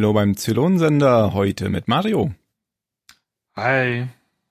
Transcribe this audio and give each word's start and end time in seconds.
Hallo 0.00 0.14
beim 0.14 0.34
Zylonsender, 0.34 1.34
heute 1.34 1.68
mit 1.68 1.86
Mario 1.86 2.32
Hi. 3.54 4.06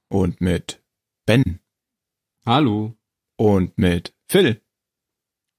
und 0.08 0.42
mit 0.42 0.80
Ben 1.26 1.60
Hallo. 2.46 2.94
und 3.36 3.76
mit 3.76 4.14
Phil. 4.28 4.62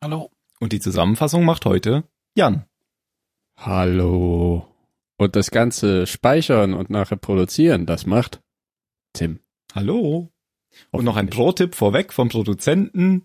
Hallo. 0.01 0.31
Und 0.61 0.73
die 0.73 0.79
Zusammenfassung 0.79 1.45
macht 1.45 1.65
heute 1.65 2.05
Jan. 2.37 2.67
Hallo. 3.57 4.65
Und 5.17 5.35
das 5.35 5.51
ganze 5.51 6.07
Speichern 6.07 6.73
und 6.73 6.89
nachher 6.91 7.17
produzieren, 7.17 7.85
das 7.85 8.07
macht 8.07 8.41
Tim. 9.13 9.41
Hallo. 9.75 10.31
Und 10.93 11.05
noch 11.05 11.17
ein. 11.17 11.31
Pro-Tipp 11.31 11.75
vorweg 11.75 12.13
vom 12.13 12.29
Produzenten. 12.29 13.25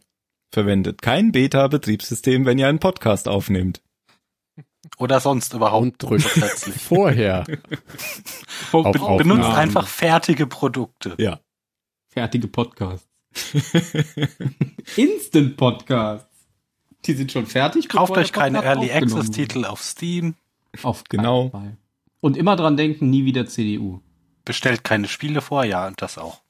Verwendet 0.52 1.04
kein 1.04 1.32
Beta-Betriebssystem, 1.32 2.48
wenn 2.48 2.58
ihr 2.58 2.67
einen 2.67 2.80
Podcast 2.80 3.28
aufnehmt. 3.28 3.84
Oder 4.97 5.19
sonst 5.19 5.53
überhaupt 5.53 5.86
Und 5.86 6.02
drückt 6.03 6.22
vorher 6.80 7.41
auf 8.72 8.83
Be 8.92 9.02
Aufnahmen. 9.02 9.17
benutzt 9.17 9.50
einfach 9.50 9.88
fertige 9.88 10.47
Produkte. 10.47 11.16
Ja. 11.17 11.39
Fertige 12.08 12.47
Podcasts. 12.47 13.08
Instant 14.95 15.58
Podcasts. 15.58 16.27
Die 17.05 17.14
sind 17.14 17.31
schon 17.31 17.45
fertig. 17.45 17.89
Kauft 17.89 18.17
euch 18.17 18.31
keine 18.31 18.64
Early 18.64 18.92
Access 18.92 19.30
Titel 19.31 19.66
auf 19.66 19.81
Steam. 19.81 20.36
Auf 20.83 21.03
Genau. 21.09 21.49
Fall. 21.49 21.77
Und 22.22 22.38
immer 22.38 22.55
dran 22.55 22.77
denken, 22.77 23.09
nie 23.09 23.25
wieder 23.25 23.45
CDU. 23.45 23.99
Bestellt 24.45 24.83
keine 24.83 25.08
Spiele 25.08 25.42
vor, 25.42 25.64
ja, 25.66 25.86
und 25.88 26.02
das 26.02 26.17
auch. 26.17 26.42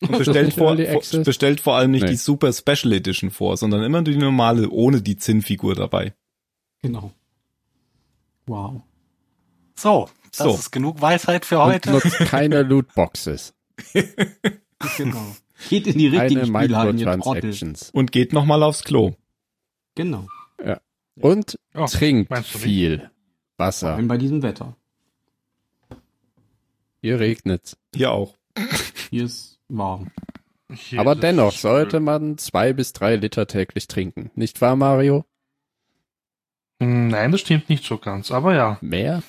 Und 0.00 0.18
bestellt, 0.18 0.52
vor, 0.54 0.76
vor, 0.76 1.20
bestellt 1.22 1.60
vor 1.60 1.76
allem 1.76 1.92
nicht 1.92 2.02
Nee. 2.02 2.10
die 2.10 2.16
Super 2.16 2.52
Special 2.52 2.92
Edition 2.92 3.30
vor, 3.30 3.56
sondern 3.56 3.82
immer 3.84 4.02
die 4.02 4.16
normale, 4.16 4.68
ohne 4.68 5.00
die 5.00 5.16
Zinnfigur 5.16 5.74
dabei. 5.76 6.12
Genau. 6.82 7.12
Wow. 8.46 8.82
So, 9.76 10.08
das 10.30 10.38
So. 10.38 10.54
ist 10.54 10.70
genug 10.72 11.00
Weisheit 11.00 11.44
für 11.44 11.58
und 11.60 11.64
heute. 11.66 11.90
nutzt 11.92 12.18
keine 12.18 12.62
Lootboxes. 12.62 13.54
Genau. 14.96 15.36
Geht 15.68 15.86
in 15.86 15.96
die 15.98 16.08
richtigen 16.08 16.40
Keine 16.52 16.64
Spielhallen, 16.64 16.98
ihr 16.98 17.04
Trottel. 17.06 17.16
Microtransactions. 17.18 17.90
Und 17.90 18.10
geht 18.10 18.32
nochmal 18.32 18.62
aufs 18.64 18.82
Klo. 18.84 19.12
Genau. 19.94 20.26
Und 21.20 21.58
Oh, 21.74 21.84
trinkt 21.86 22.36
viel 22.38 22.98
Vor 23.00 23.10
Wasser. 23.58 23.94
allem 23.94 24.08
bei 24.08 24.16
diesem 24.16 24.42
Wetter. 24.42 24.74
Hier 27.02 27.20
regnet's. 27.20 27.76
Hier 27.94 28.10
auch. 28.12 28.34
Hier 29.10 29.24
ist 29.24 29.60
warm. 29.68 30.10
Hier 30.72 30.98
Aber 31.00 31.14
dennoch 31.14 31.52
sollte 31.52 32.00
man 32.00 32.38
zwei 32.38 32.72
bis 32.72 32.94
drei 32.94 33.16
Liter 33.16 33.46
täglich 33.46 33.88
trinken. 33.88 34.30
Nicht 34.34 34.60
wahr, 34.62 34.74
Mario? 34.74 35.24
Hm, 36.82 37.08
Nein, 37.08 37.32
das 37.32 37.40
stimmt 37.40 37.68
nicht 37.68 37.84
so 37.84 37.98
ganz, 37.98 38.30
aber 38.30 38.54
ja. 38.54 38.78
Mehr? 38.80 39.22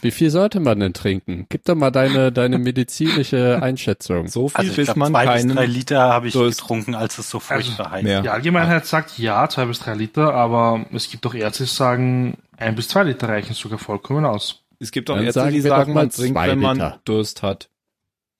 Wie 0.00 0.10
viel 0.10 0.30
sollte 0.30 0.58
man 0.58 0.80
denn 0.80 0.94
trinken? 0.94 1.46
Gib 1.48 1.64
doch 1.64 1.76
mal 1.76 1.92
deine, 1.92 2.32
deine 2.32 2.58
medizinische 2.58 3.58
Einschätzung. 3.62 4.26
So 4.26 4.48
viel, 4.48 4.56
Also 4.58 4.70
ich 4.72 4.76
bis 4.76 4.86
glaube, 4.86 4.98
man 4.98 5.12
zwei 5.12 5.26
bis 5.26 5.34
keinen 5.42 5.54
drei 5.56 5.66
Liter 5.66 6.00
habe 6.00 6.26
ich 6.26 6.32
Durst- 6.34 6.60
getrunken, 6.60 6.94
als 6.96 7.18
es 7.18 7.30
so 7.30 7.38
furchtbar 7.38 7.92
heiß 7.92 8.02
mehr. 8.02 8.16
war. 8.16 8.22
Die 8.24 8.28
Allgemeinheit 8.30 8.84
sagt 8.86 9.16
ja, 9.18 9.48
zwei 9.48 9.66
bis 9.66 9.78
drei 9.78 9.94
Liter, 9.94 10.34
aber 10.34 10.84
es 10.92 11.08
gibt 11.08 11.24
auch 11.26 11.34
Ärzte, 11.34 11.62
die 11.64 11.70
sagen, 11.70 12.36
ein 12.56 12.74
bis 12.74 12.88
zwei 12.88 13.04
Liter 13.04 13.28
reichen 13.28 13.54
sogar 13.54 13.78
vollkommen 13.78 14.24
aus. 14.24 14.64
Es 14.80 14.90
gibt 14.90 15.08
auch 15.08 15.14
Dann 15.14 15.24
Ärzte, 15.26 15.40
sagen 15.40 15.52
die 15.52 15.60
sagen, 15.60 15.92
man 15.94 16.10
trinkt, 16.10 16.36
wenn 16.40 16.58
man. 16.58 16.94
Durst 17.04 17.42
hat. 17.44 17.68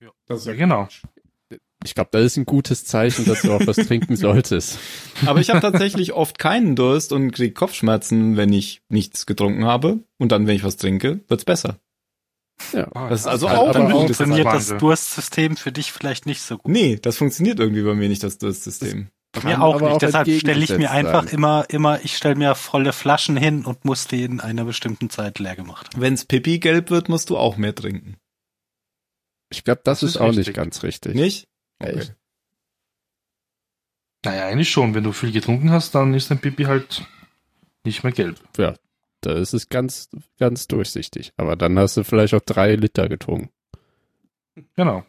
Ja, 0.01 0.53
genau. 0.55 0.89
Ich 1.85 1.95
glaube, 1.95 2.11
das 2.13 2.23
ist 2.25 2.37
ein 2.37 2.45
gutes 2.47 2.85
Zeichen, 2.85 3.25
dass 3.25 3.43
du 3.43 3.53
auch 3.53 3.67
was 3.67 3.77
trinken 3.77 4.17
solltest. 4.17 4.79
Aber 5.27 5.41
ich 5.41 5.51
habe 5.51 5.61
tatsächlich 5.61 6.13
oft 6.13 6.39
keinen 6.39 6.77
Durst 6.77 7.13
und 7.13 7.33
krieg 7.33 7.55
Kopfschmerzen, 7.55 8.37
wenn 8.37 8.53
ich 8.53 8.83
nichts 8.89 9.27
getrunken 9.27 9.65
habe. 9.65 10.01
Und 10.19 10.31
dann, 10.33 10.47
wenn 10.47 10.57
ich 10.57 10.65
was 10.65 10.77
trinke, 10.77 11.21
wird's 11.29 11.45
besser. 11.45 11.79
Ja. 12.73 12.89
Ah, 12.95 13.09
Das 13.09 13.21
ist 13.23 13.27
also 13.27 13.47
kann 13.49 13.57
auch 13.57 13.69
auch 13.69 13.73
gutes 13.75 14.17
Funktioniert 14.19 14.47
das. 14.47 14.77
Durstsystem 14.79 15.57
für 15.57 15.73
dich 15.73 15.91
vielleicht 15.93 16.27
nicht 16.27 16.43
so 16.43 16.59
gut? 16.59 16.71
Nee, 16.71 16.99
das 17.03 17.17
funktioniert 17.17 17.59
irgendwie 17.59 17.83
bei 17.83 17.95
mir 17.95 18.09
nicht, 18.09 18.23
das 18.23 18.39
Durstsystem. 18.39 19.09
Bei 19.33 19.43
mir 19.49 19.63
auch 19.63 19.81
nicht. 19.81 19.91
auch 19.91 19.99
Deshalb 19.99 20.29
stelle 20.31 20.63
ich 20.63 20.77
mir 20.77 20.91
einfach 20.91 21.25
sein. 21.25 21.35
immer, 21.35 21.65
immer, 21.71 22.05
ich 22.05 22.17
stelle 22.17 22.35
mir 22.37 22.55
volle 22.55 22.93
Flaschen 22.93 23.37
hin 23.37 23.65
und 23.65 23.85
muss 23.85 24.07
die 24.07 24.23
in 24.25 24.41
einer 24.41 24.65
bestimmten 24.67 25.11
Zeit 25.11 25.39
leer 25.39 25.57
gemacht 25.57 25.89
haben. 25.93 26.01
Wenn's 26.03 26.27
Pipi 26.27 26.59
gelb 26.59 26.91
wird, 26.91 27.09
musst 27.09 27.31
du 27.31 27.39
auch 27.39 27.57
mehr 27.57 27.75
trinken. 27.75 28.17
Ich 29.51 29.65
glaube, 29.65 29.81
das, 29.85 30.01
Das 30.01 30.11
ist 30.11 30.17
ist 30.17 30.21
auch 30.21 30.29
richtig. 30.29 30.47
nicht 30.49 30.57
ganz 30.57 30.83
richtig. 30.83 31.15
Nicht? 31.15 31.49
Echt? 31.83 32.15
Naja, 34.25 34.47
eigentlich 34.47 34.71
schon. 34.71 34.95
Wenn 34.95 35.05
du 35.05 35.13
viel 35.13 35.33
getrunken 35.33 35.71
hast, 35.71 35.95
dann 35.95 36.15
ist 36.15 36.31
dein 36.31 36.39
Pipi 36.39 36.65
halt 36.65 37.05
nicht 37.85 38.05
mehr 38.05 38.13
gelb. 38.13 38.41
Ja, 38.57 38.75
da 39.21 39.33
ist 39.33 39.53
es 39.53 39.69
ganz, 39.69 40.09
ganz 40.39 40.69
durchsichtig. 40.69 41.33
Aber 41.37 41.57
dann 41.57 41.79
hast 41.79 41.97
du 41.97 42.05
vielleicht 42.05 42.35
auch 42.35 42.41
drei 42.41 42.77
Liter 42.77 43.09
getrunken. 43.09 43.51
Genau. 44.77 45.05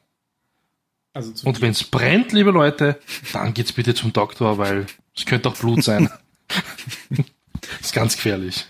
Also 1.13 1.47
Und 1.47 1.61
wenn 1.61 1.71
es 1.71 1.83
brennt, 1.83 2.31
liebe 2.31 2.49
Leute, 2.49 2.99
dann 3.33 3.53
geht's 3.53 3.73
bitte 3.73 3.93
zum 3.93 4.13
Doktor, 4.13 4.57
weil 4.57 4.87
es 5.15 5.25
könnte 5.25 5.49
auch 5.49 5.57
Blut 5.57 5.83
sein. 5.83 6.09
ist 7.81 7.93
ganz 7.93 8.15
gefährlich. 8.15 8.65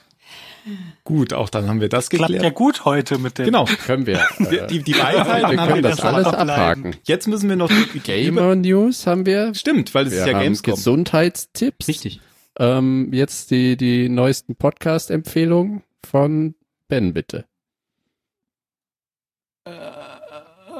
Gut, 1.04 1.34
auch 1.34 1.50
dann 1.50 1.68
haben 1.68 1.82
wir 1.82 1.90
das 1.90 2.10
Klappt 2.10 2.28
geklärt. 2.28 2.44
ja 2.44 2.50
gut 2.52 2.86
heute 2.86 3.18
mit 3.18 3.38
dem. 3.38 3.46
Genau. 3.46 3.66
Können 3.86 4.06
wir. 4.06 4.26
Die, 4.40 4.44
Äh, 4.58 4.68
die, 4.68 4.84
die 4.84 4.94
Weisheiten 4.94 5.50
wir 5.52 5.58
können 5.58 5.76
wir 5.76 5.82
das 5.82 5.98
das 5.98 6.06
alles 6.06 6.28
abhaken. 6.28 6.96
Jetzt 7.04 7.28
müssen 7.28 7.50
wir 7.50 7.56
noch 7.56 7.70
die, 7.94 8.00
Gamer 8.00 8.56
News 8.56 9.06
haben 9.08 9.26
wir. 9.26 9.54
Stimmt, 9.56 9.94
weil 9.94 10.08
es 10.08 10.14
Wir 10.14 10.20
ist 10.22 10.28
ja 10.28 10.34
haben 10.36 10.44
Gamescom. 10.44 10.76
Gesundheitstipps. 10.76 11.88
Richtig. 11.88 12.22
Ähm, 12.60 13.10
jetzt 13.12 13.52
die, 13.52 13.76
die 13.78 14.10
neuesten 14.10 14.56
Podcast-Empfehlungen 14.56 15.84
von 16.06 16.56
Ben, 16.88 17.14
bitte. 17.14 17.46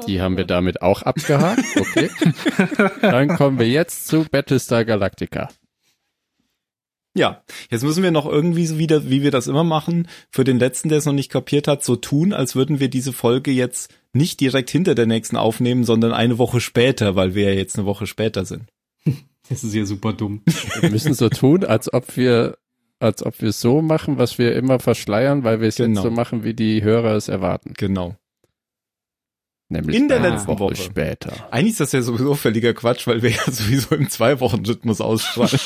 Die 0.08 0.22
haben 0.22 0.36
wir 0.38 0.46
damit 0.46 0.82
auch 0.82 1.02
abgehakt. 1.04 1.64
Okay. 1.80 2.10
Dann 3.02 3.30
kommen 3.30 3.58
wir 3.60 3.68
jetzt 3.70 4.08
zu 4.08 4.26
Battlestar 4.30 4.84
Galactica. 4.86 5.50
Ja, 7.16 7.44
jetzt 7.70 7.84
müssen 7.84 8.02
wir 8.02 8.10
noch 8.12 8.26
irgendwie 8.26 8.66
so 8.66 8.80
wieder, 8.80 9.08
wie 9.10 9.22
wir 9.22 9.30
das 9.32 9.48
immer 9.48 9.64
machen, 9.64 10.08
für 10.32 10.44
den 10.44 10.58
letzten, 10.58 10.90
der 10.90 10.98
es 10.98 11.06
noch 11.06 11.14
nicht 11.14 11.32
kapiert 11.32 11.68
hat, 11.68 11.84
so 11.84 11.96
tun, 11.96 12.34
als 12.34 12.56
würden 12.56 12.80
wir 12.80 12.88
diese 12.90 13.14
Folge 13.14 13.52
jetzt 13.52 13.94
nicht 14.14 14.40
direkt 14.40 14.70
hinter 14.72 14.96
der 14.96 15.06
nächsten 15.06 15.38
aufnehmen, 15.38 15.84
sondern 15.84 16.12
eine 16.12 16.38
Woche 16.40 16.60
später, 16.60 17.16
weil 17.16 17.36
wir 17.36 17.50
ja 17.52 17.56
jetzt 17.56 17.78
eine 17.78 17.86
Woche 17.86 18.08
später 18.08 18.46
sind. 18.46 18.64
Das 19.50 19.62
ist 19.66 19.76
ja 19.76 19.86
super 19.86 20.14
dumm. 20.14 20.42
Wir 20.80 20.90
müssen 20.90 21.14
so 21.14 21.28
tun, 21.28 21.66
als 21.66 21.94
ob 21.94 22.16
wir, 22.16 22.58
als 23.00 23.26
ob 23.26 23.42
wir 23.42 23.52
so 23.52 23.82
machen, 23.82 24.18
was 24.18 24.38
wir 24.38 24.56
immer 24.56 24.80
verschleiern, 24.80 25.44
weil 25.44 25.60
wir 25.60 25.68
es 25.68 25.76
Genau. 25.76 26.00
jetzt 26.00 26.04
so 26.04 26.10
machen, 26.16 26.46
wie 26.46 26.54
die 26.54 26.82
Hörer 26.82 27.12
es 27.18 27.28
erwarten. 27.28 27.74
Genau. 27.78 28.16
Nämlich 29.70 29.96
In 29.98 30.08
der 30.08 30.18
eine 30.18 30.30
letzten 30.32 30.60
Woche. 30.60 30.76
später. 30.76 31.48
Eigentlich 31.52 31.72
ist 31.72 31.80
das 31.80 31.92
ja 31.94 32.02
sowieso 32.02 32.36
völliger 32.36 32.74
Quatsch, 32.74 33.08
weil 33.08 33.22
wir 33.24 33.32
ja 33.32 33.44
sowieso 33.52 33.96
im 33.96 34.10
Zwei-Wochen-Rhythmus 34.10 35.02
ausstrahlen. 35.02 35.60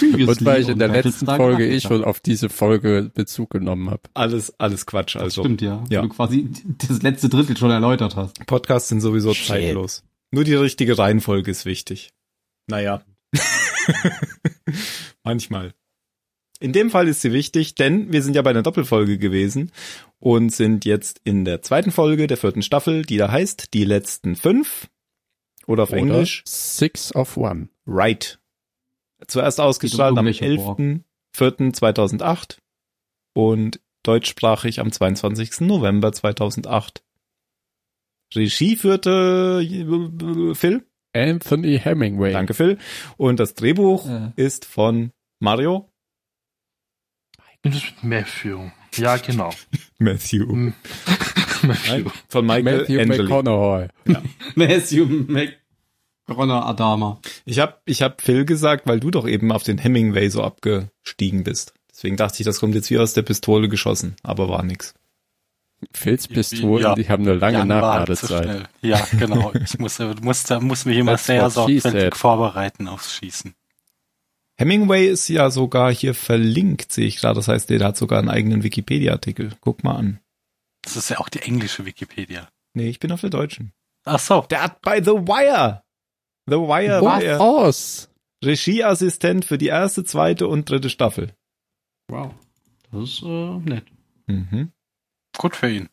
Und 0.00 0.44
weil 0.46 0.62
ich 0.62 0.68
in 0.68 0.78
der 0.78 0.88
letzten 0.88 1.26
Folge 1.26 1.64
eh 1.64 1.68
Galactica. 1.68 1.88
schon 1.94 2.04
auf 2.04 2.20
diese 2.20 2.48
Folge 2.48 3.10
Bezug 3.14 3.50
genommen 3.50 3.90
habe. 3.90 4.02
alles, 4.14 4.58
alles 4.58 4.86
Quatsch. 4.86 5.16
Das 5.16 5.22
Also 5.22 5.42
stimmt, 5.42 5.60
ja. 5.60 5.84
ja. 5.90 6.00
Weil 6.02 6.08
du 6.08 6.14
quasi 6.14 6.48
das 6.88 7.02
letzte 7.02 7.28
Drittel 7.28 7.56
schon 7.56 7.70
erläutert 7.70 8.16
hast. 8.16 8.44
Podcasts 8.46 8.88
sind 8.88 9.00
sowieso 9.00 9.34
Shit. 9.34 9.46
zeitlos. 9.48 10.02
Nur 10.30 10.44
die 10.44 10.54
richtige 10.54 10.96
Reihenfolge 10.96 11.50
ist 11.50 11.64
wichtig. 11.66 12.10
Naja. 12.68 13.02
Manchmal. 15.24 15.74
In 16.64 16.72
dem 16.72 16.88
Fall 16.88 17.08
ist 17.08 17.20
sie 17.20 17.34
wichtig, 17.34 17.74
denn 17.74 18.10
wir 18.10 18.22
sind 18.22 18.34
ja 18.36 18.40
bei 18.40 18.48
einer 18.48 18.62
Doppelfolge 18.62 19.18
gewesen 19.18 19.70
und 20.18 20.48
sind 20.48 20.86
jetzt 20.86 21.20
in 21.22 21.44
der 21.44 21.60
zweiten 21.60 21.90
Folge 21.90 22.26
der 22.26 22.38
vierten 22.38 22.62
Staffel, 22.62 23.02
die 23.04 23.18
da 23.18 23.30
heißt 23.30 23.74
Die 23.74 23.84
letzten 23.84 24.34
fünf. 24.34 24.88
Oder 25.66 25.82
auf 25.82 25.90
Oder 25.90 25.98
Englisch 25.98 26.42
Six 26.46 27.14
of 27.14 27.36
One. 27.36 27.68
Right. 27.86 28.40
Zuerst 29.26 29.60
ausgestrahlt 29.60 30.16
am 30.16 30.26
irgendwelche 30.26 30.56
Borg. 30.56 30.78
11.04.2008 31.36 32.56
und 33.34 33.78
deutschsprachig 34.02 34.80
am 34.80 34.90
22. 34.90 35.60
November 35.60 36.12
2008. 36.12 37.04
Regie 38.34 38.76
führte 38.76 39.60
Phil. 40.54 40.86
Anthony 41.12 41.78
Hemingway. 41.78 42.32
Danke, 42.32 42.54
Phil. 42.54 42.78
Und 43.18 43.38
das 43.38 43.52
Drehbuch 43.52 44.08
Äh. 44.08 44.32
ist 44.36 44.64
von 44.64 45.10
Mario 45.40 45.90
Matthew. 48.02 48.70
Ja, 48.96 49.16
genau. 49.16 49.50
Matthew. 49.98 50.46
Hm. 50.48 50.74
Matthew. 51.62 51.90
Nein, 51.90 52.12
von 52.28 52.46
Michael 52.46 52.78
Matthew 52.78 53.00
Angeli. 53.00 53.22
McConaughey. 53.22 53.88
Matthew 54.54 55.06
McConnor 56.26 56.66
Adama. 56.66 57.20
Ich 57.44 57.58
habe 57.58 57.76
ich 57.86 58.02
hab 58.02 58.20
Phil 58.20 58.44
gesagt, 58.44 58.86
weil 58.86 59.00
du 59.00 59.10
doch 59.10 59.26
eben 59.26 59.50
auf 59.52 59.62
den 59.62 59.78
Hemingway 59.78 60.28
so 60.28 60.42
abgestiegen 60.42 61.44
bist. 61.44 61.74
Deswegen 61.90 62.16
dachte 62.16 62.36
ich, 62.40 62.44
das 62.44 62.60
kommt 62.60 62.74
jetzt 62.74 62.90
wie 62.90 62.98
aus 62.98 63.14
der 63.14 63.22
Pistole 63.22 63.68
geschossen, 63.68 64.16
aber 64.22 64.48
war 64.48 64.62
nix. 64.62 64.94
Phils 65.92 66.28
Pistolen, 66.28 66.82
Ja. 66.82 66.94
die 66.94 67.08
haben 67.08 67.24
eine 67.24 67.34
lange 67.34 67.58
Jan 67.58 67.68
Nachladezeit. 67.68 68.68
Ja, 68.80 69.06
genau. 69.18 69.52
Ich 69.62 69.78
muss, 69.78 69.98
muss, 70.22 70.44
da 70.44 70.60
muss 70.60 70.86
mich 70.86 70.96
immer 70.98 71.18
sehr 71.18 71.50
sorgfältig 71.50 72.16
vorbereiten 72.16 72.88
aufs 72.88 73.14
Schießen. 73.14 73.54
Hemingway 74.56 75.08
ist 75.08 75.28
ja 75.28 75.50
sogar 75.50 75.92
hier 75.92 76.14
verlinkt, 76.14 76.92
sehe 76.92 77.06
ich 77.06 77.16
gerade. 77.16 77.36
Das 77.36 77.48
heißt, 77.48 77.70
der 77.70 77.84
hat 77.84 77.96
sogar 77.96 78.20
einen 78.20 78.28
eigenen 78.28 78.62
Wikipedia-Artikel. 78.62 79.52
Guck 79.60 79.82
mal 79.82 79.96
an. 79.96 80.20
Das 80.82 80.96
ist 80.96 81.08
ja 81.08 81.18
auch 81.18 81.28
die 81.28 81.40
englische 81.40 81.84
Wikipedia. 81.84 82.48
Nee, 82.74 82.88
ich 82.88 83.00
bin 83.00 83.10
auf 83.10 83.20
der 83.20 83.30
deutschen. 83.30 83.72
Ach 84.04 84.18
so. 84.18 84.42
Der 84.50 84.62
hat 84.62 84.80
bei 84.82 85.02
The 85.02 85.12
Wire. 85.12 85.82
The 86.46 86.56
Wire 86.56 87.02
war 87.02 87.22
er 87.22 87.40
aus? 87.40 88.10
Regieassistent 88.44 89.44
für 89.44 89.58
die 89.58 89.68
erste, 89.68 90.04
zweite 90.04 90.46
und 90.46 90.68
dritte 90.68 90.90
Staffel. 90.90 91.32
Wow. 92.08 92.34
Das 92.92 93.02
ist 93.02 93.22
äh, 93.22 93.58
nett. 93.58 93.86
Mhm. 94.26 94.70
Gut 95.36 95.56
für 95.56 95.70
ihn. 95.70 95.88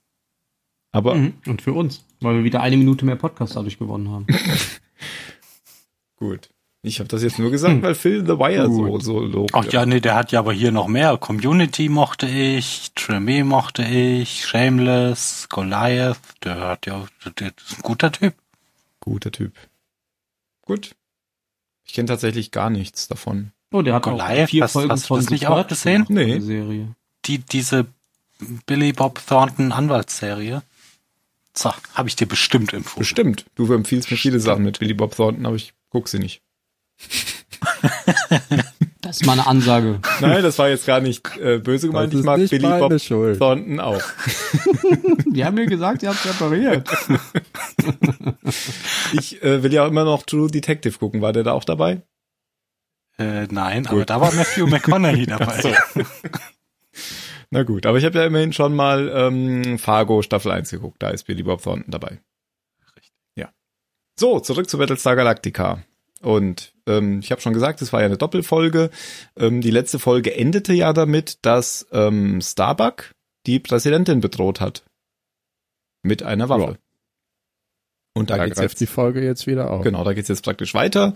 Aber 0.91 1.15
Mhm. 1.15 1.33
Und 1.47 1.61
für 1.61 1.73
uns, 1.73 2.05
weil 2.19 2.35
wir 2.35 2.43
wieder 2.43 2.61
eine 2.61 2.77
Minute 2.77 3.05
mehr 3.05 3.15
Podcast 3.15 3.55
dadurch 3.55 3.79
gewonnen 3.79 4.09
haben. 4.09 4.27
gut. 6.17 6.50
Ich 6.83 6.99
habe 6.99 7.07
das 7.07 7.21
jetzt 7.21 7.37
nur 7.37 7.51
gesagt, 7.51 7.83
weil 7.83 7.93
Phil 7.93 8.21
The 8.25 8.39
Wire 8.39 8.65
so, 8.65 8.83
Gut. 8.85 9.03
so 9.03 9.19
lobt. 9.19 9.53
Ach 9.53 9.65
ja, 9.65 9.85
nee, 9.85 9.99
der 9.99 10.15
hat 10.15 10.31
ja 10.31 10.39
aber 10.39 10.51
hier 10.51 10.71
noch 10.71 10.87
mehr. 10.87 11.15
Community 11.17 11.89
mochte 11.89 12.27
ich, 12.27 12.91
Tremé 12.97 13.43
mochte 13.43 13.83
ich, 13.83 14.45
Shameless, 14.47 15.47
Goliath, 15.49 16.17
der 16.43 16.59
hat 16.59 16.87
ja, 16.87 17.05
der 17.39 17.49
ist 17.49 17.77
ein 17.77 17.81
guter 17.83 18.11
Typ. 18.11 18.33
Guter 18.99 19.31
Typ. 19.31 19.53
Gut. 20.63 20.95
Ich 21.85 21.93
kenne 21.93 22.07
tatsächlich 22.07 22.49
gar 22.49 22.71
nichts 22.71 23.07
davon. 23.07 23.51
Oh, 23.71 23.83
der 23.83 23.93
hat 23.95 24.03
Goliath, 24.03 24.45
auch 24.45 24.49
vier 24.49 24.63
hast- 24.63 24.71
Folgen 24.73 24.89
hast 24.91 25.03
du 25.03 25.07
von 25.09 25.17
das 25.19 25.27
The 25.27 25.33
nicht 25.35 25.47
auch 25.47 25.67
gesehen? 25.67 26.05
Nee. 26.09 26.35
die 26.39 26.41
Serie. 26.41 26.95
Die, 27.25 27.37
diese 27.37 27.85
Billy 28.65 28.91
Bob 28.91 29.21
Thornton 29.27 29.71
Anwaltsserie. 29.71 30.63
So, 31.53 31.71
habe 31.93 32.09
ich 32.09 32.15
dir 32.15 32.25
bestimmt 32.27 32.73
empfohlen. 32.73 33.01
Bestimmt. 33.01 33.45
Du 33.53 33.71
empfiehlst 33.71 34.09
mir 34.09 34.17
viele 34.17 34.39
Sachen 34.39 34.63
mit 34.63 34.79
Billy 34.79 34.95
Bob 34.95 35.15
Thornton, 35.15 35.45
aber 35.45 35.55
ich 35.57 35.73
guck 35.89 36.07
sie 36.07 36.17
nicht. 36.17 36.41
Das 39.01 39.19
ist 39.19 39.25
mal 39.25 39.33
eine 39.33 39.47
Ansage. 39.47 39.99
Nein, 40.21 40.43
das 40.43 40.59
war 40.59 40.69
jetzt 40.69 40.85
gar 40.85 41.01
nicht 41.01 41.35
äh, 41.37 41.57
böse 41.57 41.87
gemeint. 41.87 42.13
Ich 42.13 42.23
mag 42.23 42.37
nicht 42.37 42.51
Billy 42.51 42.67
meine 42.67 42.87
Bob 42.87 43.01
Schuld. 43.01 43.39
Thornton 43.39 43.79
auch. 43.79 44.01
Die 45.33 45.43
haben 45.43 45.55
mir 45.55 45.65
gesagt, 45.65 46.03
ihr 46.03 46.09
habt 46.09 46.25
repariert. 46.25 46.87
Ich 49.13 49.41
äh, 49.43 49.63
will 49.63 49.73
ja 49.73 49.85
immer 49.87 50.05
noch 50.05 50.23
True 50.23 50.49
Detective 50.49 50.97
gucken. 50.97 51.21
War 51.21 51.33
der 51.33 51.43
da 51.43 51.51
auch 51.51 51.63
dabei? 51.63 52.01
Äh, 53.17 53.47
nein, 53.49 53.85
aber 53.87 54.05
da 54.05 54.21
war 54.21 54.33
Matthew 54.33 54.67
McConaughey 54.67 55.25
dabei. 55.25 55.75
Na 57.49 57.63
gut, 57.63 57.85
aber 57.85 57.97
ich 57.97 58.05
habe 58.05 58.19
ja 58.19 58.25
immerhin 58.25 58.53
schon 58.53 58.73
mal 58.75 59.11
ähm, 59.13 59.77
Fargo 59.77 60.21
Staffel 60.21 60.51
1 60.51 60.69
geguckt. 60.71 61.03
Da 61.03 61.09
ist 61.09 61.25
Billy 61.25 61.43
Bob 61.43 61.61
Thornton 61.61 61.91
dabei. 61.91 62.21
Richtig. 62.95 63.11
Ja. 63.35 63.49
So, 64.17 64.39
zurück 64.39 64.69
zu 64.69 64.77
Battlestar 64.77 65.15
Galactica. 65.15 65.83
Und 66.21 66.73
ähm, 66.87 67.19
ich 67.19 67.31
habe 67.31 67.41
schon 67.41 67.53
gesagt, 67.53 67.81
es 67.81 67.91
war 67.93 68.01
ja 68.01 68.05
eine 68.05 68.17
Doppelfolge. 68.17 68.89
Ähm, 69.37 69.61
die 69.61 69.71
letzte 69.71 69.99
Folge 69.99 70.35
endete 70.35 70.73
ja 70.73 70.93
damit, 70.93 71.39
dass 71.43 71.87
ähm, 71.91 72.41
Starbuck 72.41 73.13
die 73.45 73.59
Präsidentin 73.59 74.21
bedroht 74.21 74.61
hat. 74.61 74.83
Mit 76.03 76.23
einer 76.23 76.49
Waffe. 76.49 76.71
Ja. 76.71 76.77
Und 78.13 78.29
da, 78.29 78.37
Da 78.37 78.45
geht's 78.45 78.57
greift 78.57 78.73
jetzt 78.73 78.81
die 78.81 78.87
Folge 78.87 79.23
jetzt 79.23 79.47
wieder 79.47 79.71
auf. 79.71 79.83
Genau, 79.83 80.03
da 80.03 80.13
geht's 80.13 80.27
jetzt 80.27 80.43
praktisch 80.43 80.73
weiter. 80.73 81.13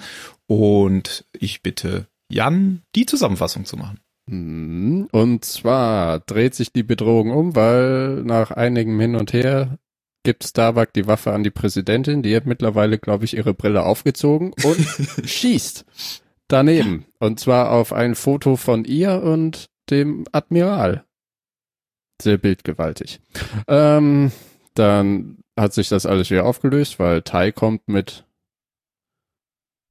Und 0.48 1.26
ich 1.34 1.62
bitte 1.62 2.08
Jan, 2.30 2.82
die 2.96 3.06
Zusammenfassung 3.06 3.66
zu 3.66 3.78
machen. 3.78 4.00
Mhm. 4.28 5.08
Und 5.12 5.46
zwar 5.46 6.20
dreht 6.20 6.56
sich 6.56 6.72
die 6.72 6.84
Bedrohung 6.84 7.32
um, 7.32 7.56
weil 7.56 8.24
nach 8.24 8.52
einigem 8.52 9.00
Hin 9.00 9.16
und 9.16 9.34
Her 9.34 9.78
gibt 10.26 10.44
Starbuck 10.44 10.92
die 10.92 11.08
Waffe 11.08 11.32
an 11.32 11.44
die 11.44 11.52
Präsidentin. 11.52 12.22
Die 12.22 12.36
hat 12.36 12.46
mittlerweile, 12.46 13.00
glaube 13.00 13.24
ich, 13.24 13.38
ihre 13.38 13.54
Brille 13.54 13.84
aufgezogen 13.84 14.54
und 14.64 14.78
schießt 15.24 15.86
daneben. 16.50 17.06
Und 17.20 17.40
zwar 17.40 17.72
auf 17.72 17.94
ein 17.94 18.16
Foto 18.16 18.58
von 18.58 18.84
ihr 18.84 19.24
und 19.24 19.70
dem 19.90 20.26
Admiral. 20.34 21.06
Sehr 22.22 22.38
bildgewaltig. 22.38 23.22
Ähm, 23.68 24.32
dann 24.74 25.38
hat 25.58 25.74
sich 25.74 25.88
das 25.88 26.06
alles 26.06 26.30
wieder 26.30 26.46
aufgelöst, 26.46 27.00
weil 27.00 27.22
Tai 27.22 27.52
kommt 27.52 27.88
mit 27.88 28.26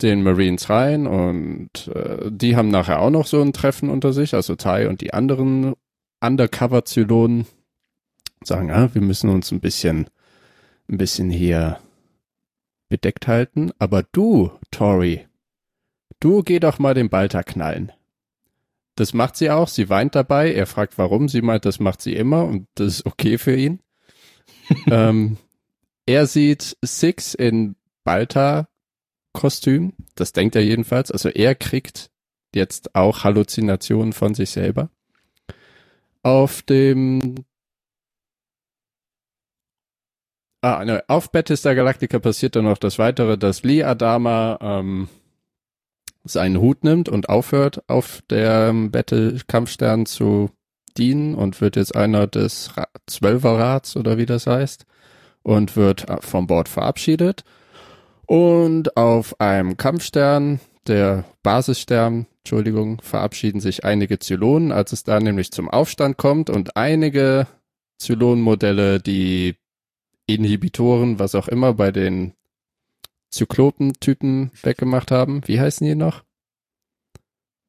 den 0.02 0.22
Marines 0.22 0.68
rein 0.68 1.06
und 1.06 1.88
äh, 1.88 2.30
die 2.30 2.56
haben 2.56 2.68
nachher 2.68 3.00
auch 3.00 3.10
noch 3.10 3.26
so 3.26 3.40
ein 3.40 3.52
Treffen 3.52 3.88
unter 3.88 4.12
sich, 4.12 4.34
also 4.34 4.56
Tai 4.56 4.88
und 4.88 5.00
die 5.00 5.14
anderen 5.14 5.74
Undercover-Zylonen 6.20 7.46
sagen, 8.42 8.70
ah, 8.70 8.90
wir 8.92 9.02
müssen 9.02 9.30
uns 9.30 9.52
ein 9.52 9.60
bisschen, 9.60 10.08
ein 10.88 10.98
bisschen 10.98 11.30
hier 11.30 11.80
bedeckt 12.88 13.26
halten, 13.26 13.72
aber 13.78 14.02
du, 14.02 14.50
Tori, 14.70 15.26
du 16.20 16.42
geh 16.42 16.60
doch 16.60 16.78
mal 16.78 16.94
den 16.94 17.10
Balter 17.10 17.42
knallen. 17.42 17.92
Das 18.96 19.12
macht 19.12 19.36
sie 19.36 19.50
auch, 19.50 19.68
sie 19.68 19.88
weint 19.88 20.14
dabei, 20.14 20.52
er 20.52 20.66
fragt 20.66 20.98
warum, 20.98 21.28
sie 21.28 21.42
meint, 21.42 21.64
das 21.64 21.80
macht 21.80 22.00
sie 22.00 22.14
immer 22.14 22.44
und 22.44 22.68
das 22.74 22.98
ist 22.98 23.06
okay 23.06 23.38
für 23.38 23.56
ihn. 23.56 23.80
ähm, 24.90 25.38
er 26.06 26.26
sieht 26.26 26.76
Six 26.82 27.34
in 27.34 27.76
Balta 28.04 28.68
Kostüm. 29.32 29.94
Das 30.14 30.32
denkt 30.32 30.54
er 30.54 30.62
jedenfalls. 30.62 31.10
Also 31.10 31.28
er 31.28 31.54
kriegt 31.54 32.10
jetzt 32.54 32.94
auch 32.94 33.24
Halluzinationen 33.24 34.12
von 34.12 34.34
sich 34.34 34.50
selber. 34.50 34.90
Auf 36.22 36.62
dem 36.62 37.44
Ah, 40.64 40.82
ne, 40.82 41.04
auf 41.08 41.30
Battlestar 41.30 41.74
Galactica 41.74 42.18
passiert 42.18 42.56
dann 42.56 42.64
noch 42.64 42.78
das 42.78 42.98
Weitere, 42.98 43.36
dass 43.36 43.64
Lee 43.64 43.82
Adama 43.82 44.58
ähm, 44.62 45.08
seinen 46.24 46.58
Hut 46.58 46.84
nimmt 46.84 47.10
und 47.10 47.28
aufhört, 47.28 47.82
auf 47.86 48.22
der 48.30 48.72
Battle-Kampfstern 48.72 50.06
zu 50.06 50.48
dienen 50.96 51.34
und 51.34 51.60
wird 51.60 51.76
jetzt 51.76 51.94
einer 51.94 52.26
des 52.26 52.78
Ra 52.78 52.88
Zwölferrats 53.06 53.94
oder 53.94 54.16
wie 54.16 54.24
das 54.24 54.46
heißt 54.46 54.86
und 55.42 55.76
wird 55.76 56.08
äh, 56.08 56.16
vom 56.22 56.46
Bord 56.46 56.70
verabschiedet. 56.70 57.44
Und 58.24 58.96
auf 58.96 59.38
einem 59.42 59.76
Kampfstern, 59.76 60.60
der 60.86 61.26
Basisstern, 61.42 62.26
Entschuldigung, 62.38 63.02
verabschieden 63.02 63.60
sich 63.60 63.84
einige 63.84 64.18
Zylonen, 64.18 64.72
als 64.72 64.92
es 64.92 65.04
da 65.04 65.20
nämlich 65.20 65.52
zum 65.52 65.68
Aufstand 65.68 66.16
kommt 66.16 66.48
und 66.48 66.74
einige 66.74 67.48
Zylonenmodelle, 67.98 68.98
die 68.98 69.56
Inhibitoren, 70.26 71.18
was 71.18 71.34
auch 71.34 71.48
immer, 71.48 71.74
bei 71.74 71.90
den 71.92 72.34
Zyklopen-Typen 73.30 74.52
weggemacht 74.62 75.10
haben. 75.10 75.42
Wie 75.46 75.60
heißen 75.60 75.86
die 75.86 75.94
noch? 75.94 76.24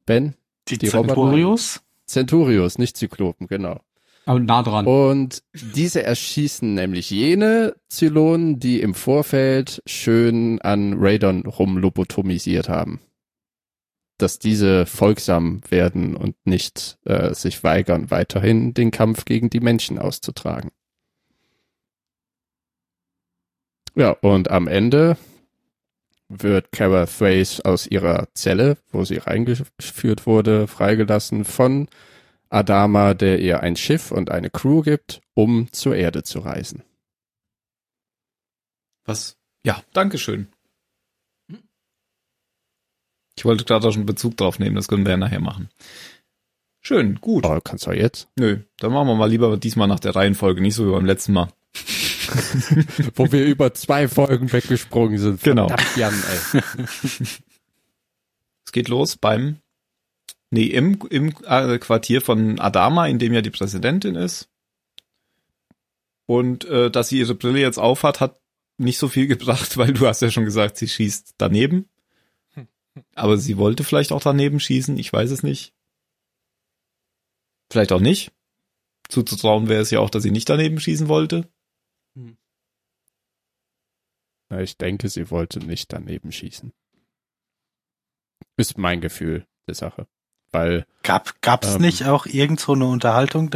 Ben? 0.05 0.35
Die, 0.67 0.77
Die 0.77 0.87
Roboter- 0.87 1.15
Centurios? 1.15 1.81
Centurios, 2.07 2.77
nicht 2.77 2.97
Zyklopen, 2.97 3.47
genau. 3.47 3.81
Aber 4.27 4.39
nah 4.39 4.63
dran. 4.63 4.87
Und 4.87 5.43
diese 5.53 6.03
erschießen 6.03 6.73
nämlich 6.73 7.09
jene 7.11 7.75
Zylonen, 7.89 8.59
die 8.59 8.81
im 8.81 8.93
Vorfeld 8.93 9.83
schön 9.85 10.59
an 10.61 10.95
Radon 10.97 11.45
rumlobotomisiert 11.45 12.69
haben. 12.69 12.99
Dass 14.17 14.39
diese 14.39 14.85
folgsam 14.85 15.61
werden 15.69 16.15
und 16.15 16.35
nicht 16.45 16.97
äh, 17.05 17.33
sich 17.33 17.63
weigern, 17.63 18.09
weiterhin 18.09 18.73
den 18.73 18.89
Kampf 18.91 19.25
gegen 19.25 19.49
die 19.49 19.59
Menschen 19.59 19.99
auszutragen. 19.99 20.71
Ja, 23.95 24.11
und 24.11 24.51
am 24.51 24.67
Ende 24.67 25.17
wird 26.27 26.71
Cara 26.71 27.05
Thrace 27.05 27.61
aus 27.61 27.87
ihrer 27.87 28.27
Zelle, 28.33 28.77
wo 28.91 29.05
sie 29.05 29.17
reingeführt 29.17 30.25
wurde, 30.27 30.67
freigelassen 30.67 31.45
von 31.45 31.87
Adama, 32.49 33.13
der 33.13 33.39
ihr 33.39 33.61
ein 33.61 33.75
Schiff 33.75 34.11
und 34.11 34.31
eine 34.31 34.49
Crew 34.49 34.81
gibt, 34.81 35.21
um 35.33 35.71
zur 35.71 35.95
Erde 35.95 36.23
zu 36.23 36.39
reisen. 36.39 36.83
Was? 39.05 39.37
Ja, 39.63 39.81
Dankeschön. 39.93 40.47
Ich 43.37 43.45
wollte 43.45 43.65
gerade 43.65 43.87
auch 43.87 43.91
schon 43.91 44.05
Bezug 44.05 44.37
drauf 44.37 44.59
nehmen, 44.59 44.75
das 44.75 44.87
können 44.87 45.05
wir 45.05 45.11
ja 45.11 45.17
nachher 45.17 45.41
machen. 45.41 45.69
Schön, 46.81 47.15
gut. 47.19 47.45
Oh, 47.45 47.59
kannst 47.63 47.87
du 47.87 47.91
jetzt? 47.91 48.27
Nö, 48.35 48.59
dann 48.77 48.93
machen 48.93 49.07
wir 49.07 49.15
mal 49.15 49.29
lieber 49.29 49.57
diesmal 49.57 49.87
nach 49.87 49.99
der 49.99 50.15
Reihenfolge, 50.15 50.61
nicht 50.61 50.75
so 50.75 50.87
wie 50.87 50.91
beim 50.91 51.05
letzten 51.05 51.33
Mal. 51.33 51.49
Wo 53.15 53.31
wir 53.31 53.45
über 53.45 53.73
zwei 53.73 54.07
Folgen 54.07 54.51
weggesprungen 54.51 55.17
sind. 55.17 55.43
Genau. 55.43 55.67
Verdammt, 55.67 55.97
Jan, 55.97 56.13
ey. 56.13 56.61
Es 58.65 58.71
geht 58.71 58.87
los 58.87 59.15
beim, 59.15 59.61
nee, 60.49 60.65
im, 60.65 60.99
im 61.11 61.35
äh, 61.45 61.77
Quartier 61.77 62.21
von 62.21 62.59
Adama, 62.59 63.05
in 63.05 63.19
dem 63.19 63.31
ja 63.31 63.41
die 63.41 63.51
Präsidentin 63.51 64.15
ist. 64.15 64.49
Und 66.25 66.65
äh, 66.65 66.89
dass 66.89 67.09
sie 67.09 67.19
ihre 67.19 67.35
Brille 67.35 67.59
jetzt 67.59 67.77
aufhat, 67.77 68.19
hat 68.19 68.39
nicht 68.77 68.97
so 68.97 69.07
viel 69.07 69.27
gebracht, 69.35 69.77
weil 69.77 69.93
du 69.93 70.07
hast 70.07 70.21
ja 70.21 70.31
schon 70.31 70.45
gesagt, 70.45 70.77
sie 70.77 70.87
schießt 70.87 71.35
daneben. 71.37 71.89
Aber 73.13 73.37
sie 73.37 73.57
wollte 73.57 73.83
vielleicht 73.83 74.11
auch 74.11 74.21
daneben 74.21 74.59
schießen, 74.59 74.97
ich 74.97 75.11
weiß 75.11 75.31
es 75.31 75.43
nicht. 75.43 75.73
Vielleicht 77.69 77.91
auch 77.91 77.99
nicht. 77.99 78.31
Zuzutrauen 79.09 79.67
wäre 79.67 79.81
es 79.81 79.91
ja 79.91 79.99
auch, 79.99 80.09
dass 80.09 80.23
sie 80.23 80.31
nicht 80.31 80.49
daneben 80.49 80.79
schießen 80.79 81.07
wollte. 81.07 81.47
Na, 84.49 84.61
ich 84.61 84.77
denke, 84.77 85.09
sie 85.09 85.31
wollte 85.31 85.59
nicht 85.59 85.91
daneben 85.93 86.31
schießen. 86.31 86.71
Ist 88.57 88.77
mein 88.77 89.01
Gefühl. 89.01 89.45
der 89.67 89.73
Sache. 89.75 90.05
Weil, 90.51 90.85
Gab, 91.01 91.41
gab's 91.41 91.75
Ähm. 91.75 91.81
nicht 91.81 92.05
auch 92.05 92.27
irgend 92.27 92.59
so 92.59 92.73
eine 92.73 92.85
Unterhaltung 92.85 93.49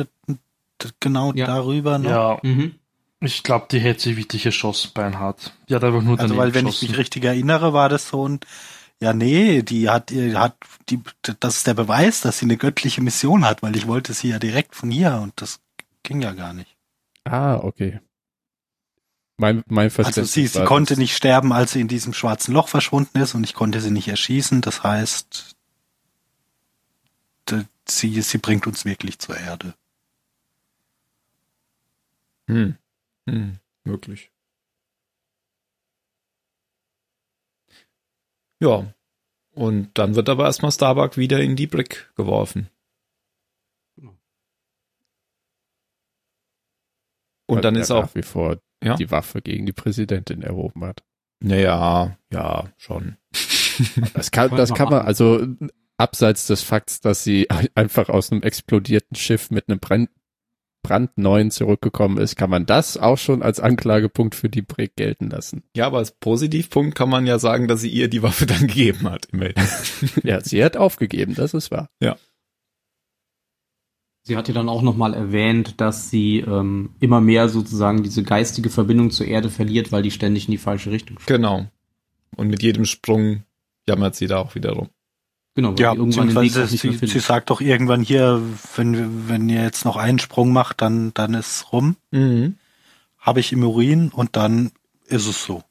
genau 0.99 1.33
Ja. 1.33 1.45
darüber 1.45 1.99
noch? 1.99 2.09
Ja, 2.09 2.39
Mhm. 2.41 2.79
ich 3.21 3.43
glaube, 3.43 3.67
die 3.69 3.79
hätte 3.79 4.01
sie 4.01 4.17
wirklich 4.17 4.43
erschossen, 4.47 4.89
Beinhard. 4.95 5.53
Die 5.69 5.75
hat 5.75 5.83
einfach 5.83 6.01
nur 6.01 6.13
Also, 6.19 6.33
daneben 6.33 6.37
weil 6.39 6.53
wenn 6.55 6.65
ich 6.67 6.79
geschossen. 6.79 6.89
mich 6.93 6.97
richtig 6.97 7.23
erinnere, 7.25 7.73
war 7.73 7.89
das 7.89 8.09
so 8.09 8.27
ein, 8.27 8.39
ja, 8.99 9.13
nee, 9.13 9.61
die 9.61 9.87
hat, 9.89 10.09
die 10.09 10.35
hat, 10.35 10.55
die, 10.89 10.99
das 11.39 11.57
ist 11.57 11.67
der 11.67 11.75
Beweis, 11.75 12.21
dass 12.21 12.39
sie 12.39 12.45
eine 12.45 12.57
göttliche 12.57 13.01
Mission 13.01 13.45
hat, 13.45 13.61
weil 13.61 13.75
ich 13.75 13.85
wollte 13.87 14.13
sie 14.13 14.29
ja 14.29 14.39
direkt 14.39 14.75
von 14.75 14.89
hier 14.89 15.19
und 15.21 15.39
das 15.41 15.59
ging 16.01 16.21
ja 16.23 16.31
gar 16.33 16.53
nicht. 16.53 16.75
ah, 17.25 17.57
okay. 17.57 17.99
Mein, 19.39 19.63
mein 19.67 19.89
Also 19.95 20.25
sie, 20.25 20.47
sie 20.47 20.65
konnte 20.65 20.97
nicht 20.97 21.15
sterben, 21.15 21.53
als 21.53 21.71
sie 21.71 21.79
in 21.79 21.87
diesem 21.87 22.11
schwarzen 22.11 22.53
Loch 22.53 22.67
verschwunden 22.67 23.19
ist 23.19 23.35
und 23.35 23.45
ich 23.45 23.53
konnte 23.53 23.79
sie 23.79 23.89
nicht 23.89 24.09
erschießen. 24.09 24.59
Das 24.59 24.83
heißt, 24.83 25.55
sie, 27.87 28.21
sie 28.21 28.37
bringt 28.37 28.67
uns 28.67 28.83
wirklich 28.83 29.17
zur 29.17 29.37
Erde. 29.37 29.75
Hm. 32.49 32.75
Hm. 33.29 33.59
Möglich. 33.85 34.29
Ja. 38.59 38.93
Und 39.51 39.97
dann 39.97 40.15
wird 40.15 40.27
aber 40.27 40.47
erstmal 40.47 40.73
Starbuck 40.73 41.15
wieder 41.15 41.39
in 41.39 41.55
die 41.55 41.67
Brick 41.67 42.11
geworfen. 42.17 42.69
Und 47.45 47.55
weil 47.55 47.61
dann 47.61 47.75
ist 47.77 47.89
auch, 47.89 48.03
nach 48.03 48.15
wie 48.15 48.21
vor 48.21 48.57
Ja? 48.83 48.95
die 48.95 49.11
Waffe 49.11 49.41
gegen 49.41 49.65
die 49.65 49.73
Präsidentin 49.73 50.41
erhoben 50.41 50.85
hat. 50.85 51.03
naja, 51.41 52.17
ja, 52.31 52.65
schon. 52.77 53.17
Das 54.13 54.31
kann, 54.31 54.49
das 54.57 54.71
man 54.71 54.77
kann 54.77 54.89
man, 54.89 55.05
also 55.05 55.47
abseits 55.95 56.47
des 56.47 56.63
Fakts, 56.63 56.99
dass 56.99 57.23
sie 57.23 57.47
einfach 57.75 58.09
aus 58.09 58.31
einem 58.31 58.41
explodierten 58.41 59.15
Schiff 59.15 59.51
mit 59.51 59.69
einem 59.69 59.79
Brand, 59.79 60.09
brandneuen 60.81 61.51
zurückgekommen 61.51 62.17
ist, 62.17 62.35
kann 62.37 62.49
man 62.49 62.65
das 62.65 62.97
auch 62.97 63.17
schon 63.17 63.41
als 63.43 63.59
Anklagepunkt 63.59 64.33
für 64.33 64.49
die 64.49 64.61
Brick 64.61 64.95
gelten 64.95 65.29
lassen. 65.29 65.63
Ja, 65.75 65.87
aber 65.87 65.97
als 65.97 66.11
Positivpunkt 66.11 66.95
kann 66.95 67.09
man 67.09 67.27
ja 67.27 67.37
sagen, 67.37 67.67
dass 67.67 67.81
sie 67.81 67.89
ihr 67.89 68.07
die 68.07 68.23
Waffe 68.23 68.45
dann 68.45 68.59
gegeben 68.67 69.09
hat. 69.09 69.25
Immerhin. 69.31 69.55
Ja, 70.23 70.41
sie 70.41 70.63
hat 70.63 70.77
aufgegeben, 70.77 71.35
das 71.35 71.53
ist 71.53 71.69
wahr. 71.71 71.89
Sie 74.29 74.37
hat 74.37 74.47
ja 74.47 74.53
dann 74.53 74.69
auch 74.69 74.83
nochmal 74.83 75.15
erwähnt, 75.15 75.81
dass 75.81 76.11
sie 76.11 76.41
ähm, 76.41 76.91
immer 76.99 77.19
mehr 77.19 77.49
sozusagen 77.49 78.03
diese 78.03 78.21
geistige 78.21 78.69
Verbindung 78.69 79.09
zur 79.09 79.25
Erde 79.25 79.49
verliert, 79.49 79.91
weil 79.91 80.03
die 80.03 80.11
ständig 80.11 80.45
in 80.47 80.51
die 80.51 80.59
falsche 80.59 80.91
Richtung 80.91 81.17
springt. 81.17 81.37
Genau. 81.41 81.65
Und 82.35 82.49
mit 82.49 82.61
jedem 82.61 82.85
Sprung 82.85 83.41
jammert 83.87 84.15
sie 84.15 84.27
da 84.27 84.37
auch 84.37 84.53
wieder 84.53 84.73
rum. 84.73 84.89
Genau, 85.55 85.71
weil 85.71 85.79
Ja, 85.79 85.93
die 85.93 85.97
irgendwann 85.97 86.27
den 86.27 86.35
Weg 86.35 86.35
auch 86.35 86.43
nicht 86.43 86.55
mehr 86.55 86.67
sie, 86.67 86.77
findet. 86.77 87.09
sie 87.09 87.19
sagt 87.19 87.49
doch 87.49 87.59
irgendwann 87.59 88.03
hier, 88.03 88.39
wenn, 88.75 89.27
wenn 89.27 89.49
ihr 89.49 89.63
jetzt 89.63 89.83
noch 89.83 89.97
einen 89.97 90.19
Sprung 90.19 90.53
macht, 90.53 90.79
dann, 90.83 91.11
dann 91.15 91.33
ist 91.33 91.73
rum. 91.73 91.95
Mhm. 92.11 92.53
Habe 93.17 93.39
ich 93.39 93.51
im 93.51 93.63
Urin 93.63 94.09
und 94.09 94.35
dann 94.35 94.69
ist 95.07 95.25
es 95.25 95.43
so. 95.43 95.63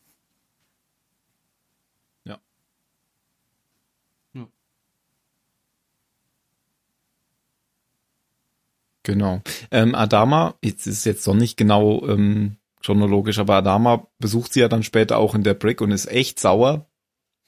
Genau. 9.08 9.40
Ähm, 9.70 9.94
Adama, 9.94 10.56
jetzt 10.62 10.86
ist 10.86 11.06
jetzt 11.06 11.26
doch 11.26 11.32
nicht 11.32 11.56
genau 11.56 12.06
ähm, 12.06 12.58
chronologisch, 12.82 13.38
aber 13.38 13.54
Adama 13.54 14.06
besucht 14.18 14.52
sie 14.52 14.60
ja 14.60 14.68
dann 14.68 14.82
später 14.82 15.16
auch 15.16 15.34
in 15.34 15.44
der 15.44 15.54
Brick 15.54 15.80
und 15.80 15.92
ist 15.92 16.10
echt 16.10 16.38
sauer, 16.38 16.90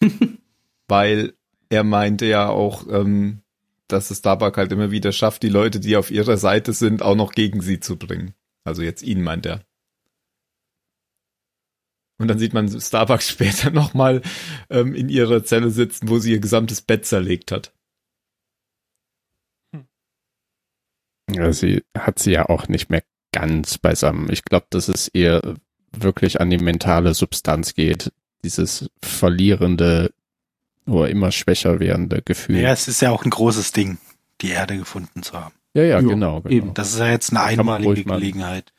weil 0.89 1.35
er 1.69 1.85
meinte 1.85 2.25
ja 2.25 2.49
auch, 2.49 2.87
ähm, 2.89 3.43
dass 3.89 4.11
es 4.11 4.23
Tabak 4.23 4.57
halt 4.57 4.73
immer 4.73 4.91
wieder 4.91 5.13
schafft, 5.13 5.43
die 5.43 5.51
Leute, 5.51 5.81
die 5.81 5.99
auf 5.99 6.11
ihrer 6.11 6.39
Seite 6.39 6.73
sind, 6.73 7.03
auch 7.03 7.15
noch 7.15 7.33
gegen 7.33 7.61
sie 7.61 7.79
zu 7.79 7.99
bringen. 7.99 8.33
Also 8.65 8.81
jetzt 8.81 9.03
ihn 9.03 9.21
meint 9.21 9.45
er. 9.45 9.61
Und 12.17 12.29
dann 12.29 12.39
sieht 12.39 12.55
man 12.55 12.69
Starbucks 12.71 13.29
später 13.33 13.71
nochmal 13.71 14.23
ähm, 14.71 14.95
in 14.95 15.11
ihrer 15.11 15.45
Zelle 15.45 15.69
sitzen, 15.69 16.09
wo 16.09 16.21
sie 16.21 16.33
ihr 16.33 16.41
gesamtes 16.41 16.81
Bett 16.81 17.05
zerlegt 17.05 17.53
hat. 17.53 17.75
Ja, 21.35 21.53
sie 21.53 21.83
hat 21.97 22.19
sie 22.19 22.33
ja 22.33 22.49
auch 22.49 22.69
nicht 22.69 22.91
mehr 22.91 23.03
ganz 23.33 23.79
beisammen. 23.79 24.31
Ich 24.31 24.45
glaube, 24.45 24.67
dass 24.71 24.89
es 24.89 25.09
eher 25.09 25.55
wirklich 25.93 26.41
an 26.41 26.51
die 26.51 26.59
mentale 26.59 27.15
Substanz 27.15 27.75
geht. 27.75 28.13
Dieses 28.45 28.89
verlierende 29.03 30.13
oder 30.87 31.09
immer 31.11 31.31
schwächer 31.31 31.79
werdende 31.79 32.23
Gefühl. 32.23 32.59
Ja, 32.61 32.73
es 32.73 32.89
ist 32.89 33.03
ja 33.03 33.11
auch 33.11 33.25
ein 33.25 33.31
großes 33.31 33.73
Ding, 33.73 33.99
die 34.41 34.51
Erde 34.51 34.77
gefunden 34.77 35.23
zu 35.23 35.35
haben. 35.35 35.55
ja, 35.75 35.83
ja, 35.83 35.89
Ja, 35.89 36.01
genau. 36.01 36.41
genau. 36.41 36.55
eben. 36.55 36.75
Das 36.75 36.93
ist 36.93 36.99
ja 36.99 37.09
jetzt 37.11 37.31
eine 37.31 37.43
einmalige 37.43 38.05
Gelegenheit. 38.05 38.73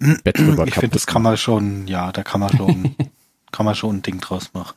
Ich 0.00 0.74
finde, 0.74 0.88
das 0.88 1.06
kann 1.06 1.22
man 1.22 1.36
schon, 1.36 1.86
ja, 1.86 2.10
da 2.10 2.22
kann 2.24 2.40
man 2.40 2.50
schon, 2.56 2.96
kann 3.52 3.64
man 3.66 3.74
schon 3.76 3.96
ein 3.96 4.02
Ding 4.02 4.20
draus 4.20 4.52
machen. 4.54 4.74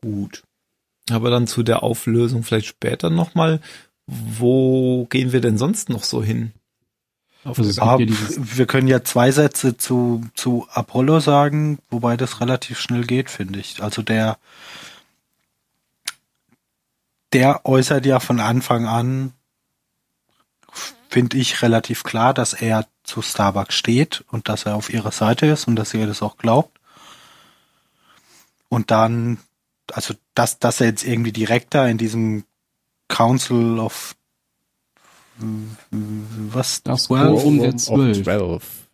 Gut. 0.00 0.42
Aber 1.10 1.30
dann 1.30 1.46
zu 1.46 1.62
der 1.62 1.82
Auflösung 1.82 2.42
vielleicht 2.42 2.66
später 2.66 3.10
nochmal. 3.10 3.60
Wo 4.06 5.06
gehen 5.06 5.32
wir 5.32 5.40
denn 5.40 5.58
sonst 5.58 5.88
noch 5.88 6.02
so 6.04 6.22
hin? 6.22 6.52
Auf 7.44 7.58
Also 7.58 7.98
dieses- 7.98 8.56
wir 8.56 8.66
können 8.66 8.88
ja 8.88 9.04
zwei 9.04 9.30
Sätze 9.30 9.76
zu, 9.76 10.24
zu 10.34 10.66
Apollo 10.70 11.20
sagen, 11.20 11.78
wobei 11.90 12.16
das 12.16 12.40
relativ 12.40 12.78
schnell 12.80 13.04
geht, 13.04 13.28
finde 13.28 13.58
ich. 13.58 13.82
Also 13.82 14.00
der, 14.02 14.38
der 17.32 17.66
äußert 17.66 18.06
ja 18.06 18.20
von 18.20 18.40
Anfang 18.40 18.86
an, 18.86 19.32
finde 21.10 21.36
ich 21.36 21.60
relativ 21.62 22.02
klar, 22.02 22.32
dass 22.34 22.54
er 22.54 22.86
zu 23.02 23.20
Starbucks 23.22 23.74
steht 23.74 24.24
und 24.30 24.48
dass 24.48 24.64
er 24.64 24.74
auf 24.74 24.92
ihrer 24.92 25.12
Seite 25.12 25.46
ist 25.46 25.68
und 25.68 25.76
dass 25.76 25.92
ihr 25.94 26.06
das 26.06 26.22
auch 26.22 26.38
glaubt. 26.38 26.78
Und 28.68 28.90
dann, 28.90 29.38
also 29.92 30.14
dass, 30.34 30.58
dass 30.58 30.80
er 30.80 30.88
jetzt 30.88 31.04
irgendwie 31.04 31.32
direkt 31.32 31.74
da 31.74 31.86
in 31.86 31.98
diesem 31.98 32.44
Council 33.08 33.78
of 33.78 34.16
was? 35.90 36.82
Das 36.82 37.08
Quorum 37.08 37.58
der 37.58 37.76
Zwölf. 37.76 38.22
12. 38.22 38.88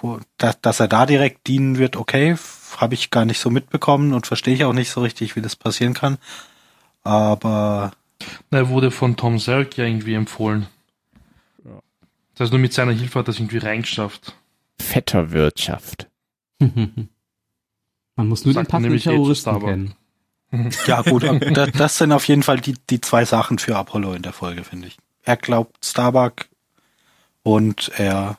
Cool. 0.00 0.20
Dass, 0.38 0.60
dass 0.60 0.80
er 0.80 0.88
da 0.88 1.04
direkt 1.04 1.46
dienen 1.46 1.76
wird, 1.78 1.96
okay, 1.96 2.36
habe 2.76 2.94
ich 2.94 3.10
gar 3.10 3.24
nicht 3.24 3.40
so 3.40 3.50
mitbekommen 3.50 4.12
und 4.12 4.26
verstehe 4.26 4.54
ich 4.54 4.64
auch 4.64 4.72
nicht 4.72 4.90
so 4.90 5.00
richtig, 5.02 5.36
wie 5.36 5.42
das 5.42 5.56
passieren 5.56 5.94
kann. 5.94 6.18
Aber 7.02 7.92
Er 8.50 8.68
wurde 8.68 8.90
von 8.90 9.16
Tom 9.16 9.38
Selk 9.38 9.76
ja 9.76 9.84
irgendwie 9.84 10.14
empfohlen. 10.14 10.66
Ja. 11.64 11.80
Das 12.34 12.46
heißt, 12.46 12.52
nur 12.52 12.60
mit 12.60 12.72
seiner 12.72 12.92
Hilfe 12.92 13.18
hat 13.18 13.28
er 13.28 13.30
es 13.30 13.38
irgendwie 13.38 13.58
reingeschafft. 13.58 14.34
Vetterwirtschaft. 14.78 16.08
Man 16.60 18.28
muss 18.28 18.44
nur 18.44 18.52
den 18.52 18.56
Sagt 18.56 18.72
man 18.72 18.82
passenden 18.82 19.00
Terroristen 19.00 19.60
kennen. 19.60 19.94
ja 20.86 21.02
gut, 21.02 21.24
das, 21.74 21.98
sind 21.98 22.12
auf 22.12 22.26
jeden 22.28 22.42
Fall 22.42 22.60
die, 22.60 22.74
die 22.90 23.00
zwei 23.00 23.24
Sachen 23.24 23.58
für 23.58 23.76
Apollo 23.76 24.14
in 24.14 24.22
der 24.22 24.32
Folge, 24.32 24.64
finde 24.64 24.88
ich. 24.88 24.98
Er 25.22 25.36
glaubt 25.36 25.84
Starbuck 25.84 26.46
und 27.42 27.90
er 27.96 28.38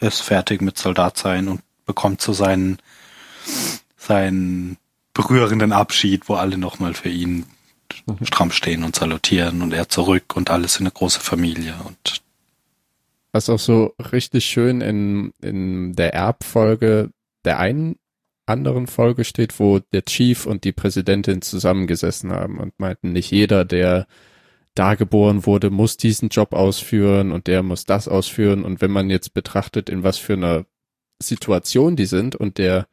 ist 0.00 0.20
fertig 0.20 0.62
mit 0.62 0.78
Soldat 0.78 1.18
sein 1.18 1.48
und 1.48 1.62
bekommt 1.84 2.20
so 2.20 2.32
seinen, 2.32 2.78
seinen 3.96 4.78
berührenden 5.14 5.72
Abschied, 5.72 6.28
wo 6.28 6.34
alle 6.34 6.58
nochmal 6.58 6.94
für 6.94 7.10
ihn 7.10 7.46
stramm 8.22 8.50
stehen 8.50 8.84
und 8.84 8.96
salutieren 8.96 9.62
und 9.62 9.72
er 9.72 9.88
zurück 9.88 10.34
und 10.34 10.50
alles 10.50 10.76
in 10.76 10.86
eine 10.86 10.92
große 10.92 11.20
Familie 11.20 11.74
und 11.84 12.22
Was 13.32 13.50
auch 13.50 13.58
so 13.58 13.94
richtig 14.12 14.46
schön 14.46 14.80
in, 14.80 15.32
in 15.42 15.94
der 15.94 16.14
Erbfolge 16.14 17.10
der 17.44 17.58
einen 17.58 17.96
anderen 18.46 18.86
Folge 18.86 19.24
steht, 19.24 19.58
wo 19.60 19.78
der 19.78 20.04
Chief 20.04 20.46
und 20.46 20.64
die 20.64 20.72
Präsidentin 20.72 21.42
zusammengesessen 21.42 22.32
haben 22.32 22.58
und 22.58 22.78
meinten, 22.78 23.12
nicht 23.12 23.30
jeder, 23.30 23.64
der 23.64 24.06
da 24.74 24.94
geboren 24.94 25.46
wurde, 25.46 25.70
muss 25.70 25.96
diesen 25.96 26.28
Job 26.28 26.54
ausführen 26.54 27.30
und 27.30 27.46
der 27.46 27.62
muss 27.62 27.84
das 27.84 28.08
ausführen. 28.08 28.64
Und 28.64 28.80
wenn 28.80 28.90
man 28.90 29.10
jetzt 29.10 29.34
betrachtet, 29.34 29.90
in 29.90 30.02
was 30.02 30.18
für 30.18 30.32
einer 30.32 30.64
Situation 31.20 31.94
die 31.94 32.06
sind 32.06 32.34
und 32.36 32.58
der 32.58 32.88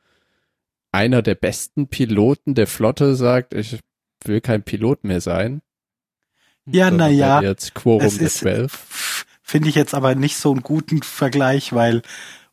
einer 0.92 1.22
der 1.22 1.36
besten 1.36 1.88
Piloten 1.88 2.56
der 2.56 2.68
Flotte 2.68 3.16
sagt, 3.16 3.54
ich 3.54 3.80
will 4.24 4.42
kein 4.42 4.64
Pilot 4.64 5.04
mehr 5.04 5.22
sein. 5.22 5.62
ja, 6.66 6.90
sondern 6.90 7.12
na 7.12 7.16
ja, 7.16 7.42
Jetzt 7.42 7.74
Quorum 7.74 8.06
es 8.06 8.18
der 8.18 8.28
ist, 8.28 8.38
12. 8.38 9.26
finde 9.42 9.70
ich 9.70 9.76
jetzt 9.76 9.94
aber 9.94 10.16
nicht 10.16 10.38
so 10.38 10.52
einen 10.52 10.62
guten 10.62 11.02
Vergleich, 11.02 11.74
weil, 11.74 12.02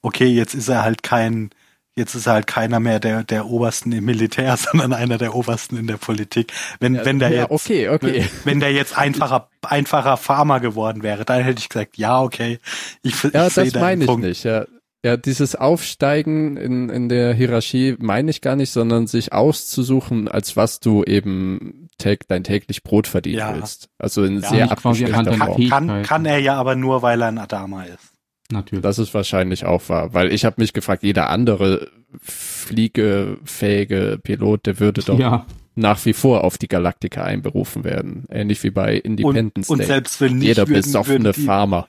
okay, 0.02 0.26
jetzt 0.26 0.54
ist 0.54 0.68
er 0.68 0.82
halt 0.82 1.02
kein, 1.02 1.50
jetzt 1.96 2.14
ist 2.14 2.26
er 2.26 2.34
halt 2.34 2.46
keiner 2.46 2.78
mehr 2.78 3.00
der, 3.00 3.24
der 3.24 3.46
Obersten 3.46 3.90
im 3.92 4.04
Militär, 4.04 4.56
sondern 4.58 4.92
einer 4.92 5.18
der 5.18 5.34
Obersten 5.34 5.76
in 5.76 5.86
der 5.86 5.96
Politik. 5.96 6.52
Wenn, 6.78 7.04
wenn 7.04 7.18
der 7.18 7.30
ja, 7.30 7.42
jetzt, 7.42 7.50
okay, 7.50 7.88
okay. 7.88 8.28
wenn, 8.44 8.60
der 8.60 8.72
jetzt 8.72 8.96
einfacher, 8.96 9.48
einfacher 9.62 10.16
Farmer 10.16 10.60
geworden 10.60 11.02
wäre, 11.02 11.24
dann 11.24 11.42
hätte 11.42 11.60
ich 11.60 11.68
gesagt, 11.68 11.96
ja, 11.98 12.20
okay, 12.22 12.58
ich, 13.02 13.24
ich 13.24 13.32
Ja, 13.32 13.50
sehe 13.50 13.70
das 13.70 13.80
meine 13.80 14.04
ich 14.04 14.08
Punkt. 14.08 14.24
nicht. 14.24 14.44
Ja, 14.44 14.66
Ja, 15.04 15.16
dieses 15.16 15.54
Aufsteigen 15.54 16.56
in, 16.56 16.88
in 16.90 17.08
der 17.08 17.32
Hierarchie 17.34 17.96
meine 17.98 18.30
ich 18.30 18.40
gar 18.40 18.56
nicht, 18.56 18.70
sondern 18.72 19.06
sich 19.06 19.32
auszusuchen, 19.32 20.28
als 20.28 20.56
was 20.56 20.80
du 20.80 21.02
eben 21.04 21.88
täg, 21.98 22.28
dein 22.28 22.44
täglich 22.44 22.82
Brot 22.82 23.06
verdienen 23.06 23.38
Ja. 23.38 23.54
willst. 23.54 23.88
Also 23.98 24.24
in 24.24 24.40
Ja, 24.40 24.48
sehr 24.50 24.70
abgeschwächter 24.70 25.32
Form. 25.32 25.54
Fähigkeiten. 25.56 25.86
Kann, 25.88 26.02
kann 26.02 26.26
er 26.26 26.38
ja 26.40 26.54
aber 26.56 26.74
nur, 26.76 27.02
weil 27.02 27.22
er 27.22 27.28
ein 27.28 27.38
Adama 27.38 27.84
ist. 27.84 28.12
Natürlich. 28.50 28.82
Das 28.82 28.98
ist 28.98 29.12
wahrscheinlich 29.14 29.64
auch 29.64 29.88
wahr, 29.88 30.14
weil 30.14 30.32
ich 30.32 30.44
habe 30.44 30.60
mich 30.60 30.72
gefragt, 30.72 31.02
jeder 31.02 31.30
andere 31.30 31.90
fliegefähige 32.20 34.18
Pilot, 34.22 34.66
der 34.66 34.78
würde 34.80 35.02
doch 35.02 35.18
ja, 35.18 35.46
nach 35.74 36.04
wie 36.04 36.12
vor 36.12 36.44
auf 36.44 36.56
die 36.58 36.68
Galaktika 36.68 37.24
einberufen 37.24 37.84
werden. 37.84 38.24
Ähnlich 38.30 38.62
wie 38.62 38.70
bei 38.70 38.94
Independence 38.96 39.68
und 39.68 39.78
Day. 39.78 39.86
selbst 39.86 40.20
wenn 40.20 40.36
nicht, 40.38 40.46
jeder 40.48 40.68
würden- 40.68 40.82
besoffene 40.82 41.24
würden 41.24 41.32
die- 41.34 41.44
Farmer. 41.44 41.88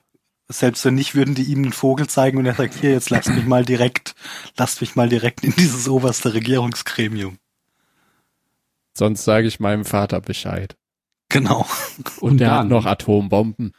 Selbst 0.50 0.86
wenn 0.86 0.96
nicht, 0.96 1.14
würden 1.14 1.36
die 1.36 1.44
ihm 1.44 1.64
einen 1.64 1.74
Vogel 1.74 2.08
zeigen 2.08 2.38
und 2.38 2.46
er 2.46 2.54
sagt, 2.56 2.76
hier, 2.80 2.92
jetzt 2.92 3.10
lasst 3.10 3.30
mich 3.30 3.46
mal 3.46 3.66
direkt, 3.66 4.16
lasst 4.56 4.80
mich 4.80 4.96
mal 4.96 5.10
direkt 5.10 5.44
in 5.44 5.54
dieses 5.58 5.90
oberste 5.90 6.34
Regierungsgremium. 6.34 7.38
Sonst 8.94 9.26
sage 9.26 9.46
ich 9.48 9.60
meinem 9.60 9.84
Vater 9.86 10.22
Bescheid. 10.22 10.76
Genau. 11.30 11.68
Und 12.22 12.38
der 12.40 12.48
dann- 12.50 12.58
hat 12.60 12.68
noch 12.70 12.86
Atombomben. 12.86 13.74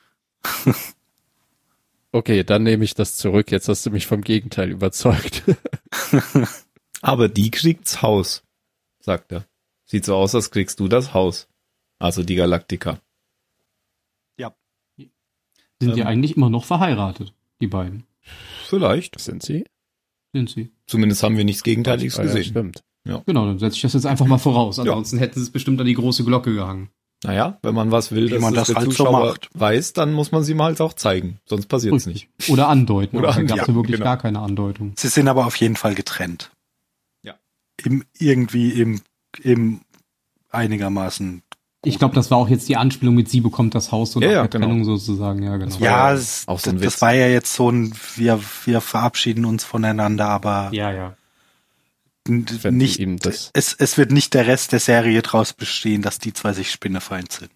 Okay, 2.19 2.43
dann 2.43 2.65
nehme 2.65 2.83
ich 2.83 2.95
das 2.95 3.17
zurück. 3.17 3.53
Jetzt 3.53 3.69
hast 3.69 3.87
du 3.87 3.91
mich 3.91 4.09
vom 4.09 4.23
Gegenteil 4.23 4.73
überzeugt. 4.73 5.45
Aber 7.01 7.29
die 7.29 7.53
kriegt's 7.53 8.03
Haus, 8.03 8.43
sagt 8.99 9.31
er. 9.31 9.47
Sieht 9.85 10.05
so 10.05 10.17
aus, 10.17 10.35
als 10.35 10.51
kriegst 10.51 10.81
du 10.81 10.89
das 10.89 11.15
Haus. 11.15 11.47
Also 12.01 12.25
die 12.25 12.35
Galaktika. 12.35 13.01
sind 15.81 15.95
die 15.95 16.01
ähm, 16.01 16.07
eigentlich 16.09 16.37
immer 16.37 16.51
noch 16.51 16.65
verheiratet, 16.65 17.33
die 17.61 17.69
beiden. 17.69 18.03
Vielleicht. 18.67 19.21
Sind 19.21 19.45
sie? 19.45 19.65
Sind 20.33 20.51
sie. 20.51 20.73
Zumindest 20.89 21.23
haben 21.23 21.37
wir 21.37 21.45
nichts 21.45 21.63
Gegenteiliges 21.63 22.19
Ah, 22.19 22.23
ja, 22.23 22.27
gesehen. 22.27 22.51
stimmt. 22.51 22.83
Genau, 23.05 23.47
dann 23.47 23.61
setze 23.61 23.77
ich 23.77 23.83
das 23.83 23.93
jetzt 23.93 24.07
einfach 24.07 24.27
mal 24.27 24.39
voraus. 24.39 24.81
Ansonsten 24.81 25.19
hätten 25.19 25.39
sie 25.39 25.45
es 25.45 25.51
bestimmt 25.53 25.81
an 25.81 25.87
die 25.87 25.95
große 25.95 26.25
Glocke 26.25 26.53
gehangen. 26.53 26.91
Naja, 27.25 27.59
wenn 27.63 27.75
man 27.75 27.91
was 27.91 28.13
will, 28.13 28.29
dass 28.29 28.41
man 28.41 28.53
es 28.53 28.59
das 28.61 28.67
der 28.69 28.77
halt 28.77 28.85
so 28.87 28.91
Zuschauer 28.93 29.27
macht. 29.31 29.51
weiß, 29.53 29.93
dann 29.93 30.13
muss 30.13 30.31
man 30.31 30.45
sie 30.45 30.55
mal 30.55 30.67
halt 30.67 30.81
auch 30.81 30.93
zeigen. 30.93 31.41
Sonst 31.47 31.67
passiert's 31.67 32.07
nicht. 32.07 32.29
Oder 32.49 32.69
andeuten. 32.69 33.17
Oder 33.17 33.31
aber 33.31 33.39
da 33.39 33.43
gab 33.43 33.59
es 33.59 33.67
ja, 33.67 33.73
ja 33.73 33.75
wirklich 33.75 33.97
genau. 33.97 34.05
gar 34.05 34.19
keine 34.19 34.39
Andeutung. 34.39 34.93
Sie 34.97 35.09
sind 35.09 35.27
aber 35.27 35.47
auf 35.47 35.57
jeden 35.57 35.75
Fall 35.75 35.95
getrennt. 35.97 36.53
Ja. 37.25 37.35
Im, 37.83 38.05
irgendwie 38.19 38.71
im, 38.71 39.01
im 39.43 39.81
einigermaßen. 40.51 41.43
Ich 41.85 41.99
glaube, 41.99 42.15
das 42.15 42.31
war 42.31 42.39
auch 42.39 42.49
jetzt 42.49 42.69
die 42.69 42.77
Anspielung 42.77 43.15
mit 43.15 43.29
sie 43.29 43.41
bekommt 43.41 43.75
das 43.75 43.91
Haus 43.91 44.15
und 44.15 44.23
Ja, 44.23 44.31
ja, 44.31 44.41
der 44.43 44.49
genau. 44.49 44.67
Trennung 44.67 44.85
sozusagen. 44.85 45.43
Ja, 45.43 45.57
genau. 45.57 45.75
war 45.75 45.81
Ja, 45.81 46.11
ja 46.11 46.15
es, 46.15 46.47
auch 46.47 46.61
so 46.61 46.71
ein 46.71 46.77
das, 46.77 46.85
Witz. 46.85 46.93
das 46.93 47.03
war 47.03 47.15
ja 47.15 47.27
jetzt 47.29 47.53
so 47.53 47.71
ein, 47.71 47.93
wir, 48.15 48.41
wir 48.65 48.81
verabschieden 48.81 49.45
uns 49.45 49.65
voneinander, 49.65 50.29
aber 50.29 50.71
ja, 50.73 50.93
ja. 50.93 51.17
Nicht, 52.29 52.99
ihm 52.99 53.19
das- 53.19 53.51
es, 53.55 53.75
es 53.79 53.99
wird 53.99 54.13
nicht 54.13 54.35
der 54.35 54.47
Rest 54.47 54.73
der 54.73 54.81
Serie 54.81 55.23
draus 55.23 55.53
bestehen, 55.53 56.03
dass 56.03 56.19
die 56.19 56.33
zwei 56.33 56.53
sich 56.53 56.71
spinnefeind 56.71 57.33
sind. 57.33 57.51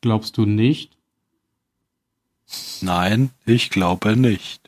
Glaubst 0.00 0.36
du 0.36 0.44
nicht? 0.44 0.90
Nein, 2.80 3.30
ich 3.46 3.70
glaube 3.70 4.16
nicht. 4.16 4.60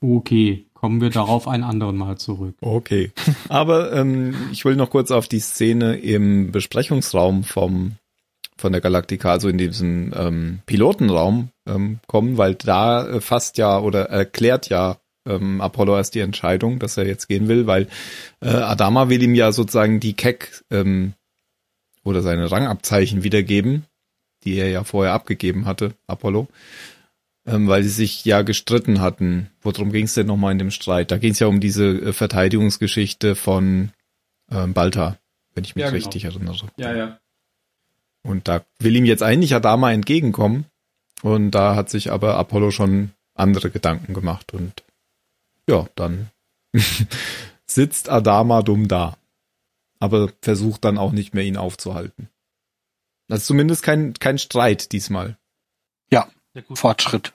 Okay, 0.00 0.66
kommen 0.74 1.00
wir 1.00 1.10
darauf 1.10 1.48
ein 1.48 1.62
anderen 1.64 1.96
Mal 1.96 2.18
zurück. 2.18 2.54
Okay. 2.60 3.12
Aber 3.48 3.92
ähm, 3.94 4.34
ich 4.52 4.64
will 4.64 4.76
noch 4.76 4.90
kurz 4.90 5.10
auf 5.10 5.28
die 5.28 5.40
Szene 5.40 5.96
im 5.96 6.52
Besprechungsraum 6.52 7.44
vom 7.44 7.92
von 8.56 8.70
der 8.70 8.80
Galaktika, 8.80 9.32
also 9.32 9.48
in 9.48 9.58
diesem 9.58 10.12
ähm, 10.16 10.60
Pilotenraum 10.64 11.48
ähm, 11.66 11.98
kommen, 12.06 12.38
weil 12.38 12.54
da 12.54 13.04
äh, 13.06 13.20
fasst 13.20 13.58
ja 13.58 13.80
oder 13.80 14.04
erklärt 14.10 14.68
ja 14.68 14.98
ähm, 15.26 15.60
Apollo 15.60 15.96
erst 15.96 16.14
die 16.14 16.20
Entscheidung, 16.20 16.78
dass 16.78 16.96
er 16.96 17.06
jetzt 17.06 17.28
gehen 17.28 17.48
will, 17.48 17.66
weil 17.66 17.88
äh, 18.40 18.48
Adama 18.48 19.08
will 19.08 19.22
ihm 19.22 19.34
ja 19.34 19.52
sozusagen 19.52 20.00
die 20.00 20.14
Keck 20.14 20.62
ähm, 20.70 21.14
oder 22.04 22.22
seine 22.22 22.50
Rangabzeichen 22.50 23.22
wiedergeben, 23.24 23.84
die 24.44 24.56
er 24.56 24.68
ja 24.68 24.84
vorher 24.84 25.14
abgegeben 25.14 25.66
hatte, 25.66 25.94
Apollo, 26.06 26.48
ähm, 27.46 27.68
weil 27.68 27.82
sie 27.82 27.88
sich 27.88 28.24
ja 28.24 28.42
gestritten 28.42 29.00
hatten. 29.00 29.50
Worum 29.62 29.92
ging 29.92 30.04
es 30.04 30.14
denn 30.14 30.26
nochmal 30.26 30.52
in 30.52 30.58
dem 30.58 30.70
Streit? 30.70 31.10
Da 31.10 31.18
ging 31.18 31.32
es 31.32 31.38
ja 31.38 31.46
um 31.46 31.60
diese 31.60 31.86
äh, 31.86 32.12
Verteidigungsgeschichte 32.12 33.34
von 33.34 33.90
ähm, 34.50 34.74
Balta, 34.74 35.16
wenn 35.54 35.64
ich 35.64 35.74
mich 35.74 35.82
Ja, 35.82 35.90
genau. 35.90 35.96
richtig 35.96 36.24
erinnere. 36.24 36.68
Ja, 36.76 36.94
ja. 36.94 37.18
Und 38.22 38.48
da 38.48 38.64
will 38.78 38.96
ihm 38.96 39.04
jetzt 39.04 39.22
eigentlich 39.22 39.54
Adama 39.54 39.92
entgegenkommen. 39.92 40.66
Und 41.22 41.52
da 41.52 41.74
hat 41.74 41.88
sich 41.90 42.10
aber 42.10 42.36
Apollo 42.36 42.70
schon 42.70 43.10
andere 43.34 43.70
Gedanken 43.70 44.14
gemacht. 44.14 44.52
Und 44.52 44.82
ja, 45.68 45.86
dann 45.94 46.30
sitzt 47.66 48.08
Adama 48.08 48.62
dumm 48.62 48.88
da. 48.88 49.16
Aber 50.00 50.30
versucht 50.42 50.84
dann 50.84 50.98
auch 50.98 51.12
nicht 51.12 51.34
mehr, 51.34 51.44
ihn 51.44 51.56
aufzuhalten. 51.56 52.28
Das 53.28 53.40
ist 53.40 53.46
zumindest 53.46 53.82
kein, 53.82 54.12
kein 54.14 54.38
Streit 54.38 54.92
diesmal. 54.92 55.38
Ja, 56.10 56.28
gut. 56.68 56.78
Fortschritt. 56.78 57.32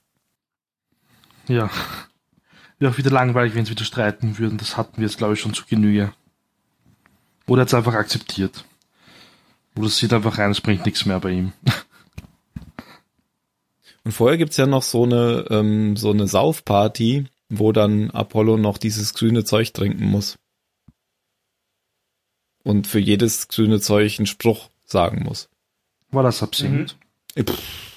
Ja. 1.48 1.70
Wäre 2.78 2.94
auch 2.94 2.98
wieder 2.98 3.10
langweilig, 3.12 3.56
wenn 3.56 3.66
sie 3.66 3.72
wieder 3.72 3.86
streiten 3.86 4.38
würden. 4.38 4.58
Das 4.58 4.78
hatten 4.78 4.98
wir 4.98 5.08
jetzt, 5.08 5.18
glaube 5.18 5.34
ich, 5.34 5.40
schon 5.40 5.54
zu 5.54 5.66
Genüge. 5.66 6.14
Oder 7.48 7.62
hat 7.62 7.70
es 7.70 7.74
einfach 7.74 7.96
akzeptiert. 7.96 8.64
Oder 9.76 9.88
es 9.88 9.98
sieht 9.98 10.14
einfach 10.14 10.38
rein, 10.38 10.52
es 10.52 10.62
bringt 10.62 10.86
nichts 10.86 11.06
mehr 11.06 11.20
bei 11.20 11.32
ihm. 11.32 11.54
Und 14.04 14.12
vorher 14.12 14.38
gibt's 14.38 14.58
ja 14.58 14.66
noch 14.66 14.84
so 14.84 15.04
eine, 15.04 15.46
ähm, 15.50 15.98
so 15.98 16.12
eine 16.12 16.28
Saufparty, 16.28 17.26
wo 17.50 17.72
dann 17.72 18.12
Apollo 18.12 18.58
noch 18.58 18.78
dieses 18.78 19.14
grüne 19.14 19.44
Zeug 19.44 19.74
trinken 19.74 20.06
muss. 20.06 20.38
Und 22.64 22.88
für 22.88 23.00
jedes 23.00 23.48
grüne 23.48 23.80
Zeug 23.80 24.20
einen 24.20 24.28
Spruch 24.28 24.70
sagen 24.86 25.24
muss. 25.24 25.50
War 26.12 26.24
das 26.24 26.44
Absinth? 26.44 26.98
Äh, 27.36 27.44
pff, 27.44 27.90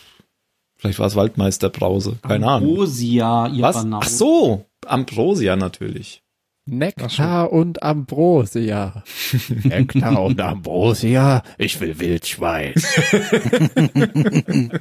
Vielleicht 0.83 0.99
war 0.99 1.07
es 1.07 1.15
Waldmeisterbrause, 1.15 2.19
keine 2.23 2.49
Ahnung. 2.49 2.71
Ambrosia, 2.71 3.47
ihr 3.47 3.63
Was? 3.63 3.87
Ach 3.89 4.09
so, 4.09 4.67
Ambrosia 4.85 5.55
natürlich. 5.55 6.25
Nektar 6.65 7.53
und 7.53 7.85
Ambrosia. 7.85 9.05
Nektar 9.63 10.21
und 10.21 10.41
Ambrosia. 10.41 11.45
Ich 11.57 11.81
will 11.81 12.01
Wildschwein. 12.01 12.75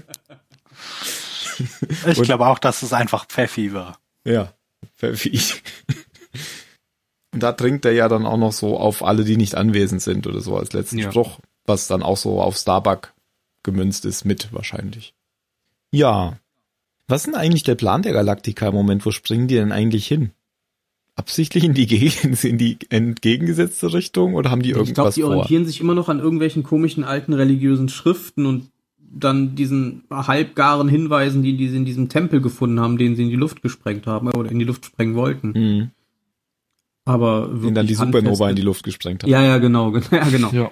Ich 2.07 2.19
glaube 2.23 2.47
auch, 2.47 2.57
dass 2.57 2.81
es 2.81 2.91
einfach 2.91 3.27
Pfeffi 3.27 3.71
war. 3.71 3.99
Ja, 4.23 4.51
Pfeffi. 4.97 5.39
Und 7.33 7.41
da 7.43 7.53
trinkt 7.53 7.85
er 7.85 7.93
ja 7.93 8.09
dann 8.09 8.25
auch 8.25 8.37
noch 8.37 8.51
so 8.51 8.77
auf 8.77 9.03
alle, 9.03 9.23
die 9.23 9.37
nicht 9.37 9.55
anwesend 9.55 10.01
sind 10.01 10.27
oder 10.27 10.41
so 10.41 10.57
als 10.57 10.73
letzten 10.73 10.97
Ja. 10.97 11.09
Spruch, 11.11 11.39
was 11.65 11.87
dann 11.87 12.03
auch 12.03 12.17
so 12.17 12.41
auf 12.41 12.57
Starbuck 12.57 13.13
gemünzt 13.63 14.05
ist 14.05 14.25
mit 14.25 14.51
wahrscheinlich. 14.51 15.13
Ja. 15.91 16.37
Was 17.07 17.21
ist 17.21 17.27
denn 17.27 17.35
eigentlich 17.35 17.63
der 17.63 17.75
Plan 17.75 18.01
der 18.01 18.13
Galaktika 18.13 18.67
im 18.69 18.73
Moment? 18.73 19.05
Wo 19.05 19.11
springen 19.11 19.47
die 19.47 19.55
denn 19.55 19.71
eigentlich 19.71 20.07
hin? 20.07 20.31
Absichtlich 21.15 21.63
in 21.63 21.73
die, 21.73 21.87
Geg 21.87 22.23
in 22.43 22.57
die 22.57 22.77
entgegengesetzte 22.89 23.93
Richtung 23.93 24.33
oder 24.35 24.49
haben 24.51 24.61
die 24.61 24.69
Ich 24.69 24.75
glaube, 24.75 24.89
irgendwas 24.89 25.15
die 25.15 25.21
vor? 25.21 25.29
orientieren 25.31 25.65
sich 25.65 25.79
immer 25.79 25.93
noch 25.93 26.09
an 26.09 26.19
irgendwelchen 26.19 26.63
komischen 26.63 27.03
alten 27.03 27.33
religiösen 27.33 27.89
Schriften 27.89 28.45
und 28.45 28.71
dann 29.13 29.55
diesen 29.55 30.03
halbgaren 30.09 30.87
Hinweisen, 30.87 31.43
die, 31.43 31.57
die 31.57 31.67
sie 31.69 31.77
in 31.77 31.85
diesem 31.85 32.09
Tempel 32.09 32.41
gefunden 32.41 32.79
haben, 32.79 32.97
den 32.97 33.15
sie 33.15 33.23
in 33.23 33.29
die 33.29 33.35
Luft 33.35 33.61
gesprengt 33.61 34.07
haben 34.07 34.27
äh, 34.29 34.37
oder 34.37 34.49
in 34.51 34.59
die 34.59 34.65
Luft 34.65 34.85
sprengen 34.85 35.15
wollten. 35.15 35.51
Mhm. 35.51 35.91
Aber 37.05 37.47
Den 37.47 37.73
dann 37.73 37.87
die 37.87 37.97
wirklich 37.97 38.13
Supernova 38.13 38.49
in 38.49 38.55
die 38.55 38.61
Luft 38.61 38.83
gesprengt 38.83 39.23
hat. 39.23 39.29
Ja, 39.29 39.41
ja, 39.41 39.57
genau, 39.57 39.91
gen- 39.91 40.03
ja, 40.11 40.23
genau. 40.29 40.49
Ja. 40.51 40.71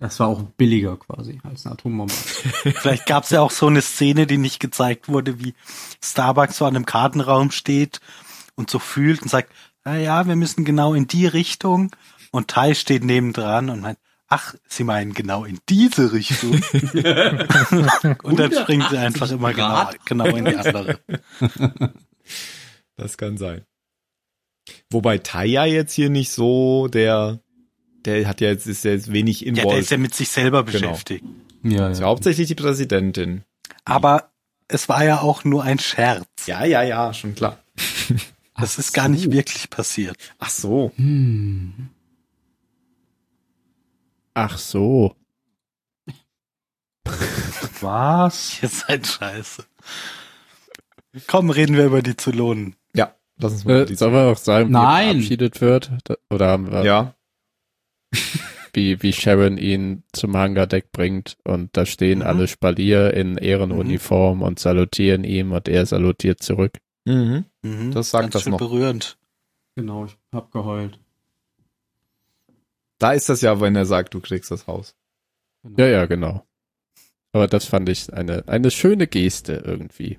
Das 0.00 0.18
war 0.20 0.26
auch 0.26 0.42
billiger 0.42 0.96
quasi 0.96 1.40
als 1.44 1.64
eine 1.64 1.74
Atombombe. 1.74 2.12
Vielleicht 2.82 3.06
gab 3.06 3.24
es 3.24 3.30
ja 3.30 3.40
auch 3.40 3.52
so 3.52 3.68
eine 3.68 3.80
Szene, 3.80 4.26
die 4.26 4.38
nicht 4.38 4.58
gezeigt 4.60 5.08
wurde, 5.08 5.38
wie 5.40 5.54
Starbucks 6.02 6.58
so 6.58 6.64
an 6.66 6.74
einem 6.76 6.84
Kartenraum 6.84 7.52
steht 7.52 8.00
und 8.56 8.68
so 8.70 8.78
fühlt 8.80 9.22
und 9.22 9.28
sagt, 9.28 9.52
na 9.84 9.96
ja, 9.96 10.26
wir 10.26 10.36
müssen 10.36 10.64
genau 10.64 10.94
in 10.94 11.06
die 11.06 11.26
Richtung. 11.26 11.94
Und 12.32 12.48
Tai 12.48 12.74
steht 12.74 13.04
nebendran 13.04 13.70
und 13.70 13.80
meint, 13.80 13.98
ach, 14.28 14.54
Sie 14.68 14.84
meinen 14.84 15.14
genau 15.14 15.44
in 15.44 15.58
diese 15.68 16.12
Richtung. 16.12 16.52
und 18.22 18.38
dann 18.38 18.52
springt 18.52 18.86
sie 18.90 18.98
einfach 18.98 19.30
immer 19.30 19.52
genau, 19.52 19.90
genau 20.04 20.24
in 20.26 20.44
die 20.44 20.56
andere. 20.56 20.98
Das 22.96 23.16
kann 23.16 23.36
sein. 23.36 23.62
Wobei 24.90 25.18
Taya 25.18 25.64
jetzt 25.66 25.92
hier 25.92 26.10
nicht 26.10 26.30
so 26.30 26.88
der, 26.88 27.40
der 28.04 28.26
hat 28.26 28.40
ja 28.40 28.48
jetzt, 28.48 28.66
ist 28.66 28.84
ja 28.84 28.92
jetzt 28.92 29.12
wenig 29.12 29.40
Ja, 29.40 29.52
der 29.52 29.62
involviert. 29.62 29.82
ist 29.84 29.90
ja 29.90 29.98
mit 29.98 30.14
sich 30.14 30.28
selber 30.28 30.64
Genau. 30.64 30.72
beschäftigt. 30.90 31.24
Ja, 31.62 31.88
ist 31.88 32.00
ja 32.00 32.06
hauptsächlich 32.06 32.48
die 32.48 32.54
Präsidentin. 32.54 33.42
Aber 33.84 34.32
es 34.68 34.88
war 34.88 35.04
ja 35.04 35.20
auch 35.20 35.44
nur 35.44 35.62
ein 35.64 35.78
Scherz. 35.78 36.26
Ja, 36.46 36.64
ja, 36.64 36.82
ja, 36.82 37.12
schon 37.12 37.34
klar. 37.34 37.58
Das 38.56 38.78
ist 38.78 38.92
gar 38.92 39.08
nicht 39.08 39.30
wirklich 39.32 39.68
passiert. 39.70 40.16
Ach 40.38 40.48
so. 40.50 40.92
Hm. 40.96 41.90
Ach 44.34 44.58
so. 44.58 45.14
Was? 47.80 48.58
Ihr 48.62 48.68
seid 48.68 49.06
scheiße. 49.06 49.64
Komm, 51.26 51.50
reden 51.50 51.76
wir 51.76 51.86
über 51.86 52.02
die 52.02 52.16
Zylonen. 52.16 52.76
Ja, 52.94 53.14
Lass 53.38 53.52
uns 53.52 53.64
mal 53.64 53.82
Äh, 53.82 53.86
die 53.86 53.94
sollen 53.94 54.12
wir 54.14 54.22
auch 54.32 54.36
sagen, 54.36 54.68
wie 54.68 54.72
Nein. 54.72 55.06
er 55.08 55.12
verabschiedet 55.14 55.60
wird? 55.60 55.92
Da- 56.04 56.16
Oder 56.30 56.48
haben 56.48 56.70
wir, 56.72 56.84
Ja. 56.84 57.14
wie, 58.72 59.00
wie 59.02 59.12
Sharon 59.12 59.56
ihn 59.58 60.02
zum 60.12 60.36
Hangardeck 60.36 60.90
bringt 60.90 61.36
und 61.44 61.76
da 61.76 61.86
stehen 61.86 62.18
Mhm. 62.20 62.24
alle 62.26 62.48
Spalier 62.48 63.14
in 63.14 63.36
Ehrenuniform 63.36 64.42
und 64.42 64.58
salutieren 64.58 65.22
ihm 65.24 65.52
und 65.52 65.68
er 65.68 65.86
salutiert 65.86 66.42
zurück. 66.42 66.78
Mhm. 67.04 67.44
Mhm. 67.62 67.92
Das 67.92 68.10
sagt 68.10 68.24
Ganz 68.24 68.32
das 68.32 68.42
schön 68.42 68.52
noch. 68.52 68.58
berührend. 68.58 69.16
Genau, 69.76 70.06
ich 70.06 70.16
hab 70.32 70.50
geheult. 70.50 70.98
Da 72.98 73.12
ist 73.12 73.28
das 73.28 73.40
ja, 73.40 73.60
wenn 73.60 73.76
er 73.76 73.86
sagt, 73.86 74.14
du 74.14 74.20
kriegst 74.20 74.50
das 74.50 74.66
Haus. 74.66 74.94
Genau. 75.62 75.76
Ja, 75.78 75.86
ja, 75.86 76.06
genau. 76.06 76.46
Aber 77.32 77.48
das 77.48 77.64
fand 77.64 77.88
ich 77.88 78.12
eine, 78.12 78.46
eine 78.46 78.70
schöne 78.70 79.06
Geste 79.06 79.62
irgendwie. 79.64 80.18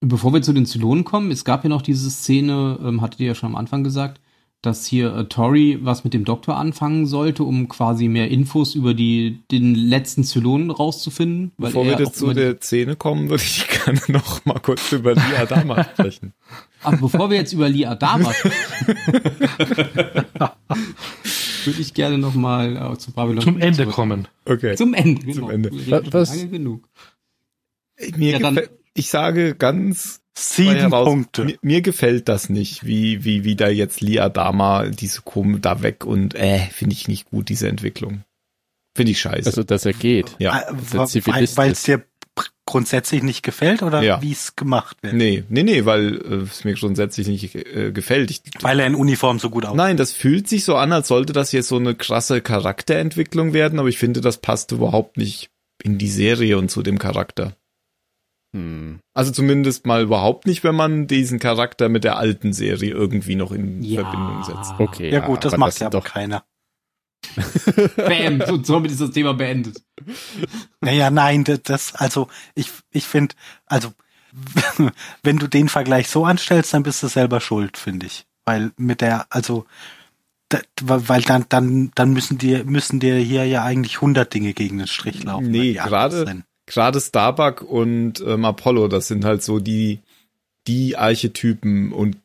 Bevor 0.00 0.34
wir 0.34 0.42
zu 0.42 0.52
den 0.52 0.66
Zylonen 0.66 1.04
kommen, 1.04 1.30
es 1.30 1.44
gab 1.44 1.64
ja 1.64 1.70
noch 1.70 1.80
diese 1.80 2.10
Szene, 2.10 2.78
ähm, 2.82 3.00
hattet 3.00 3.20
ihr 3.20 3.28
ja 3.28 3.34
schon 3.34 3.50
am 3.50 3.56
Anfang 3.56 3.82
gesagt, 3.82 4.20
dass 4.66 4.86
hier 4.86 5.14
äh, 5.14 5.24
Tori 5.26 5.78
was 5.82 6.04
mit 6.04 6.14
dem 6.14 6.24
Doktor 6.24 6.56
anfangen 6.56 7.06
sollte, 7.06 7.44
um 7.44 7.68
quasi 7.68 8.08
mehr 8.08 8.30
Infos 8.30 8.74
über 8.74 8.94
die, 8.94 9.40
den 9.50 9.74
letzten 9.74 10.24
Zylonen 10.24 10.70
rauszufinden. 10.70 11.52
Weil 11.58 11.70
Bevor 11.70 11.84
wir 11.84 11.92
er 11.94 12.00
jetzt 12.00 12.16
zu 12.16 12.32
der 12.32 12.60
Szene 12.60 12.96
kommen, 12.96 13.28
würde 13.30 13.42
ich 13.42 13.66
gerne 13.84 14.00
noch 14.08 14.44
mal 14.44 14.58
kurz 14.60 14.92
über 14.92 15.14
die 15.14 15.20
Adama 15.36 15.84
sprechen. 15.94 16.32
Aber 16.82 16.96
bevor 16.98 17.30
wir 17.30 17.38
jetzt 17.38 17.52
über 17.52 17.68
Lee 17.68 17.86
Adama 17.86 18.32
sprechen, 18.32 18.56
würde 21.64 21.80
ich 21.80 21.94
gerne 21.94 22.18
noch 22.18 22.34
mal 22.34 22.92
äh, 22.94 22.98
zu 22.98 23.12
Babylon 23.12 23.42
Zum 23.42 23.58
Ende 23.60 23.82
zurück. 23.84 23.94
kommen. 23.94 24.28
Okay. 24.44 24.76
Zum 24.76 24.94
Ende, 24.94 25.22
genau. 25.24 25.40
Zum 25.40 25.50
Ende. 25.50 25.70
Was- 26.12 26.36
Lange 26.36 26.48
genug. 26.50 26.88
Mir 28.16 28.38
Ja, 28.38 28.52
ich 28.94 29.08
sage 29.08 29.54
ganz 29.54 30.20
Sieben 30.36 30.76
heraus, 30.76 31.06
Punkte. 31.06 31.44
Mir, 31.44 31.58
mir 31.62 31.82
gefällt 31.82 32.28
das 32.28 32.48
nicht, 32.48 32.84
wie, 32.84 33.24
wie, 33.24 33.44
wie 33.44 33.54
da 33.56 33.68
jetzt 33.68 34.00
Lee 34.00 34.18
Adama 34.18 34.86
diese 34.86 35.22
Kom 35.22 35.60
da 35.60 35.82
weg 35.82 36.04
und 36.04 36.34
äh, 36.34 36.58
finde 36.72 36.94
ich 36.94 37.06
nicht 37.08 37.30
gut, 37.30 37.48
diese 37.48 37.68
Entwicklung. 37.68 38.24
Finde 38.96 39.12
ich 39.12 39.20
scheiße. 39.20 39.46
Also, 39.46 39.62
dass 39.62 39.84
er 39.86 39.92
geht. 39.92 40.34
ja. 40.38 40.60
Äh, 40.60 40.74
weil 40.92 41.70
es 41.72 41.82
dir 41.84 42.04
grundsätzlich 42.66 43.22
nicht 43.22 43.42
gefällt 43.42 43.82
oder 43.82 44.02
Ja. 44.02 44.22
wie 44.22 44.32
es 44.32 44.56
gemacht 44.56 44.96
wird? 45.02 45.14
Nee, 45.14 45.44
nee, 45.48 45.62
nee, 45.62 45.84
weil 45.84 46.16
äh, 46.16 46.34
es 46.44 46.64
mir 46.64 46.74
grundsätzlich 46.74 47.28
nicht 47.28 47.54
äh, 47.54 47.92
gefällt. 47.92 48.30
Ich, 48.30 48.42
Weil 48.60 48.80
er 48.80 48.86
in 48.86 48.94
Uniform 48.94 49.38
so 49.38 49.50
gut 49.50 49.64
aussieht. 49.64 49.76
Nein, 49.76 49.96
das 49.96 50.12
fühlt 50.12 50.48
sich 50.48 50.64
so 50.64 50.74
an, 50.76 50.92
als 50.92 51.08
sollte 51.08 51.32
das 51.32 51.52
jetzt 51.52 51.68
so 51.68 51.76
eine 51.76 51.94
krasse 51.94 52.40
Charakterentwicklung 52.40 53.52
werden, 53.52 53.78
aber 53.78 53.88
ich 53.88 53.98
finde, 53.98 54.20
das 54.20 54.38
passt 54.38 54.72
überhaupt 54.72 55.16
nicht 55.16 55.50
in 55.82 55.98
die 55.98 56.08
Serie 56.10 56.56
und 56.58 56.70
zu 56.70 56.82
dem 56.82 56.98
Charakter. 56.98 57.54
Hm. 58.54 59.00
Also 59.14 59.32
zumindest 59.32 59.84
mal 59.84 60.02
überhaupt 60.02 60.46
nicht, 60.46 60.62
wenn 60.62 60.76
man 60.76 61.08
diesen 61.08 61.40
Charakter 61.40 61.88
mit 61.88 62.04
der 62.04 62.16
alten 62.18 62.52
Serie 62.52 62.92
irgendwie 62.92 63.34
noch 63.34 63.50
in 63.50 63.82
Ja. 63.82 64.02
Verbindung 64.02 64.44
setzt. 64.44 64.74
Okay. 64.78 65.10
Ja 65.10 65.26
gut, 65.26 65.44
das 65.44 65.56
macht 65.56 65.72
sind 65.72 65.80
ja 65.80 65.86
aber 65.88 65.98
doch 65.98 66.04
keiner. 66.04 66.44
Bam, 67.96 68.40
und 68.42 68.64
somit 68.64 68.92
ist 68.92 69.00
das 69.00 69.10
Thema 69.10 69.34
beendet. 69.34 69.82
Naja, 70.80 71.10
nein, 71.10 71.42
das, 71.42 71.62
das 71.62 71.94
also 71.96 72.28
ich, 72.54 72.70
ich 72.92 73.04
finde, 73.04 73.34
also 73.66 73.92
wenn 75.24 75.38
du 75.38 75.48
den 75.48 75.68
Vergleich 75.68 76.08
so 76.08 76.24
anstellst, 76.24 76.74
dann 76.74 76.84
bist 76.84 77.02
du 77.02 77.08
selber 77.08 77.40
schuld, 77.40 77.76
finde 77.76 78.06
ich. 78.06 78.24
Weil 78.44 78.70
mit 78.76 79.00
der, 79.00 79.26
also 79.30 79.66
weil 80.80 81.22
dann, 81.22 81.46
dann, 81.48 81.90
dann 81.96 82.12
müssen 82.12 82.38
dir, 82.38 82.64
müssen 82.64 83.00
dir 83.00 83.16
hier 83.16 83.46
ja 83.46 83.64
eigentlich 83.64 83.96
100 83.96 84.32
Dinge 84.32 84.52
gegen 84.52 84.78
den 84.78 84.86
Strich 84.86 85.24
laufen. 85.24 85.50
Nee, 85.50 85.72
gerade-. 85.72 86.44
Gerade 86.66 87.00
Starbuck 87.00 87.62
und 87.62 88.20
ähm, 88.26 88.44
Apollo, 88.44 88.88
das 88.88 89.08
sind 89.08 89.24
halt 89.24 89.42
so 89.42 89.58
die, 89.58 90.00
die 90.66 90.96
Archetypen 90.96 91.92
und 91.92 92.16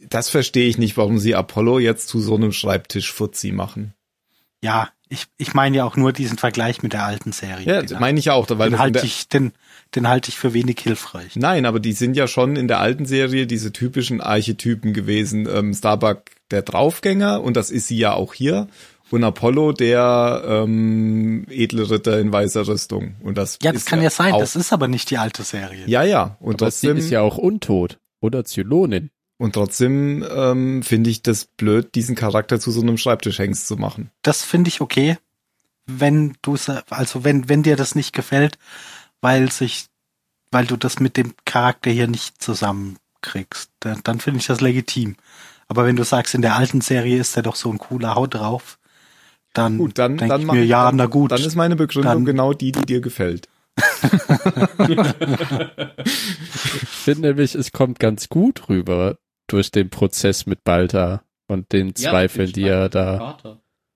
das 0.00 0.30
verstehe 0.30 0.68
ich 0.68 0.78
nicht, 0.78 0.96
warum 0.96 1.18
sie 1.18 1.34
Apollo 1.34 1.80
jetzt 1.80 2.08
zu 2.08 2.20
so 2.20 2.34
einem 2.36 2.52
Schreibtisch-Fuzzi 2.52 3.52
machen. 3.52 3.92
Ja, 4.62 4.88
ich, 5.10 5.26
ich 5.36 5.54
meine 5.54 5.76
ja 5.78 5.84
auch 5.84 5.96
nur 5.96 6.12
diesen 6.12 6.38
Vergleich 6.38 6.82
mit 6.82 6.92
der 6.92 7.04
alten 7.04 7.32
Serie. 7.32 7.66
Ja, 7.66 7.82
Den- 7.82 7.98
meine 8.00 8.18
ich 8.18 8.30
auch, 8.30 8.46
weil 8.50 8.70
den 8.70 8.78
halte 8.78 9.04
ich, 9.04 9.28
den, 9.28 9.52
den 9.94 10.08
halte 10.08 10.30
ich 10.30 10.38
für 10.38 10.52
wenig 10.54 10.80
hilfreich. 10.80 11.36
Nein, 11.36 11.66
aber 11.66 11.80
die 11.80 11.92
sind 11.92 12.16
ja 12.16 12.26
schon 12.26 12.56
in 12.56 12.68
der 12.68 12.80
alten 12.80 13.06
Serie 13.06 13.46
diese 13.46 13.72
typischen 13.72 14.20
Archetypen 14.20 14.92
gewesen. 14.94 15.48
Ähm, 15.50 15.74
Starbuck 15.74 16.22
der 16.50 16.62
Draufgänger 16.62 17.42
und 17.42 17.56
das 17.56 17.70
ist 17.70 17.86
sie 17.88 17.98
ja 17.98 18.14
auch 18.14 18.34
hier. 18.34 18.68
Und 19.10 19.24
Apollo 19.24 19.72
der 19.72 20.42
ähm, 20.46 21.46
edle 21.48 21.88
Ritter 21.90 22.18
in 22.20 22.30
weißer 22.32 22.66
Rüstung. 22.68 23.16
Und 23.22 23.38
das 23.38 23.58
Ja, 23.62 23.72
das 23.72 23.82
ist 23.82 23.88
kann 23.88 24.02
ja 24.02 24.10
sein, 24.10 24.34
auch, 24.34 24.40
das 24.40 24.54
ist 24.56 24.72
aber 24.72 24.86
nicht 24.88 25.10
die 25.10 25.18
alte 25.18 25.42
Serie. 25.42 25.84
Ja, 25.86 26.02
ja. 26.02 26.36
Und 26.40 26.54
Aber 26.54 26.66
trotzdem, 26.66 26.96
ist 26.98 27.10
ja 27.10 27.22
auch 27.22 27.38
untot. 27.38 27.98
Oder 28.20 28.44
Zylonin. 28.44 29.10
und 29.38 29.52
trotzdem 29.54 30.26
ähm, 30.30 30.82
finde 30.82 31.08
ich 31.10 31.22
das 31.22 31.44
blöd, 31.46 31.94
diesen 31.94 32.16
Charakter 32.16 32.58
zu 32.60 32.70
so 32.70 32.80
einem 32.80 32.98
Schreibtischhengst 32.98 33.66
zu 33.66 33.76
machen. 33.76 34.10
das 34.22 34.42
finde 34.44 34.68
ich 34.68 34.80
okay, 34.80 35.16
wenn 35.86 36.36
du 36.42 36.56
also 36.90 37.24
wenn 37.24 37.48
wenn 37.48 37.62
dir 37.62 37.76
das 37.76 37.94
nicht 37.94 38.12
gefällt, 38.12 38.58
weil 39.20 39.50
sich 39.50 39.86
weil 40.50 40.66
du 40.66 40.76
das 40.76 40.98
mit 40.98 41.16
dem 41.16 41.34
Charakter 41.44 41.90
hier 41.90 42.08
nicht 42.08 42.42
zusammenkriegst, 42.42 43.70
dann, 43.80 44.00
dann 44.04 44.20
finde 44.20 44.40
ich 44.40 44.46
das 44.46 44.60
legitim. 44.60 45.16
Aber 45.68 45.84
wenn 45.86 45.96
du 45.96 46.04
sagst, 46.04 46.34
in 46.34 46.42
der 46.42 46.56
alten 46.56 46.80
Serie 46.80 47.18
ist 47.20 47.36
er 47.36 47.42
doch 47.42 47.54
so 47.56 47.70
ein 47.70 47.78
cooler 47.78 48.14
Haut 48.14 48.34
drauf, 48.34 48.78
dann 49.54 49.78
Gut, 49.78 49.98
dann, 49.98 50.16
dann 50.18 50.40
ich 50.40 50.46
mach 50.46 50.54
mir, 50.54 50.62
ich, 50.62 50.68
ja, 50.70 50.86
dann, 50.86 50.96
na 50.96 51.06
gut, 51.06 51.32
Dann 51.32 51.40
ist 51.40 51.56
meine 51.56 51.76
Begründung 51.76 52.12
Dann- 52.12 52.24
genau 52.24 52.52
die, 52.52 52.72
die 52.72 52.86
dir 52.86 53.00
gefällt. 53.00 53.48
Ich 56.04 56.88
finde 56.88 57.28
nämlich, 57.28 57.54
es 57.54 57.72
kommt 57.72 57.98
ganz 57.98 58.28
gut 58.28 58.68
rüber 58.68 59.16
durch 59.46 59.70
den 59.70 59.90
Prozess 59.90 60.46
mit 60.46 60.64
Balta 60.64 61.22
und 61.46 61.72
den 61.72 61.94
Zweifeln, 61.94 62.52
die 62.52 62.64
er 62.64 62.88
da. 62.88 63.38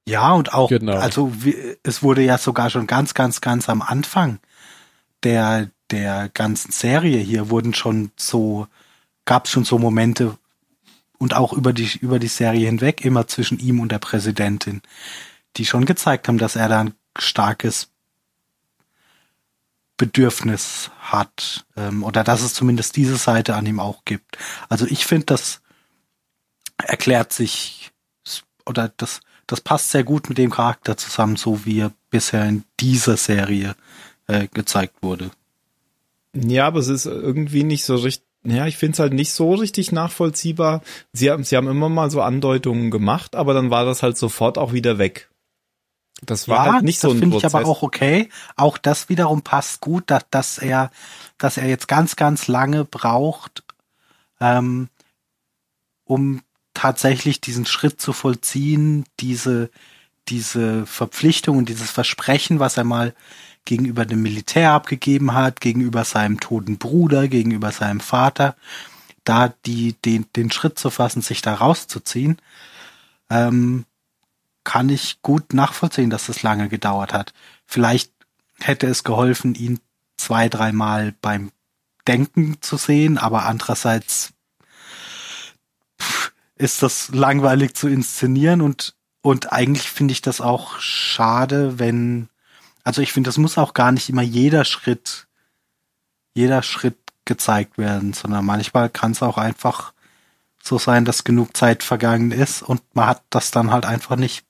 ja 0.08 0.32
und 0.32 0.54
auch, 0.54 0.68
Genau. 0.68 0.94
also 0.96 1.32
wie, 1.44 1.54
es 1.82 2.02
wurde 2.02 2.22
ja 2.22 2.38
sogar 2.38 2.70
schon 2.70 2.86
ganz, 2.86 3.14
ganz, 3.14 3.40
ganz 3.40 3.68
am 3.68 3.82
Anfang 3.82 4.38
der 5.22 5.70
der 5.90 6.30
ganzen 6.32 6.72
Serie 6.72 7.18
hier 7.18 7.50
wurden 7.50 7.74
schon 7.74 8.10
so 8.16 8.66
gab 9.26 9.44
es 9.44 9.50
schon 9.52 9.64
so 9.64 9.78
Momente 9.78 10.36
und 11.18 11.34
auch 11.36 11.52
über 11.52 11.72
die 11.74 11.88
über 12.00 12.18
die 12.18 12.28
Serie 12.28 12.66
hinweg 12.66 13.04
immer 13.04 13.26
zwischen 13.28 13.58
ihm 13.58 13.78
und 13.78 13.92
der 13.92 13.98
Präsidentin, 13.98 14.80
die 15.56 15.66
schon 15.66 15.84
gezeigt 15.84 16.28
haben, 16.28 16.38
dass 16.38 16.56
er 16.56 16.68
da 16.68 16.80
ein 16.80 16.94
starkes 17.18 17.88
Bedürfnis 19.96 20.90
hat 21.00 21.64
ähm, 21.76 22.02
oder 22.02 22.24
dass 22.24 22.42
es 22.42 22.54
zumindest 22.54 22.96
diese 22.96 23.16
Seite 23.16 23.54
an 23.54 23.66
ihm 23.66 23.80
auch 23.80 24.04
gibt. 24.04 24.38
Also 24.68 24.86
ich 24.86 25.06
finde, 25.06 25.26
das 25.26 25.60
erklärt 26.78 27.32
sich 27.32 27.92
oder 28.64 28.92
das 28.96 29.20
das 29.46 29.60
passt 29.60 29.90
sehr 29.90 30.04
gut 30.04 30.28
mit 30.28 30.38
dem 30.38 30.50
Charakter 30.50 30.96
zusammen, 30.96 31.36
so 31.36 31.66
wie 31.66 31.80
er 31.80 31.92
bisher 32.10 32.48
in 32.48 32.64
dieser 32.80 33.16
Serie 33.16 33.74
äh, 34.26 34.48
gezeigt 34.48 35.02
wurde. 35.02 35.30
Ja, 36.34 36.66
aber 36.66 36.78
es 36.78 36.88
ist 36.88 37.06
irgendwie 37.06 37.64
nicht 37.64 37.84
so 37.84 37.96
richtig. 37.96 38.26
Ja, 38.44 38.66
ich 38.66 38.76
finde 38.76 38.94
es 38.94 38.98
halt 38.98 39.12
nicht 39.12 39.32
so 39.32 39.54
richtig 39.54 39.92
nachvollziehbar. 39.92 40.82
Sie 41.12 41.30
haben, 41.30 41.44
sie 41.44 41.56
haben 41.56 41.68
immer 41.68 41.88
mal 41.88 42.10
so 42.10 42.22
Andeutungen 42.22 42.90
gemacht, 42.90 43.36
aber 43.36 43.54
dann 43.54 43.70
war 43.70 43.84
das 43.84 44.02
halt 44.02 44.16
sofort 44.16 44.58
auch 44.58 44.72
wieder 44.72 44.98
weg. 44.98 45.28
Das 46.24 46.48
war 46.48 46.72
halt 46.72 46.84
nicht 46.84 47.00
so 47.00 47.08
das 47.08 47.16
ein 47.16 47.20
finde 47.20 47.36
ich 47.36 47.44
aber 47.44 47.66
auch 47.66 47.82
okay. 47.82 48.28
Auch 48.56 48.78
das 48.78 49.08
wiederum 49.08 49.42
passt 49.42 49.80
gut, 49.80 50.04
dass, 50.06 50.24
dass 50.30 50.58
er, 50.58 50.90
dass 51.36 51.56
er 51.56 51.68
jetzt 51.68 51.88
ganz, 51.88 52.16
ganz 52.16 52.46
lange 52.46 52.84
braucht, 52.84 53.64
ähm, 54.40 54.88
um 56.04 56.42
tatsächlich 56.74 57.40
diesen 57.40 57.66
Schritt 57.66 58.00
zu 58.00 58.12
vollziehen, 58.12 59.04
diese, 59.20 59.70
diese 60.28 60.86
Verpflichtung 60.86 61.58
und 61.58 61.68
dieses 61.68 61.90
Versprechen, 61.90 62.60
was 62.60 62.76
er 62.76 62.84
mal 62.84 63.14
gegenüber 63.64 64.04
dem 64.04 64.22
Militär 64.22 64.72
abgegeben 64.72 65.34
hat, 65.34 65.60
gegenüber 65.60 66.04
seinem 66.04 66.40
toten 66.40 66.78
Bruder, 66.78 67.28
gegenüber 67.28 67.72
seinem 67.72 68.00
Vater, 68.00 68.56
da 69.24 69.52
die, 69.66 69.94
den, 70.04 70.26
den 70.34 70.50
Schritt 70.50 70.78
zu 70.78 70.90
fassen, 70.90 71.22
sich 71.22 71.42
da 71.42 71.54
rauszuziehen, 71.54 72.38
ähm, 73.30 73.84
kann 74.64 74.88
ich 74.88 75.22
gut 75.22 75.54
nachvollziehen, 75.54 76.10
dass 76.10 76.28
es 76.28 76.42
lange 76.42 76.68
gedauert 76.68 77.12
hat. 77.12 77.32
Vielleicht 77.66 78.12
hätte 78.60 78.86
es 78.86 79.04
geholfen, 79.04 79.54
ihn 79.54 79.80
zwei, 80.16 80.48
dreimal 80.48 81.14
beim 81.20 81.50
Denken 82.06 82.60
zu 82.60 82.76
sehen, 82.76 83.18
aber 83.18 83.44
andererseits 83.44 84.32
ist 86.56 86.82
das 86.82 87.08
langweilig 87.08 87.74
zu 87.74 87.88
inszenieren 87.88 88.60
und, 88.60 88.94
und 89.20 89.52
eigentlich 89.52 89.90
finde 89.90 90.12
ich 90.12 90.22
das 90.22 90.40
auch 90.40 90.78
schade, 90.78 91.78
wenn, 91.78 92.28
also 92.84 93.02
ich 93.02 93.12
finde, 93.12 93.28
das 93.28 93.38
muss 93.38 93.58
auch 93.58 93.74
gar 93.74 93.92
nicht 93.92 94.08
immer 94.08 94.22
jeder 94.22 94.64
Schritt, 94.64 95.26
jeder 96.34 96.62
Schritt 96.62 96.98
gezeigt 97.24 97.78
werden, 97.78 98.12
sondern 98.12 98.44
manchmal 98.44 98.90
kann 98.90 99.12
es 99.12 99.22
auch 99.22 99.38
einfach 99.38 99.92
so 100.62 100.78
sein, 100.78 101.04
dass 101.04 101.24
genug 101.24 101.56
Zeit 101.56 101.82
vergangen 101.82 102.30
ist 102.30 102.62
und 102.62 102.82
man 102.94 103.06
hat 103.06 103.22
das 103.30 103.50
dann 103.50 103.72
halt 103.72 103.84
einfach 103.84 104.16
nicht 104.16 104.44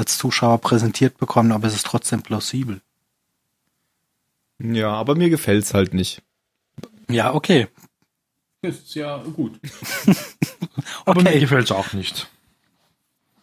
als 0.00 0.18
Zuschauer 0.18 0.58
präsentiert 0.58 1.16
bekommen, 1.18 1.52
aber 1.52 1.68
es 1.68 1.74
ist 1.74 1.86
trotzdem 1.86 2.22
plausibel. 2.22 2.80
Ja, 4.58 4.90
aber 4.92 5.14
mir 5.14 5.30
gefällt's 5.30 5.72
halt 5.74 5.94
nicht. 5.94 6.22
Ja, 7.08 7.32
okay. 7.34 7.68
Ist 8.62 8.94
ja 8.94 9.16
gut. 9.18 9.58
Aber 11.06 11.22
mir 11.22 11.30
Okay. 11.30 11.40
gefällt's 11.40 11.72
auch 11.72 11.92
nicht. 11.94 12.28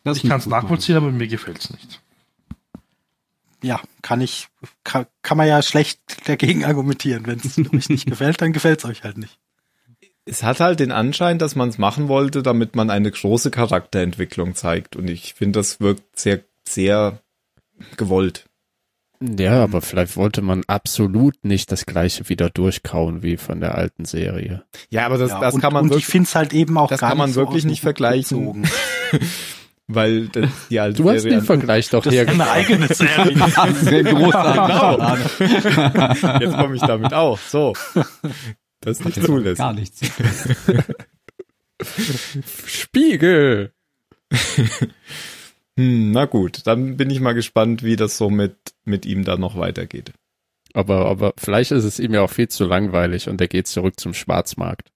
Das 0.04 0.18
Ich 0.24 0.30
kann 0.30 0.38
es 0.38 0.44
gut 0.46 0.52
machen. 0.52 0.64
nachvollziehen, 0.66 0.96
aber 0.96 1.12
mir 1.12 1.28
gefällt's 1.28 1.70
nicht. 1.72 2.00
Ja, 3.64 3.82
kann 4.04 4.22
ich, 4.22 4.48
kann, 4.84 5.08
kann 5.24 5.38
man 5.38 5.48
ja 5.48 5.62
schlecht 5.64 6.00
dagegen 6.30 6.64
argumentieren. 6.66 7.26
Wenn 7.26 7.40
es 7.40 7.58
euch 7.58 7.90
nicht 7.90 8.06
gefällt, 8.06 8.40
dann 8.42 8.54
gefällt 8.54 8.80
es 8.80 8.86
euch 8.86 9.04
halt 9.04 9.18
nicht. 9.18 9.40
Es 10.28 10.44
hat 10.44 10.60
halt 10.60 10.80
den 10.80 10.92
Anschein, 10.92 11.40
dass 11.40 11.56
man 11.56 11.70
es 11.70 11.78
machen 11.78 12.10
wollte, 12.10 12.44
damit 12.44 12.76
man 12.76 12.90
eine 12.90 13.10
große 13.10 13.50
Charakterentwicklung 13.50 14.56
zeigt. 14.56 14.96
Und 14.96 15.10
ich 15.10 15.34
finde, 15.34 15.60
das 15.60 15.80
wirkt 15.80 16.20
sehr, 16.20 16.42
sehr 16.68 17.20
gewollt. 17.96 18.46
Ja, 19.20 19.64
aber 19.64 19.82
vielleicht 19.82 20.16
wollte 20.16 20.42
man 20.44 20.64
absolut 20.68 21.44
nicht 21.44 21.72
das 21.72 21.86
gleiche 21.88 22.30
wieder 22.30 22.50
durchkauen 22.52 23.24
wie 23.24 23.38
von 23.38 23.60
der 23.62 23.76
alten 23.76 24.06
Serie. 24.06 24.64
Ja, 24.90 25.08
aber 25.08 25.18
das, 25.18 25.32
ja, 25.32 25.40
das 25.40 25.56
und, 25.56 25.62
kann 25.62 25.74
man 25.74 25.84
und 25.84 25.88
ich 25.88 25.92
wirklich, 25.94 26.06
finde 26.06 26.28
es 26.28 26.36
halt 26.36 26.54
eben 26.54 26.78
auch 26.78 26.90
das 26.90 27.00
gar 27.00 27.10
kann 27.10 27.18
man 27.18 27.30
nicht 27.30 27.36
so 27.36 27.42
wirklich 27.42 27.66
nicht 27.66 27.82
vergleichen. 27.82 28.68
weil 29.88 30.28
das, 30.28 30.50
die 30.70 30.80
alte 30.80 31.02
Du 31.02 31.10
hast 31.10 31.22
Serie 31.22 31.38
den 31.38 31.46
Vergleich 31.46 31.90
doch 31.90 32.04
Das 32.04 32.14
ist 32.14 32.20
eine 32.20 32.46
hergebracht. 32.46 32.56
eigene 32.56 32.88
Serie. 32.94 33.36
Das 33.40 33.82
ist 33.82 33.88
ein 33.88 34.06
großartiger 34.06 34.96
Plan. 34.96 36.40
Jetzt 36.42 36.58
komme 36.58 36.76
ich 36.76 36.82
damit 36.82 37.14
auch. 37.14 37.40
So. 37.40 37.74
Das 38.82 39.00
ist 39.00 39.06
nicht 39.06 39.24
zulässig. 39.24 39.58
Gar 39.58 39.74
nichts. 39.74 40.02
Spiegel! 42.66 43.74
Hm, 45.80 46.12
na 46.12 46.26
gut, 46.26 46.66
dann 46.66 46.98
bin 46.98 47.12
ich 47.12 47.20
mal 47.20 47.34
gespannt, 47.34 47.84
wie 47.84 47.96
das 47.96 48.18
so 48.18 48.32
mit, 48.32 48.56
mit 48.84 49.06
ihm 49.06 49.24
dann 49.24 49.40
noch 49.40 49.58
weitergeht. 49.58 50.12
Aber, 50.74 51.06
aber 51.06 51.34
vielleicht 51.38 51.70
ist 51.72 51.84
es 51.84 52.00
ihm 52.00 52.16
ja 52.16 52.22
auch 52.22 52.32
viel 52.32 52.48
zu 52.48 52.66
langweilig 52.66 53.30
und 53.30 53.40
er 53.40 53.48
geht 53.48 53.68
zurück 53.68 54.00
zum 54.00 54.16
Schwarzmarkt. 54.16 54.90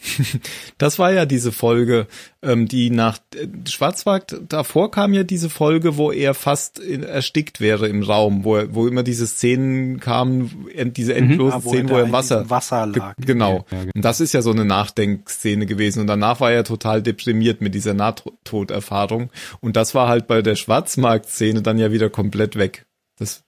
Das 0.78 0.98
war 0.98 1.12
ja 1.12 1.26
diese 1.26 1.52
Folge, 1.52 2.06
ähm, 2.42 2.68
die 2.68 2.90
nach 2.90 3.18
äh, 3.34 3.48
Schwarzmarkt, 3.68 4.36
davor 4.48 4.90
kam 4.90 5.12
ja 5.12 5.24
diese 5.24 5.50
Folge, 5.50 5.96
wo 5.96 6.12
er 6.12 6.34
fast 6.34 6.78
in, 6.78 7.02
erstickt 7.02 7.60
wäre 7.60 7.88
im 7.88 8.02
Raum, 8.02 8.44
wo, 8.44 8.56
er, 8.56 8.74
wo 8.74 8.86
immer 8.86 9.02
diese 9.02 9.26
Szenen 9.26 10.00
kamen, 10.00 10.68
diese 10.96 11.14
endlosen 11.14 11.60
Ja, 11.60 11.64
wo 11.64 11.70
Szenen, 11.70 11.88
wo 11.88 11.96
er 11.96 12.04
im 12.04 12.12
Wasser, 12.12 12.48
Wasser 12.48 12.86
lag. 12.86 13.14
Genau. 13.18 13.64
Ja, 13.70 13.80
genau. 13.80 13.92
Und 13.94 14.04
das 14.04 14.20
ist 14.20 14.32
ja 14.32 14.42
so 14.42 14.50
eine 14.50 14.64
Nachdenkszene 14.64 15.66
gewesen. 15.66 16.00
Und 16.00 16.06
danach 16.06 16.40
war 16.40 16.52
er 16.52 16.64
total 16.64 17.02
deprimiert 17.02 17.60
mit 17.60 17.74
dieser 17.74 17.94
Nahtoderfahrung. 17.94 19.30
Und 19.60 19.76
das 19.76 19.94
war 19.94 20.08
halt 20.08 20.26
bei 20.26 20.42
der 20.42 20.56
Schwarzmarkt-Szene 20.56 21.62
dann 21.62 21.78
ja 21.78 21.92
wieder 21.92 22.10
komplett 22.10 22.56
weg. 22.56 22.86
Das, 23.18 23.42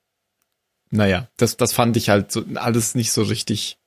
naja, 0.90 1.28
das, 1.36 1.56
das 1.56 1.72
fand 1.72 1.96
ich 1.96 2.10
halt 2.10 2.32
so 2.32 2.44
alles 2.54 2.94
nicht 2.94 3.12
so 3.12 3.22
richtig 3.22 3.78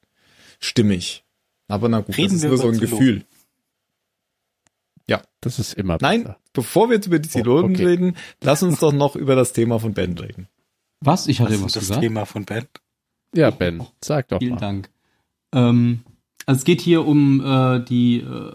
stimmig. 0.59 1.23
Aber 1.67 1.89
na 1.89 2.01
gut, 2.01 2.17
Reden 2.17 2.29
das 2.29 2.33
ist 2.35 2.41
wir 2.43 2.49
nur 2.49 2.57
so 2.57 2.67
ein. 2.69 2.79
Gefühl. 2.79 3.25
Das 5.41 5.59
ist 5.59 5.73
immer 5.73 5.97
Nein, 5.99 6.23
besser. 6.23 6.37
bevor 6.53 6.87
wir 6.89 6.95
jetzt 6.95 7.07
über 7.07 7.19
die 7.19 7.27
Oh, 7.27 7.31
Zylonen 7.33 7.75
okay. 7.75 7.85
reden, 7.85 8.15
lass 8.41 8.63
uns 8.63 8.79
doch 8.79 8.93
noch 8.93 9.17
über 9.17 9.35
das 9.35 9.51
Thema 9.51 9.77
von 9.77 9.93
Ben 9.93 10.17
reden. 10.17 10.47
Was? 11.01 11.27
Ich 11.27 11.39
Was 11.41 11.45
hatte 11.47 11.55
ist 11.55 11.63
was 11.65 11.73
das 11.73 11.81
gesagt. 11.81 12.01
Thema 12.01 12.25
von 12.25 12.45
Ben? 12.45 12.65
Ja, 13.35 13.49
Ben, 13.49 13.85
sag 14.01 14.29
doch 14.29 14.39
Vielen 14.39 14.53
mal. 14.53 14.59
Dank. 14.61 14.89
Ähm, 15.53 15.99
also 16.45 16.59
es 16.59 16.63
geht 16.63 16.79
hier 16.79 17.05
um 17.05 17.41
äh, 17.45 17.83
die 17.83 18.19
äh, 18.21 18.53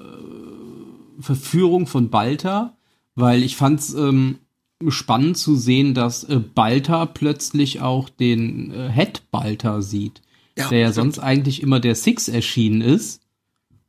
Verführung 1.21 1.87
von 1.87 2.09
Balta, 2.09 2.75
weil 3.14 3.42
ich 3.42 3.57
fand 3.57 3.81
es 3.81 3.92
ähm, 3.92 4.38
spannend 4.88 5.37
zu 5.37 5.57
sehen, 5.57 5.92
dass 5.92 6.25
äh, 6.25 6.37
Balta 6.37 7.05
plötzlich 7.05 7.83
auch 7.83 8.09
den 8.09 8.73
äh, 8.73 8.88
Head 8.90 9.31
Balta 9.31 9.83
sieht, 9.83 10.23
Ja, 10.59 10.68
der 10.68 10.79
ja 10.79 10.87
stimmt. 10.92 11.14
sonst 11.14 11.18
eigentlich 11.21 11.62
immer 11.62 11.81
der 11.81 11.94
Six 11.94 12.29
erschienen 12.29 12.81
ist. 12.81 13.23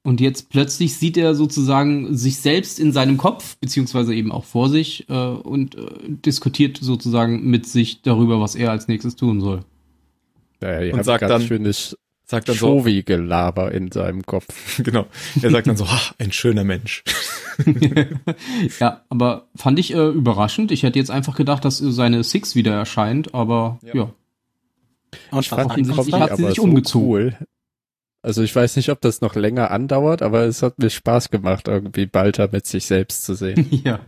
Und 0.01 0.21
jetzt 0.21 0.49
plötzlich 0.49 0.95
sieht 0.95 1.17
er 1.17 1.35
sozusagen 1.35 2.15
sich 2.15 2.37
selbst 2.37 2.79
in 2.79 2.93
seinem 2.93 3.17
Kopf, 3.17 3.57
beziehungsweise 3.57 4.15
eben 4.15 4.31
auch 4.31 4.45
vor 4.45 4.69
sich, 4.69 5.09
äh, 5.09 5.13
und 5.13 5.75
äh, 5.75 5.81
diskutiert 6.25 6.77
sozusagen 6.81 7.43
mit 7.49 7.67
sich 7.67 8.01
darüber, 8.01 8.39
was 8.39 8.55
er 8.55 8.71
als 8.71 8.87
nächstes 8.87 9.17
tun 9.17 9.41
soll. 9.41 9.59
Ja, 10.61 10.81
ihr 10.81 10.93
Und 10.93 11.03
sagt 11.03 11.21
ganz 11.21 11.31
dann- 11.31 11.41
schönes 11.47 11.97
Sagt 12.25 12.47
dann 12.47 12.55
so, 12.55 12.67
Shovi-Gelaber 12.67 13.71
in 13.71 13.91
seinem 13.91 14.21
Kopf. 14.23 14.45
genau. 14.83 15.07
Er 15.41 15.49
sagt 15.49 15.65
dann 15.65 15.77
so, 15.77 15.85
ah, 15.85 15.99
ein 16.19 16.31
schöner 16.31 16.63
Mensch. 16.63 17.03
ja, 18.79 19.01
aber 19.09 19.47
fand 19.55 19.79
ich 19.79 19.93
äh, 19.93 20.07
überraschend. 20.09 20.71
Ich 20.71 20.83
hätte 20.83 20.99
jetzt 20.99 21.11
einfach 21.11 21.35
gedacht, 21.35 21.65
dass 21.65 21.77
seine 21.79 22.23
Six 22.23 22.55
wieder 22.55 22.73
erscheint, 22.73 23.33
aber 23.33 23.79
Ja. 23.81 23.95
ja. 23.95 24.13
Und 25.31 25.39
Ich 25.39 25.49
fand 25.49 25.75
die? 25.75 25.83
Kombi 25.83 26.11
hat 26.11 26.37
sie 26.37 26.43
aber 26.43 26.47
sich 26.47 26.55
so 26.55 26.63
umgezogen. 26.63 27.07
cool. 27.07 27.37
Also 28.21 28.43
ich 28.43 28.55
weiß 28.55 28.75
nicht, 28.75 28.89
ob 28.89 28.99
das 29.01 29.21
noch 29.21 29.35
länger 29.35 29.71
andauert, 29.71 30.21
aber 30.21 30.43
es 30.43 30.61
hat 30.61 30.77
mir 30.79 30.89
Spaß 30.89 31.29
gemacht, 31.29 31.67
irgendwie 31.67 32.05
Balta 32.05 32.49
mit 32.51 32.65
sich 32.65 32.85
selbst 32.85 33.23
zu 33.23 33.33
sehen. 33.33 33.67
ja. 33.83 34.01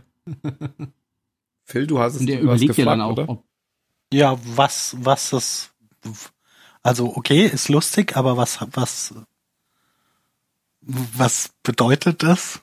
Phil, 1.64 1.86
du 1.86 1.98
hast 1.98 2.16
es 2.16 2.22
hast 2.22 2.28
überlegt 2.28 2.76
ja 2.76 2.84
dann 2.84 2.98
gefragt, 2.98 3.18
auch, 3.18 3.22
oder? 3.22 3.28
ob 3.28 3.44
Ja, 4.12 4.38
was, 4.44 4.96
was 5.00 5.30
das, 5.30 5.72
also 6.82 7.16
okay, 7.16 7.46
ist 7.46 7.70
lustig, 7.70 8.16
aber 8.16 8.36
was, 8.36 8.58
was, 8.72 9.14
was 10.82 11.50
bedeutet 11.62 12.22
das? 12.22 12.60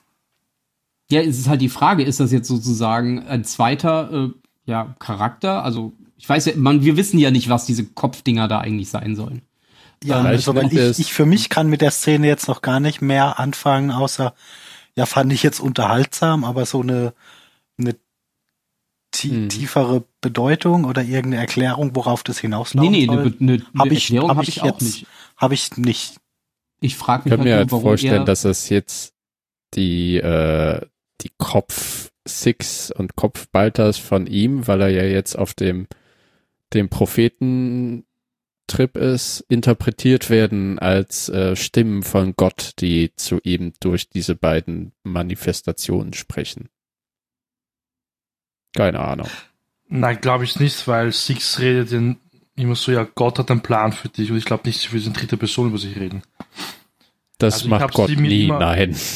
Ja, 1.10 1.20
es 1.22 1.38
ist 1.38 1.48
halt 1.48 1.60
die 1.60 1.68
Frage, 1.68 2.04
ist 2.04 2.20
das 2.20 2.30
jetzt 2.30 2.46
sozusagen 2.46 3.26
ein 3.26 3.44
zweiter 3.44 4.12
äh, 4.12 4.30
ja, 4.64 4.94
Charakter? 5.00 5.64
Also, 5.64 5.92
ich 6.20 6.28
weiß 6.28 6.44
ja, 6.46 6.52
man, 6.56 6.84
wir 6.84 6.98
wissen 6.98 7.18
ja 7.18 7.30
nicht, 7.30 7.48
was 7.48 7.64
diese 7.64 7.84
Kopfdinger 7.86 8.46
da 8.46 8.58
eigentlich 8.60 8.90
sein 8.90 9.16
sollen. 9.16 9.40
Ja, 10.04 10.20
Vielleicht 10.20 10.46
also 10.48 10.60
ich, 10.60 10.98
ich 10.98 11.12
für 11.14 11.24
mich 11.24 11.48
kann 11.48 11.68
mit 11.68 11.80
der 11.80 11.90
Szene 11.90 12.26
jetzt 12.26 12.46
noch 12.46 12.60
gar 12.62 12.78
nicht 12.78 13.00
mehr 13.00 13.38
anfangen, 13.38 13.90
außer, 13.90 14.34
ja, 14.96 15.06
fand 15.06 15.32
ich 15.32 15.42
jetzt 15.42 15.60
unterhaltsam, 15.60 16.44
aber 16.44 16.66
so 16.66 16.82
eine, 16.82 17.14
eine 17.78 17.96
tie 19.12 19.30
Hm. 19.30 19.48
tiefere 19.48 20.04
Bedeutung 20.20 20.84
oder 20.84 21.02
irgendeine 21.02 21.38
Erklärung, 21.42 21.96
worauf 21.96 22.22
das 22.22 22.36
Nee, 22.36 22.42
hinauslaufen 22.42 22.90
nee, 22.92 23.06
soll, 23.06 23.18
eine, 23.18 23.34
eine, 23.40 23.52
eine 23.52 23.64
hab 23.78 23.86
ich- 23.90 24.04
Erklärung 24.04 24.28
hab 24.30 24.36
habe 24.36 24.44
ich 24.48 24.56
ich, 24.56 24.62
auch 24.62 24.66
jetzt- 24.66 24.82
nicht. 24.82 25.06
habe 25.36 25.54
ich 25.54 25.76
nicht. 25.78 26.16
Ich 26.80 26.96
frage 26.96 27.22
Ich 27.22 27.24
mich 27.24 27.30
kann 27.30 27.38
halt 27.40 27.44
mir 27.44 27.50
nur, 27.66 27.78
halt 27.78 27.82
vorstellen, 27.82 28.26
dass 28.26 28.42
das 28.42 28.68
jetzt 28.68 29.14
die, 29.74 30.16
äh, 30.16 30.80
die 31.22 31.30
Kopf-Six 31.38 32.90
und 32.92 33.16
Kopf-Balters 33.16 33.98
von 33.98 34.26
ihm, 34.26 34.66
weil 34.66 34.80
er 34.82 34.88
ja 34.90 35.02
jetzt 35.04 35.36
auf 35.38 35.54
dem, 35.54 35.86
dem 36.74 36.88
Propheten 36.88 38.04
Trip 38.66 38.96
ist, 38.96 39.44
interpretiert 39.48 40.30
werden 40.30 40.78
als 40.78 41.28
äh, 41.28 41.56
Stimmen 41.56 42.02
von 42.04 42.34
Gott, 42.36 42.74
die 42.78 43.12
zu 43.16 43.40
ihm 43.42 43.72
durch 43.80 44.08
diese 44.08 44.36
beiden 44.36 44.92
Manifestationen 45.02 46.12
sprechen. 46.12 46.68
Keine 48.76 49.00
Ahnung. 49.00 49.28
Nein, 49.88 50.20
glaube 50.20 50.44
ich 50.44 50.60
nicht, 50.60 50.86
weil 50.86 51.12
Six 51.12 51.58
redet 51.58 51.90
ja 51.90 52.14
immer 52.54 52.76
so, 52.76 52.92
ja, 52.92 53.02
Gott 53.02 53.40
hat 53.40 53.50
einen 53.50 53.62
Plan 53.62 53.92
für 53.92 54.08
dich 54.08 54.30
und 54.30 54.36
ich 54.36 54.44
glaube 54.44 54.68
nicht, 54.68 54.80
sie 54.80 54.92
will 54.92 55.04
in 55.04 55.12
dritter 55.14 55.36
Person 55.36 55.68
über 55.68 55.78
sich 55.78 55.96
reden. 55.96 56.22
Das 57.38 57.54
Also 57.54 57.68
macht 57.70 57.92
Gott 57.94 58.10
nie, 58.10 58.44
immer- 58.44 58.58
nein. 58.58 58.96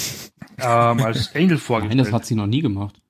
Ähm, 0.57 1.01
als 1.01 1.29
Engel 1.33 1.57
Nein, 1.57 1.59
vorgestellt. 1.59 2.01
das 2.01 2.12
hat 2.12 2.27
sie 2.27 2.37
noch 2.37 2.47
nie 2.47 2.61
gemacht. 2.62 3.01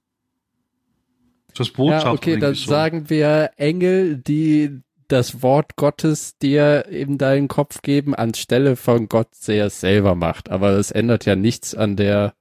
Als 1.59 1.71
Botschaft 1.71 2.05
Ja, 2.05 2.13
okay, 2.13 2.39
dann 2.39 2.55
so. 2.55 2.69
sagen 2.71 3.11
wir 3.11 3.53
Engel, 3.57 4.17
die 4.17 4.81
das 5.09 5.43
Wort 5.43 5.77
Gottes 5.77 6.39
dir 6.39 6.87
in 6.87 7.19
deinen 7.19 7.49
Kopf 7.49 7.83
geben, 7.83 8.15
anstelle 8.15 8.77
von 8.77 9.09
Gott 9.09 9.35
sehr 9.35 9.71
selber 9.71 10.15
macht. 10.15 10.51
Aber 10.51 10.75
das 10.75 10.91
ändert 10.91 11.25
ja 11.27 11.37
nichts 11.37 11.75
an 11.75 11.97
der 11.97 12.35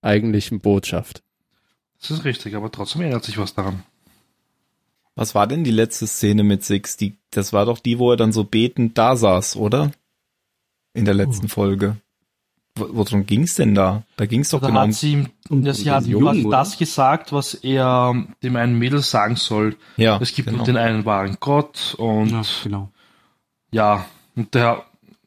eigentlichen 0.00 0.60
Botschaft. 0.60 1.22
Das 2.00 2.10
ist 2.10 2.24
richtig, 2.24 2.54
aber 2.54 2.70
trotzdem 2.70 3.02
ändert 3.02 3.24
sich 3.24 3.38
was 3.38 3.54
daran. 3.54 3.82
Was 5.14 5.34
war 5.34 5.46
denn 5.46 5.64
die 5.64 5.70
letzte 5.70 6.06
Szene 6.06 6.42
mit 6.42 6.64
Six? 6.64 6.96
Die, 6.96 7.16
das 7.30 7.52
war 7.52 7.66
doch 7.66 7.78
die, 7.78 7.98
wo 7.98 8.10
er 8.10 8.16
dann 8.16 8.32
so 8.32 8.44
betend 8.44 8.98
da 8.98 9.16
saß, 9.16 9.56
oder? 9.56 9.92
In 10.92 11.04
der 11.04 11.14
letzten 11.14 11.48
Folge. 11.48 11.96
Wo- 12.76 12.88
Worum 12.90 13.24
ging's 13.26 13.54
denn 13.54 13.74
da? 13.74 14.02
Da 14.16 14.26
ging's 14.26 14.50
doch 14.50 14.60
Da 14.60 14.66
genau 14.68 14.82
um, 14.82 14.88
hat 14.88 14.94
sie 14.94 15.12
ihm, 15.12 15.28
um- 15.48 15.62
ja, 15.62 15.70
um 15.70 15.74
sie 15.76 15.90
hat 15.90 16.04
den 16.04 16.10
ihm 16.12 16.18
Jungen, 16.20 16.50
das 16.50 16.76
gesagt, 16.76 17.32
was 17.32 17.54
er 17.54 18.26
dem 18.42 18.56
einen 18.56 18.78
Mädel 18.78 19.00
sagen 19.00 19.36
soll. 19.36 19.76
ja, 19.96 20.18
Es 20.20 20.34
gibt 20.34 20.46
genau. 20.46 20.58
nur 20.58 20.66
den 20.66 20.76
einen 20.76 21.04
wahren 21.04 21.36
Gott 21.38 21.94
und 21.98 22.30
Ja, 22.30 22.42
ja, 22.42 22.44
genau. 22.64 22.90
und 24.36 24.54
der, 24.54 24.84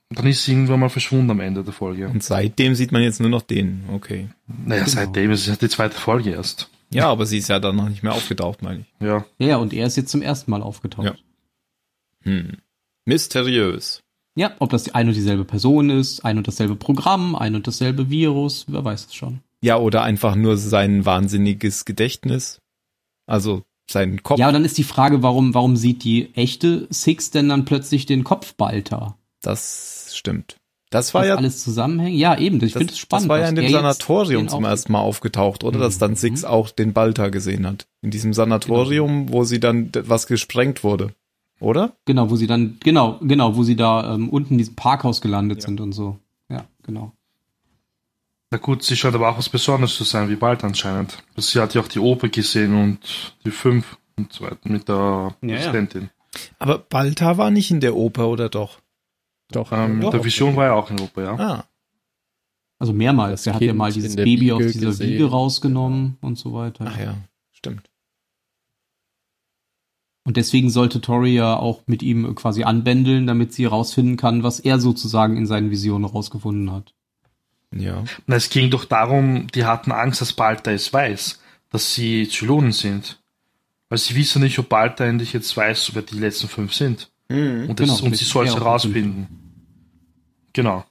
dann 0.10 0.28
ist 0.28 0.44
sie 0.44 0.52
irgendwann 0.52 0.82
mal 0.82 0.90
verschwunden 0.90 1.32
am 1.32 1.40
Ende 1.40 1.64
der 1.64 1.74
Folge. 1.74 2.08
Und 2.10 2.22
seitdem 2.24 2.76
sieht 2.76 2.92
man 2.92 3.02
jetzt 3.02 3.20
nur 3.22 3.30
noch 3.30 3.42
den. 3.44 3.84
Okay. 3.94 4.28
Naja, 4.48 4.84
Genau. 4.84 4.96
seitdem 4.96 5.32
ist 5.32 5.42
es 5.42 5.48
ja 5.48 5.56
die 5.56 5.70
zweite 5.70 5.96
Folge 5.96 6.32
erst. 6.32 6.70
Ja, 6.90 7.10
aber 7.10 7.26
sie 7.26 7.38
ist 7.38 7.50
ja 7.50 7.60
dann 7.60 7.76
noch 7.78 7.90
nicht 7.90 8.04
mehr 8.04 8.14
aufgetaucht, 8.14 8.62
meine 8.62 8.80
ich. 8.82 8.86
Ja. 9.06 9.26
Ja, 9.40 9.48
ja, 9.48 9.58
und 9.58 9.74
er 9.74 9.88
ist 9.88 9.98
jetzt 9.98 10.10
zum 10.12 10.22
ersten 10.22 10.52
Mal 10.52 10.62
aufgetaucht. 10.62 11.06
Ja. 11.06 11.16
Hm. 12.24 12.58
Mysteriös. 13.06 14.04
Ja, 14.38 14.52
ob 14.60 14.70
das 14.70 14.84
die 14.84 14.94
ein 14.94 15.08
und 15.08 15.16
dieselbe 15.16 15.46
Person 15.46 15.90
ist, 15.90 16.24
ein 16.24 16.38
und 16.38 16.48
dasselbe 16.48 16.76
Programm, 16.76 17.36
ein 17.36 17.56
und 17.56 17.66
dasselbe 17.66 18.10
Virus, 18.12 18.66
wer 18.68 18.86
weiß 18.86 19.08
es 19.08 19.16
schon. 19.16 19.40
Ja, 19.62 19.78
oder 19.78 20.04
einfach 20.04 20.36
nur 20.36 20.58
sein 20.58 21.06
wahnsinniges 21.06 21.86
Gedächtnis. 21.86 22.60
Also 23.26 23.64
sein 23.90 24.22
Kopf. 24.22 24.38
Ja, 24.38 24.46
aber 24.46 24.54
dann 24.54 24.66
ist 24.66 24.78
die 24.78 24.84
Frage, 24.84 25.24
warum, 25.24 25.56
warum 25.56 25.76
sieht 25.76 26.04
die 26.04 26.34
echte 26.36 26.88
Six 26.92 27.32
denn 27.32 27.50
dann 27.50 27.66
plötzlich 27.66 28.06
den 28.06 28.24
Kopfbalter? 28.24 29.18
Das 29.42 30.12
stimmt. 30.14 30.58
Das 30.90 31.14
war 31.14 31.22
was 31.22 31.28
ja 31.28 31.36
alles 31.36 31.64
zusammenhängt. 31.64 32.18
Ja, 32.18 32.38
eben, 32.38 32.58
ich 32.64 32.74
das, 32.74 32.80
finde 32.80 32.94
es 32.94 33.00
spannend. 33.00 33.26
das 33.26 33.30
war 33.30 33.40
ja 33.40 33.50
in 33.50 33.56
dem 33.56 33.70
Sanatorium 33.70 34.48
zum 34.48 34.64
ersten 34.64 34.92
Mal 34.92 35.02
aufgetaucht, 35.02 35.64
oder? 35.64 35.80
Dass 35.80 35.98
dann 35.98 36.12
Mhm. 36.12 36.16
Six 36.16 36.44
auch 36.46 36.70
den 36.70 36.94
Balta 36.94 37.30
gesehen 37.30 37.66
hat. 37.66 37.88
In 38.02 38.12
diesem 38.12 38.34
Sanatorium, 38.34 39.34
wo 39.34 39.44
sie 39.44 39.60
dann 39.60 39.90
was 39.94 40.28
gesprengt 40.28 40.84
wurde. 40.84 41.14
Oder? 41.60 41.96
Genau, 42.06 42.30
wo 42.30 42.36
sie 42.36 42.48
dann, 42.48 42.78
genau, 42.82 43.18
genau, 43.22 43.56
wo 43.56 43.64
sie 43.64 43.76
da 43.76 44.14
ähm, 44.14 44.30
unten 44.30 44.54
in 44.54 44.58
diesem 44.60 44.76
Parkhaus 44.76 45.22
gelandet 45.22 45.60
Ja. 45.64 45.66
sind 45.68 45.82
und 45.82 45.92
so. 45.94 46.20
Ja, 46.50 46.66
genau. 46.84 47.14
Na 48.52 48.58
gut, 48.60 48.84
sie 48.84 48.96
scheint 48.96 49.16
aber 49.16 49.30
auch 49.30 49.38
was 49.38 49.50
Besonderes 49.50 49.96
zu 49.96 50.04
sein, 50.04 50.30
wie 50.30 50.36
bald 50.36 50.64
anscheinend. 50.64 51.22
Sie 51.36 51.60
hat 51.60 51.74
ja 51.74 51.82
auch 51.82 51.88
die 51.88 52.00
Oper 52.00 52.30
gesehen 52.30 52.74
und 52.76 53.36
die 53.44 53.52
fünf 53.52 53.98
und 54.18 54.32
so 54.32 54.46
weiter 54.46 54.60
mit 54.64 54.88
der 54.88 55.36
Ja, 55.42 55.48
ja. 55.50 55.56
Präsidentin. 55.58 56.10
Aber 56.60 56.78
Balta 56.78 57.38
war 57.38 57.50
nicht 57.52 57.72
in 57.72 57.80
der 57.82 57.96
Oper, 57.96 58.28
oder 58.30 58.48
doch? 58.50 58.80
Doch, 59.52 59.72
Ähm, 59.72 60.02
Doch, 60.02 60.12
der 60.12 60.20
okay. 60.20 60.28
Vision 60.28 60.56
war 60.56 60.66
ja 60.66 60.74
auch 60.74 60.90
in 60.92 60.98
der 60.98 61.06
Oper, 61.08 61.24
ja. 61.24 61.34
Ah, 61.40 61.64
Also 62.80 62.94
mehrmals. 62.94 63.32
Das 63.42 63.44
Der 63.46 63.54
hat 63.56 63.62
ja 63.62 63.74
mal 63.74 63.92
dieses 63.92 64.16
Baby 64.16 64.42
Wiege 64.42 64.56
aus 64.56 64.62
dieser 64.72 64.88
gesehen. 64.88 65.10
Wiege 65.10 65.26
rausgenommen 65.30 66.18
und 66.22 66.38
so 66.38 66.54
weiter. 66.54 66.86
ach 66.88 67.00
ja, 67.00 67.16
stimmt. 67.52 67.90
Und 70.28 70.36
deswegen 70.36 70.70
sollte 70.70 71.00
Tori 71.00 71.36
ja 71.36 71.56
auch 71.56 71.84
mit 71.86 72.04
ihm 72.04 72.36
quasi 72.36 72.64
anbändeln, 72.64 73.28
damit 73.28 73.54
sie 73.54 73.64
herausfinden 73.64 74.18
kann, 74.18 74.44
was 74.44 74.60
er 74.60 74.78
sozusagen 74.78 75.38
in 75.38 75.46
seinen 75.46 75.72
Visionen 75.72 76.04
rausgefunden 76.04 76.70
hat. 76.70 76.94
Ja. 77.74 78.04
Na, 78.26 78.36
es 78.36 78.50
ging 78.50 78.70
doch 78.70 78.84
darum, 78.84 79.48
die 79.56 79.64
hatten 79.64 79.94
Angst, 79.94 80.20
dass 80.20 80.34
Balta 80.34 80.72
es 80.72 80.92
weiß, 80.92 81.40
dass 81.70 81.94
sie 81.94 82.28
Zylonen 82.28 82.74
sind. 82.74 83.22
Weil 83.88 84.00
sie 84.00 84.18
wissen 84.18 84.42
nicht, 84.42 84.60
ob 84.60 84.68
Balta 84.68 85.06
endlich 85.06 85.32
jetzt 85.32 85.56
weiß, 85.56 85.92
wer 85.94 86.02
die 86.02 86.20
letzten 86.20 86.50
fünf 86.50 86.74
sind. 86.74 87.10
Mhm. 87.30 87.70
Und, 87.70 87.80
das, 87.80 87.88
Genau, 87.88 88.08
und 88.08 88.18
sie 88.18 88.26
soll 88.26 88.48
es 88.48 88.56
herausfinden. 88.56 89.28
Genau. 90.52 90.84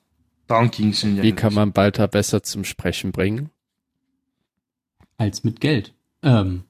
Darum 0.47 0.71
ging 0.71 0.93
es 0.93 1.05
ihnen 1.05 1.19
ja. 1.19 1.23
Wie 1.23 1.33
kann 1.33 1.53
man 1.53 1.73
Balta 1.73 2.07
besser 2.07 2.43
zum 2.43 2.65
Sprechen 2.65 3.13
bringen? 3.13 3.51
Als 5.19 5.45
mit 5.45 5.61
Geld. 5.61 5.93
Ähm, 6.23 6.65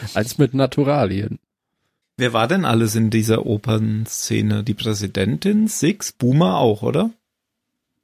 Als 0.14 0.38
mit 0.38 0.54
Naturalien. 0.54 1.38
Wer 2.16 2.32
war 2.32 2.48
denn 2.48 2.64
alles 2.64 2.94
in 2.94 3.10
dieser 3.10 3.46
Opernszene? 3.46 4.62
Die 4.62 4.74
Präsidentin, 4.74 5.68
Six, 5.68 6.12
Boomer 6.12 6.58
auch, 6.58 6.82
oder? 6.82 7.10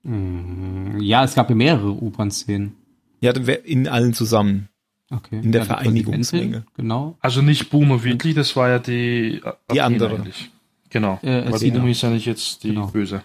mh, 0.02 1.02
ja, 1.02 1.24
es 1.24 1.34
gab 1.34 1.50
ja 1.50 1.56
mehrere 1.56 1.90
Opernszenen. 2.02 2.74
Ja, 3.20 3.32
in 3.32 3.88
allen 3.88 4.14
zusammen. 4.14 4.68
Okay. 5.10 5.40
In 5.42 5.52
der 5.52 5.62
Ja, 5.62 5.66
Vereinigungsmenge. 5.66 6.64
Genau. 6.76 7.16
Also 7.20 7.42
nicht 7.42 7.70
Boomer 7.70 8.02
wirklich, 8.02 8.34
das 8.34 8.56
war 8.56 8.68
ja 8.68 8.78
die, 8.78 9.40
Die 9.72 9.80
andere. 9.80 10.16
Eigentlich. 10.16 10.50
Genau. 10.90 11.18
Äh, 11.22 11.50
Weil. 11.50 11.70
Boomer 11.72 11.88
ist 11.90 12.02
ja 12.02 12.10
nicht 12.10 12.26
jetzt 12.26 12.64
die 12.64 12.68
Genau. 12.68 12.86
Böse. 12.88 13.22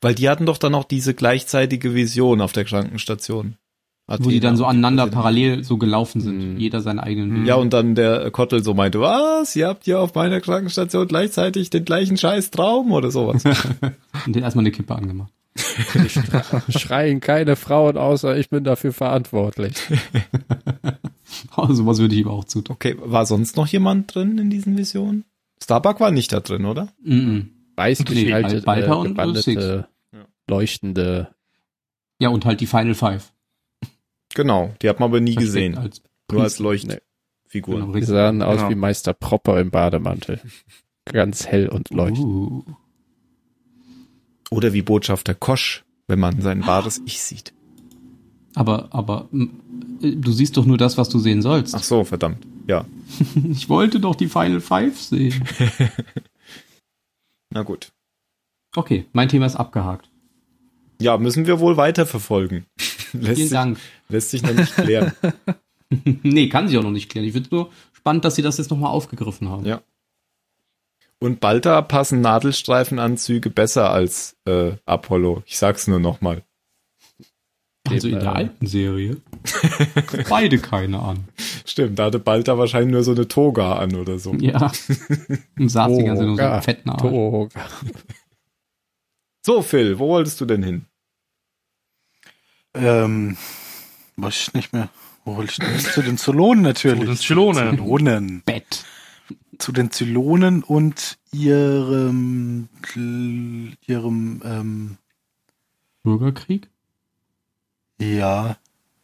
Weil 0.00 0.14
die 0.14 0.28
hatten 0.28 0.46
doch 0.46 0.56
dann 0.58 0.74
auch 0.74 0.84
diese 0.84 1.14
gleichzeitige 1.14 1.94
Vision 1.94 2.40
auf 2.40 2.52
der 2.52 2.64
Krankenstation. 2.64 3.56
Wo 4.18 4.28
die 4.28 4.40
dann 4.40 4.56
so 4.56 4.64
aneinander 4.64 5.04
Präsident. 5.04 5.14
parallel 5.22 5.64
so 5.64 5.76
gelaufen 5.78 6.20
sind. 6.20 6.54
Mhm. 6.54 6.58
Jeder 6.58 6.80
seinen 6.80 6.98
eigenen 6.98 7.34
Weg. 7.40 7.46
Ja, 7.46 7.54
und 7.54 7.72
dann 7.72 7.94
der 7.94 8.30
Kottel 8.30 8.62
so 8.64 8.74
meinte, 8.74 9.00
was? 9.00 9.54
Ihr 9.54 9.68
habt 9.68 9.84
hier 9.84 10.00
auf 10.00 10.14
meiner 10.14 10.40
Krankenstation 10.40 11.06
gleichzeitig 11.06 11.70
den 11.70 11.84
gleichen 11.84 12.16
scheiß 12.16 12.50
Traum 12.50 12.90
oder 12.92 13.10
sowas. 13.10 13.44
Und 14.26 14.34
den 14.36 14.42
erstmal 14.42 14.64
eine 14.64 14.72
Kippe 14.72 14.94
angemacht. 14.94 15.32
Schreien 16.68 17.20
keine 17.20 17.56
Frauen 17.56 17.96
außer 17.96 18.36
ich 18.36 18.50
bin 18.50 18.64
dafür 18.64 18.92
verantwortlich. 18.92 19.74
Oh, 21.56 21.72
sowas 21.72 21.98
würde 21.98 22.14
ich 22.14 22.22
ihm 22.22 22.28
auch 22.28 22.44
zutun. 22.44 22.74
Okay, 22.74 22.96
war 23.00 23.24
sonst 23.24 23.56
noch 23.56 23.66
jemand 23.68 24.14
drin 24.14 24.38
in 24.38 24.50
diesen 24.50 24.76
Visionen? 24.76 25.24
Starbuck 25.62 26.00
war 26.00 26.10
nicht 26.10 26.32
da 26.32 26.40
drin, 26.40 26.64
oder? 26.64 26.88
Mhm. 27.02 27.50
Weiß 27.76 28.00
Und 28.00 28.10
nicht, 28.10 28.26
die 28.26 28.34
halt, 28.34 28.64
Balta 28.64 28.92
äh, 28.94 28.96
und 28.96 29.46
Ja. 29.46 29.84
leuchtende. 30.48 31.28
Ja, 32.20 32.28
und 32.30 32.44
halt 32.44 32.60
die 32.60 32.66
Final 32.66 32.94
Five. 32.94 33.32
Genau, 34.34 34.74
die 34.82 34.88
hat 34.88 35.00
man 35.00 35.10
aber 35.10 35.20
nie 35.20 35.32
Versteckt 35.32 35.46
gesehen. 35.54 35.78
Als 35.78 36.02
Nur 36.30 36.42
als 36.42 36.52
Priester. 36.58 36.62
Leuchtfiguren. 36.64 37.80
Genau, 37.86 37.94
Die 37.98 38.04
sahen 38.04 38.42
aus 38.42 38.58
Genau. 38.58 38.70
wie 38.70 38.74
Meister 38.76 39.12
Propper 39.12 39.60
im 39.60 39.70
Bademantel. 39.70 40.40
Ganz 41.06 41.46
hell 41.46 41.68
und 41.68 41.90
leuchtend. 41.90 42.24
Uh. 42.24 42.64
Oder 44.50 44.72
wie 44.72 44.82
Botschafter 44.82 45.34
Kosch, 45.34 45.84
wenn 46.06 46.18
man 46.20 46.40
sein 46.40 46.66
wahres 46.66 47.00
Ich 47.06 47.20
sieht. 47.22 47.52
Aber, 48.54 48.88
aber 48.92 49.28
du 49.32 50.32
siehst 50.32 50.56
doch 50.56 50.66
nur 50.66 50.76
das, 50.78 50.98
was 50.98 51.08
du 51.08 51.18
sehen 51.20 51.40
sollst. 51.42 51.74
Ach 51.74 51.82
so, 51.82 52.04
verdammt. 52.04 52.44
Ja, 52.66 52.84
Ich 53.50 53.68
wollte 53.68 54.00
doch 54.00 54.14
die 54.16 54.28
Final 54.28 54.60
Five 54.60 55.00
sehen. 55.00 55.44
na 57.50 57.62
gut. 57.62 57.92
Okay, 58.76 59.06
mein 59.12 59.28
Thema 59.28 59.46
ist 59.46 59.56
abgehakt. 59.56 60.09
Ja, 61.00 61.18
müssen 61.18 61.46
wir 61.46 61.60
wohl 61.60 61.76
weiterverfolgen. 61.76 62.66
lässt, 63.12 63.12
Vielen 63.12 63.36
sich, 63.36 63.50
Dank. 63.50 63.78
lässt 64.08 64.30
sich 64.30 64.42
noch 64.42 64.54
nicht 64.54 64.74
klären. 64.74 65.12
nee, 66.22 66.48
kann 66.48 66.68
sie 66.68 66.78
auch 66.78 66.82
noch 66.82 66.90
nicht 66.90 67.10
klären. 67.10 67.26
Ich 67.26 67.32
finde 67.32 67.48
nur 67.50 67.70
spannend, 67.92 68.24
dass 68.24 68.36
sie 68.36 68.42
das 68.42 68.58
jetzt 68.58 68.70
nochmal 68.70 68.92
aufgegriffen 68.92 69.48
haben. 69.48 69.64
Ja. 69.64 69.80
Und 71.18 71.40
Balta 71.40 71.82
passen 71.82 72.20
Nadelstreifenanzüge 72.22 73.50
besser 73.50 73.90
als 73.90 74.36
äh, 74.46 74.72
Apollo. 74.86 75.42
Ich 75.46 75.58
sag's 75.58 75.86
nur 75.86 76.00
nochmal. 76.00 76.42
Also 77.88 78.08
in 78.08 78.14
der 78.14 78.24
äh, 78.24 78.36
alten 78.36 78.66
Serie. 78.66 79.16
Beide 80.28 80.58
keine 80.58 81.00
an. 81.00 81.24
Stimmt, 81.64 81.98
da 81.98 82.06
hatte 82.06 82.18
Balta 82.18 82.56
wahrscheinlich 82.56 82.92
nur 82.92 83.02
so 83.02 83.12
eine 83.12 83.26
Toga 83.26 83.74
an 83.76 83.96
oder 83.96 84.18
so. 84.18 84.34
Ja. 84.34 84.70
Und 85.58 85.68
saß 85.68 85.96
die 85.96 86.04
ganze 86.04 86.22
Zeit 86.22 86.30
in 86.30 86.36
so 86.36 86.60
fetten. 86.62 86.96
Toga. 86.96 87.50
So, 89.44 89.62
Phil, 89.62 89.98
wo 89.98 90.08
wolltest 90.08 90.40
du 90.40 90.44
denn 90.44 90.62
hin? 90.62 90.86
Ähm, 92.74 93.36
weiß 94.16 94.40
ich 94.40 94.54
nicht 94.54 94.72
mehr. 94.72 94.88
Wo 95.24 95.36
wollte 95.36 95.52
ich 95.52 95.58
denn? 95.58 95.78
Zu 95.78 96.02
den 96.02 96.18
Zylonen 96.18 96.62
natürlich. 96.62 97.00
Zu 97.00 97.06
den 97.06 97.16
Zylonen. 97.16 97.70
Zylonen. 97.76 98.42
Bett. 98.44 98.84
Zu 99.58 99.72
den 99.72 99.90
Zylonen 99.90 100.62
und 100.62 101.18
ihrem, 101.32 102.68
ihrem, 103.86 104.42
ähm, 104.44 104.96
Bürgerkrieg? 106.02 106.68
ja, 108.00 108.56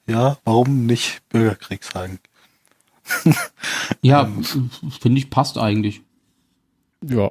ja, 0.07 0.39
warum 0.45 0.87
nicht 0.87 1.29
Bürgerkrieg 1.29 1.85
sagen? 1.85 2.19
Ja, 4.03 4.29
finde 5.01 5.19
ich, 5.19 5.31
passt 5.31 5.59
eigentlich. 5.59 6.03
Ja, 7.03 7.31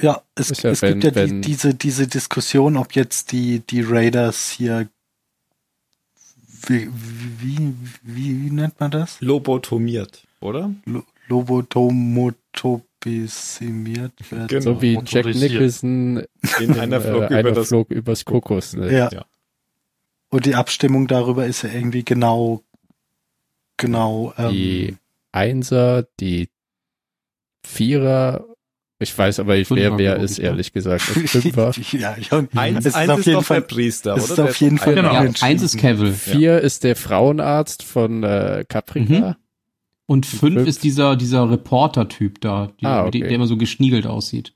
Ja, 0.00 0.22
es, 0.34 0.62
ja, 0.62 0.70
es 0.70 0.82
wenn- 0.82 1.00
gibt 1.00 1.16
ja 1.16 1.22
wenn- 1.22 1.40
die, 1.42 1.48
diese, 1.48 1.74
diese 1.74 2.06
Diskussion, 2.06 2.76
ob 2.76 2.92
jetzt 2.94 3.32
die, 3.32 3.60
die 3.60 3.80
Raiders 3.82 4.50
hier, 4.50 4.88
wie, 6.66 6.88
wie, 6.92 7.74
wie, 8.02 8.42
wie 8.44 8.50
nennt 8.50 8.78
man 8.80 8.90
das? 8.90 9.20
Lobotomiert, 9.20 10.26
oder? 10.40 10.74
Lo- 10.84 11.04
werden. 14.30 14.48
Genau. 14.48 14.60
so 14.62 14.82
wie 14.82 14.94
Jack 14.94 15.02
motorisiert. 15.04 15.52
Nicholson 15.52 16.16
In 16.18 16.26
in, 16.60 16.78
einer 16.78 17.00
flog 17.00 17.22
äh, 17.22 17.26
über 17.26 17.36
einer 17.36 17.52
das 17.52 17.68
übers 17.90 18.24
Kokos. 18.24 18.74
Ne? 18.74 18.92
Ja. 18.92 19.10
Ja. 19.12 19.24
Und 20.28 20.44
die 20.46 20.54
Abstimmung 20.56 21.06
darüber 21.06 21.46
ist 21.46 21.62
ja 21.62 21.70
irgendwie 21.70 22.04
genau, 22.04 22.62
genau, 23.76 24.34
ähm, 24.36 24.50
Die 24.50 24.96
Einser, 25.32 26.06
die 26.20 26.48
Vierer, 27.64 28.44
ich 28.98 29.16
weiß 29.16 29.40
aber 29.40 29.56
nicht, 29.56 29.70
wer 29.70 29.98
wer 29.98 30.16
ist, 30.16 30.32
ich, 30.32 30.44
ja. 30.44 30.50
ehrlich 30.50 30.72
gesagt. 30.72 31.04
Das 31.22 31.30
Fünfer. 31.30 31.72
ja, 31.92 32.16
Eins, 32.54 32.78
es 32.80 32.86
ist 32.86 32.94
eins 32.94 33.10
auf 33.10 33.18
ist 33.20 33.26
jeden 33.26 33.42
Fall, 33.42 33.60
der 33.60 33.66
Priester, 33.66 34.16
es 34.16 34.24
oder? 34.30 34.32
ist 34.44 34.50
auf 34.50 34.60
jeden 34.60 34.78
Fall 34.78 34.94
Genau. 34.94 35.12
Ja, 35.12 35.30
eins 35.40 35.62
ist 35.62 35.76
Cavill. 35.78 36.12
Vier 36.12 36.60
ist 36.60 36.84
der 36.84 36.96
Frauenarzt 36.96 37.82
von 37.82 38.22
äh, 38.22 38.64
Caprica. 38.68 39.36
Und 40.06 40.24
fünf, 40.24 40.54
Fünf. 40.54 40.68
ist 40.68 40.84
dieser, 40.84 41.16
dieser 41.16 41.50
Reporter-Typ 41.50 42.40
da, 42.40 42.72
die, 42.80 42.86
Ah, 42.86 43.10
die, 43.10 43.18
okay. 43.18 43.28
der 43.28 43.30
immer 43.36 43.46
so 43.48 43.56
geschniegelt 43.56 44.06
aussieht. 44.06 44.54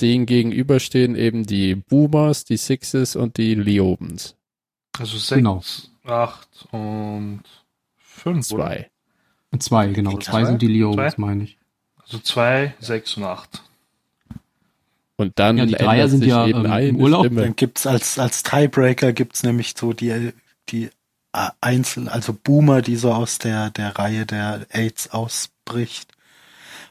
Den 0.00 0.26
gegenüberstehen 0.26 1.14
eben 1.16 1.44
die 1.44 1.74
Boomers, 1.74 2.44
die 2.44 2.56
Sixes 2.56 3.16
und 3.16 3.36
die 3.36 3.54
Leobens. 3.54 4.36
Also 4.98 5.16
sechs, 5.18 5.36
Genau. 5.36 5.62
acht 6.04 6.66
und 6.70 7.42
fünf. 7.96 8.50
Oder? 8.52 8.64
Zwei. 8.64 8.90
Zwei, 9.58 9.86
genau. 9.88 10.12
Zwei 10.18 10.20
zwei? 10.22 10.44
sind 10.44 10.62
die 10.62 10.66
Zwei? 10.66 11.14
meine 11.18 11.44
ich. 11.44 11.58
Also 12.06 12.18
zwei, 12.20 12.74
sechs 12.78 13.16
und 13.16 13.24
acht. 13.24 13.62
Und 15.16 15.38
dann 15.38 15.58
Ja, 15.58 15.66
die 15.66 15.74
Dreier 15.74 16.08
sind 16.08 16.20
sich 16.20 16.28
ja, 16.28 16.46
eben 16.46 16.64
ähm, 16.66 16.72
im 16.72 16.96
Urlaub. 16.96 17.26
Stimme. 17.26 17.42
Dann 17.42 17.56
gibt's 17.56 17.86
als, 17.86 18.18
als 18.18 18.42
Tiebreaker 18.42 19.12
gibt's 19.12 19.42
nämlich 19.42 19.74
so 19.76 19.92
die, 19.92 20.32
die 20.68 20.90
äh, 21.32 21.48
Einzel, 21.60 22.08
also 22.08 22.32
Boomer, 22.34 22.82
die 22.82 22.96
so 22.96 23.12
aus 23.12 23.38
der, 23.38 23.70
der 23.70 23.98
Reihe 23.98 24.26
der 24.26 24.66
AIDS 24.70 25.10
ausbricht. 25.10 26.12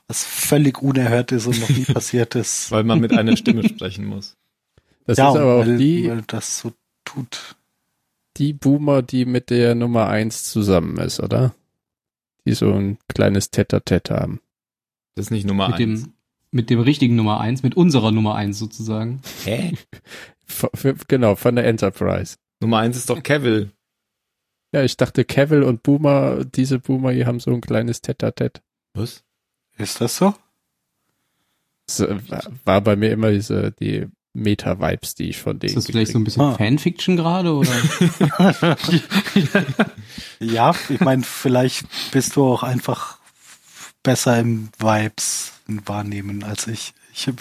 Was 0.08 0.24
völlig 0.24 0.82
unerhört 0.82 1.32
ist 1.32 1.48
und 1.48 1.60
noch 1.62 1.70
nie 1.70 1.86
passiert 1.94 2.36
ist. 2.36 2.72
Weil 2.72 2.84
man 2.84 3.00
mit 3.00 3.14
einer 3.14 3.38
Stimme 3.38 3.68
sprechen 3.68 4.06
muss. 4.06 4.36
Das 5.08 5.18
ja, 5.18 5.30
ist 5.30 5.38
aber 5.38 5.56
auch 5.56 5.66
weil, 5.66 5.78
die, 5.78 6.10
weil 6.10 6.24
das 6.28 6.60
so 6.60 6.74
tut. 7.06 7.56
die 8.38 8.54
Boomer, 8.54 9.02
die 9.02 9.26
mit 9.26 9.50
der 9.50 9.76
Nummer 9.76 10.08
eins 10.08 10.44
zusammen 10.44 10.98
ist, 10.98 11.20
oder? 11.20 11.54
Die 12.46 12.54
so 12.54 12.72
ein 12.74 12.98
kleines 13.08 13.50
Tete-Tete 13.50 14.16
haben. 14.16 14.42
Das 15.16 15.26
ist 15.28 15.32
nicht 15.32 15.48
Nummer 15.48 15.68
Mit 15.70 15.78
eins. 15.80 16.04
dem, 16.04 16.14
mit 16.52 16.70
dem 16.70 16.80
richtigen 16.80 17.16
Nummer 17.16 17.40
eins, 17.40 17.64
mit 17.64 17.76
unserer 17.76 18.12
Nummer 18.12 18.36
eins 18.36 18.60
sozusagen. 18.60 19.22
Hä? 19.44 19.74
Genau, 21.08 21.36
von 21.36 21.56
der 21.56 21.66
Enterprise. 21.66 22.36
Nummer 22.62 22.78
eins 22.78 22.98
ist 22.98 23.10
doch 23.10 23.24
Cavill. 23.24 23.72
Ja, 24.72 24.84
ich 24.84 24.96
dachte, 24.96 25.26
Cavill 25.26 25.64
und 25.64 25.82
Boomer, 25.82 26.46
diese 26.46 26.78
Boomer, 26.80 27.14
die 27.14 27.26
haben 27.26 27.40
so 27.40 27.52
ein 27.52 27.62
kleines 27.62 28.02
Tete-a-Tete. 28.02 28.62
Was? 28.94 29.24
Ist 29.80 30.02
das 30.02 30.18
so? 30.18 30.36
Das 31.88 32.00
äh, 32.02 32.18
war 32.64 32.82
bei 32.82 32.96
mir 32.96 33.12
immer 33.12 33.32
diese, 33.32 33.72
die 33.72 34.06
Meta-Vibes, 34.34 35.16
die 35.16 35.30
ich 35.30 35.38
von 35.40 35.58
denen 35.58 35.70
Ist 35.70 35.78
das 35.78 35.86
vielleicht 35.88 36.12
so 36.12 36.20
ein 36.20 36.24
bisschen 36.24 36.44
Ah. 36.44 36.54
Fanfiction 36.54 37.16
gerade 37.16 37.54
oder? 37.54 37.72
Ja, 40.40 40.76
ich 40.90 41.00
meine, 41.00 41.24
vielleicht 41.24 41.88
bist 42.12 42.36
du 42.36 42.44
auch 42.46 42.62
einfach 42.64 43.15
besser 44.06 44.40
im 44.40 44.70
Vibes 44.78 45.52
wahrnehmen 45.68 46.44
als 46.44 46.68
ich. 46.68 46.94
ich 47.12 47.28
hab, 47.28 47.36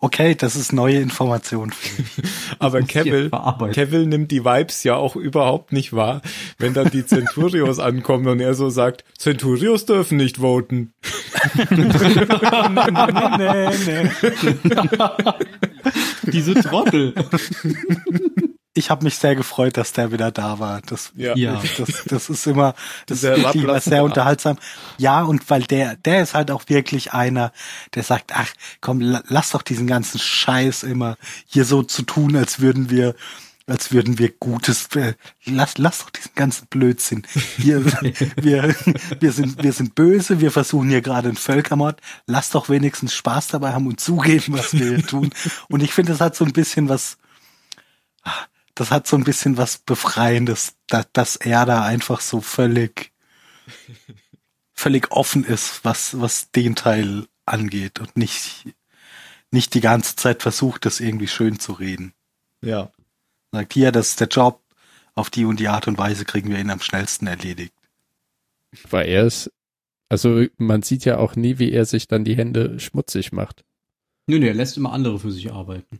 okay, 0.00 0.34
das 0.34 0.56
ist 0.56 0.72
neue 0.72 1.00
Information 1.00 1.70
für 1.70 2.02
mich. 2.02 2.12
Aber 2.58 2.82
verarbeiten. 2.82 3.74
Cavill 3.74 4.06
nimmt 4.06 4.30
die 4.30 4.44
Vibes 4.44 4.84
ja 4.84 4.96
auch 4.96 5.16
überhaupt 5.16 5.72
nicht 5.72 5.92
wahr, 5.92 6.22
wenn 6.58 6.72
dann 6.72 6.90
die 6.90 7.04
Centurios 7.04 7.78
ankommen 7.88 8.26
und 8.26 8.40
er 8.40 8.54
so 8.54 8.70
sagt, 8.70 9.04
Centurios 9.18 9.84
dürfen 9.84 10.16
nicht 10.16 10.38
voten. 10.38 10.94
nee, 11.70 11.86
nee. 13.86 14.10
Diese 16.32 16.54
Trottel. 16.54 17.14
Ich 18.78 18.90
habe 18.90 19.04
mich 19.04 19.16
sehr 19.18 19.34
gefreut, 19.34 19.76
dass 19.76 19.92
der 19.92 20.12
wieder 20.12 20.30
da 20.30 20.58
war. 20.58 20.80
Das, 20.82 21.12
Ja. 21.16 21.34
Ja. 21.36 21.60
das, 21.76 22.04
das 22.06 22.30
ist 22.30 22.46
immer 22.46 22.74
das 23.06 23.22
ist 23.24 23.54
immer 23.54 23.80
sehr 23.80 24.04
unterhaltsam. 24.04 24.56
Ja, 24.98 25.22
und 25.22 25.48
weil 25.50 25.62
der, 25.64 25.96
der 25.96 26.22
ist 26.22 26.34
halt 26.34 26.50
auch 26.50 26.62
wirklich 26.68 27.12
einer, 27.12 27.52
der 27.94 28.02
sagt, 28.04 28.32
ach 28.34 28.48
komm, 28.80 29.00
la- 29.00 29.22
lass 29.28 29.50
doch 29.50 29.62
diesen 29.62 29.86
ganzen 29.86 30.18
Scheiß 30.18 30.82
immer 30.84 31.16
hier 31.46 31.64
so 31.64 31.82
zu 31.82 32.02
tun, 32.02 32.36
als 32.36 32.60
würden 32.60 32.88
wir, 32.90 33.14
als 33.66 33.92
würden 33.92 34.18
wir 34.18 34.30
Gutes, 34.30 34.86
äh, 34.96 35.14
lass, 35.44 35.76
lass 35.76 35.98
doch 35.98 36.10
diesen 36.10 36.30
ganzen 36.34 36.66
Blödsinn. 36.68 37.26
Wir, 37.58 37.84
wir, 38.36 38.74
wir 39.20 39.32
sind, 39.32 39.62
wir 39.62 39.72
sind 39.74 39.94
böse, 39.94 40.40
wir 40.40 40.50
versuchen 40.50 40.88
hier 40.88 41.02
gerade 41.02 41.28
einen 41.28 41.36
Völkermord. 41.36 42.00
Lass 42.26 42.48
doch 42.50 42.68
wenigstens 42.70 43.14
Spaß 43.14 43.48
dabei 43.48 43.72
haben 43.72 43.86
und 43.86 44.00
zugeben, 44.00 44.54
was 44.56 44.72
wir 44.72 44.86
hier 44.96 45.06
tun. 45.06 45.30
Und 45.68 45.82
ich 45.82 45.92
finde, 45.92 46.12
das 46.12 46.20
hat 46.22 46.34
so 46.36 46.44
ein 46.46 46.52
bisschen 46.52 46.88
was, 46.88 47.18
das 48.78 48.92
hat 48.92 49.08
so 49.08 49.16
ein 49.16 49.24
bisschen 49.24 49.56
was 49.56 49.78
Befreiendes, 49.78 50.76
da, 50.86 51.04
dass 51.12 51.34
er 51.34 51.66
da 51.66 51.84
einfach 51.84 52.20
so 52.20 52.40
völlig, 52.40 53.12
völlig 54.72 55.10
offen 55.10 55.42
ist, 55.42 55.84
was, 55.84 56.20
was 56.20 56.52
den 56.52 56.76
Teil 56.76 57.26
angeht 57.44 57.98
und 57.98 58.16
nicht, 58.16 58.68
nicht 59.50 59.74
die 59.74 59.80
ganze 59.80 60.14
Zeit 60.14 60.42
versucht, 60.42 60.86
das 60.86 61.00
irgendwie 61.00 61.26
schön 61.26 61.58
zu 61.58 61.72
reden. 61.72 62.12
Ja. 62.62 62.92
Sagt, 63.50 63.74
hier, 63.74 63.90
das 63.90 64.10
ist 64.10 64.20
der 64.20 64.28
Job, 64.28 64.62
auf 65.16 65.28
die 65.28 65.44
und 65.44 65.58
die 65.58 65.68
Art 65.68 65.88
und 65.88 65.98
Weise 65.98 66.24
kriegen 66.24 66.50
wir 66.50 66.60
ihn 66.60 66.70
am 66.70 66.80
schnellsten 66.80 67.26
erledigt. 67.26 67.74
Weil 68.88 69.08
er 69.08 69.26
ist, 69.26 69.50
also 70.08 70.44
man 70.56 70.82
sieht 70.82 71.04
ja 71.04 71.18
auch 71.18 71.34
nie, 71.34 71.58
wie 71.58 71.72
er 71.72 71.84
sich 71.84 72.06
dann 72.06 72.24
die 72.24 72.36
Hände 72.36 72.78
schmutzig 72.78 73.32
macht. 73.32 73.64
Nö, 74.28 74.38
nee, 74.38 74.46
er 74.46 74.54
lässt 74.54 74.76
immer 74.76 74.92
andere 74.92 75.18
für 75.18 75.32
sich 75.32 75.50
arbeiten. 75.50 75.98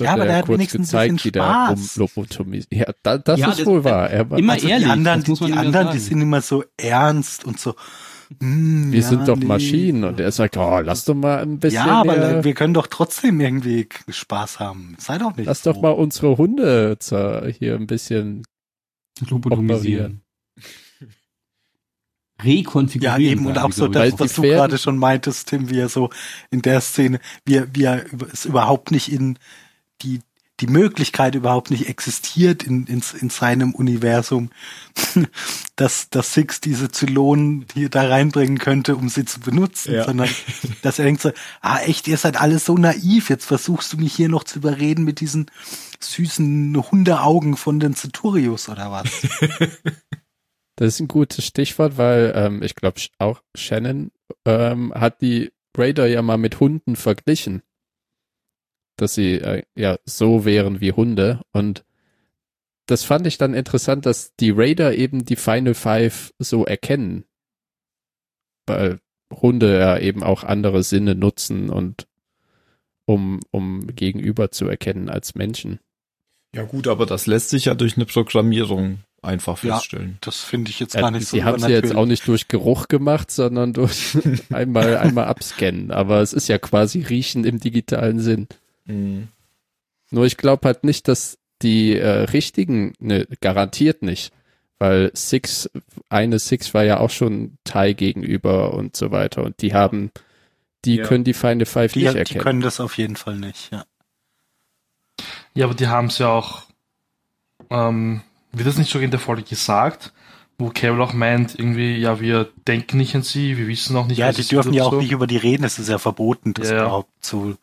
Ja, 0.00 0.12
aber 0.12 0.22
er 0.22 0.26
der 0.28 0.36
hat 0.38 0.48
wenigstens 0.48 0.94
ein 0.94 1.08
gezeigt, 1.10 1.14
bisschen 1.14 1.28
wie 1.28 1.32
der 1.32 1.42
Spaß. 1.42 1.96
umlobotomisiert. 1.96 2.72
Ja, 2.72 2.94
da, 3.02 3.18
das 3.18 3.40
Ja, 3.40 3.50
ist 3.50 3.60
das- 3.60 3.66
wohl 3.66 3.82
wahr. 3.84 4.10
Er, 4.10 4.28
war- 4.30 4.38
Immer 4.38 4.52
Also 4.54 4.68
ehrlich, 4.68 4.84
die 4.86 4.90
anderen, 4.92 5.20
das 5.20 5.28
muss 5.28 5.40
man 5.40 5.50
die, 5.50 5.54
ja 5.56 5.60
anderen 5.62 5.90
die 5.92 5.98
sind 5.98 6.20
immer 6.20 6.40
so 6.42 6.64
ernst 6.76 7.44
und 7.44 7.58
so, 7.58 7.74
hm, 8.40 8.92
wir 8.92 9.00
ja, 9.00 9.08
sind 9.08 9.26
doch 9.28 9.36
nee. 9.36 9.44
Maschinen. 9.46 10.04
Und 10.04 10.20
er 10.20 10.32
sagt, 10.32 10.56
oh, 10.58 10.80
lass 10.80 11.04
doch 11.04 11.14
mal 11.14 11.38
ein 11.38 11.58
bisschen 11.60 11.86
Ja, 11.86 12.00
aber 12.02 12.16
mehr, 12.16 12.44
wir 12.44 12.54
können 12.54 12.74
doch 12.74 12.88
trotzdem 12.88 13.40
irgendwie 13.40 13.88
Spaß 14.08 14.58
haben. 14.60 14.96
Sei 14.98 15.16
doch 15.16 15.34
nicht 15.36 15.46
lass 15.46 15.62
so. 15.62 15.72
doch 15.72 15.80
mal 15.80 15.90
unsere 15.90 16.36
Hunde 16.36 16.98
hier 17.58 17.74
ein 17.76 17.86
bisschen 17.86 18.42
Lobotomisieren. 19.28 20.20
Ja, 20.56 20.62
Rekonfigurieren. 22.44 23.22
eben, 23.22 23.46
und 23.46 23.58
auch 23.58 23.70
die, 23.70 23.76
so 23.76 23.88
das, 23.88 24.18
was 24.18 24.34
die 24.34 24.42
du 24.42 24.48
gerade 24.48 24.76
schon 24.76 24.98
meintest, 24.98 25.48
Tim, 25.48 25.70
wie 25.70 25.78
er 25.78 25.88
so 25.88 26.10
in 26.50 26.60
der 26.60 26.82
Szene, 26.82 27.18
wie 27.46 27.54
er, 27.56 27.74
wie 27.74 27.84
er 27.84 28.04
es 28.30 28.44
überhaupt 28.44 28.90
nicht 28.90 29.10
in 29.10 29.38
die, 30.02 30.20
die 30.60 30.66
Möglichkeit 30.68 31.34
überhaupt 31.34 31.70
nicht 31.70 31.88
existiert 31.88 32.62
in, 32.62 32.86
in, 32.86 33.02
in 33.20 33.28
seinem 33.30 33.74
Universum, 33.74 34.50
dass, 35.76 36.08
dass 36.08 36.32
Six 36.32 36.60
diese 36.60 36.90
Zylonen 36.90 37.66
hier 37.74 37.90
da 37.90 38.08
reinbringen 38.08 38.58
könnte, 38.58 38.96
um 38.96 39.08
sie 39.08 39.24
zu 39.26 39.40
benutzen, 39.40 39.94
Ja. 39.94 40.04
sondern 40.04 40.30
dass 40.82 40.98
er 40.98 41.04
denkt 41.04 41.20
so, 41.20 41.32
ah 41.60 41.78
echt, 41.80 42.08
ihr 42.08 42.16
seid 42.16 42.40
alle 42.40 42.58
so 42.58 42.76
naiv, 42.76 43.28
jetzt 43.28 43.44
versuchst 43.44 43.92
du 43.92 43.98
mich 43.98 44.14
hier 44.14 44.28
noch 44.28 44.44
zu 44.44 44.58
überreden 44.58 45.04
mit 45.04 45.20
diesen 45.20 45.50
süßen 46.00 46.76
Hundeaugen 46.90 47.56
von 47.56 47.80
den 47.80 47.94
Centurios 47.94 48.68
oder 48.68 48.90
was? 48.90 49.10
Das 50.78 50.88
ist 50.88 51.00
ein 51.00 51.08
gutes 51.08 51.42
Stichwort, 51.46 51.96
weil 51.96 52.34
ähm, 52.36 52.62
ich 52.62 52.74
glaube 52.74 53.00
auch 53.18 53.40
Shannon 53.56 54.10
ähm, 54.44 54.92
hat 54.94 55.22
die 55.22 55.50
Raider 55.74 56.06
ja 56.06 56.20
mal 56.20 56.36
mit 56.36 56.60
Hunden 56.60 56.96
verglichen. 56.96 57.62
Dass 58.96 59.14
sie 59.14 59.34
äh, 59.34 59.62
ja 59.74 59.98
so 60.04 60.44
wären 60.44 60.80
wie 60.80 60.92
Hunde. 60.92 61.40
Und 61.52 61.84
das 62.86 63.04
fand 63.04 63.26
ich 63.26 63.36
dann 63.38 63.54
interessant, 63.54 64.06
dass 64.06 64.34
die 64.36 64.50
Raider 64.50 64.94
eben 64.94 65.24
die 65.24 65.36
Final 65.36 65.74
Five 65.74 66.32
so 66.38 66.64
erkennen. 66.64 67.24
Weil 68.66 68.98
Hunde 69.32 69.78
ja 69.78 69.98
eben 69.98 70.22
auch 70.22 70.44
andere 70.44 70.82
Sinne 70.82 71.14
nutzen 71.14 71.68
und 71.70 72.06
um, 73.06 73.40
um 73.50 73.86
gegenüber 73.94 74.50
zu 74.50 74.68
erkennen 74.68 75.08
als 75.08 75.34
Menschen. 75.34 75.80
Ja 76.54 76.62
gut, 76.62 76.88
aber 76.88 77.06
das 77.06 77.26
lässt 77.26 77.50
sich 77.50 77.66
ja 77.66 77.74
durch 77.74 77.96
eine 77.96 78.06
Programmierung 78.06 79.00
einfach 79.22 79.62
Ja. 79.62 79.76
feststellen. 79.76 80.18
Das 80.20 80.40
finde 80.42 80.70
ich 80.70 80.80
jetzt 80.80 80.94
Ja, 80.94 81.02
gar 81.02 81.10
nicht 81.10 81.26
so 81.26 81.36
die 81.36 81.44
haben 81.44 81.60
sie 81.60 81.70
jetzt 81.70 81.94
auch 81.94 82.06
nicht 82.06 82.26
durch 82.26 82.48
Geruch 82.48 82.88
gemacht, 82.88 83.30
sondern 83.30 83.72
durch 83.72 84.16
einmal, 84.52 84.96
einmal 84.96 85.26
abscannen. 85.26 85.90
Aber 85.90 86.20
es 86.20 86.32
ist 86.32 86.48
ja 86.48 86.58
quasi 86.58 87.02
Riechen 87.02 87.44
im 87.44 87.60
digitalen 87.60 88.20
Sinn. 88.20 88.48
Mhm. 88.86 89.28
Nur 90.10 90.24
ich 90.26 90.36
glaube 90.36 90.66
halt 90.66 90.84
nicht, 90.84 91.08
dass 91.08 91.38
die 91.62 91.96
äh, 91.96 92.08
richtigen, 92.24 92.92
ne, 92.98 93.26
garantiert 93.40 94.02
nicht. 94.02 94.32
Weil 94.78 95.10
Six, 95.14 95.70
eine 96.10 96.38
Six 96.38 96.74
war 96.74 96.84
ja 96.84 97.00
auch 97.00 97.08
schon 97.10 97.56
Thai 97.64 97.94
gegenüber 97.94 98.74
und 98.74 98.94
so 98.94 99.10
weiter. 99.10 99.42
Und 99.42 99.62
die 99.62 99.72
haben, 99.72 100.10
die 100.84 100.96
Ja. 100.96 101.06
können 101.06 101.24
die 101.24 101.32
Feinde 101.32 101.64
Five 101.66 101.92
Die, 101.94 102.00
nicht 102.00 102.14
die 102.14 102.18
erkennen. 102.18 102.40
können 102.42 102.60
das 102.60 102.78
auf 102.80 102.98
jeden 102.98 103.16
Fall 103.16 103.36
nicht, 103.36 103.72
ja. 103.72 103.84
Ja, 105.54 105.64
aber 105.64 105.74
die 105.74 105.88
haben 105.88 106.08
es 106.08 106.18
ja 106.18 106.28
auch, 106.28 106.64
ähm, 107.70 108.20
wird 108.52 108.68
das 108.68 108.76
nicht 108.76 108.90
sogar 108.90 109.04
in 109.04 109.10
der 109.10 109.20
Folge 109.20 109.42
gesagt, 109.42 110.12
wo 110.58 110.68
Carol 110.70 111.00
auch 111.02 111.12
meint, 111.14 111.58
irgendwie, 111.58 111.96
ja, 111.96 112.20
wir 112.20 112.50
denken 112.68 112.98
nicht 112.98 113.14
an 113.14 113.22
sie, 113.22 113.56
wir 113.56 113.66
wissen 113.68 113.96
auch 113.96 114.06
nicht, 114.06 114.18
Ja, 114.18 114.28
was 114.28 114.36
die 114.36 114.44
dürfen 114.44 114.72
ja 114.74 114.84
auch 114.84 114.92
so. 114.92 115.00
nicht 115.00 115.12
über 115.12 115.26
die 115.26 115.36
reden, 115.38 115.64
es 115.64 115.78
ist 115.78 115.88
ja 115.88 115.98
verboten, 115.98 116.52
das 116.54 116.68
Ja, 116.68 116.76
ja. 116.76 116.82
überhaupt 116.82 117.10
zu 117.24 117.56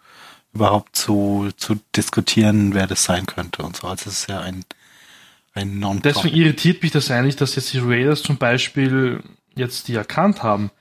überhaupt 0.54 0.96
zu, 0.96 1.50
zu 1.58 1.80
diskutieren, 1.96 2.74
wer 2.74 2.88
das 2.88 3.04
sein 3.04 3.26
könnte 3.26 3.64
und 3.64 3.76
so. 3.76 3.88
Also 3.88 4.10
es 4.10 4.22
ist 4.22 4.30
ja 4.30 4.40
ein, 4.42 4.64
ein 5.54 5.80
non 5.80 6.02
Deswegen 6.02 6.36
irritiert 6.36 6.84
mich 6.84 6.92
das 6.92 7.10
eigentlich, 7.12 7.36
dass 7.36 7.56
jetzt 7.56 7.74
die 7.74 7.80
Raiders 7.80 8.22
zum 8.24 8.38
Beispiel 8.38 9.24
jetzt 9.56 9.88
die 9.88 9.96
erkannt 9.96 10.44
haben. 10.44 10.72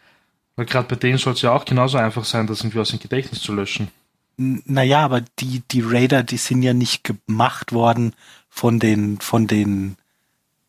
Weil 0.56 0.66
gerade 0.66 0.88
bei 0.88 0.96
denen 0.96 1.16
soll 1.18 1.32
es 1.32 1.42
ja 1.42 1.52
auch 1.52 1.64
genauso 1.64 1.96
einfach 1.96 2.24
sein, 2.26 2.46
das 2.46 2.60
irgendwie 2.60 2.78
aus 2.80 2.90
dem 2.90 2.98
Gedächtnis 2.98 3.40
zu 3.40 3.54
löschen. 3.54 3.88
Naja, 4.36 5.00
aber 5.04 5.22
die, 5.38 5.62
die 5.70 5.80
Raider, 5.82 6.22
die 6.22 6.36
sind 6.36 6.62
ja 6.62 6.74
nicht 6.74 7.04
gemacht 7.04 7.72
worden 7.72 8.14
von 8.50 8.78
den, 8.78 9.18
von 9.20 9.46
den, 9.46 9.96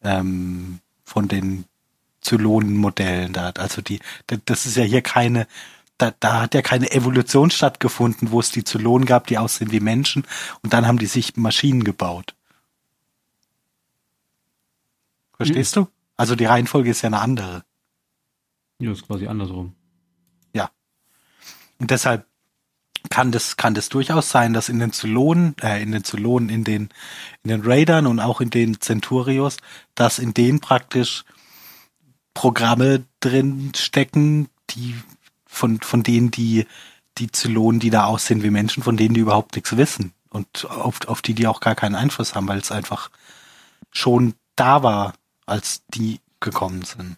ähm, 0.03 0.79
von 1.03 1.27
den 1.27 1.65
Zylonenmodellen 2.21 3.33
da. 3.33 3.49
Also 3.57 3.81
die, 3.81 3.99
da- 4.27 4.37
das 4.45 4.65
ist 4.65 4.77
ja 4.77 4.83
hier 4.83 5.01
keine, 5.01 5.47
da, 5.97 6.13
da 6.19 6.41
hat 6.41 6.53
ja 6.53 6.61
keine 6.61 6.91
Evolution 6.91 7.51
stattgefunden, 7.51 8.31
wo 8.31 8.39
es 8.39 8.51
die 8.51 8.63
Zylonen 8.63 9.05
gab, 9.05 9.27
die 9.27 9.37
aussehen 9.37 9.71
wie 9.71 9.79
Menschen 9.79 10.25
und 10.61 10.73
dann 10.73 10.87
haben 10.87 10.97
die 10.97 11.05
sich 11.05 11.35
Maschinen 11.37 11.83
gebaut. 11.83 12.35
Verstehst 15.37 15.75
du? 15.75 15.87
Also 16.15 16.35
die 16.35 16.45
Reihenfolge 16.45 16.89
ist 16.89 17.01
ja 17.01 17.07
eine 17.07 17.19
andere. 17.19 17.63
Ja, 18.79 18.91
ist 18.91 19.07
quasi 19.07 19.27
andersrum. 19.27 19.75
Und 21.83 21.91
deshalb 21.91 22.25
kann 23.09 23.33
das, 23.33 23.57
kann 23.57 23.73
das 23.73 23.89
durchaus 23.89 24.29
sein, 24.29 24.53
dass 24.53 24.69
in 24.69 24.79
den 24.79 24.93
Zylonen, 24.93 25.53
äh, 25.61 25.83
in 25.83 25.91
den 25.91 26.05
Zylonen, 26.05 26.47
in 26.47 26.63
den, 26.63 26.89
in 27.43 27.49
den 27.49 27.61
Raidern 27.61 28.07
und 28.07 28.21
auch 28.21 28.39
in 28.39 28.49
den 28.49 28.79
Centurios, 28.79 29.57
dass 29.93 30.17
in 30.17 30.33
denen 30.33 30.61
praktisch 30.61 31.25
Programme 32.33 33.03
drin 33.19 33.73
stecken, 33.75 34.47
die, 34.69 34.95
von, 35.53 35.79
von 35.81 36.03
denen 36.03 36.31
die, 36.31 36.65
die 37.17 37.31
Zylonen, 37.31 37.79
die 37.79 37.89
da 37.89 38.05
aussehen 38.05 38.43
wie 38.43 38.49
Menschen, 38.49 38.83
von 38.83 38.97
denen 38.97 39.13
die 39.13 39.21
überhaupt 39.21 39.55
nichts 39.55 39.75
wissen. 39.77 40.13
Und 40.29 40.65
auf, 40.65 41.07
auf 41.07 41.21
die 41.21 41.35
die 41.35 41.47
auch 41.47 41.59
gar 41.59 41.75
keinen 41.75 41.95
Einfluss 41.95 42.33
haben, 42.33 42.47
weil 42.47 42.59
es 42.59 42.71
einfach 42.71 43.11
schon 43.91 44.33
da 44.55 44.81
war, 44.81 45.13
als 45.45 45.83
die 45.93 46.19
gekommen 46.39 46.83
sind. 46.83 47.17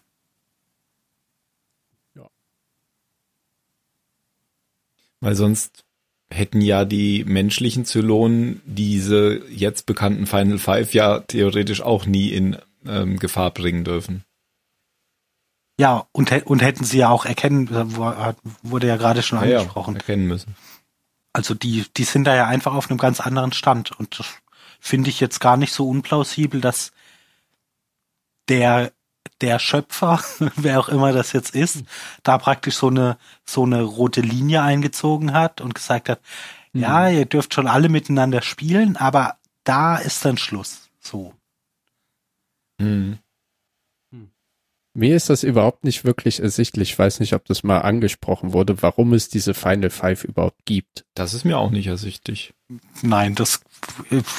Weil 5.20 5.34
sonst 5.34 5.84
hätten 6.30 6.60
ja 6.60 6.84
die 6.84 7.24
menschlichen 7.24 7.84
Zylonen 7.84 8.60
diese 8.66 9.42
jetzt 9.48 9.86
bekannten 9.86 10.26
Final 10.26 10.58
Five 10.58 10.92
ja 10.92 11.20
theoretisch 11.20 11.80
auch 11.80 12.04
nie 12.04 12.28
in 12.28 12.58
ähm, 12.86 13.18
Gefahr 13.18 13.52
bringen 13.52 13.84
dürfen. 13.84 14.25
Ja, 15.78 16.06
und, 16.12 16.32
und 16.46 16.62
hätten 16.62 16.84
sie 16.84 16.98
ja 16.98 17.10
auch 17.10 17.26
erkennen, 17.26 17.68
äh, 17.68 18.34
wurde 18.62 18.86
ja 18.86 18.96
gerade 18.96 19.22
schon 19.22 19.38
angesprochen. 19.38 19.94
Ja, 19.94 20.00
erkennen 20.00 20.26
müssen. 20.26 20.56
Also 21.32 21.52
die, 21.52 21.84
die 21.96 22.04
sind 22.04 22.24
da 22.24 22.34
ja 22.34 22.46
einfach 22.46 22.74
auf 22.74 22.88
einem 22.88 22.98
ganz 22.98 23.20
anderen 23.20 23.52
Stand. 23.52 23.92
Und 23.98 24.18
das 24.18 24.26
finde 24.80 25.10
ich 25.10 25.20
jetzt 25.20 25.38
gar 25.38 25.58
nicht 25.58 25.72
so 25.72 25.88
unplausibel, 25.88 26.62
dass 26.62 26.92
der, 28.48 28.92
der 29.42 29.58
Schöpfer, 29.58 30.22
wer 30.56 30.80
auch 30.80 30.88
immer 30.88 31.12
das 31.12 31.32
jetzt 31.32 31.54
ist, 31.54 31.84
da 32.22 32.38
praktisch 32.38 32.76
so 32.76 32.88
eine, 32.88 33.18
so 33.44 33.64
eine 33.64 33.82
rote 33.82 34.22
Linie 34.22 34.62
eingezogen 34.62 35.34
hat 35.34 35.60
und 35.60 35.74
gesagt 35.74 36.08
hat, 36.08 36.20
ja, 36.72 37.08
ihr 37.08 37.24
dürft 37.24 37.54
schon 37.54 37.68
alle 37.68 37.88
miteinander 37.88 38.42
spielen, 38.42 38.96
aber 38.96 39.36
da 39.64 39.96
ist 39.96 40.24
dann 40.24 40.36
Schluss. 40.36 40.90
So. 41.00 41.34
Mhm. 42.78 43.18
Mir 44.96 45.14
ist 45.14 45.28
das 45.28 45.42
überhaupt 45.42 45.84
nicht 45.84 46.04
wirklich 46.04 46.40
ersichtlich. 46.40 46.92
Ich 46.92 46.98
weiß 46.98 47.20
nicht, 47.20 47.34
ob 47.34 47.44
das 47.44 47.62
mal 47.62 47.80
angesprochen 47.80 48.54
wurde, 48.54 48.80
warum 48.82 49.12
es 49.12 49.28
diese 49.28 49.52
Final 49.52 49.90
Five 49.90 50.24
überhaupt 50.24 50.64
gibt. 50.64 51.04
Das 51.12 51.34
ist 51.34 51.44
mir 51.44 51.58
auch 51.58 51.70
nicht 51.70 51.86
ersichtlich. 51.86 52.54
Nein, 53.02 53.34
das 53.34 53.60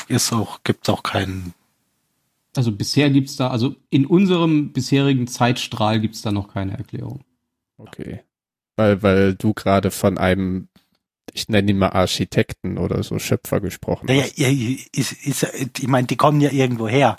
ist 0.08 0.34
auch, 0.34 0.64
gibt's 0.64 0.90
auch 0.90 1.04
keinen. 1.04 1.54
Also 2.56 2.72
bisher 2.72 3.12
gibt's 3.12 3.36
da, 3.36 3.50
also 3.50 3.76
in 3.92 4.08
unserem 4.08 4.74
bisherigen 4.74 5.28
Zeitstrahl 5.28 6.00
gibt's 6.00 6.24
da 6.24 6.32
noch 6.32 6.52
keine 6.52 6.76
Erklärung. 6.76 7.22
Okay. 7.78 8.22
Weil, 8.76 9.04
weil 9.04 9.36
du 9.36 9.54
gerade 9.54 9.92
von 9.92 10.18
einem, 10.18 10.70
ich 11.34 11.50
nenne 11.50 11.70
ihn 11.70 11.78
mal 11.78 11.90
Architekten 11.90 12.80
oder 12.80 13.04
so 13.04 13.20
Schöpfer 13.20 13.62
gesprochen 13.62 14.08
Naja, 14.08 14.24
hast. 14.24 14.40
ja, 14.40 14.48
ist, 14.48 15.14
ist, 15.24 15.44
ich 15.78 15.88
meine, 15.88 16.08
die 16.08 16.16
kommen 16.16 16.42
ja 16.42 16.50
irgendwo 16.50 16.88
her. 16.88 17.18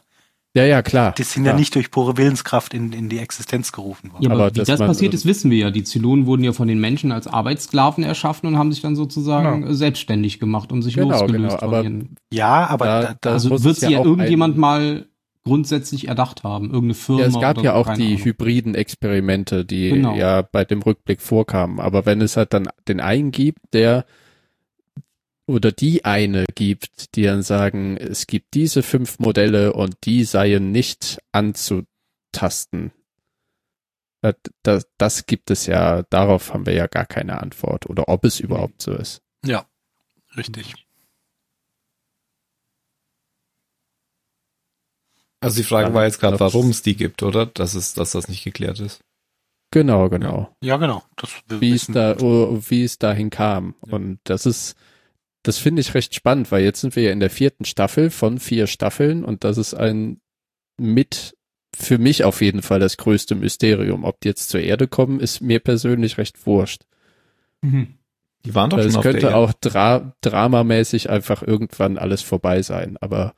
Ja, 0.57 0.65
ja, 0.65 0.83
klar. 0.83 1.13
Die 1.17 1.23
sind 1.23 1.45
ja 1.45 1.51
klar. 1.53 1.59
nicht 1.61 1.75
durch 1.75 1.91
pure 1.91 2.17
Willenskraft 2.17 2.73
in, 2.75 2.93
in 2.93 3.09
die 3.09 3.19
Existenz 3.19 3.71
gerufen 3.71 4.13
worden. 4.13 4.25
Ja, 4.25 4.31
aber, 4.31 4.45
Aber 4.47 4.55
wie 4.55 4.61
das 4.65 4.79
man, 4.79 4.89
passiert 4.89 5.15
ist, 5.15 5.25
wissen 5.27 5.51
wir 5.51 5.59
ja. 5.59 5.71
Die 5.71 5.85
Zylonen 5.85 6.27
wurden 6.27 6.43
ja 6.43 6.53
von 6.53 6.67
den 6.67 6.81
Menschen 6.81 7.13
als 7.13 7.27
Arbeitssklaven 7.27 8.03
erschaffen 8.03 8.47
und 8.49 8.59
haben 8.59 8.73
sich 8.73 8.81
dann 8.81 8.97
sozusagen 8.97 9.61
Genau. 9.63 9.73
selbstständig 9.75 10.41
gemacht 10.41 10.73
und 10.73 10.83
sich 10.83 10.95
Genau, 10.95 11.11
losgelöst 11.11 11.35
genau, 11.37 11.59
von 11.59 11.69
aber 11.69 11.83
ihren. 11.85 12.17
Ja, 12.33 12.67
aber 12.67 12.85
Da- 12.87 13.17
da, 13.21 13.31
Also 13.33 13.63
wird 13.63 13.77
sie 13.77 13.87
ja 13.87 13.91
ja 13.99 14.05
irgendjemand 14.05 14.57
ein- 14.57 14.61
mal 14.61 15.07
grundsätzlich 15.45 16.09
erdacht 16.09 16.43
haben. 16.45 16.67
Irgendeine 16.67 16.95
Firma. 16.95 17.21
Ja, 17.23 17.27
es 17.29 17.41
gab 17.41 17.57
oder 17.59 17.65
ja 17.65 17.75
auch 17.75 17.95
die 17.95 18.07
Ahnung. 18.15 18.25
hybriden 18.25 18.75
Experimente, 18.75 19.65
die 19.65 19.91
Genau. 19.91 20.15
ja 20.15 20.43
bei 20.43 20.65
dem 20.65 20.83
Rückblick 20.83 21.21
vorkamen. 21.23 21.79
Aber 21.81 22.05
wenn 22.07 22.21
es 22.21 22.37
halt 22.37 22.53
dann 22.53 22.69
den 22.89 23.01
einen 23.01 23.31
gibt, 23.31 23.59
der 23.73 24.05
oder 25.49 25.73
die 25.73 26.05
eine 26.05 26.45
gibt, 26.55 27.15
die 27.17 27.23
dann 27.23 27.43
sagen, 27.43 27.97
es 27.97 28.27
gibt 28.27 28.55
diese 28.55 28.83
fünf 28.83 29.19
Modelle 29.19 29.73
und 29.73 29.97
die 30.05 30.25
seien 30.25 30.73
nicht 30.73 31.19
anzutasten. 31.33 32.93
Das, 34.21 34.35
das, 34.63 34.87
das 34.99 35.27
gibt 35.27 35.51
es 35.51 35.67
ja, 35.67 36.03
darauf 36.11 36.53
haben 36.53 36.67
wir 36.67 36.75
ja 36.75 36.87
gar 36.87 37.07
keine 37.07 37.41
Antwort. 37.41 37.89
Oder 37.89 38.09
ob 38.09 38.25
es 38.25 38.41
überhaupt 38.41 38.83
so 38.83 38.93
ist. 38.93 39.23
ja, 39.45 39.65
richtig. 40.37 40.75
Also 45.41 45.59
die 45.59 45.69
Frage 45.69 45.95
war 45.95 46.05
jetzt 46.05 46.19
gerade, 46.19 46.41
warum 46.41 46.71
es 46.71 46.83
die 46.83 46.97
gibt, 46.97 47.23
oder? 47.23 47.47
Dass 47.47 47.75
es, 47.75 47.95
dass 47.95 48.11
das 48.11 48.29
nicht 48.29 48.43
geklärt 48.43 48.81
ist. 48.81 49.01
Genau, 49.71 50.09
genau. 50.09 50.53
Ja, 50.61 50.79
genau. 50.79 51.05
Das 51.17 51.31
wie 51.49 51.75
es 51.75 51.87
da, 51.87 52.17
oh, 52.21 52.61
wie 52.69 52.83
es 52.83 52.99
dahin 52.99 53.31
kam. 53.31 53.77
Und 53.81 54.19
das 54.25 54.47
ist, 54.47 54.75
das 55.49 55.57
finde 55.57 55.81
ich 55.81 55.95
recht 55.95 56.15
spannend, 56.15 56.53
weil 56.53 56.63
jetzt 56.63 56.83
sind 56.83 56.95
wir 56.95 57.05
ja 57.05 57.11
in 57.11 57.21
der 57.21 57.31
vierten 57.31 57.65
Staffel 57.65 58.11
von 58.11 58.39
vier 58.39 58.67
Staffeln 58.67 59.25
und 59.25 59.45
das 59.45 59.57
ist 59.57 59.73
ein 59.73 60.21
mit 60.77 61.39
für 61.75 61.97
mich 61.97 62.23
auf 62.25 62.43
jeden 62.43 62.61
Fall 62.61 62.81
das 62.81 62.99
größte 62.99 63.35
Mysterium. 63.35 64.05
Ob 64.05 64.21
die 64.21 64.29
jetzt 64.29 64.51
zur 64.51 64.61
Erde 64.61 64.89
kommen, 64.89 65.21
ist 65.21 65.41
mir 65.41 65.61
persönlich 65.61 66.19
recht 66.19 66.47
wurscht. 66.47 66.83
Mhm. 67.63 67.95
Die 68.45 68.55
waren 68.55 68.69
doch 68.69 68.77
Weil 68.77 68.91
schon 68.91 69.01
es 69.01 69.03
könnte 69.03 69.35
auch 69.35 69.55
dra 69.55 70.15
dramamäßig 70.21 71.09
einfach 71.09 71.43
irgendwann 71.43 71.97
alles 71.97 72.21
vorbei 72.21 72.61
sein. 72.61 72.99
Aber 73.01 73.35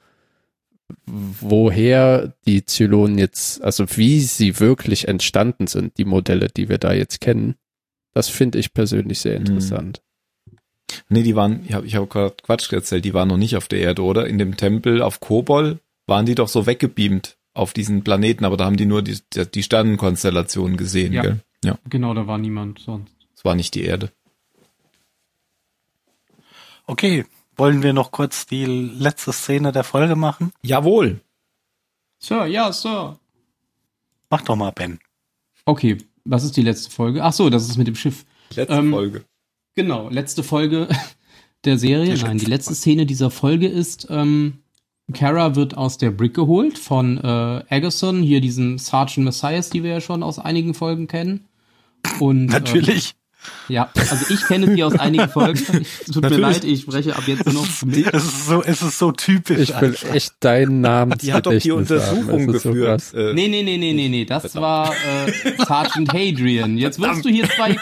woher 1.07 2.35
die 2.45 2.65
Zylonen 2.65 3.19
jetzt, 3.19 3.63
also 3.63 3.85
wie 3.97 4.19
sie 4.19 4.59
wirklich 4.59 5.07
entstanden 5.07 5.69
sind, 5.69 5.97
die 5.97 6.05
Modelle, 6.05 6.49
die 6.49 6.69
wir 6.69 6.79
da 6.79 6.93
jetzt 6.93 7.21
kennen, 7.21 7.55
das 8.15 8.29
finde 8.29 8.59
ich 8.59 8.75
persönlich 8.75 9.21
sehr 9.21 9.39
Mhm. 9.39 9.47
interessant. 9.47 10.03
Nee, 11.09 11.22
die 11.22 11.36
waren, 11.36 11.64
ich 11.66 11.74
habe 11.74 11.86
ich 11.86 11.97
hab 11.97 12.09
gerade 12.11 12.34
Quatsch 12.43 12.72
erzählt, 12.72 13.05
die 13.05 13.14
waren 13.14 13.28
noch 13.28 13.36
nicht 13.36 13.57
auf 13.57 13.68
der 13.68 13.80
Erde, 13.80 14.03
oder? 14.03 14.26
In 14.26 14.38
dem 14.38 14.57
Tempel 14.57 15.03
auf 15.03 15.20
Kobol 15.20 15.78
waren 16.07 16.26
die 16.26 16.34
doch 16.34 16.49
so 16.49 16.66
weggebeamt 16.66 17.36
auf 17.55 17.72
diesen 17.72 18.03
Planeten, 18.05 18.45
aber 18.45 18.57
da 18.57 18.64
haben 18.64 18.76
die 18.76 18.86
nur 18.86 19.03
die, 19.03 19.18
die 19.55 19.62
Sternenkonstellation 19.62 20.76
gesehen, 20.76 21.12
Ja. 21.12 21.22
gell? 21.22 21.41
Ja, 21.64 21.78
Genau, 21.88 22.14
da 22.14 22.26
war 22.26 22.38
niemand 22.38 22.78
sonst. 22.78 23.12
es 23.36 23.45
war 23.45 23.55
nicht 23.55 23.74
die 23.74 23.84
Erde. 23.84 24.11
Okay, 26.86 27.24
wollen 27.57 27.82
wir 27.82 27.93
noch 27.93 28.11
kurz 28.11 28.47
die 28.47 28.64
letzte 28.64 29.32
Szene 29.32 29.72
der 29.72 29.84
Folge 29.84 30.16
machen? 30.16 30.53
Jawohl. 30.62 31.20
Sir, 32.18 32.47
ja, 32.47 32.72
Sir. 32.72 33.18
Mach 34.30 34.43
doch 34.43 34.57
mal, 34.57 34.70
Ben. 34.72 34.99
Okay, 35.64 35.99
was 36.24 36.45
ist 36.45 36.57
die 36.57 36.62
letzte 36.62 36.91
Folge? 36.91 37.22
Ach 37.22 37.32
so, 37.32 37.51
das 37.51 37.68
ist 37.68 37.76
mit 37.76 37.86
dem 37.86 37.95
Schiff. 37.95 38.24
Letzte 38.55 38.74
Ähm, 38.74 38.91
Folge. 38.91 39.24
Genau, 39.75 40.09
letzte 40.09 40.43
Folge 40.43 40.89
der 41.64 41.79
Serie. 41.79 42.16
Nein, 42.16 42.39
die 42.39 42.47
letzte 42.47 42.75
Szene 42.75 43.07
dieser 43.07 43.31
Folge 43.31 43.68
ist, 43.68 44.07
ähm, 44.11 44.59
Kara 45.12 45.57
wird 45.57 45.77
aus 45.77 45.99
der 45.99 46.11
Brick 46.11 46.35
geholt 46.35 46.79
von 46.79 47.18
äh, 47.18 47.64
Agason, 47.68 48.23
hier 48.23 48.41
diesen 48.41 48.79
Sergeant 48.79 49.25
Messias, 49.25 49.71
die 49.71 49.83
wir 49.83 49.91
ja 49.91 50.01
schon 50.01 50.23
aus 50.23 50.39
einigen 50.39 50.75
Folgen 50.75 51.07
kennen. 51.07 51.49
Und, 52.18 52.47
Natürlich. 52.47 53.14
Ja, 53.68 53.91
also 53.95 54.26
ich 54.28 54.45
kenne 54.47 54.74
sie 54.74 54.82
aus 54.84 54.99
einigen 54.99 55.28
Folgen. 55.28 55.59
Es 56.01 56.07
tut 56.12 56.16
mir 56.16 56.30
Natürlich. 56.30 56.41
leid, 56.41 56.64
ich 56.64 56.80
spreche 56.82 57.16
ab 57.16 57.22
jetzt 57.26 57.45
nur 57.47 57.55
noch. 57.55 57.66
Es 58.12 58.24
ist 58.24 58.47
so, 58.47 58.62
es 58.62 58.82
ist 58.82 58.99
so 58.99 59.12
typisch. 59.12 59.70
Ich 59.70 59.80
will 59.80 59.91
einfach. 59.91 60.14
echt 60.14 60.34
deinen 60.41 60.80
Namen 60.80 61.16
Die 61.18 61.32
hat 61.32 61.47
doch 61.47 61.55
die 61.57 61.70
Untersuchung 61.70 62.47
geführt. 62.49 63.03
Äh, 63.14 63.32
Nee, 63.34 63.49
nee, 63.49 63.62
nee, 63.62 63.78
nee, 63.78 63.93
nee, 63.93 64.09
nee, 64.09 64.24
das 64.24 64.55
war 64.57 64.93
äh, 64.93 65.53
Sergeant 65.64 66.12
Hadrian. 66.12 66.76
Jetzt 66.78 67.01
wirst 67.01 67.24
du 67.24 67.28
hier 67.28 67.49
zwei 67.49 67.76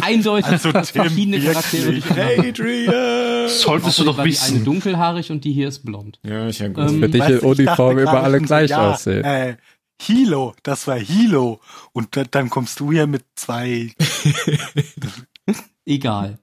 eindeutig 0.00 0.46
Also, 0.46 0.72
Tim, 0.72 0.84
verschiedene 0.84 1.40
Charaktere 1.40 1.86
wirklich. 1.86 2.04
durcheinander. 2.04 2.48
Adrian! 2.48 3.48
Solltest 3.48 3.98
du 3.98 4.04
doch 4.04 4.16
war 4.18 4.24
die 4.24 4.30
eine 4.38 4.52
wissen. 4.52 4.64
dunkelhaarig 4.64 5.30
und 5.30 5.44
die 5.44 5.52
hier 5.52 5.68
ist 5.68 5.84
blond. 5.84 6.18
Ja, 6.22 6.46
ich 6.48 6.58
ja 6.58 6.68
gut. 6.68 6.88
Ähm, 6.90 7.00
Für 7.00 7.08
dich 7.08 7.28
in 7.28 7.38
Uniform 7.40 7.98
immer 7.98 8.10
gerade 8.10 8.24
alle 8.24 8.38
so, 8.38 8.44
gleich 8.44 8.70
ja, 8.70 8.92
aussehen. 8.92 9.24
Äh, 9.24 9.56
Hilo, 10.00 10.54
das 10.62 10.86
war 10.86 10.98
Hilo. 10.98 11.60
Und 11.92 12.16
da, 12.16 12.24
dann 12.24 12.50
kommst 12.50 12.80
du 12.80 12.92
hier 12.92 13.06
mit 13.06 13.24
zwei. 13.34 13.92
Egal. 15.84 16.38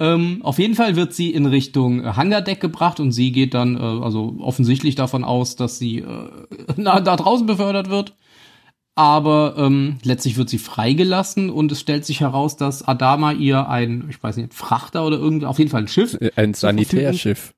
Ähm, 0.00 0.40
auf 0.42 0.58
jeden 0.58 0.74
Fall 0.74 0.96
wird 0.96 1.12
sie 1.12 1.32
in 1.32 1.46
Richtung 1.46 2.04
äh, 2.04 2.12
Hangardeck 2.14 2.60
gebracht 2.60 3.00
und 3.00 3.12
sie 3.12 3.32
geht 3.32 3.54
dann 3.54 3.76
äh, 3.76 3.80
also 3.80 4.36
offensichtlich 4.40 4.94
davon 4.94 5.24
aus, 5.24 5.56
dass 5.56 5.78
sie 5.78 5.98
äh, 5.98 6.30
na, 6.76 7.00
da 7.00 7.16
draußen 7.16 7.46
befördert 7.46 7.90
wird. 7.90 8.16
Aber 8.94 9.54
ähm, 9.56 9.98
letztlich 10.02 10.36
wird 10.36 10.48
sie 10.48 10.58
freigelassen 10.58 11.50
und 11.50 11.70
es 11.70 11.80
stellt 11.80 12.04
sich 12.04 12.20
heraus, 12.20 12.56
dass 12.56 12.86
Adama 12.86 13.32
ihr 13.32 13.68
ein, 13.68 14.06
ich 14.10 14.20
weiß 14.20 14.36
nicht, 14.38 14.54
Frachter 14.54 15.06
oder 15.06 15.18
irgendwie, 15.18 15.46
auf 15.46 15.58
jeden 15.58 15.70
Fall 15.70 15.82
ein 15.82 15.88
Schiff. 15.88 16.18
Ein 16.34 16.54
Sanitärschiff. 16.54 17.54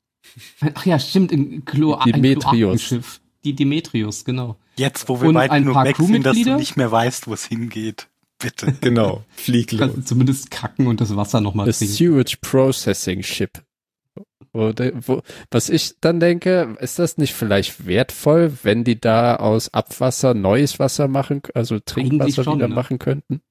Ach 0.75 0.85
ja, 0.85 0.99
stimmt, 0.99 1.33
ein, 1.33 1.65
Klo 1.65 1.95
ein. 1.95 2.13
Kloakenschiff. 2.13 3.20
Die 3.45 3.55
Demetrius, 3.55 4.25
genau. 4.25 4.57
Jetzt, 4.77 5.09
wo 5.09 5.21
wir 5.21 5.29
Und 5.29 5.35
weit 5.35 5.51
ein 5.51 5.65
genug 5.65 5.85
weg 5.85 5.97
sind, 5.97 6.25
dass 6.25 6.41
du 6.41 6.57
nicht 6.57 6.77
mehr 6.77 6.91
weißt, 6.91 7.27
wo 7.27 7.35
es 7.35 7.45
hingeht. 7.45 8.09
Bitte. 8.39 8.75
Genau, 8.81 9.25
flieg 9.31 9.73
los. 9.73 9.93
Kannst 9.93 10.09
zumindest 10.09 10.51
kacken 10.51 10.87
und 10.87 11.01
das 11.01 11.15
Wasser 11.15 11.41
nochmal 11.41 11.67
Das 11.67 11.79
trinken. 11.79 11.95
Sewage 11.95 12.37
Processing 12.41 13.23
Ship. 13.23 13.63
Wo, 14.53 14.73
wo, 15.07 15.23
was 15.51 15.69
ich 15.69 16.01
dann 16.01 16.19
denke, 16.19 16.77
ist 16.81 16.99
das 16.99 17.19
nicht 17.19 17.35
vielleicht 17.35 17.87
wertvoll, 17.87 18.53
wenn 18.63 18.83
die 18.83 19.01
da 19.01 19.37
aus 19.37 19.73
Abwasser 19.73 20.35
neues 20.35 20.79
Wasser 20.81 21.07
machen, 21.07 21.43
also 21.55 21.79
Trinkwasser 21.79 22.43
schon, 22.43 22.57
wieder 22.57 22.69
ne? 22.69 22.75
machen 22.75 22.99
könnten? 22.99 23.43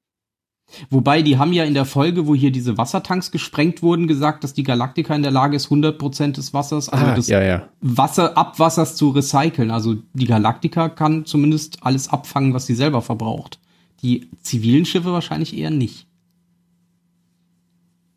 Wobei, 0.89 1.21
die 1.21 1.37
haben 1.37 1.53
ja 1.53 1.63
in 1.63 1.73
der 1.73 1.85
Folge, 1.85 2.27
wo 2.27 2.35
hier 2.35 2.51
diese 2.51 2.77
Wassertanks 2.77 3.31
gesprengt 3.31 3.81
wurden, 3.81 4.07
gesagt, 4.07 4.43
dass 4.43 4.53
die 4.53 4.63
Galaktika 4.63 5.15
in 5.15 5.23
der 5.23 5.31
Lage 5.31 5.55
ist, 5.55 5.67
100% 5.69 6.33
des 6.33 6.53
Wassers, 6.53 6.89
also 6.89 7.05
ah, 7.05 7.15
des 7.15 7.27
ja, 7.27 7.41
ja. 7.41 7.69
Wasser, 7.81 8.37
Abwassers 8.37 8.95
zu 8.95 9.09
recyceln. 9.09 9.71
Also 9.71 9.95
die 10.13 10.25
Galaktika 10.25 10.89
kann 10.89 11.25
zumindest 11.25 11.79
alles 11.81 12.09
abfangen, 12.09 12.53
was 12.53 12.65
sie 12.65 12.75
selber 12.75 13.01
verbraucht. 13.01 13.59
Die 14.01 14.29
zivilen 14.41 14.85
Schiffe 14.85 15.11
wahrscheinlich 15.11 15.57
eher 15.57 15.71
nicht. 15.71 16.07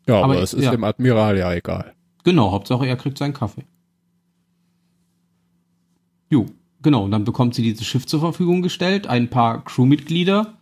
Ja, 0.07 0.15
aber, 0.15 0.33
Aber 0.33 0.41
es 0.41 0.53
ist 0.53 0.65
ja. 0.65 0.71
dem 0.71 0.83
Admiral 0.83 1.37
ja 1.37 1.53
egal. 1.53 1.93
Genau, 2.23 2.51
Hauptsache 2.51 2.85
er 2.85 2.95
kriegt 2.95 3.17
seinen 3.17 3.33
Kaffee. 3.33 3.63
Jo, 6.29 6.45
genau. 6.81 7.03
Und 7.03 7.11
dann 7.11 7.25
bekommt 7.25 7.55
sie 7.55 7.61
dieses 7.61 7.85
Schiff 7.85 8.05
zur 8.05 8.19
Verfügung 8.19 8.61
gestellt, 8.61 9.07
ein 9.07 9.29
paar 9.29 9.63
Crewmitglieder, 9.63 10.53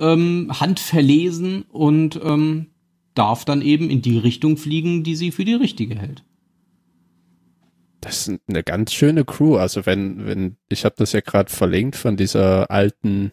ähm, 0.00 0.48
handverlesen 0.60 1.62
und 1.62 2.18
ähm, 2.22 2.66
darf 3.14 3.44
dann 3.44 3.62
eben 3.62 3.90
in 3.90 4.02
die 4.02 4.18
Richtung 4.18 4.56
fliegen, 4.56 5.02
die 5.02 5.16
sie 5.16 5.32
für 5.32 5.44
die 5.44 5.54
richtige 5.54 5.96
hält. 5.96 6.24
Das 8.00 8.28
ist 8.28 8.40
eine 8.48 8.62
ganz 8.62 8.92
schöne 8.92 9.24
Crew. 9.24 9.56
Also 9.56 9.84
wenn, 9.86 10.24
wenn, 10.26 10.56
ich 10.68 10.84
habe 10.84 10.94
das 10.98 11.12
ja 11.12 11.20
gerade 11.20 11.50
verlinkt 11.52 11.96
von 11.96 12.16
dieser 12.16 12.70
alten 12.70 13.32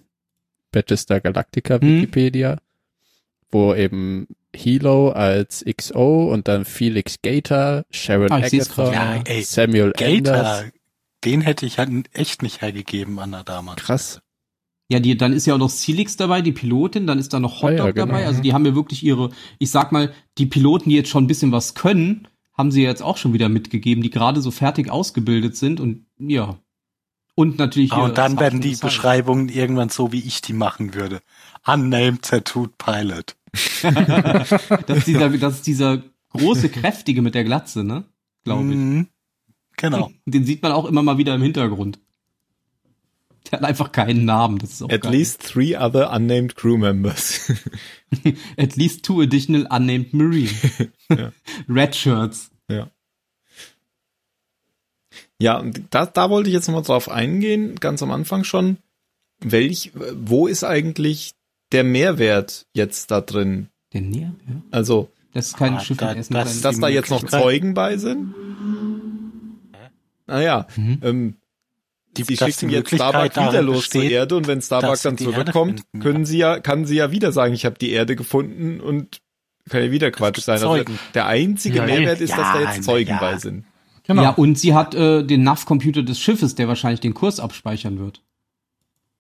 Battlestar 0.72 1.22
Galactica 1.22 1.80
Hm. 1.80 1.98
Wikipedia, 2.02 2.58
wo 3.52 3.76
eben 3.76 4.28
Hilo 4.56 5.10
als 5.12 5.64
XO 5.66 6.32
und 6.34 6.48
dann 6.48 6.66
Felix 6.66 7.18
Gator, 7.22 7.86
Sharon 7.92 8.32
Ah, 8.32 8.38
Agatha. 8.38 8.92
Ja, 8.92 9.22
ey, 9.26 9.44
Samuel 9.44 9.92
Gator, 9.92 10.34
Anders. 10.34 10.66
den 11.24 11.42
hätte 11.42 11.66
ich 11.66 11.78
halt 11.78 12.10
echt 12.14 12.42
nicht 12.42 12.62
hergegeben 12.62 13.20
an 13.20 13.32
der 13.32 13.44
Dame. 13.44 13.74
Krass. 13.76 14.22
Ja, 14.88 15.00
die, 15.00 15.18
dann 15.18 15.34
ist 15.34 15.48
ja 15.48 15.56
auch 15.56 15.60
noch 15.60 15.72
Celix 15.72 16.16
dabei, 16.16 16.42
die 16.42 16.52
Pilotin, 16.52 17.08
dann 17.08 17.18
ist 17.18 17.34
da 17.34 17.40
noch 17.40 17.64
Ah 17.64 17.72
ja, 17.72 17.80
Hotdog 17.80 17.96
genau. 17.96 18.06
dabei. 18.08 18.28
Also 18.28 18.42
die 18.42 18.54
haben 18.54 18.66
ja 18.66 18.76
wirklich 18.76 19.04
ihre, 19.04 19.32
ich 19.58 19.72
sag 19.72 19.92
mal, 19.92 20.14
die 20.38 20.46
Piloten, 20.46 20.90
die 20.90 20.96
jetzt 20.96 21.10
schon 21.10 21.24
ein 21.24 21.28
bisschen 21.28 21.52
was 21.52 21.74
können, 21.74 22.28
haben 22.54 22.72
sie 22.72 22.84
jetzt 22.84 23.02
auch 23.02 23.18
schon 23.18 23.34
wieder 23.34 23.50
mitgegeben, 23.50 24.04
die 24.04 24.12
gerade 24.12 24.42
so 24.42 24.52
fertig 24.52 24.90
ausgebildet 24.90 25.58
sind 25.58 25.80
und 25.80 26.06
ja. 26.20 26.60
Und 27.34 27.58
natürlich. 27.58 27.92
Ah, 27.92 28.06
und 28.06 28.18
dann 28.18 28.40
werden 28.40 28.62
die. 28.62 28.76
Beschreibungen 28.76 29.50
irgendwann 29.50 29.90
so, 29.90 30.14
wie 30.14 30.22
ich 30.22 30.42
die 30.42 30.54
machen 30.54 30.94
würde. 30.94 31.22
Unnamed 31.66 32.22
Tattooed 32.22 32.78
Pilot. 32.78 33.36
das, 33.82 34.98
ist 35.00 35.08
dieser, 35.08 35.30
das 35.30 35.56
ist 35.56 35.68
dieser 35.68 36.02
große, 36.30 36.70
kräftige 36.70 37.22
mit 37.22 37.36
der 37.36 37.44
Glatze, 37.44 37.84
ne? 37.84 38.06
Glaube 38.44 38.70
ich. 38.70 38.76
Mhm. 38.76 39.08
Genau. 39.78 40.12
Den 40.26 40.46
sieht 40.46 40.62
man 40.64 40.72
auch 40.72 40.86
immer 40.86 41.04
mal 41.04 41.18
wieder 41.18 41.36
im 41.36 41.42
Hintergrund. 41.42 42.00
Der 43.52 43.60
hat 43.60 43.64
einfach 43.66 43.92
keinen 43.92 44.26
Namen. 44.26 44.58
Das 44.58 44.72
ist 44.72 44.82
auch 44.82 44.90
At 44.90 45.02
geil. 45.02 45.12
least 45.12 45.42
three 45.44 45.76
other 45.78 46.12
unnamed 46.12 46.56
crew 46.56 46.78
members. 46.78 47.52
At 48.58 48.76
least 48.76 49.04
two 49.04 49.22
additional 49.22 49.68
unnamed 49.70 50.14
Marine. 50.14 50.50
Ja. 51.10 51.32
Red 51.70 51.96
Shirts. 51.96 52.50
ja. 52.70 52.90
Ja, 55.40 55.60
und 55.60 55.84
da, 55.92 56.06
da 56.06 56.30
wollte 56.30 56.50
ich 56.50 56.54
jetzt 56.56 56.68
nochmal 56.68 56.84
drauf 56.84 57.10
eingehen, 57.10 57.76
ganz 57.76 58.02
am 58.02 58.10
Anfang 58.12 58.44
schon. 58.44 58.78
Welch, 59.42 59.92
wo 60.16 60.48
ist 60.48 60.64
eigentlich 60.64 61.34
der 61.74 61.84
Mehrwert 61.84 62.66
jetzt 62.74 63.12
da 63.12 63.20
drin? 63.22 63.68
Der 63.94 64.02
Näher, 64.02 64.34
ja. 64.48 64.62
Also, 64.72 65.10
Das 65.34 65.48
ist 65.48 65.58
kein 65.58 65.76
Ah, 65.76 65.80
Schiff, 65.82 65.98
da- 65.98 66.14
ist 66.14 66.34
das- 66.34 66.62
dass 66.62 66.80
da 66.80 66.88
jetzt 66.88 67.10
noch 67.12 67.24
Zeugen 67.26 67.74
bei 67.74 67.98
sind? 67.98 68.34
Naja, 70.26 70.68
Mhm. 70.76 71.00
ähm, 71.04 71.34
Die- 72.18 72.24
sie 72.24 72.38
schicken 72.38 72.70
jetzt 72.70 72.90
Starbuck 72.94 73.22
Möglichkeit 73.24 73.50
wieder 73.52 73.62
los 73.62 73.90
zur 73.90 74.02
besteht, 74.02 74.12
Erde 74.12 74.36
und 74.38 74.48
wenn 74.48 74.62
Starbuck 74.62 74.90
dass 74.92 75.02
sie 75.02 75.08
dann 75.10 75.18
zurückkommt, 75.18 75.82
finden, 75.92 76.00
können 76.04 76.26
sie 76.26 76.38
ja, 76.38 76.60
kann 76.60 76.86
sie 76.86 76.96
ja 76.96 77.12
wieder 77.12 77.32
sagen, 77.32 77.54
ich 77.54 77.66
habe 77.66 77.78
die 77.80 77.92
Erde 77.92 78.16
gefunden 78.16 78.80
und 78.82 79.22
kann 79.70 79.82
ja 79.84 79.92
wieder 79.92 80.12
Quatsch 80.12 80.40
sein. 80.42 80.62
Also 80.62 80.84
der 81.14 81.26
einzige 81.28 81.78
Ja, 81.78 81.86
Mehrwert 81.86 82.22
ist, 82.22 82.32
dass 82.32 82.38
da 82.54 82.62
ja, 82.62 82.72
jetzt 82.74 82.84
Zeugen 82.84 83.10
ja. 83.12 83.18
bei 83.20 83.38
sind. 83.38 83.66
Genau. 84.08 84.22
Ja, 84.22 84.30
und 84.32 84.60
sie 84.60 84.74
hat 84.76 84.94
äh, 84.94 85.24
den 85.24 85.42
NAV-Computer 85.44 86.04
des 86.04 86.20
Schiffes, 86.20 86.54
der 86.56 86.68
wahrscheinlich 86.68 87.00
den 87.00 87.16
Kurs 87.16 87.40
abspeichern 87.40 87.98
wird. 87.98 88.22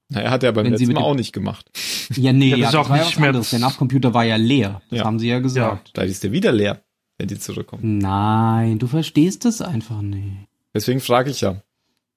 Naja, 0.10 0.30
hat 0.30 0.44
er 0.44 0.52
beim 0.52 0.66
Wenn 0.66 0.74
letzten 0.74 0.88
mit 0.90 0.98
Mal 0.98 1.04
auch 1.04 1.16
nicht 1.16 1.34
gemacht. 1.34 1.72
Ja, 2.16 2.32
nee, 2.32 2.50
Ja, 2.50 2.58
ja, 2.58 2.64
das 2.66 2.74
das, 2.74 2.82
ist 2.82 2.86
auch 2.86 2.90
war 2.92 2.98
ja 3.00 3.06
nicht 3.06 3.20
mehr 3.20 3.30
anderes. 3.30 3.50
das- 3.50 3.60
Der 3.60 3.68
NAV-Computer 3.68 4.14
war 4.14 4.24
ja 4.24 4.36
leer. 4.36 4.82
Das 4.92 5.00
Ja. 5.00 5.06
haben 5.06 5.18
sie 5.18 5.28
ja 5.28 5.40
gesagt. 5.40 5.90
Da 5.96 6.04
ist 6.04 6.24
der 6.24 6.32
wieder 6.32 6.52
leer, 6.52 6.84
wenn 7.18 7.28
die 7.28 7.40
zurückkommen. 7.40 7.98
Nein, 7.98 8.78
du 8.78 8.86
verstehst 8.86 9.46
es 9.46 9.62
einfach 9.64 10.04
nicht. 10.04 10.48
Deswegen 10.76 11.00
frage 11.00 11.32
ich 11.32 11.42
ja. 11.42 11.62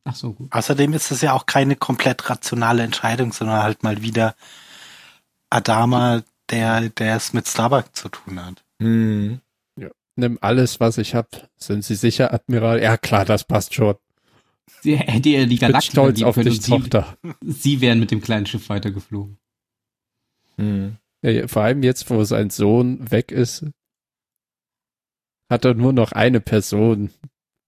Ach 0.08 0.14
so, 0.14 0.32
gut. 0.32 0.52
Außerdem 0.52 0.92
ist 0.94 1.10
es 1.10 1.20
ja 1.20 1.34
auch 1.34 1.46
keine 1.46 1.76
komplett 1.76 2.30
rationale 2.30 2.82
Entscheidung, 2.82 3.32
sondern 3.32 3.62
halt 3.62 3.82
mal 3.82 4.02
wieder 4.02 4.34
Adama, 5.50 6.22
der, 6.50 6.88
der 6.88 7.16
es 7.16 7.32
mit 7.32 7.46
Starbuck 7.46 7.94
zu 7.94 8.08
tun 8.08 8.44
hat. 8.44 8.64
Hm. 8.80 9.40
Nimm 10.16 10.38
alles, 10.40 10.80
was 10.80 10.98
ich 10.98 11.14
hab. 11.14 11.48
Sind 11.56 11.84
Sie 11.84 11.94
sicher, 11.94 12.34
Admiral? 12.34 12.82
Ja, 12.82 12.96
klar, 12.96 13.24
das 13.24 13.44
passt 13.44 13.74
schon. 13.74 13.94
Sie 14.80 14.96
hätte 14.96 15.28
ja 15.28 15.44
die 15.46 15.54
Ich 15.54 15.60
bin 15.60 15.68
Galaktik 15.68 15.92
stolz 15.92 16.22
auf 16.22 16.34
dich, 16.34 16.46
und 16.46 16.62
sie, 16.62 16.70
Tochter. 16.70 17.16
sie 17.40 17.80
wären 17.80 18.00
mit 18.00 18.10
dem 18.10 18.20
kleinen 18.20 18.46
Schiff 18.46 18.68
weitergeflogen. 18.68 19.38
Hm. 20.56 20.96
Ja, 21.22 21.46
vor 21.46 21.62
allem 21.62 21.82
jetzt, 21.84 22.10
wo 22.10 22.24
sein 22.24 22.50
Sohn 22.50 23.10
weg 23.10 23.30
ist, 23.30 23.64
hat 25.48 25.64
er 25.64 25.74
nur 25.74 25.92
noch 25.92 26.12
eine 26.12 26.40
Person, 26.40 27.10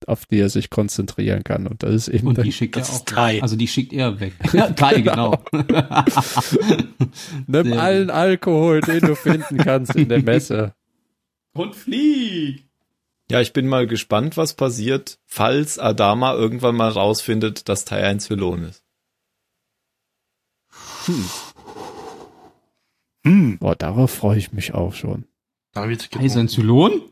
auf 0.08 0.26
die 0.26 0.38
er 0.40 0.48
sich 0.48 0.70
konzentrieren 0.70 1.44
kann. 1.44 1.66
Und 1.66 1.82
das 1.82 1.94
ist 1.94 2.08
eben 2.08 2.28
Und 2.28 2.42
die 2.42 2.52
schickt 2.52 2.76
das 2.76 2.88
er 2.88 2.94
ist 2.94 3.12
auch 3.12 3.26
weg. 3.28 3.42
Also 3.42 3.56
die 3.56 3.68
schickt 3.68 3.92
er 3.92 4.20
weg. 4.20 4.34
Ja, 4.52 4.70
Tai, 4.70 5.00
genau. 5.00 5.42
nimm 7.46 7.64
sehr 7.64 7.80
allen 7.80 8.10
Alkohol, 8.10 8.80
den 8.80 9.00
du 9.00 9.14
finden 9.14 9.58
kannst 9.58 9.94
in 9.94 10.08
der 10.08 10.22
Messe. 10.22 10.74
und 11.52 11.74
flieg! 11.74 12.66
Ja, 13.30 13.40
ich 13.40 13.52
bin 13.52 13.68
mal 13.68 13.86
gespannt, 13.86 14.36
was 14.36 14.54
passiert, 14.54 15.20
falls 15.24 15.78
Adama 15.78 16.34
irgendwann 16.34 16.74
mal 16.74 16.90
rausfindet, 16.90 17.68
dass 17.68 17.84
Tai 17.84 18.02
ein 18.02 18.18
Zylon 18.18 18.64
ist. 18.64 18.82
Hm. 23.24 23.58
Boah, 23.58 23.76
darauf 23.76 24.10
freue 24.10 24.38
ich 24.38 24.52
mich 24.52 24.74
auch 24.74 24.94
schon. 24.94 25.26
Da 25.72 25.88
wird 25.88 26.10
getrunken. 26.10 26.48
Zylon? 26.48 27.02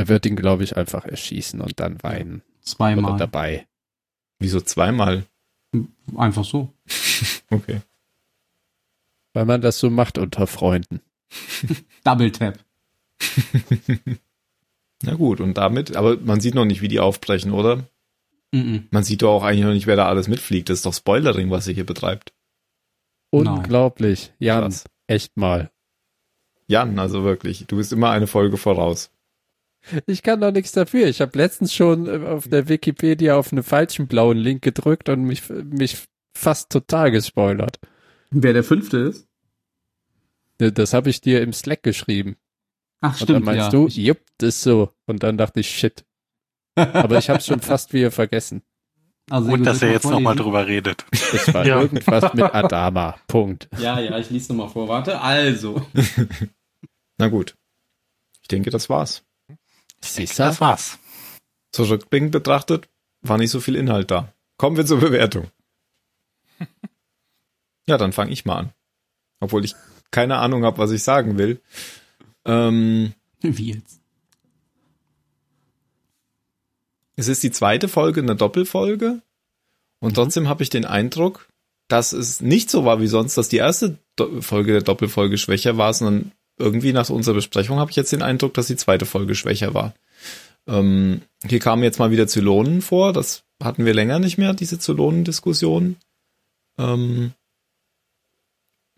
Er 0.00 0.08
wird 0.08 0.24
ihn, 0.24 0.34
glaube 0.34 0.64
ich, 0.64 0.78
einfach 0.78 1.04
erschießen 1.04 1.60
und 1.60 1.78
dann 1.78 2.02
weinen. 2.02 2.36
Oder 2.40 2.62
Zweimal. 2.62 3.18
dabei. 3.18 3.66
Wieso 4.38 4.62
zweimal? 4.62 5.26
Einfach 6.16 6.44
so. 6.44 6.72
Okay. 7.50 7.82
Weil 9.34 9.44
man 9.44 9.60
das 9.60 9.78
so 9.78 9.90
macht 9.90 10.16
unter 10.16 10.46
Freunden. 10.46 11.00
Double 12.04 12.32
Tap. 12.32 12.58
Na 15.02 15.14
gut, 15.16 15.40
und 15.40 15.58
damit, 15.58 15.96
aber 15.96 16.16
man 16.16 16.40
sieht 16.40 16.54
noch 16.54 16.64
nicht, 16.64 16.80
wie 16.80 16.88
die 16.88 17.00
aufbrechen, 17.00 17.52
oder? 17.52 17.84
Mhm. 18.52 18.86
Man 18.90 19.04
sieht 19.04 19.20
doch 19.20 19.32
auch 19.34 19.42
eigentlich 19.42 19.64
noch 19.66 19.72
nicht, 19.74 19.86
wer 19.86 19.96
da 19.96 20.06
alles 20.06 20.28
mitfliegt. 20.28 20.70
Das 20.70 20.78
ist 20.78 20.86
doch 20.86 20.94
Spoilering, 20.94 21.50
was 21.50 21.66
ihr 21.68 21.74
hier 21.74 21.84
betreibt. 21.84 22.32
Unglaublich. 23.30 24.32
Jan, 24.38 24.62
Krass. 24.62 24.84
echt 25.08 25.36
mal. 25.36 25.70
Jan, 26.68 26.98
also 26.98 27.22
wirklich, 27.22 27.66
du 27.66 27.76
bist 27.76 27.92
immer 27.92 28.10
eine 28.10 28.28
Folge 28.28 28.56
voraus. 28.56 29.10
Ich 30.06 30.22
kann 30.22 30.40
doch 30.40 30.52
nichts 30.52 30.72
dafür. 30.72 31.06
Ich 31.08 31.20
habe 31.20 31.36
letztens 31.38 31.72
schon 31.74 32.06
äh, 32.06 32.26
auf 32.26 32.48
der 32.48 32.68
Wikipedia 32.68 33.36
auf 33.36 33.52
einen 33.52 33.62
falschen 33.62 34.06
blauen 34.06 34.36
Link 34.36 34.62
gedrückt 34.62 35.08
und 35.08 35.22
mich, 35.24 35.48
mich 35.48 36.04
fast 36.36 36.70
total 36.70 37.10
gespoilert. 37.10 37.80
Wer 38.30 38.52
der 38.52 38.64
fünfte 38.64 38.98
ist? 38.98 39.26
Das 40.58 40.92
habe 40.92 41.08
ich 41.10 41.20
dir 41.20 41.40
im 41.42 41.52
Slack 41.52 41.82
geschrieben. 41.82 42.36
Ach, 43.00 43.18
Und 43.18 43.30
dann 43.30 43.36
stimmt, 43.36 43.46
meinst 43.46 43.60
ja. 43.60 43.70
du, 43.70 43.88
jupp, 43.88 44.20
das 44.38 44.56
ist 44.56 44.62
so. 44.62 44.92
Und 45.06 45.22
dann 45.22 45.38
dachte 45.38 45.60
ich, 45.60 45.70
shit. 45.70 46.04
Aber 46.74 47.18
ich 47.18 47.30
habe 47.30 47.40
schon 47.40 47.60
fast 47.60 47.92
wieder 47.94 48.10
vergessen. 48.10 48.62
Also, 49.30 49.50
Und 49.50 49.58
gut, 49.58 49.66
dass 49.66 49.80
er 49.80 49.92
jetzt 49.92 50.04
nochmal 50.04 50.36
drüber 50.36 50.66
redet. 50.66 51.06
Es 51.12 51.52
war 51.54 51.64
Ja. 51.66 51.80
irgendwas 51.80 52.34
mit 52.34 52.44
Adama. 52.54 53.16
Punkt. 53.26 53.68
Ja, 53.78 53.98
ja, 54.00 54.18
ich 54.18 54.28
lese 54.30 54.52
nochmal 54.52 54.68
vor. 54.68 54.88
Warte, 54.88 55.20
also. 55.20 55.86
Na 57.18 57.28
gut. 57.28 57.56
Ich 58.42 58.48
denke, 58.48 58.70
das 58.70 58.90
war's. 58.90 59.22
Siehste? 60.02 60.42
Das 60.42 60.60
war's. 60.60 60.98
Zurückblickend 61.72 62.32
betrachtet, 62.32 62.88
war 63.22 63.38
nicht 63.38 63.50
so 63.50 63.60
viel 63.60 63.76
Inhalt 63.76 64.10
da. 64.10 64.32
Kommen 64.56 64.76
wir 64.76 64.86
zur 64.86 65.00
Bewertung. 65.00 65.50
Ja, 67.86 67.98
dann 67.98 68.12
fange 68.12 68.30
ich 68.30 68.44
mal 68.44 68.56
an. 68.56 68.72
Obwohl 69.40 69.64
ich 69.64 69.74
keine 70.12 70.36
Ahnung 70.36 70.64
habe, 70.64 70.78
was 70.78 70.92
ich 70.92 71.02
sagen 71.02 71.38
will. 71.38 71.60
Ähm, 72.44 73.14
Wie 73.40 73.72
jetzt? 73.72 74.00
es 77.20 77.28
ist 77.28 77.42
die 77.42 77.50
zweite 77.50 77.88
Folge, 77.88 78.22
eine 78.22 78.34
Doppelfolge. 78.34 79.22
Und 80.00 80.14
trotzdem 80.14 80.48
habe 80.48 80.62
ich 80.62 80.70
den 80.70 80.86
Eindruck, 80.86 81.48
dass 81.88 82.12
es 82.12 82.40
nicht 82.40 82.70
so 82.70 82.84
war 82.84 83.00
wie 83.00 83.06
sonst, 83.06 83.36
dass 83.36 83.48
die 83.48 83.58
erste 83.58 83.98
Do 84.16 84.40
Folge 84.40 84.72
der 84.72 84.82
Doppelfolge 84.82 85.36
schwächer 85.36 85.76
war, 85.76 85.92
sondern 85.92 86.32
irgendwie 86.60 86.92
nach 86.92 87.08
unserer 87.10 87.34
Besprechung 87.34 87.78
habe 87.78 87.90
ich 87.90 87.96
jetzt 87.96 88.12
den 88.12 88.22
Eindruck, 88.22 88.54
dass 88.54 88.66
die 88.66 88.76
zweite 88.76 89.06
Folge 89.06 89.34
schwächer 89.34 89.74
war. 89.74 89.94
Ähm, 90.66 91.22
hier 91.44 91.58
kamen 91.58 91.82
jetzt 91.82 91.98
mal 91.98 92.10
wieder 92.10 92.26
Zylonen 92.26 92.82
vor, 92.82 93.12
das 93.12 93.42
hatten 93.62 93.84
wir 93.84 93.94
länger 93.94 94.18
nicht 94.18 94.38
mehr, 94.38 94.54
diese 94.54 94.78
Zylonendiskussion. 94.78 95.96
Ähm, 96.78 97.32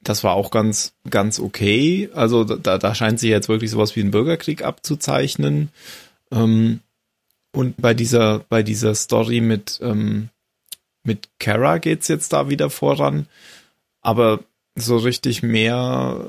das 0.02 0.24
war 0.24 0.34
auch 0.34 0.50
ganz, 0.50 0.94
ganz 1.08 1.38
okay. 1.38 2.10
Also 2.12 2.44
da, 2.44 2.78
da 2.78 2.94
scheint 2.94 3.20
sich 3.20 3.30
jetzt 3.30 3.48
wirklich 3.48 3.70
sowas 3.70 3.94
wie 3.94 4.00
ein 4.00 4.10
Bürgerkrieg 4.10 4.62
abzuzeichnen. 4.62 5.70
Ähm, 6.30 6.80
und 7.52 7.76
bei 7.80 7.94
dieser, 7.94 8.40
bei 8.48 8.62
dieser 8.62 8.94
Story 8.94 9.40
mit, 9.40 9.78
ähm, 9.82 10.30
mit 11.04 11.28
Kara 11.38 11.78
geht's 11.78 12.08
jetzt 12.08 12.32
da 12.32 12.48
wieder 12.48 12.70
voran. 12.70 13.26
Aber 14.00 14.40
so 14.74 14.96
richtig 14.96 15.42
mehr 15.42 16.26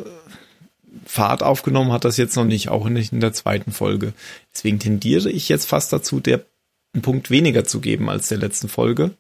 Fahrt 1.06 1.44
aufgenommen 1.44 1.92
hat 1.92 2.06
das 2.06 2.18
jetzt 2.18 2.36
noch 2.36 2.46
nicht, 2.46 2.70
auch 2.70 2.88
nicht 2.88 3.12
in 3.14 3.20
der 3.20 3.34
zweiten 3.34 3.72
Folge. 3.72 4.14
Deswegen 4.54 4.80
tendiere 4.80 5.30
ich 5.32 5.50
jetzt 5.50 5.66
fast 5.66 5.92
dazu, 5.92 6.20
der 6.20 6.46
einen 6.94 7.02
Punkt 7.02 7.30
weniger 7.30 7.66
zu 7.66 7.82
geben 7.82 8.10
als 8.10 8.28
der 8.28 8.38
letzten 8.38 8.70
Folge. 8.70 9.12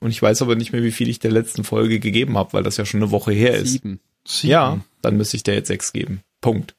Und 0.00 0.10
ich 0.10 0.20
weiß 0.20 0.42
aber 0.42 0.54
nicht 0.56 0.72
mehr, 0.72 0.82
wie 0.82 0.92
viel 0.92 1.08
ich 1.08 1.18
der 1.18 1.30
letzten 1.32 1.64
Folge 1.64 2.00
gegeben 2.00 2.36
habe, 2.38 2.52
weil 2.54 2.62
das 2.62 2.76
ja 2.76 2.84
schon 2.86 3.02
eine 3.02 3.10
Woche 3.10 3.32
her 3.32 3.54
ist. 3.54 3.72
Sieben. 3.72 4.00
Sieben. 4.26 4.50
Ja, 4.50 4.80
dann 5.02 5.16
müsste 5.16 5.36
ich 5.36 5.42
der 5.42 5.54
jetzt 5.54 5.68
sechs 5.68 5.92
geben. 5.92 6.22
Punkt. 6.40 6.74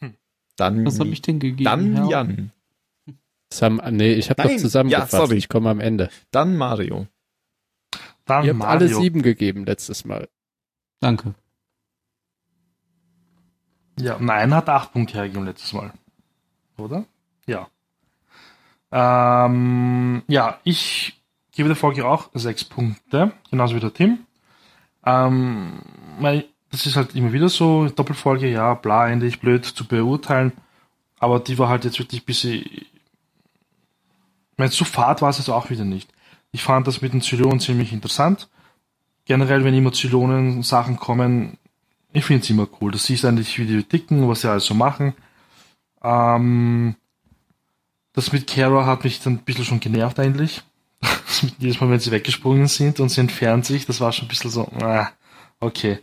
Hm. 0.00 0.14
Dann, 0.56 0.84
Was 0.86 0.98
habe 0.98 1.10
ich 1.10 1.22
denn 1.22 1.38
gegeben? 1.40 1.64
dann 1.64 1.94
Herr? 1.94 2.08
Jan. 2.08 2.52
Das 3.50 3.62
haben, 3.62 3.80
nee, 3.96 4.12
ich 4.14 4.28
habe 4.30 4.42
doch 4.42 4.56
zusammengefasst. 4.56 5.12
ja, 5.12 5.18
sorry. 5.20 5.36
Ich 5.36 5.48
komme 5.48 5.70
am 5.70 5.80
Ende. 5.80 6.10
Dann 6.30 6.56
Mario. 6.56 7.06
Dann 8.26 8.44
Ihr 8.44 8.50
habt 8.50 8.58
Mario. 8.58 8.72
alle 8.72 8.88
sieben 8.88 9.22
gegeben 9.22 9.64
letztes 9.64 10.04
Mal. 10.04 10.28
Danke. 11.00 11.34
Ja, 14.00 14.16
nein, 14.20 14.54
hat 14.54 14.68
acht 14.68 14.92
Punkte 14.92 15.14
hergegeben 15.14 15.46
letztes 15.46 15.72
Mal. 15.72 15.92
Oder? 16.76 17.04
Ja. 17.46 17.68
Ähm, 18.90 20.22
ja, 20.28 20.58
ich 20.64 21.20
gebe 21.52 21.68
der 21.68 21.76
Folge 21.76 22.06
auch 22.06 22.30
sechs 22.34 22.64
Punkte, 22.64 23.32
genauso 23.50 23.74
wie 23.74 23.80
der 23.80 23.92
Tim. 23.92 24.20
Ähm, 25.04 25.80
das 26.70 26.86
ist 26.86 26.96
halt 26.96 27.14
immer 27.14 27.32
wieder 27.32 27.48
so, 27.48 27.88
Doppelfolge, 27.88 28.48
ja, 28.48 28.74
bla, 28.74 29.08
endlich 29.08 29.40
blöd 29.40 29.64
zu 29.64 29.86
beurteilen. 29.86 30.52
Aber 31.18 31.40
die 31.40 31.58
war 31.58 31.68
halt 31.68 31.84
jetzt 31.84 31.98
wirklich 31.98 32.22
ein 32.22 32.26
bisschen. 32.26 32.62
Ich 32.62 32.86
meine, 34.56 34.70
so 34.70 34.84
fad 34.84 35.22
war 35.22 35.30
es 35.30 35.38
jetzt 35.38 35.48
auch 35.48 35.70
wieder 35.70 35.84
nicht. 35.84 36.12
Ich 36.52 36.62
fand 36.62 36.86
das 36.86 37.00
mit 37.02 37.12
den 37.12 37.20
Zylonen 37.20 37.60
ziemlich 37.60 37.92
interessant. 37.92 38.48
Generell, 39.24 39.64
wenn 39.64 39.74
immer 39.74 39.92
Zylonen 39.92 40.62
Sachen 40.62 40.96
kommen, 40.96 41.58
ich 42.12 42.24
finde 42.24 42.42
es 42.42 42.50
immer 42.50 42.68
cool. 42.80 42.90
Das 42.90 43.04
siehst 43.04 43.24
eigentlich, 43.24 43.58
wie 43.58 43.66
die 43.66 43.82
ticken, 43.82 44.28
was 44.28 44.40
sie 44.40 44.50
alles 44.50 44.64
so 44.64 44.74
machen. 44.74 45.14
Ähm, 46.02 46.96
das 48.12 48.32
mit 48.32 48.46
Kara 48.46 48.86
hat 48.86 49.04
mich 49.04 49.20
dann 49.20 49.34
ein 49.34 49.44
bisschen 49.44 49.64
schon 49.64 49.80
genervt 49.80 50.18
eigentlich. 50.18 50.62
Jedes 51.58 51.80
Mal, 51.80 51.90
wenn 51.90 52.00
sie 52.00 52.10
weggesprungen 52.10 52.66
sind 52.66 53.00
und 53.00 53.10
sie 53.10 53.20
entfernt 53.20 53.66
sich, 53.66 53.86
das 53.86 54.00
war 54.00 54.12
schon 54.12 54.26
ein 54.26 54.28
bisschen 54.28 54.50
so, 54.50 54.70
ah, 54.80 55.10
okay. 55.60 56.00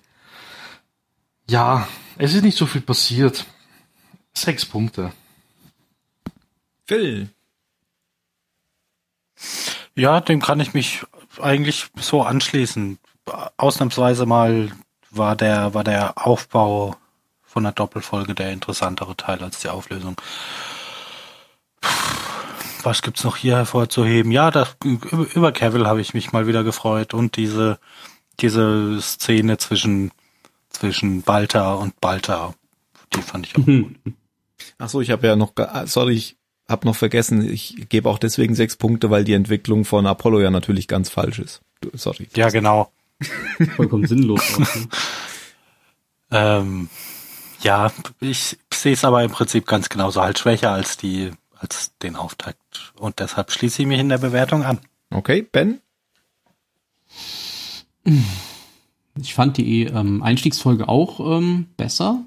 Ja, 1.49 1.87
es 2.17 2.33
ist 2.33 2.43
nicht 2.43 2.57
so 2.57 2.65
viel 2.65 2.81
passiert. 2.81 3.45
Sechs 4.33 4.65
Punkte. 4.65 5.11
Phil. 6.85 7.29
Ja, 9.95 10.21
dem 10.21 10.41
kann 10.41 10.59
ich 10.59 10.73
mich 10.73 11.03
eigentlich 11.41 11.87
so 11.99 12.21
anschließen. 12.21 12.99
Ausnahmsweise 13.57 14.25
mal 14.25 14.71
war 15.17 15.35
der, 15.35 15.73
war 15.73 15.83
der 15.83 16.25
Aufbau 16.25 16.95
von 17.43 17.63
der 17.63 17.71
Doppelfolge 17.71 18.35
der 18.35 18.51
interessantere 18.51 19.15
Teil 19.15 19.41
als 19.41 19.59
die 19.59 19.69
Auflösung. 19.69 20.15
Was 22.83 23.01
gibt's 23.01 23.23
noch 23.23 23.37
hier 23.37 23.55
hervorzuheben? 23.55 24.31
Ja, 24.31 24.51
das, 24.51 24.75
über 25.33 25.51
Cavill 25.51 25.87
habe 25.87 26.01
ich 26.01 26.13
mich 26.13 26.33
mal 26.33 26.47
wieder 26.47 26.63
gefreut 26.63 27.13
und 27.13 27.37
diese, 27.37 27.79
diese 28.39 29.01
Szene 29.01 29.57
zwischen, 29.57 30.11
zwischen 30.69 31.21
Balta 31.21 31.73
und 31.73 31.99
Balta, 31.99 32.53
die 33.15 33.21
fand 33.21 33.47
ich 33.47 33.57
auch 33.57 33.65
gut. 33.65 33.95
Ach 34.77 34.89
so, 34.89 35.01
ich 35.01 35.11
habe 35.11 35.25
ja 35.25 35.35
noch, 35.35 35.53
ah, 35.55 35.87
sorry, 35.87 36.13
ich 36.13 36.37
habe 36.67 36.85
noch 36.85 36.95
vergessen, 36.95 37.47
ich 37.47 37.87
gebe 37.89 38.09
auch 38.09 38.19
deswegen 38.19 38.55
sechs 38.55 38.75
Punkte, 38.75 39.09
weil 39.09 39.23
die 39.23 39.33
Entwicklung 39.33 39.85
von 39.85 40.05
Apollo 40.05 40.41
ja 40.41 40.49
natürlich 40.49 40.87
ganz 40.87 41.09
falsch 41.09 41.39
ist. 41.39 41.61
Sorry. 41.93 42.27
Ja, 42.35 42.49
genau. 42.49 42.91
Vollkommen 43.75 44.07
sinnlos. 44.07 44.41
auch, 44.53 44.59
ne? 44.59 44.67
Ähm, 46.31 46.89
ja, 47.61 47.91
ich 48.19 48.57
sehe 48.73 48.93
es 48.93 49.05
aber 49.05 49.23
im 49.23 49.31
Prinzip 49.31 49.67
ganz 49.67 49.89
genauso 49.89 50.21
halt 50.21 50.39
schwächer 50.39 50.71
als 50.71 50.97
die, 50.97 51.31
als 51.55 51.95
den 51.99 52.15
Auftakt. 52.15 52.93
Und 52.97 53.19
deshalb 53.19 53.51
schließe 53.51 53.83
ich 53.83 53.87
mich 53.87 53.99
in 53.99 54.09
der 54.09 54.17
Bewertung 54.17 54.63
an. 54.63 54.79
Okay, 55.11 55.43
Ben? 55.43 55.79
Ich 59.19 59.33
fand 59.33 59.57
die 59.57 59.83
ähm, 59.83 60.21
Einstiegsfolge 60.23 60.89
auch 60.89 61.19
ähm, 61.19 61.67
besser. 61.77 62.25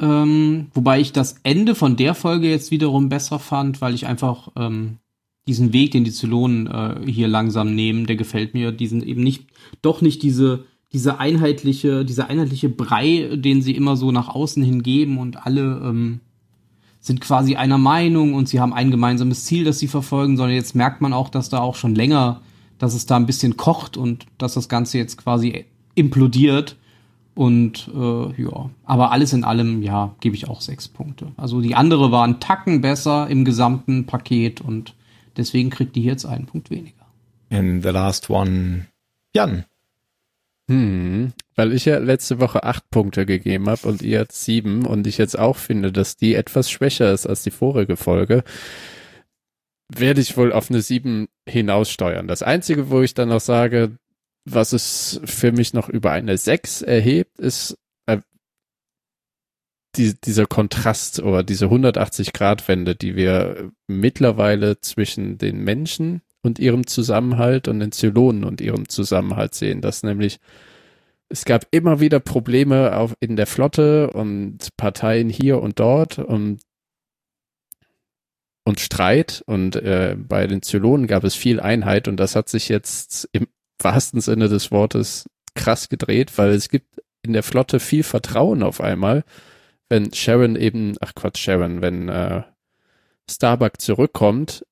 Ähm, 0.00 0.68
wobei 0.72 1.00
ich 1.00 1.12
das 1.12 1.36
Ende 1.42 1.74
von 1.74 1.96
der 1.96 2.14
Folge 2.14 2.48
jetzt 2.48 2.70
wiederum 2.70 3.08
besser 3.08 3.38
fand, 3.38 3.80
weil 3.80 3.94
ich 3.94 4.06
einfach 4.06 4.50
ähm, 4.56 4.98
diesen 5.46 5.72
Weg, 5.72 5.90
den 5.90 6.04
die 6.04 6.12
Zylonen 6.12 6.66
äh, 6.66 7.10
hier 7.10 7.28
langsam 7.28 7.74
nehmen, 7.74 8.06
der 8.06 8.16
gefällt 8.16 8.54
mir. 8.54 8.72
Diesen 8.72 9.02
eben 9.02 9.22
nicht, 9.22 9.46
doch 9.82 10.00
nicht 10.00 10.22
diese, 10.22 10.64
diese 10.92 11.18
einheitliche, 11.18 12.04
diese 12.04 12.28
einheitliche 12.28 12.68
Brei, 12.68 13.30
den 13.34 13.62
sie 13.62 13.74
immer 13.74 13.96
so 13.96 14.12
nach 14.12 14.28
außen 14.28 14.62
hingeben 14.62 15.18
und 15.18 15.46
alle 15.46 15.80
ähm, 15.84 16.20
sind 17.00 17.20
quasi 17.20 17.56
einer 17.56 17.78
Meinung 17.78 18.34
und 18.34 18.48
sie 18.48 18.60
haben 18.60 18.74
ein 18.74 18.90
gemeinsames 18.90 19.44
Ziel, 19.44 19.64
das 19.64 19.78
sie 19.78 19.88
verfolgen, 19.88 20.36
sondern 20.36 20.54
jetzt 20.54 20.74
merkt 20.74 21.00
man 21.00 21.12
auch, 21.12 21.30
dass 21.30 21.48
da 21.48 21.60
auch 21.60 21.74
schon 21.74 21.94
länger, 21.94 22.42
dass 22.78 22.94
es 22.94 23.06
da 23.06 23.16
ein 23.16 23.26
bisschen 23.26 23.56
kocht 23.56 23.96
und 23.96 24.26
dass 24.36 24.54
das 24.54 24.68
Ganze 24.68 24.98
jetzt 24.98 25.16
quasi 25.16 25.64
implodiert. 25.94 26.76
Und 27.34 27.88
äh, 27.94 28.42
ja, 28.42 28.70
aber 28.84 29.12
alles 29.12 29.32
in 29.32 29.44
allem, 29.44 29.82
ja, 29.82 30.14
gebe 30.20 30.36
ich 30.36 30.48
auch 30.48 30.60
sechs 30.60 30.88
Punkte. 30.88 31.28
Also 31.36 31.62
die 31.62 31.74
andere 31.74 32.12
war 32.12 32.24
ein 32.24 32.40
Tacken 32.40 32.82
besser 32.82 33.28
im 33.28 33.46
gesamten 33.46 34.04
Paket 34.04 34.60
und 34.60 34.94
deswegen 35.36 35.70
kriegt 35.70 35.96
die 35.96 36.02
jetzt 36.02 36.26
einen 36.26 36.46
Punkt 36.46 36.70
weniger. 36.70 37.06
And 37.48 37.82
the 37.82 37.90
last 37.90 38.28
one. 38.28 38.86
Jan. 39.34 39.64
Hm, 40.70 41.32
weil 41.56 41.72
ich 41.72 41.84
ja 41.84 41.98
letzte 41.98 42.38
Woche 42.38 42.62
acht 42.62 42.88
Punkte 42.90 43.26
gegeben 43.26 43.68
habe 43.68 43.88
und 43.88 44.02
ihr 44.02 44.20
jetzt 44.20 44.44
sieben 44.44 44.86
und 44.86 45.06
ich 45.06 45.18
jetzt 45.18 45.38
auch 45.38 45.56
finde, 45.56 45.90
dass 45.90 46.16
die 46.16 46.34
etwas 46.34 46.70
schwächer 46.70 47.12
ist 47.12 47.26
als 47.26 47.42
die 47.42 47.50
vorige 47.50 47.96
Folge, 47.96 48.44
werde 49.88 50.20
ich 50.20 50.36
wohl 50.36 50.52
auf 50.52 50.70
eine 50.70 50.80
sieben 50.80 51.28
hinaussteuern. 51.48 52.28
Das 52.28 52.42
Einzige, 52.42 52.90
wo 52.90 53.02
ich 53.02 53.14
dann 53.14 53.30
noch 53.30 53.40
sage, 53.40 53.96
was 54.44 54.72
es 54.72 55.20
für 55.24 55.52
mich 55.52 55.74
noch 55.74 55.88
über 55.88 56.12
eine 56.12 56.38
sechs 56.38 56.82
erhebt, 56.82 57.38
ist 57.40 57.76
äh, 58.06 58.18
die, 59.96 60.14
dieser 60.20 60.46
Kontrast 60.46 61.20
oder 61.20 61.42
diese 61.42 61.66
180-Grad-Wende, 61.66 62.94
die 62.94 63.16
wir 63.16 63.72
mittlerweile 63.88 64.80
zwischen 64.80 65.36
den 65.36 65.64
Menschen 65.64 66.22
und 66.42 66.58
ihrem 66.58 66.86
Zusammenhalt 66.86 67.68
und 67.68 67.80
den 67.80 67.92
Zylonen 67.92 68.44
und 68.44 68.60
ihrem 68.60 68.88
Zusammenhalt 68.88 69.54
sehen. 69.54 69.80
Dass 69.80 70.02
nämlich 70.02 70.38
es 71.30 71.44
gab 71.44 71.66
immer 71.70 72.00
wieder 72.00 72.20
Probleme 72.20 72.96
auf, 72.96 73.14
in 73.20 73.36
der 73.36 73.46
Flotte 73.46 74.10
und 74.10 74.76
Parteien 74.76 75.28
hier 75.28 75.62
und 75.62 75.78
dort 75.78 76.18
und, 76.18 76.60
und 78.64 78.80
Streit 78.80 79.42
und 79.46 79.76
äh, 79.76 80.16
bei 80.18 80.46
den 80.48 80.62
Zylonen 80.62 81.06
gab 81.06 81.22
es 81.24 81.36
viel 81.36 81.60
Einheit 81.60 82.08
und 82.08 82.16
das 82.18 82.34
hat 82.34 82.48
sich 82.48 82.68
jetzt 82.68 83.28
im 83.32 83.46
wahrsten 83.80 84.20
Sinne 84.20 84.48
des 84.48 84.72
Wortes 84.72 85.30
krass 85.54 85.88
gedreht, 85.88 86.36
weil 86.36 86.50
es 86.50 86.68
gibt 86.68 87.00
in 87.22 87.32
der 87.32 87.42
Flotte 87.42 87.80
viel 87.80 88.02
Vertrauen 88.02 88.62
auf 88.62 88.80
einmal, 88.80 89.24
wenn 89.88 90.12
Sharon 90.12 90.56
eben, 90.56 90.96
ach 91.00 91.14
Quatsch, 91.14 91.38
Sharon, 91.38 91.80
wenn 91.80 92.08
äh, 92.08 92.42
Starbuck 93.30 93.80
zurückkommt, 93.80 94.64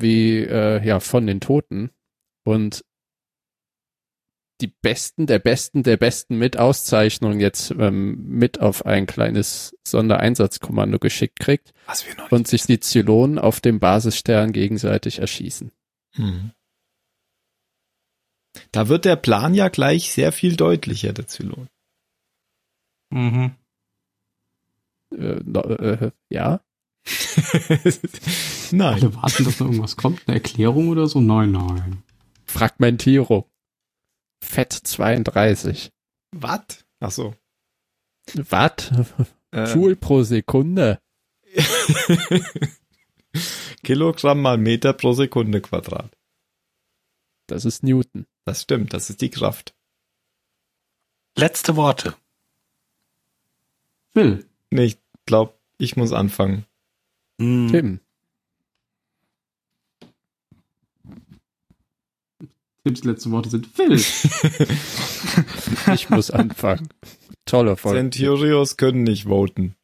wie 0.00 0.38
äh, 0.38 0.84
ja 0.84 1.00
von 1.00 1.26
den 1.26 1.40
Toten 1.40 1.90
und 2.44 2.84
die 4.60 4.66
Besten 4.66 5.26
der 5.26 5.38
Besten 5.38 5.82
der 5.82 5.96
Besten 5.96 6.36
mit 6.36 6.58
Auszeichnung 6.58 7.40
jetzt 7.40 7.70
ähm, 7.70 8.26
mit 8.26 8.60
auf 8.60 8.84
ein 8.84 9.06
kleines 9.06 9.76
Sondereinsatzkommando 9.86 10.98
geschickt 10.98 11.40
kriegt 11.40 11.72
Was 11.86 12.06
wir 12.06 12.14
noch 12.16 12.30
und 12.30 12.46
sich 12.46 12.64
die 12.64 12.80
Zylonen 12.80 13.38
auf 13.38 13.60
dem 13.60 13.80
Basisstern 13.80 14.52
gegenseitig 14.52 15.18
erschießen. 15.18 15.72
Hm. 16.14 16.50
Da 18.72 18.88
wird 18.88 19.04
der 19.04 19.16
Plan 19.16 19.54
ja 19.54 19.68
gleich 19.68 20.12
sehr 20.12 20.32
viel 20.32 20.56
deutlicher, 20.56 21.12
der 21.12 21.26
Zylon. 21.26 21.68
Mhm. 23.10 23.54
Äh, 25.12 25.40
äh, 25.40 26.10
ja, 26.28 26.60
Nein. 28.72 28.94
Alle 28.94 29.14
warten, 29.14 29.44
dass 29.44 29.60
noch 29.60 29.66
irgendwas 29.66 29.96
kommt, 29.96 30.22
eine 30.26 30.36
Erklärung 30.36 30.88
oder 30.88 31.06
so? 31.06 31.20
Nein, 31.20 31.52
nein. 31.52 32.02
Fragmentierung. 32.44 33.44
Fett 34.42 34.72
32. 34.72 35.90
Was? 36.32 36.84
Ach 37.00 37.10
so. 37.10 37.34
Watt? 38.34 38.92
Äh, 39.52 39.72
Joule 39.72 39.96
pro 39.96 40.22
Sekunde. 40.22 41.00
Kilogramm 43.82 44.42
mal 44.42 44.58
Meter 44.58 44.92
pro 44.92 45.12
Sekunde 45.12 45.60
Quadrat. 45.60 46.16
Das 47.46 47.64
ist 47.64 47.82
Newton. 47.82 48.26
Das 48.44 48.62
stimmt, 48.62 48.92
das 48.92 49.10
ist 49.10 49.20
die 49.20 49.30
Kraft. 49.30 49.74
Letzte 51.36 51.76
Worte. 51.76 52.14
Phil. 54.12 54.46
Nee, 54.70 54.84
ich 54.84 54.98
glaube, 55.26 55.54
ich 55.78 55.96
muss 55.96 56.12
anfangen. 56.12 56.66
Hm, 57.40 57.68
Tim. 57.70 58.00
Tims 62.84 63.04
letzte 63.04 63.30
Worte 63.30 63.48
sind 63.50 63.66
Phil. 63.66 63.96
Ich 65.94 66.10
muss 66.10 66.30
anfangen. 66.30 66.88
Tolle 67.46 67.76
Folge. 67.76 67.98
Centurios 67.98 68.76
können 68.76 69.02
nicht 69.02 69.24
voten. 69.26 69.74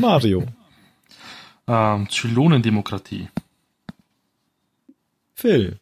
Mario. 0.00 0.46
Ähm, 1.68 2.08
Zylonendemokratie. 2.10 3.28
Phil. 5.34 5.78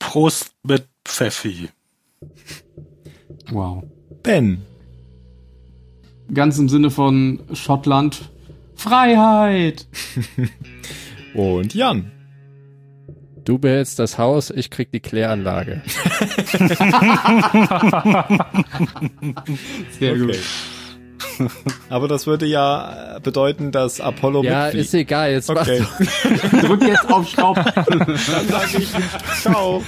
Prost 0.00 0.52
mit 0.64 0.88
Pfeffi. 1.04 1.68
Wow. 3.50 3.84
Ben. 4.24 4.62
Ganz 6.32 6.58
im 6.58 6.68
Sinne 6.68 6.90
von 6.90 7.38
Schottland. 7.52 8.30
Freiheit! 8.74 9.86
Und 11.34 11.74
Jan. 11.74 12.10
Du 13.44 13.58
behältst 13.58 13.98
das 13.98 14.16
Haus, 14.18 14.48
ich 14.50 14.70
krieg 14.70 14.90
die 14.90 15.00
Kläranlage. 15.00 15.82
Sehr 19.98 20.16
gut. 20.18 20.38
Aber 21.90 22.08
das 22.08 22.26
würde 22.26 22.46
ja 22.46 23.16
äh, 23.16 23.20
bedeuten, 23.20 23.70
dass 23.72 24.00
Apollo 24.00 24.44
Ja, 24.44 24.64
mitfliegt. 24.64 24.86
ist 24.86 24.94
egal, 24.94 25.32
jetzt 25.32 25.50
Okay, 25.50 25.82
Drück 26.62 26.82
jetzt 26.86 27.10
auf 27.12 27.28
Stopp. 27.28 27.56
dann 27.74 28.16
sage 28.48 28.78
ich 28.78 28.88
ciao. 29.42 29.82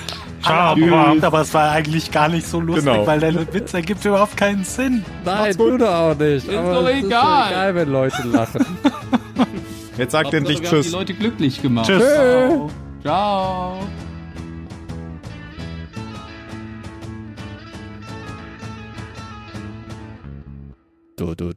Ciao, 0.46 0.74
Tschüss. 0.74 1.22
Aber 1.24 1.40
es 1.40 1.54
war 1.54 1.70
eigentlich 1.70 2.10
gar 2.10 2.28
nicht 2.28 2.46
so 2.46 2.60
lustig, 2.60 2.84
Genau. 2.86 3.06
weil 3.06 3.20
der 3.20 3.52
Witz 3.52 3.74
ergibt 3.74 4.04
überhaupt 4.04 4.36
keinen 4.36 4.64
Sinn. 4.64 5.04
Nein, 5.24 5.56
du 5.56 5.76
doch 5.76 5.88
auch 5.92 6.14
nicht. 6.18 6.46
Ist 6.48 6.50
aber 6.54 6.74
doch 6.74 6.88
es 6.88 7.04
egal. 7.04 7.50
egal, 7.50 7.74
wenn 7.74 7.88
Leute 7.90 8.22
lachen. 8.28 8.66
Jetzt 9.98 10.12
sagt 10.12 10.32
endlich 10.34 10.58
haben 10.58 10.64
die 10.64 10.68
Tschüss. 10.70 10.92
Leute 10.92 11.14
glücklich 11.14 11.62
gemacht. 11.62 11.86
Tschüss. 11.86 12.02
Ciao. 12.04 12.70
Ciao. 13.02 13.78
Du, 21.16 21.34
du. 21.34 21.52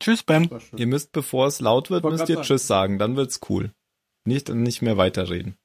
Tschüss, 0.00 0.22
Ben. 0.22 0.50
Ihr 0.76 0.86
müsst, 0.86 1.12
bevor 1.12 1.46
es 1.46 1.60
laut 1.60 1.90
wird, 1.90 2.04
müsst 2.04 2.28
ihr 2.28 2.36
sagen. 2.36 2.42
Tschüss 2.46 2.66
sagen, 2.66 2.98
dann 2.98 3.16
wird's 3.16 3.40
cool. 3.48 3.72
Nicht, 4.24 4.48
nicht 4.48 4.82
mehr 4.82 4.96
weiterreden. 4.96 5.56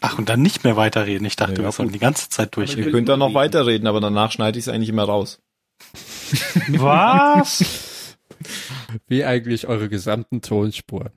Ach, 0.00 0.18
und 0.18 0.28
dann 0.28 0.40
nicht 0.42 0.64
mehr 0.64 0.76
weiterreden. 0.76 1.26
Ich 1.26 1.36
dachte, 1.36 1.60
Ja, 1.60 1.68
wir 1.68 1.72
sollen 1.72 1.88
gut. 1.88 1.94
die 1.96 2.00
ganze 2.00 2.28
Zeit 2.30 2.48
Ihr 2.48 2.50
durchreden. 2.64 2.92
könnt 2.92 3.08
dann 3.08 3.18
noch 3.18 3.34
weiterreden, 3.34 3.86
aber 3.86 4.00
danach 4.00 4.32
schneide 4.32 4.58
ich 4.58 4.64
es 4.66 4.68
eigentlich 4.72 4.88
immer 4.88 5.04
raus. 5.04 5.40
Was? 6.68 8.16
Wie 9.08 9.24
eigentlich 9.24 9.66
eure 9.66 9.88
gesamten 9.88 10.40
Tonspuren. 10.42 11.10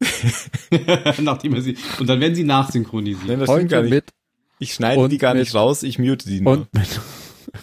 Nachdem 1.19 1.59
sie, 1.61 1.77
und 1.99 2.07
dann 2.07 2.19
werden 2.19 2.35
sie 2.35 2.43
nachsynchronisiert. 2.43 3.27
Nein, 3.27 3.39
das 3.39 3.49
stimmt 3.49 3.69
gar 3.71 3.79
Heute 3.79 3.89
nicht. 3.89 4.05
mit 4.05 4.13
Ich 4.59 4.73
schneide 4.73 5.07
die 5.09 5.17
gar 5.17 5.33
nicht 5.33 5.53
raus, 5.55 5.83
ich 5.83 5.99
mute 5.99 6.27
die 6.27 6.41
nur. 6.41 6.51
und 6.53 6.67
mit. 6.73 7.01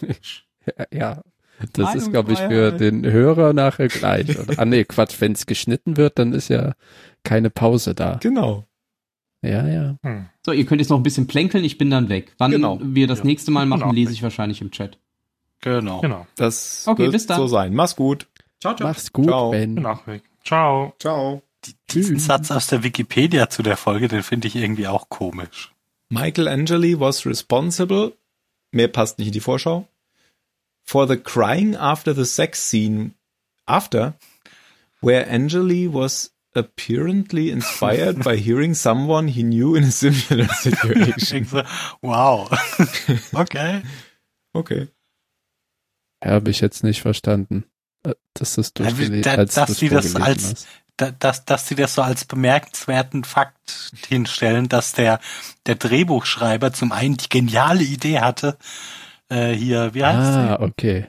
ja, 0.93 1.23
das 1.73 1.95
ist, 1.95 2.11
glaube 2.11 2.33
ich, 2.33 2.39
für 2.39 2.73
den 2.73 3.05
Hörer 3.05 3.53
nachher 3.53 3.89
gleich. 3.89 4.39
Oder? 4.39 4.59
Ah, 4.59 4.65
nee, 4.65 4.85
Quatsch, 4.85 5.21
wenn 5.21 5.33
es 5.33 5.47
geschnitten 5.47 5.97
wird, 5.97 6.19
dann 6.19 6.33
ist 6.33 6.49
ja 6.49 6.75
keine 7.23 7.51
Pause 7.51 7.95
da. 7.95 8.19
genau. 8.23 8.65
Ja, 9.45 9.67
ja. 9.67 9.97
Hm. 10.03 10.27
So, 10.45 10.53
ihr 10.53 10.65
könnt 10.67 10.81
jetzt 10.81 10.89
noch 10.91 10.97
ein 10.99 11.03
bisschen 11.03 11.27
plänkeln, 11.27 11.65
ich 11.65 11.79
bin 11.79 11.91
dann 11.91 12.09
weg. 12.09 12.33
Wann 12.39 12.51
Genau. 12.51 12.79
wir 12.83 13.07
das 13.07 13.19
Ja. 13.21 13.25
nächste 13.27 13.51
Mal 13.51 13.67
machen, 13.67 13.81
Genau. 13.83 13.93
lese 13.93 14.13
ich 14.13 14.23
wahrscheinlich 14.23 14.61
im 14.61 14.71
Chat. 14.71 14.99
Genau. 15.61 16.01
Genau. 16.01 16.27
Das 16.37 16.85
Okay, 16.87 17.03
wird 17.05 17.13
bis 17.13 17.27
dann. 17.27 17.39
so 17.39 17.47
sein. 17.47 17.75
Mach's 17.75 17.97
gut. 17.97 18.27
Ciao, 18.61 18.75
Mach's 18.81 19.13
gut, 19.13 19.27
Ciao. 19.27 19.51
Ben. 19.51 19.75
Bin 19.75 19.87
auch 19.87 20.07
weg. 20.07 20.23
Ciao. 20.45 20.95
Ciao. 20.99 21.43
Diesen 21.91 22.19
Satz 22.19 22.51
aus 22.51 22.67
der 22.67 22.83
Wikipedia 22.83 23.49
zu 23.49 23.63
der 23.63 23.77
Folge, 23.79 24.09
den 24.09 24.23
finde 24.23 24.49
ich 24.49 24.57
irgendwie 24.57 24.87
auch 24.87 25.09
komisch. 25.09 25.73
Michael 26.11 26.49
Angeli 26.49 27.01
was 27.01 27.25
responsible, 27.25 28.13
mehr 28.71 28.89
passt 28.89 29.19
nicht 29.19 29.29
in 29.29 29.33
die 29.33 29.41
Vorschau, 29.41 29.89
for 30.83 31.09
the 31.09 31.17
crying 31.17 31.75
after 31.77 32.15
the 32.15 32.27
sex 32.27 32.69
scene 32.69 33.13
after, 33.65 34.13
where 35.01 35.27
Angeli 35.31 35.89
was 35.93 36.34
apparently 36.55 37.51
inspired 37.51 38.23
by 38.23 38.37
hearing 38.37 38.75
someone 38.75 39.29
he 39.29 39.43
knew 39.43 39.75
in 39.77 39.85
a 39.85 39.91
similar 39.91 40.49
situation. 40.55 41.47
wow. 42.03 42.49
okay. 43.35 43.83
Okay. 44.55 44.89
Habe 46.25 46.51
ich 46.51 46.61
jetzt 46.61 46.85
nicht 46.85 47.03
verstanden. 47.03 47.65
Äh, 48.05 48.15
Dass 48.35 48.55
das 48.55 48.73
Ja, 48.79 48.85
wie- 48.87 48.89
durchgelesen 49.09 49.23
da- 49.23 49.35
als 49.35 49.55
dass 49.55 49.69
du's 49.69 49.79
die 49.79 49.89
das 49.89 50.17
als- 50.17 50.45
hast. 50.51 50.67
Da, 50.97 51.11
dass, 51.11 51.45
dass 51.45 51.67
sie 51.67 51.75
das 51.75 51.97
so 51.97 52.03
als 52.03 52.25
bemerkenswerten 52.25 53.25
Fakt 53.25 53.91
hinstellen, 54.07 54.69
dass 54.69 54.93
der, 54.93 55.19
der 55.67 55.75
Drehbuchschreiber 55.75 56.73
zum 56.73 56.93
einen 56.93 57.17
die 57.17 57.29
geniale 57.29 57.83
Idee 57.83 58.21
hatte, 58.21 58.57
äh, 59.29 59.51
hier, 59.55 59.93
wie 59.95 60.05
heißt 60.05 60.17
Ah, 60.17 60.59
okay. 60.61 61.09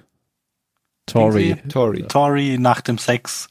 Tori. 1.06 1.56
Tori. 1.70 2.04
Tori 2.04 2.58
nach 2.58 2.82
dem 2.82 2.98
Sex 2.98 3.48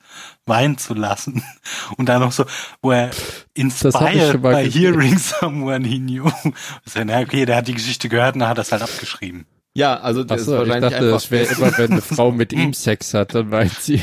weinen 0.46 0.76
zu 0.78 0.94
lassen. 0.94 1.42
Und 1.96 2.08
dann 2.08 2.20
noch 2.20 2.32
so, 2.32 2.44
wo 2.82 2.90
er 2.92 3.10
ich 3.10 3.46
inspired 3.54 4.42
by 4.42 4.64
gesehen. 4.64 4.72
hearing 4.72 5.18
someone 5.18 5.86
he 5.86 5.98
knew. 5.98 6.30
So, 6.84 7.02
na, 7.04 7.20
okay, 7.20 7.44
der 7.46 7.56
hat 7.56 7.68
die 7.68 7.74
Geschichte 7.74 8.08
gehört 8.08 8.34
und 8.34 8.40
dann 8.40 8.48
hat 8.48 8.58
er 8.58 8.62
es 8.62 8.72
halt 8.72 8.82
abgeschrieben. 8.82 9.46
Ja, 9.72 9.98
also 9.98 10.22
das 10.22 10.42
Achso, 10.42 10.52
ist 10.54 10.62
ich 10.62 10.68
wahrscheinlich 10.68 10.90
dachte, 10.92 11.14
einfach, 11.14 11.30
wäre 11.30 11.54
immer, 11.56 11.78
wenn 11.78 11.92
eine 11.92 12.02
Frau 12.02 12.30
mit 12.30 12.52
ihm 12.52 12.72
Sex 12.74 13.14
hat, 13.14 13.34
dann 13.34 13.48
meint 13.48 13.72
sie. 13.72 14.02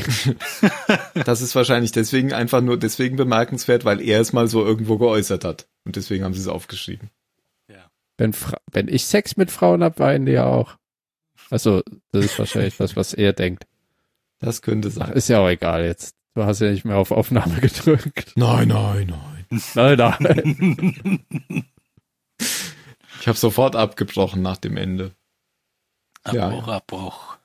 das 1.24 1.40
ist 1.40 1.54
wahrscheinlich 1.54 1.92
deswegen 1.92 2.32
einfach 2.32 2.60
nur 2.60 2.78
deswegen 2.78 3.16
bemerkenswert, 3.16 3.84
weil 3.84 4.00
er 4.00 4.20
es 4.20 4.32
mal 4.32 4.48
so 4.48 4.64
irgendwo 4.64 4.98
geäußert 4.98 5.44
hat. 5.44 5.68
Und 5.84 5.96
deswegen 5.96 6.24
haben 6.24 6.34
sie 6.34 6.40
es 6.40 6.48
aufgeschrieben. 6.48 7.10
Wenn, 8.22 8.32
Fra 8.32 8.58
wenn 8.70 8.88
ich 8.88 9.06
Sex 9.06 9.36
mit 9.36 9.50
Frauen 9.50 9.82
hab, 9.82 9.98
weinen 9.98 10.26
die 10.26 10.32
ja 10.32 10.44
auch. 10.44 10.76
Also, 11.52 11.82
das 12.12 12.24
ist 12.24 12.38
wahrscheinlich 12.38 12.78
das, 12.78 12.96
was 12.96 13.12
er 13.12 13.34
denkt. 13.34 13.66
Das 14.38 14.62
könnte 14.62 14.88
Ach, 14.88 14.92
sein. 14.92 15.12
ist 15.12 15.28
ja 15.28 15.40
auch 15.40 15.48
egal 15.50 15.84
jetzt. 15.84 16.16
Du 16.34 16.44
hast 16.44 16.60
ja 16.60 16.70
nicht 16.70 16.86
mehr 16.86 16.96
auf 16.96 17.10
Aufnahme 17.10 17.54
gedrückt. 17.60 18.32
Nein, 18.36 18.68
nein, 18.68 19.12
nein. 19.50 19.62
Nein, 19.74 19.98
nein. 19.98 21.24
Ich 23.20 23.28
habe 23.28 23.38
sofort 23.38 23.76
abgebrochen 23.76 24.42
nach 24.42 24.56
dem 24.56 24.76
Ende. 24.76 25.12
Ja, 26.32 26.48
Abbruch, 26.48 26.66
Abbruch. 26.68 27.36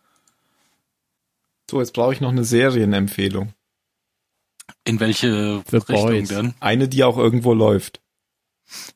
So, 1.69 1.79
jetzt 1.79 1.93
brauche 1.93 2.13
ich 2.13 2.19
noch 2.21 2.31
eine 2.31 2.45
Serienempfehlung. 2.45 3.53
In 4.85 4.99
welche 4.99 5.61
The 5.69 5.75
Richtung 5.77 5.95
Boys. 6.07 6.29
denn? 6.29 6.55
Eine, 6.61 6.87
die 6.87 7.03
auch 7.03 7.17
irgendwo 7.17 7.53
läuft. 7.53 8.01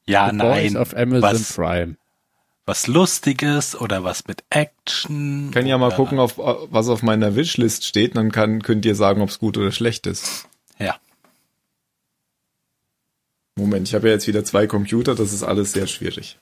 Ja, 0.08 0.32
The 0.32 0.38
Boys 0.38 0.72
nein. 0.74 0.78
auf 0.78 0.96
Amazon 0.96 1.22
Was? 1.22 1.54
Prime. 1.54 1.98
Was 2.66 2.88
Lustiges 2.88 3.76
oder 3.76 4.04
was 4.04 4.28
mit 4.28 4.44
Action? 4.50 5.48
Ich 5.48 5.52
kann 5.54 5.66
ja 5.66 5.78
mal 5.78 5.92
gucken, 5.92 6.20
auf, 6.20 6.38
was 6.38 6.90
auf 6.90 7.02
meiner 7.02 7.36
Wishlist 7.36 7.86
steht, 7.86 8.16
dann 8.16 8.32
kann, 8.32 8.62
könnt 8.62 8.86
ihr 8.86 8.96
sagen, 8.96 9.22
ob 9.22 9.30
es 9.30 9.40
gut 9.40 9.58
oder 9.58 9.72
schlecht 9.72 10.06
ist. 10.06 10.48
Ja. 10.78 10.98
Moment, 13.58 13.88
ich 13.88 13.96
habe 13.96 14.08
ja 14.08 14.14
jetzt 14.14 14.28
wieder 14.28 14.46
zwei 14.46 14.68
Computer, 14.68 15.16
das 15.16 15.34
ist 15.34 15.44
alles 15.44 15.74
sehr 15.74 15.88
schwierig. 15.88 16.38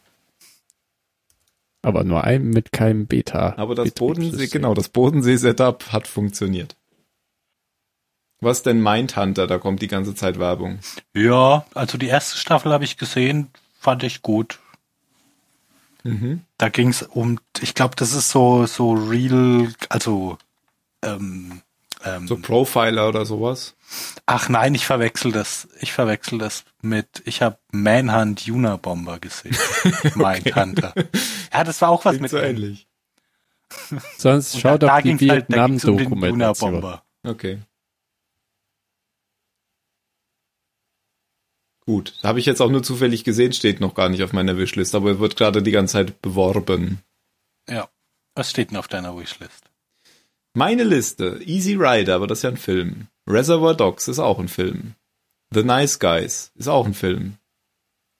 Aber 1.81 2.03
nur 2.03 2.25
ein 2.25 2.49
mit 2.49 2.73
keinem 2.73 3.07
Beta. 3.07 3.53
Aber 3.57 3.73
das 3.73 3.91
Bodensee, 3.91 4.47
genau, 4.47 4.73
das 4.73 4.89
Bodensee-Setup 4.89 5.93
hat 5.93 6.07
funktioniert. 6.07 6.75
Was 8.41 8.63
denn 8.63 8.81
Mindhunter? 8.81 9.47
Da 9.47 9.57
kommt 9.57 9.81
die 9.81 9.87
ganze 9.87 10.15
Zeit 10.15 10.39
Werbung. 10.39 10.79
Ja, 11.13 11.65
also 11.73 11.97
die 11.97 12.07
erste 12.07 12.37
Staffel 12.37 12.71
habe 12.71 12.83
ich 12.83 12.97
gesehen, 12.97 13.47
fand 13.79 14.03
ich 14.03 14.21
gut. 14.21 14.59
Mhm. 16.03 16.41
Da 16.57 16.69
ging 16.69 16.89
es 16.89 17.01
um, 17.03 17.39
ich 17.61 17.73
glaube, 17.75 17.95
das 17.97 18.13
ist 18.13 18.29
so 18.29 18.65
so 18.65 18.93
real, 18.93 19.73
also 19.89 20.37
ähm, 21.03 21.61
ähm, 22.05 22.27
So 22.27 22.37
Profiler 22.37 23.09
oder 23.09 23.25
sowas. 23.25 23.75
ach 24.25 24.47
nein, 24.49 24.73
ich 24.75 24.85
verwechsel 24.85 25.31
das, 25.33 25.67
ich 25.81 25.91
verwechsel 25.91 26.39
das 26.39 26.63
mit, 26.81 27.21
ich 27.25 27.41
habe 27.41 27.57
Manhunt 27.71 28.47
Unabomber 28.47 29.19
gesehen, 29.19 29.57
Mindhunter. 30.15 30.93
Ja, 31.53 31.63
das 31.65 31.81
war 31.81 31.89
auch 31.89 32.05
was 32.05 32.11
Klingt 32.13 32.21
mit 32.23 32.31
so 32.31 32.37
ähnlich. 32.37 32.87
Sonst 34.17 34.55
Und 34.55 34.61
schau 34.61 34.77
da- 34.77 34.77
doch 34.77 34.87
da 34.87 35.01
die 35.01 35.09
halt- 35.09 35.19
um 35.49 35.55
Vietnam-Dokumentation. 35.55 36.33
Unabomber. 36.75 37.03
Okay. 37.23 37.59
Gut, 41.89 42.13
habe 42.21 42.37
ich 42.39 42.45
jetzt 42.45 42.61
auch 42.61 42.69
nur 42.69 42.83
zufällig 42.83 43.23
gesehen, 43.23 43.51
steht 43.51 43.79
noch 43.79 43.95
gar 43.95 44.09
nicht 44.09 44.21
auf 44.21 44.31
meiner 44.31 44.57
Wishlist, 44.59 44.93
aber 44.93 45.19
wird 45.19 45.35
gerade 45.37 45.63
die 45.63 45.71
ganze 45.71 45.93
Zeit 45.93 46.21
beworben. 46.21 46.99
Ja, 47.67 47.89
was 48.35 48.51
steht 48.51 48.69
denn 48.69 48.77
auf 48.77 48.87
deiner 48.87 49.17
Wishlist? 49.17 49.71
Meine 50.53 50.83
Liste, 50.83 51.41
Easy 51.43 51.73
Rider, 51.73 52.13
aber 52.13 52.27
das 52.27 52.37
ist 52.39 52.43
ja 52.43 52.51
ein 52.51 52.57
Film. 52.57 53.07
Reservoir 53.27 53.73
Dogs 53.73 54.07
ist 54.07 54.19
auch 54.19 54.37
ein 54.37 54.49
Film. 54.49 54.93
The 55.51 55.63
Nice 55.63 55.97
Guys 55.97 56.51
ist 56.53 56.67
auch 56.67 56.85
ein 56.85 56.93
Film. 56.93 57.37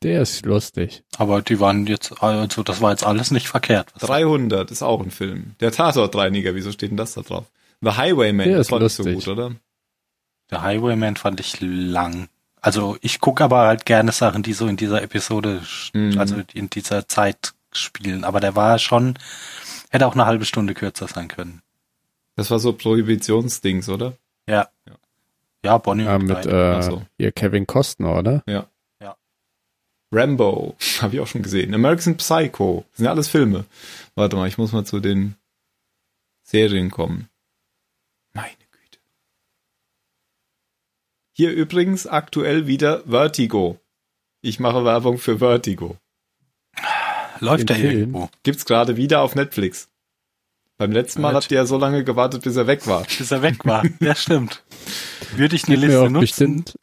Der 0.02 0.24
ist 0.24 0.48
lustig. 0.48 1.04
Aber 1.18 1.44
die 1.44 1.60
waren 1.60 1.86
jetzt, 1.86 2.24
also 2.24 2.64
das 2.64 2.82
war 2.82 2.90
jetzt 2.90 3.06
alles 3.06 3.30
nicht 3.30 3.50
verkehrt. 3.50 3.94
Was 3.94 4.02
300 4.10 4.72
ist 4.72 4.82
auch 4.82 5.00
ein 5.00 5.12
Film. 5.12 5.54
Der 5.60 5.72
Tatortreiniger, 5.72 6.56
wieso 6.56 6.72
steht 6.72 6.90
denn 6.90 6.98
das 6.98 7.14
da 7.14 7.22
drauf? 7.22 7.46
The 7.82 7.92
Highwayman, 7.92 8.48
Der 8.48 8.58
das 8.58 8.66
ist 8.68 8.72
war 8.72 8.80
nicht 8.80 8.94
so 8.94 9.04
lustig. 9.04 9.26
gut, 9.26 9.28
oder? 9.32 9.56
Der 10.50 10.64
Highwayman 10.64 11.18
fand 11.18 11.40
ich 11.40 11.62
lang. 11.62 12.30
Also 12.62 12.98
ich 13.02 13.20
gucke 13.20 13.44
aber 13.44 13.60
halt 13.68 13.86
gerne 13.86 14.12
Sachen, 14.12 14.44
die 14.44 14.54
so 14.54 14.68
in 14.68 14.76
dieser 14.78 15.02
Episode, 15.02 15.62
Mhm. 15.94 16.18
also 16.20 16.42
in 16.54 16.70
dieser 16.70 17.08
Zeit 17.08 17.54
spielen. 17.72 18.24
Aber 18.24 18.40
der 18.40 18.56
war 18.56 18.80
schon, 18.80 19.18
hätte 19.90 20.06
auch 20.08 20.14
eine 20.14 20.26
halbe 20.26 20.46
Stunde 20.46 20.74
kürzer 20.74 21.08
sein 21.08 21.28
können. 21.28 21.62
Das 22.36 22.52
war 22.52 22.60
so 22.60 22.74
Prohibitionsdings, 22.74 23.90
oder? 23.90 24.14
Ja. 24.48 24.70
Ja, 25.64 25.78
Bonnie 25.78 26.04
Ja, 26.06 26.16
und 26.16 26.26
mit 26.26 26.42
Clyde. 26.42 26.78
äh, 26.78 26.82
so. 26.82 27.02
hier 27.18 27.32
Kevin 27.32 27.68
Costner, 27.68 28.18
oder? 28.18 28.44
Rambo, 30.12 30.76
habe 31.02 31.14
ich 31.16 31.20
auch 31.22 31.28
schon 31.28 31.44
gesehen. 31.44 31.72
American 31.76 32.18
Psycho, 32.18 32.84
das 32.90 32.98
sind 32.98 33.06
ja 33.06 33.12
alles 33.12 33.28
Filme. 33.28 33.66
Warte 34.16 34.36
mal, 34.38 34.48
ich 34.48 34.58
muss 34.58 34.72
mal 34.72 34.84
zu 34.84 35.00
den 35.00 35.36
Serien 36.42 36.90
kommen. 36.90 37.30
Meine 38.34 38.50
Güte. 38.72 38.98
Hier 41.40 41.54
übrigens 41.54 42.06
aktuell 42.06 42.68
wieder 42.68 43.02
Vertigo. 43.10 43.80
Ich 44.42 44.60
mache 44.60 44.84
Werbung 44.84 45.18
für 45.18 45.38
Vertigo. 45.40 45.96
Läuft 47.40 47.62
den 47.62 47.68
der 47.68 47.76
Film. 47.78 47.98
irgendwo? 47.98 48.30
Gibt's 48.44 48.66
gerade 48.66 48.98
wieder 48.98 49.22
auf 49.22 49.36
Netflix. 49.36 49.88
Beim 50.78 50.92
letzten 50.92 51.22
Mal 51.22 51.34
habt 51.36 51.50
ihr 51.50 51.56
ja 51.60 51.66
so 51.66 51.78
lange 51.78 52.04
gewartet, 52.04 52.44
bis 52.44 52.58
er 52.58 52.68
weg 52.68 52.86
war. 52.88 53.06
Bis 53.18 53.32
er 53.32 53.42
weg 53.42 53.64
war. 53.64 53.86
ja, 54.02 54.16
stimmt. 54.16 54.66
Würde 55.38 55.56
ich 55.56 55.66
eine 55.70 55.78
Liste 55.78 56.10
nutzen, 56.10 56.20
bestimmt, 56.20 56.76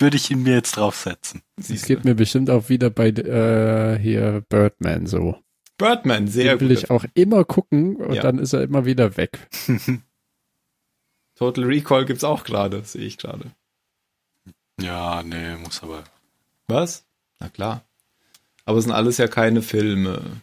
würde 0.00 0.16
ich 0.16 0.28
ihn 0.32 0.42
mir 0.42 0.54
jetzt 0.54 0.76
draufsetzen. 0.76 1.42
es 1.56 1.84
geht 1.84 2.04
mir 2.04 2.16
bestimmt 2.16 2.50
auch 2.50 2.68
wieder 2.68 2.90
bei 2.90 3.10
äh, 3.10 4.00
hier 4.00 4.42
Birdman 4.48 5.06
so. 5.06 5.38
Birdman, 5.78 6.26
sehr 6.26 6.56
Den 6.56 6.60
will 6.62 6.74
gut. 6.74 6.78
ich 6.78 6.90
auch 6.90 7.04
immer 7.14 7.44
gucken 7.44 7.94
und 7.94 8.14
Ja. 8.14 8.22
dann 8.22 8.40
ist 8.40 8.52
er 8.52 8.62
immer 8.62 8.84
wieder 8.84 9.16
weg. 9.16 9.48
Total 11.36 11.62
Recall 11.64 12.04
gibt's 12.04 12.24
auch 12.24 12.42
gerade, 12.42 12.82
sehe 12.82 13.02
ich 13.06 13.16
gerade. 13.16 13.52
Ja, 14.80 15.22
nee, 15.22 15.56
muss 15.56 15.82
aber. 15.82 16.04
Was? 16.68 17.04
Na 17.40 17.48
klar. 17.48 17.84
Aber 18.64 18.78
es 18.78 18.84
sind 18.84 18.92
alles 18.92 19.18
ja 19.18 19.28
keine 19.28 19.62
Filme, 19.62 20.40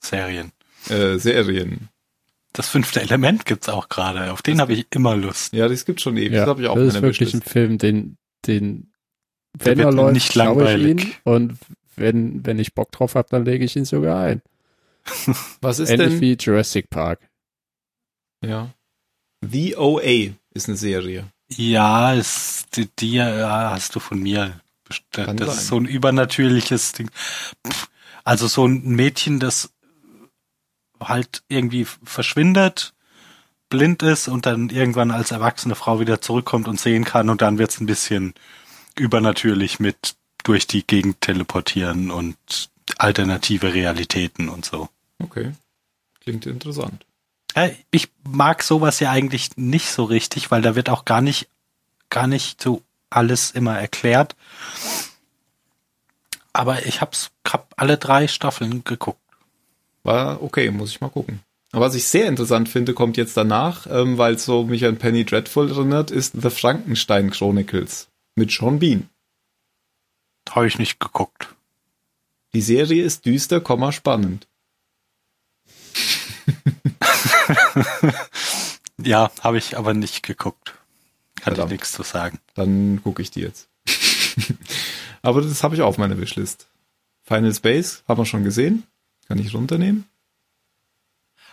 Serien. 0.00 0.52
äh, 0.88 1.16
Serien. 1.18 1.88
Das 2.52 2.68
fünfte 2.70 3.00
Element 3.02 3.44
gibt's 3.44 3.68
auch 3.68 3.88
gerade. 3.90 4.32
Auf 4.32 4.40
den 4.40 4.60
habe 4.60 4.72
ich 4.72 4.86
immer 4.90 5.14
Lust. 5.16 5.52
Ja, 5.52 5.68
das 5.68 5.84
gibt 5.84 6.00
schon 6.00 6.16
ewig. 6.16 6.32
Ja, 6.32 6.40
das 6.40 6.48
habe 6.48 6.62
ich 6.62 6.68
auch 6.68 6.76
das 6.76 6.94
ist 6.94 7.02
wirklich 7.02 7.34
ein. 7.34 7.42
Film, 7.42 7.76
den, 7.78 8.16
den, 8.46 8.92
wenn 9.52 9.78
er 9.78 9.86
mir 9.86 9.92
läuft, 9.92 10.14
nicht 10.14 10.32
schaue 10.32 10.52
ich 10.52 10.56
langweilig. 10.58 11.04
ihn 11.06 11.12
und 11.24 11.58
wenn, 11.96 12.44
wenn 12.46 12.58
ich 12.58 12.74
Bock 12.74 12.90
drauf 12.92 13.14
habe, 13.14 13.28
dann 13.30 13.44
lege 13.44 13.64
ich 13.64 13.76
ihn 13.76 13.84
sogar 13.84 14.20
ein. 14.22 14.42
Was 15.60 15.78
ist 15.78 15.90
Ähnlich 15.90 16.08
denn? 16.12 16.20
wie 16.22 16.32
Jurassic 16.34 16.88
Park. 16.88 17.20
Ja. 18.42 18.70
The 19.42 19.76
OA 19.76 20.34
ist 20.54 20.68
eine 20.68 20.76
Serie. 20.78 21.30
Ja, 21.48 22.12
ist, 22.12 22.76
die, 22.76 22.88
die 22.98 23.12
ja, 23.14 23.70
hast 23.70 23.94
du 23.94 24.00
von 24.00 24.18
mir 24.18 24.60
bestellt. 24.84 25.26
Kann 25.26 25.36
Das 25.36 25.48
sein. 25.48 25.58
ist 25.58 25.66
so 25.68 25.76
ein 25.78 25.84
übernatürliches 25.86 26.92
Ding. 26.92 27.10
Also 28.24 28.46
so 28.48 28.66
ein 28.66 28.82
Mädchen, 28.82 29.38
das 29.38 29.70
halt 31.00 31.42
irgendwie 31.48 31.84
verschwindet, 31.84 32.94
blind 33.68 34.02
ist 34.02 34.28
und 34.28 34.46
dann 34.46 34.70
irgendwann 34.70 35.10
als 35.10 35.30
erwachsene 35.30 35.74
Frau 35.74 36.00
wieder 36.00 36.20
zurückkommt 36.20 36.68
und 36.68 36.80
sehen 36.80 37.04
kann 37.04 37.28
und 37.28 37.42
dann 37.42 37.58
wird's 37.58 37.80
ein 37.80 37.86
bisschen 37.86 38.34
übernatürlich 38.96 39.78
mit 39.78 40.16
durch 40.44 40.66
die 40.66 40.86
Gegend 40.86 41.20
teleportieren 41.20 42.10
und 42.10 42.36
alternative 42.98 43.74
Realitäten 43.74 44.48
und 44.48 44.64
so. 44.64 44.88
Okay. 45.22 45.52
Klingt 46.20 46.46
interessant. 46.46 47.04
Ja, 47.56 47.70
ich 47.90 48.10
mag 48.22 48.62
sowas 48.62 49.00
ja 49.00 49.10
eigentlich 49.10 49.56
nicht 49.56 49.90
so 49.90 50.04
richtig, 50.04 50.50
weil 50.50 50.60
da 50.60 50.76
wird 50.76 50.90
auch 50.90 51.06
gar 51.06 51.22
nicht, 51.22 51.48
gar 52.10 52.26
nicht 52.26 52.62
so 52.62 52.82
alles 53.08 53.50
immer 53.50 53.78
erklärt. 53.78 54.36
Aber 56.52 56.84
ich 56.84 57.00
hab's, 57.00 57.30
hab 57.46 57.72
alle 57.76 57.96
drei 57.96 58.28
Staffeln 58.28 58.84
geguckt. 58.84 59.20
War 60.02 60.42
okay, 60.42 60.70
muss 60.70 60.90
ich 60.90 61.00
mal 61.00 61.08
gucken. 61.08 61.40
Aber 61.72 61.86
was 61.86 61.94
ich 61.94 62.06
sehr 62.06 62.28
interessant 62.28 62.68
finde, 62.68 62.94
kommt 62.94 63.16
jetzt 63.16 63.36
danach, 63.36 63.86
ähm, 63.86 64.18
weil 64.18 64.34
es 64.34 64.44
so 64.44 64.64
mich 64.64 64.84
an 64.84 64.98
Penny 64.98 65.24
Dreadful 65.24 65.70
erinnert, 65.70 66.10
ist 66.10 66.34
The 66.40 66.50
Frankenstein 66.50 67.30
Chronicles 67.30 68.08
mit 68.34 68.50
Sean 68.50 68.78
Bean. 68.78 69.08
Habe 70.50 70.66
ich 70.66 70.78
nicht 70.78 71.00
geguckt. 71.00 71.54
Die 72.54 72.62
Serie 72.62 73.02
ist 73.02 73.26
düster, 73.26 73.62
spannend. 73.92 74.46
Ja, 78.98 79.30
habe 79.42 79.58
ich 79.58 79.76
aber 79.76 79.92
nicht 79.92 80.22
geguckt. 80.22 80.74
Kann 81.36 81.54
Verdammt. 81.54 81.70
ich 81.70 81.78
nichts 81.80 81.92
zu 81.92 82.02
sagen. 82.02 82.38
Dann 82.54 83.00
gucke 83.02 83.20
ich 83.20 83.30
die 83.30 83.40
jetzt. 83.40 83.68
Aber 85.22 85.42
das 85.42 85.62
habe 85.62 85.74
ich 85.74 85.82
auch 85.82 85.88
auf 85.88 85.98
meiner 85.98 86.18
Wishlist. 86.18 86.66
Final 87.22 87.54
Space 87.54 88.02
haben 88.08 88.18
wir 88.18 88.24
schon 88.26 88.42
gesehen. 88.44 88.84
Kann 89.28 89.38
ich 89.38 89.52
runternehmen? 89.54 90.06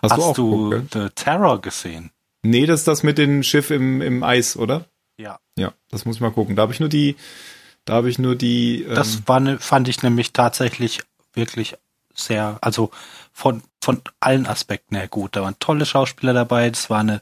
Hast, 0.01 0.11
Hast 0.11 0.17
du 0.19 0.23
auch 0.23 0.33
du 0.35 0.69
geguckt? 0.69 0.93
The 0.93 1.09
Terror 1.15 1.61
gesehen? 1.61 2.11
Nee, 2.43 2.65
das 2.65 2.81
ist 2.81 2.87
das 2.87 3.03
mit 3.03 3.17
dem 3.17 3.43
Schiff 3.43 3.71
im, 3.71 4.01
im 4.01 4.23
Eis, 4.23 4.55
oder? 4.55 4.85
Ja. 5.17 5.39
Ja, 5.57 5.73
das 5.89 6.05
muss 6.05 6.15
ich 6.15 6.21
mal 6.21 6.31
gucken. 6.31 6.55
Da 6.55 6.61
habe 6.63 6.73
ich 6.73 6.79
nur 6.79 6.89
die, 6.89 7.15
da 7.85 7.93
habe 7.95 8.09
ich 8.09 8.19
nur 8.19 8.35
die. 8.35 8.83
Ähm, 8.83 8.95
Das 8.95 9.27
war 9.27 9.39
ne, 9.39 9.59
fand 9.59 9.87
ich 9.89 10.01
nämlich 10.01 10.31
tatsächlich 10.33 11.01
wirklich 11.33 11.75
sehr, 12.15 12.57
also 12.61 12.91
von, 13.33 13.63
von 13.81 14.01
allen 14.19 14.45
Aspekten 14.45 14.95
her 14.95 15.07
gut. 15.07 15.35
Da 15.35 15.41
waren 15.41 15.57
tolle 15.59 15.85
Schauspieler 15.85 16.33
dabei, 16.33 16.69
das 16.69 16.89
war 16.89 16.99
eine, 16.99 17.21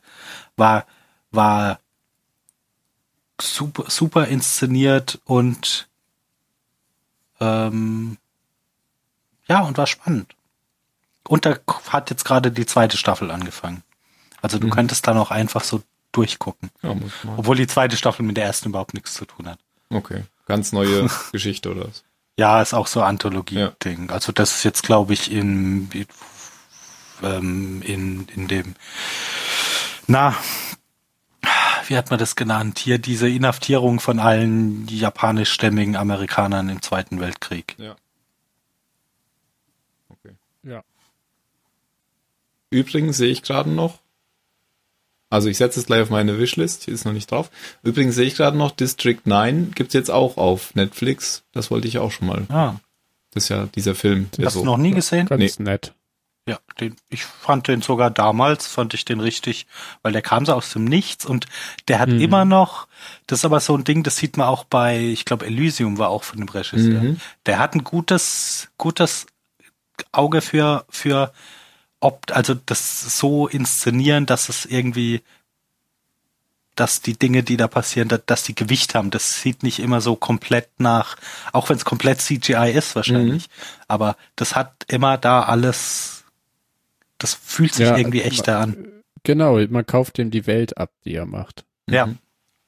war, 0.58 0.86
war 1.32 1.80
super, 3.40 3.90
super 3.90 4.28
inszeniert 4.28 5.20
und 5.26 5.88
ähm, 7.40 8.18
ja, 9.48 9.62
und 9.62 9.78
war 9.78 9.88
spannend. 9.88 10.36
Und 11.28 11.46
da 11.46 11.58
hat 11.90 12.10
jetzt 12.10 12.26
gerade 12.26 12.52
die 12.52 12.66
zweite 12.66 12.98
Staffel 12.98 13.32
angefangen. 13.32 13.84
Also 14.42 14.60
du 14.60 14.68
Mhm. 14.68 14.72
könntest 14.72 15.08
dann 15.08 15.18
auch 15.18 15.32
einfach 15.32 15.64
so 15.64 15.82
durchgucken. 16.12 16.70
ja. 16.84 16.96
Obwohl 17.38 17.56
die 17.56 17.68
zweite 17.68 17.96
Staffel 17.96 18.24
mit 18.24 18.38
der 18.38 18.46
ersten 18.46 18.70
überhaupt 18.70 18.94
nichts 18.94 19.14
zu 19.14 19.26
tun 19.26 19.48
hat. 19.48 19.60
Okay, 19.90 20.24
ganz 20.46 20.72
neue 20.72 21.08
Geschichte 21.32 21.72
oder 21.72 21.88
was? 21.88 22.04
Ja, 22.38 22.62
ist 22.62 22.74
auch 22.74 22.88
so 22.88 23.04
Anthologie-Ding. 23.04 24.10
Also 24.10 24.32
das 24.32 24.56
ist 24.56 24.64
jetzt, 24.64 24.84
glaube 24.84 25.14
ich, 25.14 25.32
in, 25.32 25.90
ähm, 27.22 27.82
in, 27.84 28.28
in 28.30 28.48
dem, 28.48 28.76
na, 30.08 30.36
wie 31.88 31.98
hat 31.98 32.10
man 32.10 32.20
das 32.20 32.36
genannt? 32.36 32.80
Hier 32.80 32.98
diese 32.98 33.28
Inhaftierung 33.30 34.00
von 34.00 34.20
allen 34.20 34.88
japanischstämmigen 34.88 35.96
Amerikanern 35.96 36.70
im 36.70 36.82
Zweiten 36.82 37.20
Weltkrieg. 37.20 37.76
Ja. 37.78 37.96
Okay. 40.10 40.36
Ja. 40.64 40.84
Übrigens 42.70 43.18
sehe 43.18 43.32
ich 43.32 43.44
gerade 43.44 43.70
noch, 43.70 44.00
also 45.32 45.48
ich 45.50 45.58
setze 45.58 45.80
es 45.80 45.88
gleich 45.88 46.02
auf 46.04 46.12
meine 46.12 46.38
Wishlist, 46.38 46.84
hier 46.84 46.94
ist 46.94 47.06
noch 47.06 47.14
nicht 47.14 47.32
drauf. 47.32 47.50
Übrigens 47.82 48.14
sehe 48.14 48.28
ich 48.28 48.36
gerade 48.36 48.56
noch, 48.58 48.70
District 48.72 49.22
9 49.26 49.72
gibt's 49.74 49.96
jetzt 49.96 50.12
auch 50.12 50.38
auf 50.38 50.76
Netflix. 50.76 51.44
Das 51.54 51.72
wollte 51.72 51.88
ich 51.88 51.98
auch 51.98 52.12
schon 52.12 52.28
mal. 52.28 52.44
Ja, 52.50 52.80
Das 53.34 53.46
ist 53.46 53.50
ja 53.50 53.66
dieser 53.74 53.96
Film. 53.96 54.30
Der 54.38 54.46
hast 54.46 54.54
so, 54.54 54.60
du 54.60 54.66
noch 54.68 54.78
nie 54.78 54.92
gesehen? 54.92 55.26
Ganz 55.26 55.58
nett. 55.58 55.94
Ja, 56.48 56.58
den, 56.80 56.96
ich 57.10 57.24
fand 57.24 57.68
den 57.68 57.84
sogar 57.84 58.10
damals, 58.10 58.66
fand 58.66 58.96
ich 58.96 59.06
den 59.06 59.20
richtig, 59.20 59.68
weil 60.02 60.12
der 60.12 60.24
kam 60.24 60.44
so 60.46 60.54
aus 60.54 60.74
dem 60.74 60.86
Nichts 60.86 61.24
und 61.24 61.46
der 61.88 62.00
hat 62.00 62.10
Mhm. 62.10 62.20
immer 62.20 62.46
noch, 62.46 62.88
das 63.28 63.40
ist 63.40 63.46
aber 63.46 63.60
so 63.60 63.76
ein 63.78 63.84
Ding, 63.84 64.02
das 64.02 64.18
sieht 64.18 64.38
man 64.38 64.48
auch 64.48 64.64
bei, 64.64 65.00
ich 65.00 65.24
glaube 65.26 65.46
Elysium 65.46 66.00
war 66.00 66.10
auch 66.10 66.24
von 66.24 66.40
dem 66.40 66.50
Regisseur. 66.50 67.02
Mhm. 67.04 67.22
Der 67.46 67.60
hat 67.60 67.76
ein 67.76 67.84
gutes, 67.84 68.70
gutes 68.78 69.28
Auge 70.12 70.42
für, 70.42 70.84
für 70.90 71.32
ob, 72.02 72.30
also 72.36 72.54
das 72.54 73.18
so 73.18 73.48
inszenieren, 73.48 74.26
dass 74.26 74.50
es 74.50 74.66
irgendwie, 74.66 75.22
dass 76.76 77.02
die 77.02 77.18
Dinge, 77.18 77.44
die 77.44 77.58
da 77.58 77.68
passieren, 77.68 78.10
dass, 78.10 78.22
dass 78.26 78.44
die 78.44 78.56
Gewicht 78.56 78.96
haben. 78.96 79.12
Das 79.12 79.42
sieht 79.42 79.64
nicht 79.64 79.80
immer 79.80 80.02
so 80.02 80.16
komplett 80.18 80.68
nach, 80.80 81.16
auch 81.54 81.70
wenn 81.70 81.78
es 81.78 81.86
komplett 81.86 82.20
CGI 82.22 82.72
ist 82.74 82.96
wahrscheinlich. 82.96 83.48
Aber 83.88 84.18
das 84.36 84.56
hat 84.56 84.86
immer 84.88 85.18
da 85.18 85.44
alles, 85.44 86.24
das 87.20 87.34
fühlt 87.36 87.74
sich 87.74 87.88
Ja, 87.88 87.98
irgendwie 87.98 88.22
echter 88.24 88.58
an. 88.60 88.88
Genau, 89.24 89.60
man 89.68 89.86
kauft 89.86 90.18
ihm 90.18 90.32
die 90.32 90.48
Welt 90.48 90.78
ab, 90.78 90.92
die 91.06 91.14
er 91.14 91.28
macht. 91.28 91.64
Ja, 91.88 92.08
Mhm. 92.08 92.18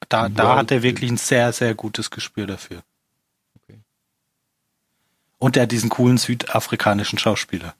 da, 0.08 0.28
da 0.28 0.50
Wow. 0.50 0.56
hat 0.58 0.70
er 0.70 0.82
wirklich 0.84 1.10
ein 1.10 1.16
sehr, 1.16 1.52
sehr 1.52 1.74
gutes 1.74 2.10
Gespür 2.10 2.46
dafür. 2.46 2.82
Okay. 3.56 3.80
Und 5.38 5.56
er 5.56 5.64
hat 5.64 5.72
diesen 5.72 5.90
coolen 5.90 6.18
südafrikanischen 6.18 7.18
Schauspieler, 7.18 7.74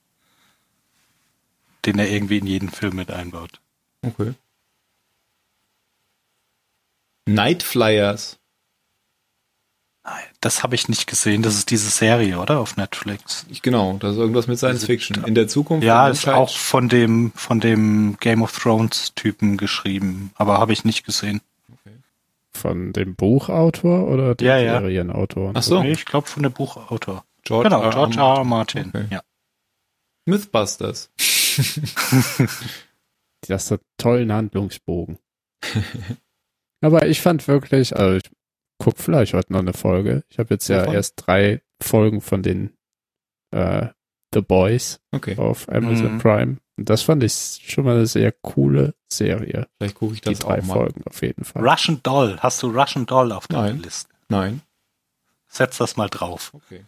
den 1.86 1.98
er 1.98 2.08
irgendwie 2.10 2.38
in 2.38 2.46
jeden 2.46 2.70
Film 2.70 2.96
mit 2.96 3.10
einbaut. 3.10 3.60
Okay. 4.02 4.34
Night 7.26 7.62
Flyers. 7.62 8.38
Nein, 10.04 10.24
das 10.42 10.62
habe 10.62 10.74
ich 10.74 10.88
nicht 10.88 11.06
gesehen. 11.06 11.40
Das 11.40 11.54
ist 11.54 11.70
diese 11.70 11.88
Serie, 11.88 12.38
oder? 12.38 12.60
Auf 12.60 12.76
Netflix. 12.76 13.46
Ich, 13.48 13.62
genau, 13.62 13.96
das 13.98 14.12
ist 14.12 14.18
irgendwas 14.18 14.46
mit 14.46 14.58
Science 14.58 14.84
Fiction. 14.84 15.24
In 15.24 15.34
der 15.34 15.48
Zukunft. 15.48 15.82
Ja, 15.82 16.08
ist 16.08 16.28
auch 16.28 16.54
von 16.54 16.90
dem, 16.90 17.32
von 17.34 17.58
dem 17.58 18.18
Game 18.20 18.42
of 18.42 18.52
Thrones 18.58 19.14
Typen 19.14 19.56
geschrieben, 19.56 20.32
aber 20.34 20.58
habe 20.58 20.74
ich 20.74 20.84
nicht 20.84 21.04
gesehen. 21.06 21.40
Von 22.52 22.92
dem 22.92 23.14
Buchautor 23.14 24.06
oder 24.06 24.34
dem 24.34 24.46
Ja, 24.46 24.58
ja. 24.58 24.78
Serienautor? 24.80 25.52
Ach 25.54 25.62
so. 25.62 25.82
Nee, 25.82 25.92
ich 25.92 26.04
glaube 26.04 26.28
von 26.28 26.42
dem 26.42 26.52
Buchautor. 26.52 27.24
George 27.42 27.68
genau. 27.68 27.82
R. 27.82 27.90
George 27.90 28.16
R. 28.16 28.36
R. 28.38 28.44
Martin. 28.44 28.88
Okay. 28.88 29.06
Ja. 29.10 29.22
Mythbusters. 30.26 31.10
Das 33.46 33.70
hat 33.70 33.80
einen 33.80 33.88
tollen 33.98 34.32
Handlungsbogen. 34.32 35.18
Aber 36.80 37.06
ich 37.06 37.20
fand 37.20 37.46
wirklich, 37.46 37.94
also 37.94 38.16
ich 38.16 38.22
guck 38.78 38.98
vielleicht 38.98 39.34
heute 39.34 39.52
noch 39.52 39.60
eine 39.60 39.74
Folge. 39.74 40.24
Ich 40.30 40.38
habe 40.38 40.54
jetzt 40.54 40.68
ja 40.68 40.82
Wovon? 40.82 40.94
erst 40.94 41.14
drei 41.16 41.60
Folgen 41.80 42.20
von 42.22 42.42
den 42.42 42.72
äh, 43.50 43.88
The 44.32 44.40
Boys 44.40 45.00
Okay, 45.12 45.36
auf 45.36 45.68
Amazon 45.68 46.14
Mhm. 46.14 46.18
Prime. 46.18 46.56
Und 46.76 46.88
das 46.90 47.02
fand 47.02 47.22
ich 47.22 47.32
schon 47.66 47.84
mal 47.84 47.96
eine 47.96 48.06
sehr 48.06 48.32
coole 48.32 48.94
Serie. 49.12 49.68
vielleicht 49.78 49.94
gucke 49.96 50.14
ich 50.14 50.22
Die 50.22 50.30
das 50.30 50.38
drei 50.40 50.60
auch 50.60 50.64
mal. 50.64 50.74
Folgen 50.74 51.02
auf 51.06 51.20
jeden 51.22 51.44
Fall. 51.44 51.66
Russian 51.68 52.00
Doll. 52.02 52.38
Hast 52.40 52.62
du 52.62 52.68
Russian 52.68 53.06
Doll 53.06 53.30
auf 53.32 53.46
deiner 53.46 53.62
Nein. 53.74 53.82
Liste? 53.82 54.08
Nein. 54.28 54.62
Setz 55.48 55.76
das 55.78 55.96
mal 55.96 56.08
drauf. 56.08 56.50
Okay. 56.54 56.82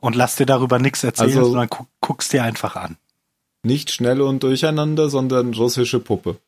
Und 0.00 0.16
lass 0.16 0.36
dir 0.36 0.46
darüber 0.46 0.78
nichts 0.78 1.04
erzählen, 1.04 1.28
Also- 1.36 1.44
sondern 1.50 1.68
guck, 1.68 1.86
guck's 2.00 2.30
dir 2.30 2.42
einfach 2.42 2.76
an. 2.76 2.96
Nicht 3.62 3.90
schnell 3.90 4.20
und 4.20 4.42
durcheinander, 4.42 5.10
sondern 5.10 5.52
russische 5.54 6.00
Puppe. 6.00 6.38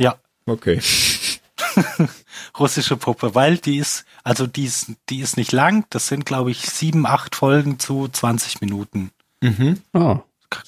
Ja. 0.00 0.16
Okay. 0.46 0.80
Russische 2.58 2.96
Puppe, 2.96 3.34
weil 3.34 3.58
die 3.58 3.78
ist, 3.78 4.04
also 4.24 4.46
die 4.46 4.64
ist, 4.64 4.92
die 5.08 5.20
ist 5.20 5.36
nicht 5.36 5.52
lang. 5.52 5.84
Das 5.90 6.08
sind, 6.08 6.24
glaube 6.24 6.50
ich, 6.50 6.60
sieben, 6.60 7.06
acht 7.06 7.34
Folgen 7.34 7.78
zu 7.78 8.08
20 8.08 8.60
Minuten. 8.60 9.10
Mhm. 9.42 9.82
Oh, 9.92 10.18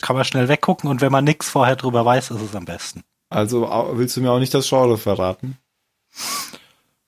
Kann 0.00 0.16
man 0.16 0.24
schnell 0.24 0.48
weggucken 0.48 0.90
und 0.90 1.00
wenn 1.00 1.12
man 1.12 1.24
nichts 1.24 1.48
vorher 1.48 1.76
drüber 1.76 2.04
weiß, 2.04 2.30
ist 2.32 2.42
es 2.42 2.54
am 2.54 2.64
besten. 2.64 3.02
Also 3.30 3.68
willst 3.94 4.16
du 4.16 4.20
mir 4.20 4.30
auch 4.30 4.38
nicht 4.38 4.54
das 4.54 4.68
Genre 4.68 4.98
verraten? 4.98 5.56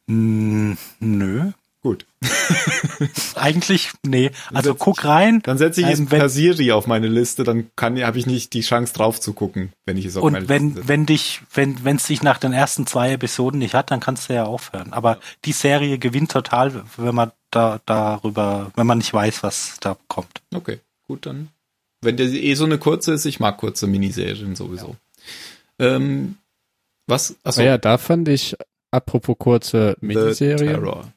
Hm, 0.08 0.76
nö. 1.00 1.52
Gut. 1.82 2.04
Eigentlich, 3.34 3.90
nee. 4.04 4.30
Also 4.52 4.72
setz 4.72 4.78
guck 4.80 5.04
rein. 5.04 5.40
Dann 5.44 5.56
setze 5.56 5.80
ich 5.80 5.86
Ähm, 5.86 5.92
es 5.92 5.98
wenn- 6.10 6.18
per 6.18 6.28
Siri 6.28 6.72
auf 6.72 6.86
meine 6.86 7.06
Liste, 7.08 7.42
dann 7.44 7.70
kann 7.76 8.02
habe 8.04 8.18
ich 8.18 8.26
nicht 8.26 8.52
die 8.52 8.60
Chance 8.60 8.92
drauf 8.92 9.18
zu 9.20 9.32
gucken, 9.32 9.72
wenn 9.86 9.96
ich 9.96 10.04
es 10.04 10.16
auf 10.16 10.24
meine 10.24 10.40
Und 10.40 10.48
wenn, 10.48 10.62
Liste 10.64 10.76
setze. 10.80 10.88
wenn 10.88 11.06
dich, 11.06 11.40
wenn, 11.54 11.84
wenn 11.84 11.96
es 11.96 12.04
dich 12.06 12.22
nach 12.22 12.38
den 12.38 12.52
ersten 12.52 12.86
zwei 12.86 13.12
Episoden 13.12 13.58
nicht 13.58 13.74
hat, 13.74 13.90
dann 13.90 14.00
kannst 14.00 14.28
du 14.28 14.34
ja 14.34 14.44
aufhören. 14.44 14.92
Aber 14.92 15.18
die 15.44 15.52
Serie 15.52 15.98
gewinnt 15.98 16.30
total, 16.32 16.84
wenn 16.96 17.14
man 17.14 17.32
da, 17.50 17.80
darüber, 17.86 18.70
wenn 18.76 18.86
man 18.86 18.98
nicht 18.98 19.14
weiß, 19.14 19.42
was 19.42 19.76
da 19.80 19.96
kommt. 20.08 20.42
Okay, 20.54 20.80
gut, 21.06 21.24
dann. 21.26 21.48
Wenn 22.02 22.16
der 22.16 22.26
eh 22.26 22.54
so 22.54 22.64
eine 22.64 22.78
kurze 22.78 23.12
ist, 23.12 23.24
ich 23.26 23.40
mag 23.40 23.56
kurze 23.58 23.86
Miniserien 23.86 24.54
sowieso. 24.56 24.96
Ähm, 25.78 26.36
was? 27.06 27.36
Achso, 27.42 27.60
Ah 27.60 27.64
ja, 27.64 27.78
da 27.78 27.98
fand 27.98 28.28
ich, 28.28 28.54
apropos 28.90 29.36
kurze 29.38 29.96
The 30.00 30.06
Miniserie, 30.06 30.56
Terror. 30.56 31.12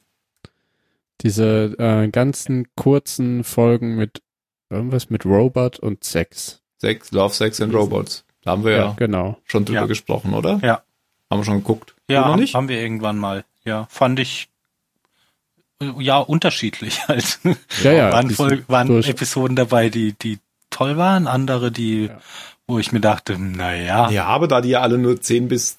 Diese 1.20 1.74
äh, 1.78 2.08
ganzen 2.08 2.66
kurzen 2.76 3.44
Folgen 3.44 3.96
mit 3.96 4.22
irgendwas 4.70 5.10
mit 5.10 5.24
Robot 5.24 5.78
und 5.78 6.04
Sex. 6.04 6.60
Sex, 6.78 7.12
Love, 7.12 7.32
Sex 7.34 7.60
and 7.60 7.72
Robots. 7.74 8.24
Da 8.42 8.50
haben 8.52 8.64
wir 8.64 8.72
ja, 8.72 8.94
genau. 8.98 9.38
schon 9.44 9.64
drüber 9.64 9.80
Ja. 9.80 9.86
gesprochen, 9.86 10.34
oder? 10.34 10.58
Ja. 10.62 10.82
Haben 11.30 11.40
wir 11.40 11.44
schon 11.44 11.58
geguckt? 11.58 11.94
Ja, 12.08 12.36
nicht? 12.36 12.54
haben 12.54 12.68
wir 12.68 12.80
irgendwann 12.80 13.16
mal. 13.18 13.44
Ja, 13.64 13.86
fand 13.88 14.18
ich, 14.20 14.48
ja, 15.98 16.18
unterschiedlich 16.18 17.00
halt. 17.08 17.38
Ja, 17.82 17.92
ja. 17.92 18.12
waren 18.12 18.28
sind 18.28 18.68
waren 18.68 18.88
durch- 18.88 19.08
Episoden 19.08 19.56
dabei, 19.56 19.88
die, 19.88 20.12
die 20.12 20.38
toll 20.70 20.96
waren, 20.96 21.26
andere, 21.26 21.70
die, 21.72 22.06
Ja. 22.06 22.20
wo 22.66 22.78
ich 22.78 22.92
mir 22.92 23.00
dachte, 23.00 23.38
naja, 23.38 24.10
Ja, 24.10 24.24
aber 24.26 24.48
da 24.48 24.60
die 24.60 24.70
ja 24.70 24.80
alle 24.80 24.98
nur 24.98 25.20
10 25.20 25.48
bis 25.48 25.78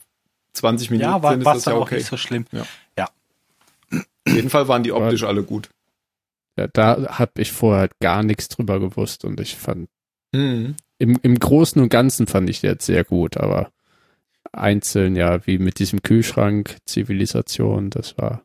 20 0.53 0.89
Minuten 0.89 1.09
ja, 1.09 1.21
war, 1.21 1.31
sind, 1.31 1.41
ist 1.41 1.45
war 1.45 1.53
das 1.55 1.63
dann 1.65 1.73
ja 1.75 1.79
auch 1.79 1.83
okay. 1.85 1.95
nicht 1.95 2.07
so 2.07 2.17
schlimm. 2.17 2.45
Auf 4.27 4.33
jeden 4.33 4.49
Fall 4.49 4.67
waren 4.67 4.83
die 4.83 4.91
optisch 4.91 5.23
alle 5.23 5.43
gut. 5.43 5.69
Ja, 6.57 6.67
da 6.67 7.17
habe 7.19 7.41
ich 7.41 7.51
vorher 7.51 7.81
halt 7.81 7.99
gar 7.99 8.23
nichts 8.23 8.47
drüber 8.47 8.79
gewusst 8.79 9.25
und 9.25 9.39
ich 9.39 9.55
fand, 9.55 9.89
Mhm. 10.33 10.75
im, 10.97 11.19
im 11.21 11.39
Großen 11.39 11.81
und 11.81 11.89
Ganzen 11.89 12.27
fand 12.27 12.49
ich 12.49 12.61
die 12.61 12.67
jetzt 12.67 12.85
sehr 12.85 13.03
gut, 13.03 13.37
aber 13.37 13.71
einzeln, 14.51 15.15
ja, 15.15 15.45
wie 15.47 15.57
mit 15.57 15.79
diesem 15.79 16.01
Kühlschrank, 16.01 16.77
Zivilisation, 16.85 17.89
das 17.89 18.17
war. 18.17 18.41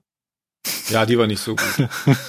Ja, 0.89 1.07
die 1.07 1.17
war 1.19 1.27
nicht 1.27 1.41
so 1.41 1.57
gut. 1.57 1.89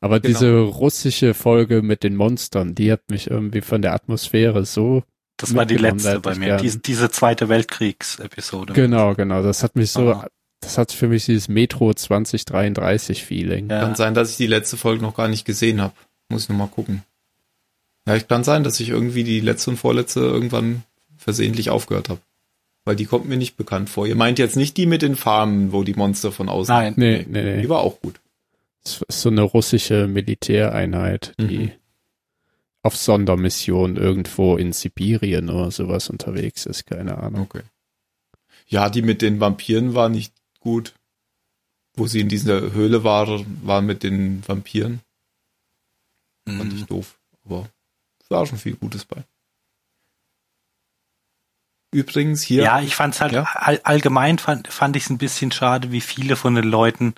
Aber 0.00 0.20
Genau. 0.20 0.38
diese 0.38 0.58
russische 0.60 1.34
Folge 1.34 1.82
mit 1.82 2.02
den 2.04 2.14
Monstern, 2.14 2.74
die 2.74 2.92
hat 2.92 3.10
mich 3.10 3.28
irgendwie 3.30 3.60
von 3.60 3.82
der 3.82 3.94
Atmosphäre 3.94 4.64
so. 4.64 5.02
Das 5.36 5.54
war 5.54 5.66
die 5.66 5.76
letzte 5.76 6.20
bei 6.20 6.34
mir, 6.36 6.56
diese, 6.56 6.78
diese 6.78 7.10
Zweite 7.10 7.48
Weltkriegs-Episode. 7.48 8.72
Genau, 8.74 9.14
genau. 9.14 9.42
Das 9.42 9.62
hat 9.62 9.74
mich 9.76 9.90
so, 9.90 10.12
Aha. 10.12 10.28
Das 10.68 10.76
hat 10.78 10.92
für 10.92 11.08
mich 11.08 11.24
dieses 11.24 11.48
Metro 11.48 11.94
2033 11.94 13.24
Feeling. 13.24 13.70
Ja. 13.70 13.80
Kann 13.80 13.94
sein, 13.94 14.12
dass 14.14 14.30
ich 14.30 14.36
die 14.36 14.46
letzte 14.46 14.76
Folge 14.76 15.02
noch 15.02 15.16
gar 15.16 15.28
nicht 15.28 15.44
gesehen 15.46 15.80
habe. 15.80 15.94
Muss 16.28 16.42
ich 16.44 16.48
noch 16.50 16.56
mal 16.56 16.66
gucken. 16.68 17.02
Ja, 18.06 18.16
ich 18.16 18.28
kann 18.28 18.44
sein, 18.44 18.64
dass 18.64 18.78
ich 18.80 18.90
irgendwie 18.90 19.24
die 19.24 19.40
letzte 19.40 19.70
und 19.70 19.76
vorletzte 19.78 20.20
irgendwann 20.20 20.82
versehentlich 21.16 21.70
aufgehört 21.70 22.10
habe. 22.10 22.20
Weil 22.84 22.96
die 22.96 23.06
kommt 23.06 23.26
mir 23.26 23.36
nicht 23.38 23.56
bekannt 23.56 23.88
vor. 23.88 24.06
Ihr 24.06 24.14
meint 24.14 24.38
jetzt 24.38 24.56
nicht 24.56 24.76
die 24.76 24.86
mit 24.86 25.00
den 25.02 25.16
Farmen, 25.16 25.72
wo 25.72 25.84
die 25.84 25.94
Monster 25.94 26.32
von 26.32 26.48
außen. 26.50 26.74
Nein, 26.74 26.94
Nee, 26.96 27.24
nee, 27.28 27.42
nee. 27.42 27.62
Die 27.62 27.68
war 27.68 27.80
auch 27.80 28.00
gut. 28.00 28.20
Das 28.84 29.02
ist 29.08 29.20
so 29.22 29.28
eine 29.30 29.42
russische 29.42 30.06
Militäreinheit, 30.06 31.32
die 31.38 31.58
Mhm. 31.58 31.70
auf 32.82 32.96
Sondermission 32.96 33.96
irgendwo 33.96 34.56
in 34.56 34.72
Sibirien 34.72 35.48
oder 35.50 35.70
sowas 35.70 36.08
unterwegs 36.10 36.64
ist, 36.66 36.86
keine 36.86 37.18
Ahnung. 37.18 37.42
Okay. 37.42 37.62
Ja, 38.66 38.90
die 38.90 39.00
mit 39.02 39.22
den 39.22 39.40
Vampiren 39.40 39.94
war 39.94 40.08
nicht 40.10 40.34
gut. 40.60 40.94
Wo 41.94 42.06
sie 42.06 42.20
in 42.20 42.28
dieser 42.28 42.72
Höhle 42.72 43.02
war, 43.04 43.26
war 43.64 43.80
mit 43.82 44.02
den 44.02 44.46
Vampiren. 44.46 45.00
Fand 46.48 46.72
ich 46.72 46.82
Mhm. 46.82 46.86
doof. 46.86 47.18
Aber 47.44 47.68
es 48.22 48.30
war 48.30 48.46
schon 48.46 48.58
viel 48.58 48.76
Gutes 48.76 49.04
bei. 49.04 49.24
Übrigens 51.90 52.42
hier. 52.42 52.62
Ja, 52.62 52.80
ich 52.80 52.94
fand's 52.94 53.20
halt 53.20 53.32
Ja. 53.32 53.44
all, 53.54 53.80
allgemein 53.82 54.38
fand, 54.38 54.68
fand 54.68 54.94
ich 54.96 55.04
es 55.04 55.10
ein 55.10 55.18
bisschen 55.18 55.50
schade, 55.50 55.90
wie 55.90 56.02
viele 56.02 56.36
von 56.36 56.54
den 56.54 56.64
Leuten 56.64 57.14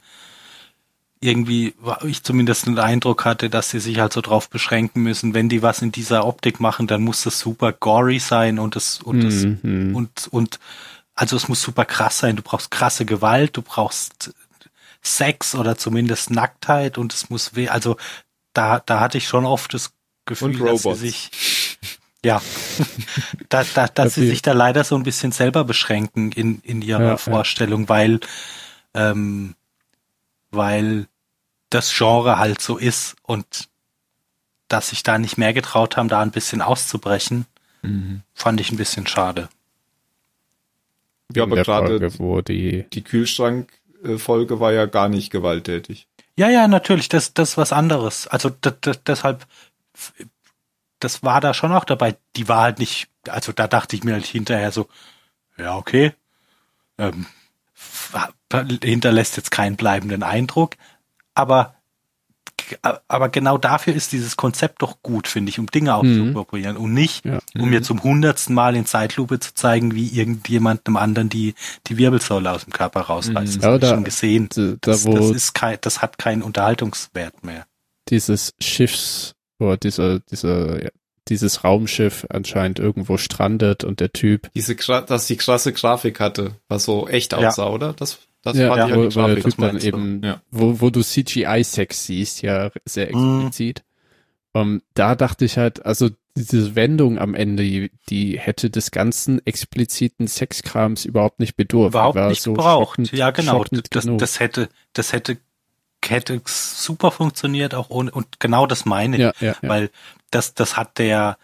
irgendwie, 1.22 1.74
ich 2.04 2.22
zumindest 2.22 2.66
den 2.66 2.78
Eindruck 2.78 3.24
hatte, 3.26 3.50
dass 3.50 3.68
sie 3.70 3.80
sich 3.80 3.98
halt 3.98 4.12
so 4.12 4.20
drauf 4.22 4.48
beschränken 4.48 5.02
müssen, 5.02 5.34
wenn 5.34 5.50
die 5.50 5.60
was 5.60 5.82
in 5.82 5.92
dieser 5.92 6.24
Optik 6.24 6.60
machen, 6.60 6.86
dann 6.86 7.02
muss 7.02 7.24
das 7.24 7.38
super 7.40 7.72
gory 7.72 8.18
sein 8.20 8.58
und 8.58 8.74
es 8.76 9.00
und 9.02 9.24
es 9.24 9.44
Mhm. 9.44 9.94
und 9.94 10.28
und 10.30 10.58
also 11.20 11.36
es 11.36 11.48
muss 11.48 11.60
super 11.60 11.84
krass 11.84 12.18
sein. 12.18 12.36
Du 12.36 12.42
brauchst 12.42 12.70
krasse 12.70 13.04
Gewalt, 13.04 13.54
du 13.58 13.60
brauchst 13.62 14.32
Sex 15.02 15.54
oder 15.54 15.76
zumindest 15.76 16.30
Nacktheit 16.30 16.96
und 16.96 17.12
es 17.12 17.28
muss 17.28 17.54
weh. 17.54 17.68
Also 17.68 17.98
da 18.54 18.80
da 18.80 19.00
hatte 19.00 19.18
ich 19.18 19.28
schon 19.28 19.44
oft 19.44 19.74
das 19.74 19.92
Gefühl, 20.24 20.58
dass 20.58 20.82
sie 20.82 20.94
sich 20.94 21.30
ja, 22.24 22.40
da, 23.50 23.64
da, 23.74 23.86
dass 23.88 24.14
sie 24.14 24.26
sich 24.28 24.40
da 24.42 24.52
leider 24.52 24.82
so 24.84 24.96
ein 24.96 25.02
bisschen 25.02 25.32
selber 25.32 25.64
beschränken 25.64 26.32
in, 26.32 26.60
in 26.62 26.80
ihrer 26.80 27.00
Ja, 27.02 27.08
ja. 27.10 27.16
Vorstellung, 27.18 27.88
weil, 27.90 28.20
ähm, 28.94 29.54
weil 30.50 31.06
das 31.68 31.92
Genre 31.94 32.38
halt 32.38 32.62
so 32.62 32.78
ist 32.78 33.16
und 33.22 33.68
dass 34.68 34.88
sich 34.90 35.02
da 35.02 35.18
nicht 35.18 35.36
mehr 35.36 35.52
getraut 35.52 35.96
haben, 35.98 36.08
da 36.08 36.20
ein 36.22 36.30
bisschen 36.30 36.62
auszubrechen, 36.62 37.46
Mhm. 37.82 38.22
fand 38.34 38.60
ich 38.60 38.70
ein 38.70 38.76
bisschen 38.76 39.06
schade. 39.06 39.48
Ja, 41.34 41.44
aber 41.44 41.56
gerade 41.56 42.18
wo 42.18 42.40
die 42.40 42.84
die 42.92 43.02
Kühlschrank-Folge 43.02 44.60
war 44.60 44.72
ja 44.72 44.86
gar 44.86 45.08
nicht 45.08 45.30
gewalttätig. 45.30 46.06
Ja, 46.36 46.48
ja, 46.48 46.68
natürlich, 46.68 47.08
das, 47.08 47.34
das 47.34 47.50
ist 47.50 47.56
was 47.58 47.72
anderes. 47.72 48.26
Also 48.26 48.50
deshalb, 49.06 49.46
das 50.98 51.22
war 51.22 51.40
da 51.40 51.52
schon 51.54 51.72
auch 51.72 51.84
dabei. 51.84 52.16
Die 52.36 52.48
war 52.48 52.62
halt 52.62 52.78
nicht, 52.78 53.08
also 53.28 53.52
da 53.52 53.66
dachte 53.66 53.96
ich 53.96 54.04
mir 54.04 54.14
halt 54.14 54.26
hinterher 54.26 54.72
so, 54.72 54.88
ja, 55.58 55.76
okay, 55.76 56.14
ähm, 56.98 57.26
hinterlässt 58.82 59.36
jetzt 59.36 59.50
keinen 59.50 59.76
bleibenden 59.76 60.22
Eindruck, 60.22 60.76
aber 61.34 61.74
aber 62.82 63.28
genau 63.28 63.58
dafür 63.58 63.94
ist 63.94 64.12
dieses 64.12 64.36
Konzept 64.36 64.82
doch 64.82 65.02
gut, 65.02 65.28
finde 65.28 65.50
ich, 65.50 65.58
um 65.58 65.66
Dinge 65.66 65.94
auszuprobieren 65.94 66.76
und 66.76 66.92
nicht, 66.94 67.24
Ja. 67.24 67.38
um 67.58 67.70
mir 67.70 67.82
zum 67.82 68.02
hundertsten 68.02 68.54
Mal 68.54 68.76
in 68.76 68.86
Zeitlupe 68.86 69.38
zu 69.40 69.54
zeigen, 69.54 69.94
wie 69.94 70.08
irgendjemand 70.08 70.86
einem 70.86 70.96
anderen 70.96 71.28
die, 71.28 71.54
die 71.86 71.96
Wirbelsäule 71.98 72.50
aus 72.50 72.64
dem 72.64 72.72
Körper 72.72 73.02
rausreißt. 73.02 73.56
Das 73.56 73.64
Ja, 73.64 73.70
habe 73.72 73.84
ich 73.84 73.90
schon 73.90 74.04
gesehen. 74.04 74.48
da, 74.54 74.74
Das, 74.80 75.04
das 75.04 75.30
ist 75.30 75.54
kein, 75.54 75.78
das 75.80 76.02
hat 76.02 76.18
keinen 76.18 76.42
Unterhaltungswert 76.42 77.44
mehr. 77.44 77.66
dieses 78.08 78.52
Schiffs 78.60 79.34
oder 79.58 79.76
dieser, 79.76 80.20
dieser, 80.20 80.82
ja, 80.84 80.90
dieses 81.28 81.62
Raumschiff 81.62 82.26
anscheinend 82.30 82.78
irgendwo 82.80 83.16
strandet 83.18 83.84
und 83.84 84.00
der 84.00 84.12
Typ 84.12 84.50
Diese, 84.54 84.74
dass 84.74 85.26
die 85.26 85.36
krasse 85.36 85.72
Grafik 85.72 86.18
hatte, 86.18 86.56
was 86.68 86.84
so 86.84 87.06
echt 87.08 87.32
Ja. 87.32 87.48
aussah, 87.48 87.68
oder? 87.68 87.92
Das, 87.92 88.18
das 88.42 88.56
ja, 88.56 88.68
fand 88.74 88.90
ich 88.90 89.16
wo. 89.16 89.34
Typ 89.50 89.56
dann 89.58 89.78
eben, 89.80 90.22
Ja. 90.24 90.40
wo, 90.50 90.80
wo 90.80 90.90
du 90.90 91.02
CGI-Sex 91.02 92.06
siehst, 92.06 92.42
ja, 92.42 92.70
sehr 92.84 93.14
Mhm. 93.14 93.46
explizit. 93.46 93.84
Ähm, 94.54 94.82
da 94.94 95.14
dachte 95.14 95.44
ich 95.44 95.56
halt, 95.58 95.84
also 95.86 96.10
diese 96.36 96.74
Wendung 96.74 97.18
am 97.18 97.34
Ende, 97.34 97.90
die, 98.08 98.38
hätte 98.38 98.70
des 98.70 98.90
ganzen 98.90 99.44
expliziten 99.46 100.26
Sexkrams 100.28 101.04
überhaupt 101.04 101.40
nicht 101.40 101.56
bedurft. 101.56 101.92
Überhaupt 101.94 102.16
war 102.16 102.28
nicht 102.30 102.42
so 102.42 102.52
gebraucht. 102.54 102.96
schockend- 102.98 103.12
Ja, 103.12 103.30
genau. 103.30 103.64
Das, 103.90 104.06
das 104.16 104.40
hätte, 104.40 104.68
das 104.92 105.12
hätte, 105.12 105.38
hätte 106.04 106.40
super 106.46 107.10
funktioniert, 107.10 107.74
auch 107.74 107.90
ohne, 107.90 108.10
und 108.10 108.40
genau 108.40 108.66
das 108.66 108.84
meine 108.86 109.16
ich. 109.16 109.22
ja, 109.22 109.32
ja, 109.40 109.56
ja. 109.62 109.68
Weil 109.68 109.90
das, 110.30 110.54
das 110.54 110.76
hat 110.76 110.98
der, 110.98 111.36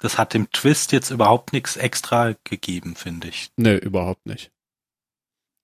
das 0.00 0.18
hat 0.18 0.34
dem 0.34 0.50
Twist 0.50 0.92
jetzt 0.92 1.10
überhaupt 1.10 1.52
nichts 1.52 1.76
extra 1.76 2.34
gegeben, 2.44 2.96
finde 2.96 3.28
ich. 3.28 3.50
Nö, 3.56 3.76
überhaupt 3.76 4.26
nicht. 4.26 4.50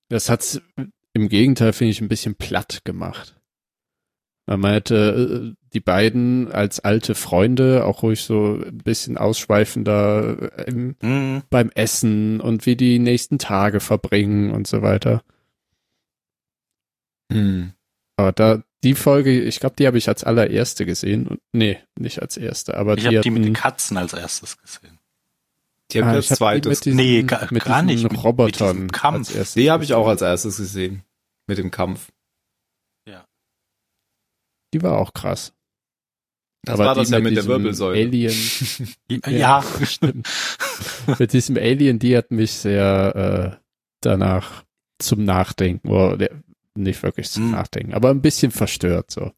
Das 0.09 0.28
hat's 0.30 0.60
im 1.14 1.28
Gegenteil, 1.28 1.72
finde 1.72 1.90
ich, 1.93 2.01
ein 2.01 2.09
bisschen 2.09 2.35
platt 2.35 2.80
gemacht. 2.85 3.35
Man 4.47 4.72
hätte 4.72 5.55
äh, 5.55 5.64
die 5.74 5.80
beiden 5.80 6.51
als 6.51 6.80
alte 6.80 7.14
Freunde 7.14 7.85
auch 7.85 8.02
ruhig 8.02 8.22
so 8.22 8.55
ein 8.55 8.78
bisschen 8.78 9.18
ausschweifender 9.18 10.66
im, 10.66 10.97
Mhm. 11.02 11.43
beim 11.51 11.70
Essen 11.74 12.40
und 12.40 12.64
wie 12.64 12.74
die 12.76 12.98
nächsten 12.98 13.39
Tage 13.39 13.80
verbringen 13.80 14.51
und 14.51 14.66
so 14.66 14.80
weiter. 14.80 15.22
Hm. 17.30 17.72
Aber 18.16 18.32
da, 18.32 18.62
die 18.82 18.94
Folge, 18.94 19.39
ich 19.43 19.60
glaube, 19.60 19.76
die 19.78 19.86
habe 19.86 19.98
ich 19.98 20.09
als 20.09 20.24
allererste 20.24 20.86
gesehen. 20.86 21.26
Und, 21.26 21.40
nee, 21.52 21.78
nicht 21.98 22.22
als 22.22 22.36
erste, 22.36 22.76
aber 22.76 22.94
Ich 22.94 23.01
die 23.02 23.06
habe 23.09 23.20
die 23.20 23.30
mit 23.30 23.44
den 23.44 23.52
Katzen 23.55 23.97
als 23.98 24.14
erstes 24.14 24.56
gesehen. 24.59 24.98
Die 25.93 26.02
habe 26.02 26.10
Ah, 26.16 26.19
ich 26.19 26.31
hab 26.31 26.36
zweites. 26.36 26.70
mit 26.81 26.85
diesen, 26.85 26.97
Nee, 26.97 27.23
gar- 27.23 27.48
mit 27.52 27.65
gar 27.65 27.82
nicht, 27.82 28.02
mit- 28.02 28.12
mit 28.12 28.23
Robotern 28.24 28.77
diesem 28.77 28.93
Kampf. 28.93 29.35
als 29.36 29.55
Die 29.55 29.70
habe 29.70 29.85
ich 29.85 29.94
auch 29.94 30.06
als 30.06 30.20
erstes 30.23 30.59
gesehen. 30.59 31.02
Mit 31.47 31.59
dem 31.59 31.70
Kampf. 31.70 32.09
Die 34.74 34.82
war 34.82 34.98
auch 34.98 35.15
krass. 35.15 35.55
Das 36.65 36.78
war 36.78 36.94
die 36.94 37.01
das 37.01 37.10
ja 37.10 37.19
mit 37.20 37.27
der 37.35 37.43
diesem 37.43 37.48
Wirbelsäule. 37.48 37.98
Alien, 38.06 38.35
Ja, 39.27 39.62
stimmt. 39.85 40.28
mit 41.19 41.32
diesem 41.32 41.56
Alien, 41.56 41.98
die 41.98 42.16
hat 42.16 42.31
mich 42.31 42.52
sehr 42.52 43.56
äh, 43.56 43.65
danach 44.02 44.65
zum 45.01 45.24
Nachdenken, 45.24 45.89
oder 45.89 46.19
der- 46.19 46.43
nicht 46.74 47.02
wirklich 47.02 47.31
zum 47.31 47.44
Hm. 47.44 47.51
Nachdenken, 47.52 47.94
aber 47.94 48.10
ein 48.10 48.20
bisschen 48.20 48.51
verstört 48.51 49.10
so. 49.10 49.32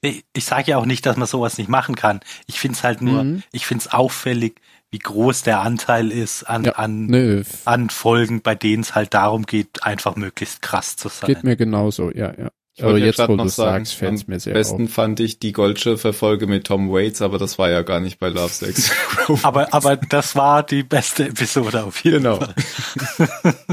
ich, 0.00 0.24
ich 0.32 0.44
sage 0.44 0.70
ja 0.70 0.78
auch 0.78 0.86
nicht, 0.86 1.04
dass 1.06 1.16
man 1.16 1.26
sowas 1.26 1.58
nicht 1.58 1.68
machen 1.68 1.96
kann. 1.96 2.20
Ich 2.46 2.60
finde 2.60 2.76
es 2.76 2.84
halt 2.84 3.02
nur, 3.02 3.24
Mhm. 3.24 3.42
ich 3.50 3.66
finde 3.66 3.82
es 3.82 3.92
auffällig, 3.92 4.60
wie 4.90 4.98
groß 4.98 5.42
der 5.42 5.60
Anteil 5.60 6.10
ist 6.12 6.44
an, 6.44 6.64
Ja, 6.64 6.72
an, 6.72 7.06
Nö, 7.06 7.42
an 7.64 7.90
Folgen, 7.90 8.40
bei 8.42 8.54
denen 8.54 8.82
es 8.82 8.94
halt 8.94 9.12
darum 9.14 9.44
geht, 9.44 9.82
einfach 9.82 10.16
möglichst 10.16 10.62
krass 10.62 10.96
zu 10.96 11.08
sein. 11.08 11.26
geht 11.26 11.44
mir 11.44 11.56
genauso, 11.56 12.10
ja, 12.10 12.32
ja. 12.38 12.48
Ich 12.74 12.84
Aber 12.84 12.96
jetzt, 12.96 13.18
wo 13.18 13.34
noch 13.34 13.44
du 13.46 13.50
sagen, 13.50 13.84
sagst, 13.86 13.94
fällt 13.98 14.14
es 14.14 14.22
am 14.22 14.26
mir 14.28 14.38
sehr 14.38 14.52
Am 14.54 14.58
besten 14.60 14.84
auf. 14.84 14.90
fand 14.92 15.18
ich 15.18 15.40
die 15.40 15.50
Goldschiffer-Folge 15.52 16.46
mit 16.46 16.64
Tom 16.64 16.92
Waits, 16.92 17.20
aber 17.22 17.36
das 17.38 17.58
war 17.58 17.68
ja 17.70 17.82
gar 17.82 17.98
nicht 17.98 18.20
bei 18.20 18.28
Love 18.28 18.52
Sex. 18.52 18.92
Aber, 19.42 19.74
aber 19.74 19.96
das 19.96 20.36
war 20.36 20.62
die 20.62 20.84
beste 20.84 21.28
Episode 21.28 21.82
auf 21.84 22.02
jeden 22.04 22.22
Genau. 22.22 22.36
Fall. 22.38 22.54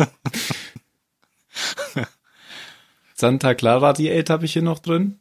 Santa 3.14 3.54
Clara 3.54 3.94
Diät 3.94 4.30
habe 4.30 4.46
ich 4.46 4.54
hier 4.54 4.62
noch 4.64 4.80
drin. 4.80 5.20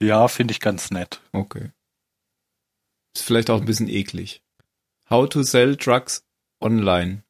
Ja, 0.00 0.28
finde 0.28 0.52
ich 0.52 0.60
ganz 0.60 0.90
nett. 0.90 1.20
Okay. 1.32 1.70
Ist 3.14 3.24
vielleicht 3.24 3.50
auch 3.50 3.60
ein 3.60 3.66
bisschen 3.66 3.88
eklig. 3.88 4.42
How 5.08 5.28
to 5.28 5.42
sell 5.42 5.76
drugs 5.76 6.24
online. 6.60 7.22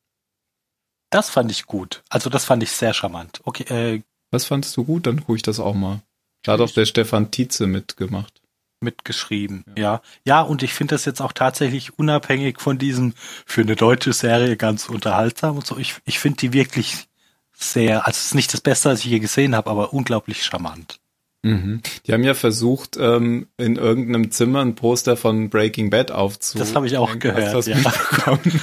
Das 1.10 1.30
fand 1.30 1.50
ich 1.50 1.66
gut. 1.66 2.02
Also 2.08 2.30
das 2.30 2.44
fand 2.44 2.62
ich 2.62 2.70
sehr 2.70 2.94
charmant. 2.94 3.40
Okay, 3.44 3.64
äh, 3.64 4.02
Was 4.30 4.44
fandst 4.44 4.76
du 4.76 4.84
gut? 4.84 5.06
Dann 5.06 5.20
gucke 5.20 5.36
ich 5.36 5.42
das 5.42 5.58
auch 5.58 5.74
mal. 5.74 6.02
Da 6.42 6.52
hat 6.52 6.60
auch 6.60 6.70
der 6.70 6.86
Stefan 6.86 7.30
Tietze 7.30 7.66
mitgemacht. 7.66 8.40
mitgeschrieben. 8.80 9.64
Ja. 9.76 10.00
ja, 10.24 10.40
und 10.40 10.62
ich 10.62 10.72
finde 10.72 10.94
das 10.94 11.04
jetzt 11.04 11.20
auch 11.20 11.32
tatsächlich 11.32 11.98
unabhängig 11.98 12.60
von 12.60 12.78
diesem 12.78 13.14
für 13.44 13.60
eine 13.62 13.76
deutsche 13.76 14.12
Serie 14.12 14.56
ganz 14.56 14.88
unterhaltsam 14.88 15.56
und 15.56 15.66
so. 15.66 15.76
Ich, 15.78 15.96
ich 16.04 16.18
finde 16.18 16.38
die 16.38 16.52
wirklich 16.52 17.08
sehr, 17.52 18.06
also 18.06 18.16
es 18.16 18.26
ist 18.26 18.34
nicht 18.34 18.54
das 18.54 18.60
Beste, 18.60 18.88
was 18.90 19.00
ich 19.00 19.06
je 19.06 19.18
gesehen 19.18 19.54
habe, 19.54 19.68
aber 19.68 19.92
unglaublich 19.92 20.44
charmant. 20.44 20.99
Mhm. 21.42 21.80
Die 22.06 22.12
haben 22.12 22.22
ja 22.22 22.34
versucht, 22.34 22.98
ähm, 23.00 23.46
in 23.56 23.76
irgendeinem 23.76 24.30
Zimmer 24.30 24.60
ein 24.60 24.74
Poster 24.74 25.16
von 25.16 25.48
Breaking 25.48 25.88
Bad 25.88 26.10
aufzu. 26.12 26.58
Das 26.58 26.74
habe 26.74 26.86
ich 26.86 26.98
auch 26.98 27.10
Hast 27.10 27.20
gehört, 27.20 27.54
das 27.54 27.66
ja. 27.66 27.76
mitbekommen? 27.76 28.60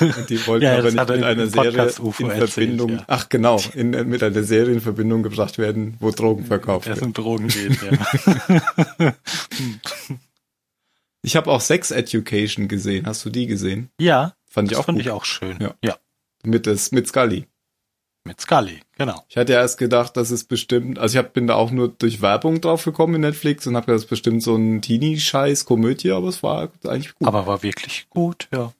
Und 0.00 0.28
die 0.30 0.46
wollten 0.48 0.64
Ja, 0.64 0.78
aber 0.78 0.90
nicht 0.90 1.08
mit 1.08 1.22
einer 1.22 1.46
Serie 1.46 1.70
in 1.70 2.30
erzählt, 2.30 2.50
Verbindung, 2.50 2.90
ja. 2.90 3.04
ach 3.06 3.28
genau, 3.28 3.60
in, 3.74 3.90
mit 4.08 4.22
einer 4.22 4.42
Serie 4.42 4.74
in 4.74 4.80
Verbindung 4.80 5.22
gebracht 5.22 5.58
werden, 5.58 5.96
wo 6.00 6.10
Drogen 6.10 6.44
verkauft 6.44 6.86
Der 6.86 6.94
es 6.94 7.00
werden. 7.00 7.08
um 7.08 7.12
Drogen 7.14 7.48
geht, 7.48 7.78
ja. 7.82 9.14
Ich 11.24 11.36
habe 11.36 11.52
auch 11.52 11.60
Sex 11.60 11.92
Education 11.92 12.66
gesehen. 12.66 13.06
Hast 13.06 13.24
du 13.24 13.30
die 13.30 13.46
gesehen? 13.46 13.90
ja, 14.00 14.34
Fand 14.50 14.70
ich 14.70 14.76
auch 14.76 14.84
fand 14.84 14.98
gut. 14.98 15.06
ich 15.06 15.10
auch 15.12 15.24
schön. 15.24 15.56
Ja. 15.60 15.74
ja. 15.82 15.96
Mit, 16.44 16.66
das, 16.66 16.90
mit 16.90 17.06
Scully. 17.06 17.46
Mit 18.24 18.40
Scully, 18.40 18.80
genau. 18.96 19.24
Ich 19.28 19.36
hatte 19.36 19.52
ja 19.52 19.60
erst 19.60 19.78
gedacht, 19.78 20.16
das 20.16 20.30
ist 20.30 20.44
bestimmt, 20.44 20.98
also 20.98 21.18
ich 21.18 21.24
hab, 21.24 21.32
bin 21.32 21.48
da 21.48 21.54
auch 21.56 21.72
nur 21.72 21.88
durch 21.88 22.22
Werbung 22.22 22.60
drauf 22.60 22.84
gekommen 22.84 23.16
in 23.16 23.22
Netflix 23.22 23.66
und 23.66 23.74
habe 23.74 23.86
gedacht, 23.86 23.96
das 23.96 24.04
ist 24.04 24.10
bestimmt 24.10 24.42
so 24.44 24.54
ein 24.54 24.80
Teenie-Scheiß-Komödie, 24.80 26.12
aber 26.12 26.28
es 26.28 26.42
war 26.42 26.70
eigentlich 26.84 27.14
gut. 27.16 27.26
Aber 27.26 27.48
war 27.48 27.64
wirklich 27.64 28.06
gut, 28.10 28.48
ja. 28.52 28.72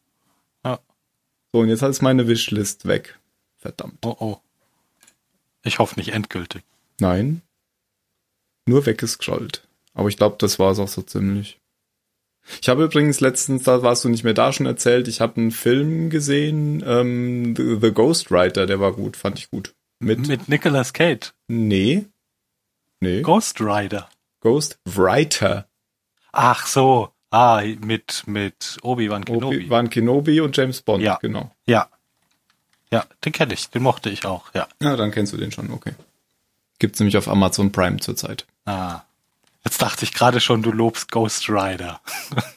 so, 1.52 1.60
und 1.60 1.69
jetzt 1.69 1.82
ist 1.82 2.02
meine 2.02 2.28
Wishlist 2.28 2.86
weg. 2.86 3.19
Verdammt. 3.59 3.98
Oh 4.05 4.16
oh. 4.19 4.39
Ich 5.64 5.78
hoffe 5.78 5.98
nicht 5.98 6.12
endgültig. 6.12 6.62
Nein. 6.98 7.43
Nur 8.66 8.86
weggescrollt. 8.86 9.66
Aber 9.94 10.09
ich 10.09 10.16
glaube, 10.16 10.36
das 10.39 10.59
war 10.59 10.73
es 10.73 10.78
auch 10.78 10.89
so 10.89 11.02
ziemlich. 11.02 11.60
Ich 12.60 12.69
habe 12.69 12.85
übrigens 12.85 13.20
letztens, 13.20 13.62
da 13.62 13.82
warst 13.82 14.05
du 14.05 14.09
nicht 14.09 14.24
mehr 14.24 14.35
da 14.35 14.52
schon 14.52 14.66
erzählt, 14.66 15.09
ich 15.09 15.20
habe 15.20 15.40
einen 15.40 15.51
Film 15.52 16.10
gesehen, 16.10 16.82
ähm, 16.86 17.55
The, 17.56 17.78
The 17.81 17.93
Ghostwriter, 17.93 18.66
der 18.66 18.81
war 18.81 18.93
gut, 18.93 19.16
fand 19.16 19.39
ich 19.39 19.51
gut. 19.51 19.74
Mit, 20.01 20.27
Mit 20.27 20.48
Nicolas 20.48 20.93
Cage. 20.93 21.32
nee, 21.48 22.06
nee, 23.01 23.23
Ghost 23.23 23.60
Rider. 23.60 24.09
Ghostwriter. 24.40 25.66
Ach 26.32 26.66
so. 26.66 27.10
Ah, 27.31 27.62
mit, 27.81 28.24
mit 28.27 28.77
Obi-Wan 28.82 29.24
Kenobi. 29.24 29.47
Obi-Wan 29.56 29.89
Kenobi 29.89 30.40
und 30.40 30.56
James 30.56 30.82
Bond, 30.82 31.02
Ja. 31.02 31.19
genau. 31.23 31.51
Ja. 31.66 31.89
Ja, 32.90 33.06
den 33.24 33.32
kenne 33.32 33.55
ich. 33.55 33.70
Den 33.70 33.82
mochte 33.82 34.10
ich 34.10 34.27
auch, 34.27 34.52
ja. 34.52 34.69
Ja, 34.82 34.97
dann 34.97 35.12
kennst 35.12 35.32
du 35.32 35.39
den 35.39 35.51
schon, 35.52 35.70
okay. 35.70 35.93
Gibt's 36.78 36.98
nämlich 37.01 37.16
auf 37.16 37.28
Amazon 37.28 37.73
Prime 37.73 37.98
zurzeit. 38.01 38.44
Ah. 38.66 39.01
Jetzt 39.64 39.80
dachte 39.80 40.05
ich 40.05 40.12
gerade 40.12 40.40
schon, 40.40 40.62
du 40.62 40.72
lobst 40.72 41.10
Ghost 41.12 41.48
Rider. 41.48 42.01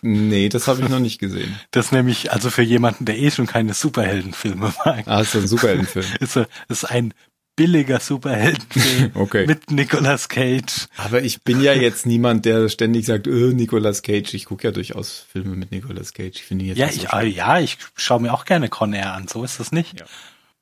Nee, 0.01 0.49
das 0.49 0.67
habe 0.67 0.81
ich 0.81 0.89
noch 0.89 0.99
nicht 0.99 1.19
gesehen. 1.19 1.59
Das 1.71 1.91
nämlich, 1.91 2.31
also 2.31 2.49
für 2.49 2.63
jemanden, 2.63 3.05
der 3.05 3.17
eh 3.17 3.29
schon 3.31 3.45
keine 3.47 3.73
Superheldenfilme 3.73 4.73
mag, 4.83 5.03
Ah, 5.07 5.21
ist 5.21 5.35
ein 5.35 5.47
Superheldenfilm. 5.47 6.05
ist, 6.19 6.39
ist 6.67 6.85
ein 6.85 7.13
billiger 7.55 7.99
Superheldenfilm 7.99 9.11
Okay. 9.15 9.45
mit 9.45 9.71
Nicolas 9.71 10.29
Cage. 10.29 10.87
Aber 10.97 11.21
ich 11.21 11.43
bin 11.43 11.61
ja 11.61 11.73
jetzt 11.73 12.05
niemand, 12.05 12.45
der 12.45 12.67
ständig 12.69 13.05
sagt, 13.05 13.27
äh, 13.27 13.53
Nicolas 13.53 14.01
Cage. 14.01 14.33
Ich 14.33 14.45
gucke 14.45 14.67
ja 14.67 14.71
durchaus 14.71 15.25
Filme 15.31 15.55
mit 15.55 15.71
Nicolas 15.71 16.13
Cage. 16.13 16.35
Ich 16.37 16.43
finde 16.43 16.65
jetzt 16.65 16.77
Ja, 16.77 16.89
so 16.89 16.95
ich, 16.95 17.09
ah, 17.11 17.21
ja, 17.21 17.59
ich 17.59 17.77
schaue 17.95 18.21
mir 18.21 18.33
auch 18.33 18.45
gerne 18.45 18.67
Con 18.69 18.93
Air 18.93 19.13
an, 19.13 19.27
so 19.27 19.43
ist 19.43 19.59
das 19.59 19.71
nicht. 19.71 19.99
Ja. 19.99 20.05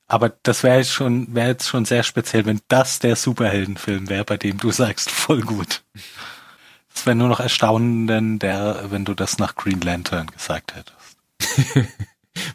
Aber 0.07 0.29
das 0.43 0.61
wäre 0.63 0.77
jetzt 0.77 0.91
schon, 0.91 1.33
wäre 1.33 1.47
jetzt 1.47 1.67
schon 1.69 1.85
sehr 1.85 2.03
speziell, 2.03 2.45
wenn 2.45 2.59
das 2.67 2.99
der 2.99 3.15
Superheldenfilm 3.15 4.09
wäre, 4.09 4.25
bei 4.25 4.37
dem 4.37 4.57
du 4.57 4.69
sagst, 4.71 5.09
voll 5.09 5.41
gut. 5.41 5.81
Das 6.93 7.05
wäre 7.05 7.15
nur 7.15 7.27
noch 7.27 7.39
erstaunend, 7.39 8.41
der, 8.41 8.85
wenn 8.89 9.05
du 9.05 9.13
das 9.13 9.39
nach 9.39 9.55
Green 9.55 9.81
Lantern 9.81 10.27
gesagt 10.27 10.75
hättest. 10.75 11.87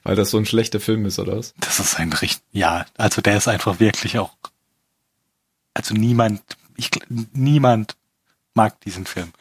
Weil 0.03 0.17
das 0.17 0.31
so 0.31 0.39
ein 0.39 0.47
schlechter 0.47 0.81
Film 0.81 1.07
ist, 1.07 1.19
oder 1.19 1.37
was? 1.37 1.55
Das 1.61 1.79
ist 1.79 1.99
ein 1.99 2.13
richtig, 2.13 2.43
ja, 2.53 2.87
also 2.97 3.21
der 3.21 3.37
ist 3.37 3.49
einfach 3.49 3.79
wirklich 3.81 4.19
auch, 4.19 4.37
also 5.75 5.95
niemand, 5.95 6.43
ich, 6.77 6.91
niemand 7.33 7.97
mag 8.55 8.81
diesen 8.81 9.07
Film. 9.07 9.33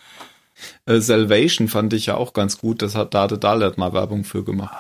Äh, 0.86 1.00
Salvation 1.00 1.68
fand 1.68 1.94
ich 1.94 2.08
ja 2.08 2.16
auch 2.16 2.34
ganz 2.34 2.58
gut. 2.58 2.82
Das 2.82 2.96
hat 2.96 3.14
Dade 3.14 3.38
Dahlert 3.38 3.78
mal 3.78 3.94
Werbung 3.94 4.24
für 4.24 4.44
gemacht. 4.44 4.76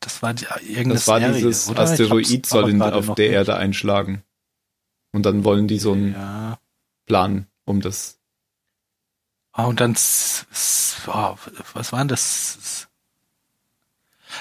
Das 0.00 0.22
war 0.22 0.34
die, 0.34 0.44
irgendeine 0.44 0.94
Das 0.94 1.08
war 1.08 1.18
Serie, 1.20 1.34
dieses 1.34 1.68
oder? 1.68 1.80
Asteroid 1.82 2.46
soll 2.46 2.70
in, 2.70 2.82
auf 2.82 3.14
der. 3.14 3.30
Erde 3.30 3.56
einschlagen. 3.56 4.22
Und 5.12 5.24
dann 5.24 5.44
wollen 5.44 5.68
die 5.68 5.78
so 5.78 5.92
einen 5.92 6.12
Ja. 6.12 6.58
Plan 7.06 7.46
um 7.64 7.80
das. 7.80 8.18
Ah, 9.56 9.66
und 9.66 9.80
dann, 9.80 9.92
oh, 9.92 11.36
was 11.74 11.92
war 11.92 12.00
denn 12.00 12.08
das? 12.08 12.88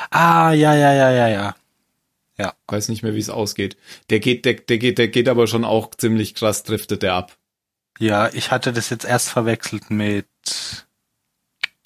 Ah, 0.10 0.52
ja, 0.52 0.74
ja, 0.76 0.92
ja, 0.92 1.12
ja, 1.12 1.28
ja. 1.30 1.56
Weiß 2.68 2.90
nicht 2.90 3.04
mehr, 3.04 3.14
wie 3.14 3.20
es 3.20 3.30
ausgeht. 3.30 3.78
Der 4.10 4.20
geht, 4.20 4.46
der, 4.46 4.56
der 4.56 4.80
geht, 4.80 4.98
der 4.98 5.08
geht 5.08 5.30
aber 5.30 5.46
schon 5.46 5.64
auch 5.64 5.94
ziemlich 5.94 6.34
krass, 6.34 6.64
driftet 6.64 7.04
der 7.04 7.14
ab. 7.14 7.38
Ja, 8.00 8.34
ich 8.34 8.50
hatte 8.50 8.74
das 8.74 8.90
jetzt 8.90 9.06
erst 9.06 9.30
verwechselt 9.30 9.92
mit, 9.92 10.26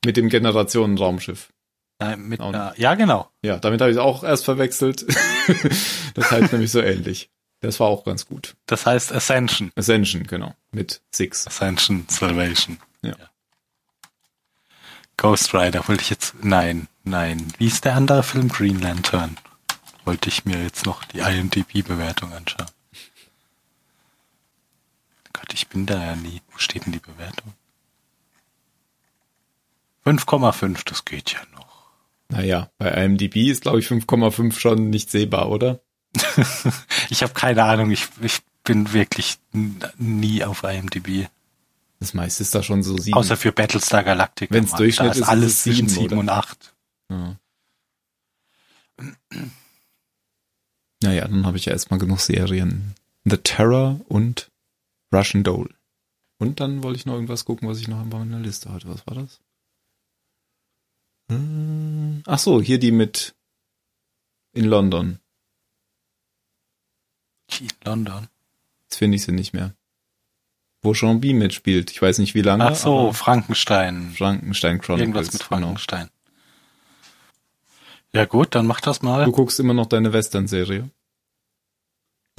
Mit 0.05 0.15
dem 0.15 0.29
Generationenraumschiff. 0.29 1.51
nein, 1.99 2.21
mit, 2.21 2.39
äh, 2.39 2.71
ja, 2.77 2.95
genau. 2.95 3.29
Ja, 3.41 3.57
damit 3.57 3.81
habe 3.81 3.91
ich 3.91 3.97
es 3.97 4.01
auch 4.01 4.23
erst 4.23 4.45
verwechselt. 4.45 5.05
das 6.13 6.31
heißt 6.31 6.53
nämlich 6.53 6.71
so 6.71 6.81
ähnlich. 6.81 7.29
Das 7.59 7.81
war 7.81 7.87
auch 7.87 8.05
ganz 8.05 8.25
gut. 8.25 8.55
Das 8.67 8.85
heißt 8.85 9.11
Ascension. 9.11 9.71
Ascension, 9.75 10.23
genau. 10.23 10.55
Mit 10.71 11.01
Six. 11.13 11.45
Ascension 11.45 12.05
Salvation. 12.07 12.79
Ja. 13.07 13.29
Ghost 15.17 15.53
Rider 15.53 15.87
wollte 15.87 16.03
ich 16.03 16.09
jetzt, 16.09 16.35
nein, 16.43 16.87
nein. 17.03 17.51
Wie 17.57 17.67
ist 17.67 17.85
der 17.85 17.95
andere 17.95 18.21
Film? 18.21 18.49
Green 18.49 18.79
Lantern. 18.79 19.37
Wollte 20.05 20.29
ich 20.29 20.45
mir 20.45 20.61
jetzt 20.61 20.85
noch 20.85 21.03
die 21.05 21.19
IMDb-Bewertung 21.19 22.31
anschauen. 22.33 22.67
Gott, 25.33 25.53
ich 25.53 25.67
bin 25.67 25.85
da 25.85 26.03
ja 26.03 26.15
nie. 26.15 26.41
Wo 26.51 26.57
steht 26.59 26.85
denn 26.85 26.93
die 26.93 26.99
Bewertung? 26.99 27.53
5,5, 30.05 30.83
das 30.85 31.03
geht 31.03 31.33
ja 31.33 31.39
noch. 31.53 31.91
Naja, 32.29 32.69
bei 32.77 32.89
IMDb 33.03 33.35
ist, 33.49 33.63
glaube 33.63 33.79
ich, 33.79 33.87
5,5 33.87 34.57
schon 34.57 34.89
nicht 34.89 35.09
sehbar, 35.09 35.49
oder? 35.49 35.81
ich 37.09 37.23
habe 37.23 37.33
keine 37.33 37.63
Ahnung. 37.63 37.91
Ich, 37.91 38.07
ich 38.21 38.39
bin 38.63 38.93
wirklich 38.93 39.37
nie 39.97 40.43
auf 40.43 40.63
IMDb. 40.63 41.27
Das 41.99 42.13
meiste 42.13 42.43
ist 42.43 42.53
da 42.53 42.61
schon 42.61 42.83
so 42.83 42.97
sieben. 42.97 43.17
Außer 43.17 43.37
für 43.37 43.51
Battlestar 43.51 44.03
Galactica. 44.03 44.53
Wenn's 44.53 44.71
Mann. 44.71 44.77
Durchschnitt 44.79 45.11
ist, 45.11 45.17
ist, 45.17 45.21
ist 45.23 45.29
alles 45.29 45.51
es 45.53 45.63
zwischen 45.63 45.89
sieben, 45.89 46.09
7 46.09 46.13
oder? 46.13 46.19
und 46.19 46.29
8. 46.29 46.75
Ja. 47.09 47.39
Naja, 51.01 51.27
dann 51.27 51.45
habe 51.45 51.57
ich 51.57 51.65
ja 51.65 51.73
erstmal 51.73 51.99
genug 51.99 52.19
Serien. 52.19 52.95
The 53.25 53.37
Terror 53.37 53.99
und 54.07 54.51
Russian 55.13 55.43
Doll. 55.43 55.73
Und 56.39 56.59
dann 56.59 56.83
wollte 56.83 56.99
ich 56.99 57.05
noch 57.05 57.15
irgendwas 57.15 57.45
gucken, 57.45 57.67
was 57.67 57.79
ich 57.79 57.87
noch 57.87 57.99
auf 57.99 58.05
meiner 58.05 58.39
Liste 58.39 58.71
hatte. 58.71 58.89
Was 58.89 59.05
war 59.07 59.15
das? 59.15 59.39
Hm, 61.29 62.23
Ach 62.25 62.39
so, 62.39 62.61
hier 62.61 62.79
die 62.79 62.91
mit 62.91 63.35
in 64.53 64.65
London. 64.65 65.19
In 67.59 67.69
London. 67.85 68.27
Jetzt 68.83 68.97
finde 68.97 69.15
ich 69.15 69.23
sie 69.23 69.31
nicht 69.31 69.53
mehr. 69.53 69.75
Wo 70.87 70.93
Jean 70.93 71.19
B 71.19 71.33
mitspielt. 71.33 71.91
Ich 71.91 72.01
weiß 72.01 72.19
nicht 72.19 72.33
wie 72.33 72.41
lange. 72.41 72.63
Ach 72.65 72.73
so, 72.75 73.11
Frankenstein. 73.11 74.13
Frankenstein 74.17 74.79
Chronicles. 74.79 75.01
Irgendwas 75.01 75.33
mit 75.33 75.49
genau. 75.49 75.59
Frankenstein. 75.67 76.09
Ja 78.13 78.23
gut, 78.23 78.55
dann 78.55 78.65
mach 78.65 78.79
das 78.79 79.01
mal. 79.01 79.25
Du 79.25 79.33
guckst 79.33 79.59
immer 79.59 79.73
noch 79.73 79.87
deine 79.87 80.13
Western-Serie. 80.13 80.89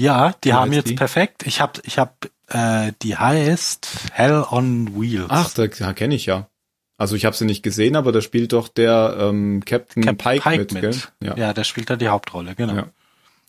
Ja, 0.01 0.33
die 0.43 0.49
Wie 0.49 0.53
haben 0.55 0.73
jetzt 0.73 0.89
die? 0.89 0.95
perfekt. 0.95 1.47
Ich 1.47 1.61
hab, 1.61 1.79
ich 1.87 1.99
hab, 1.99 2.27
äh, 2.47 2.93
die 3.03 3.17
heißt 3.19 3.87
Hell 4.13 4.43
on 4.51 4.99
Wheels. 4.99 5.27
Ach, 5.29 5.53
da 5.53 5.69
kenne 5.69 6.15
ich 6.15 6.25
ja. 6.25 6.49
Also 6.97 7.17
ich 7.17 7.27
habe 7.27 7.37
sie 7.37 7.45
nicht 7.45 7.63
gesehen, 7.63 7.97
aber 7.97 8.13
da 8.13 8.23
spielt 8.23 8.55
doch 8.55 8.69
der 8.69 9.15
ähm, 9.21 9.63
Captain 9.67 10.05
Cap- 10.05 10.17
Pike, 10.19 10.57
mit, 10.57 10.73
mit. 10.73 10.81
gell? 10.81 10.97
Ja. 11.23 11.37
Ja. 11.37 11.53
der 11.53 11.65
spielt 11.65 11.91
da 11.91 11.97
die 11.97 12.09
Hauptrolle, 12.09 12.55
genau. 12.55 12.75
Ja. 12.75 12.87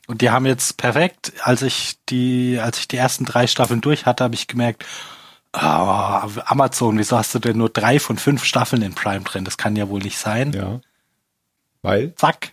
Und 0.10 0.22
die 0.22 0.31
haben 0.31 0.48
jetzt 0.48 0.77
perfekt, 0.77 1.34
als 1.44 1.61
ich 1.61 1.98
die, 2.10 2.60
als 2.60 2.80
ich 2.80 2.88
die 2.88 2.98
ersten 2.98 3.26
drei 3.26 3.45
Staffeln 3.45 3.80
durch 3.80 4.07
hatte, 4.07 4.23
habe 4.23 4.34
ich 4.34 4.48
gemerkt, 4.48 4.84
ah, 5.53 6.27
Amazon, 6.45 6.98
wieso 6.98 7.15
hast 7.15 7.36
du 7.36 7.40
denn 7.40 7.57
nur 7.60 7.69
drei 7.69 7.99
von 7.99 8.18
fünf 8.18 8.44
Staffeln 8.44 8.81
in 8.81 8.95
Prime 8.95 9.22
drin? 9.23 9.45
Das 9.45 9.57
kann 9.57 9.76
ja 9.76 9.88
wohl 9.88 10.02
nicht 10.02 10.18
sein. 10.18 10.52
ja. 10.53 10.81
Weil? 11.84 12.14
Zack. 12.15 12.52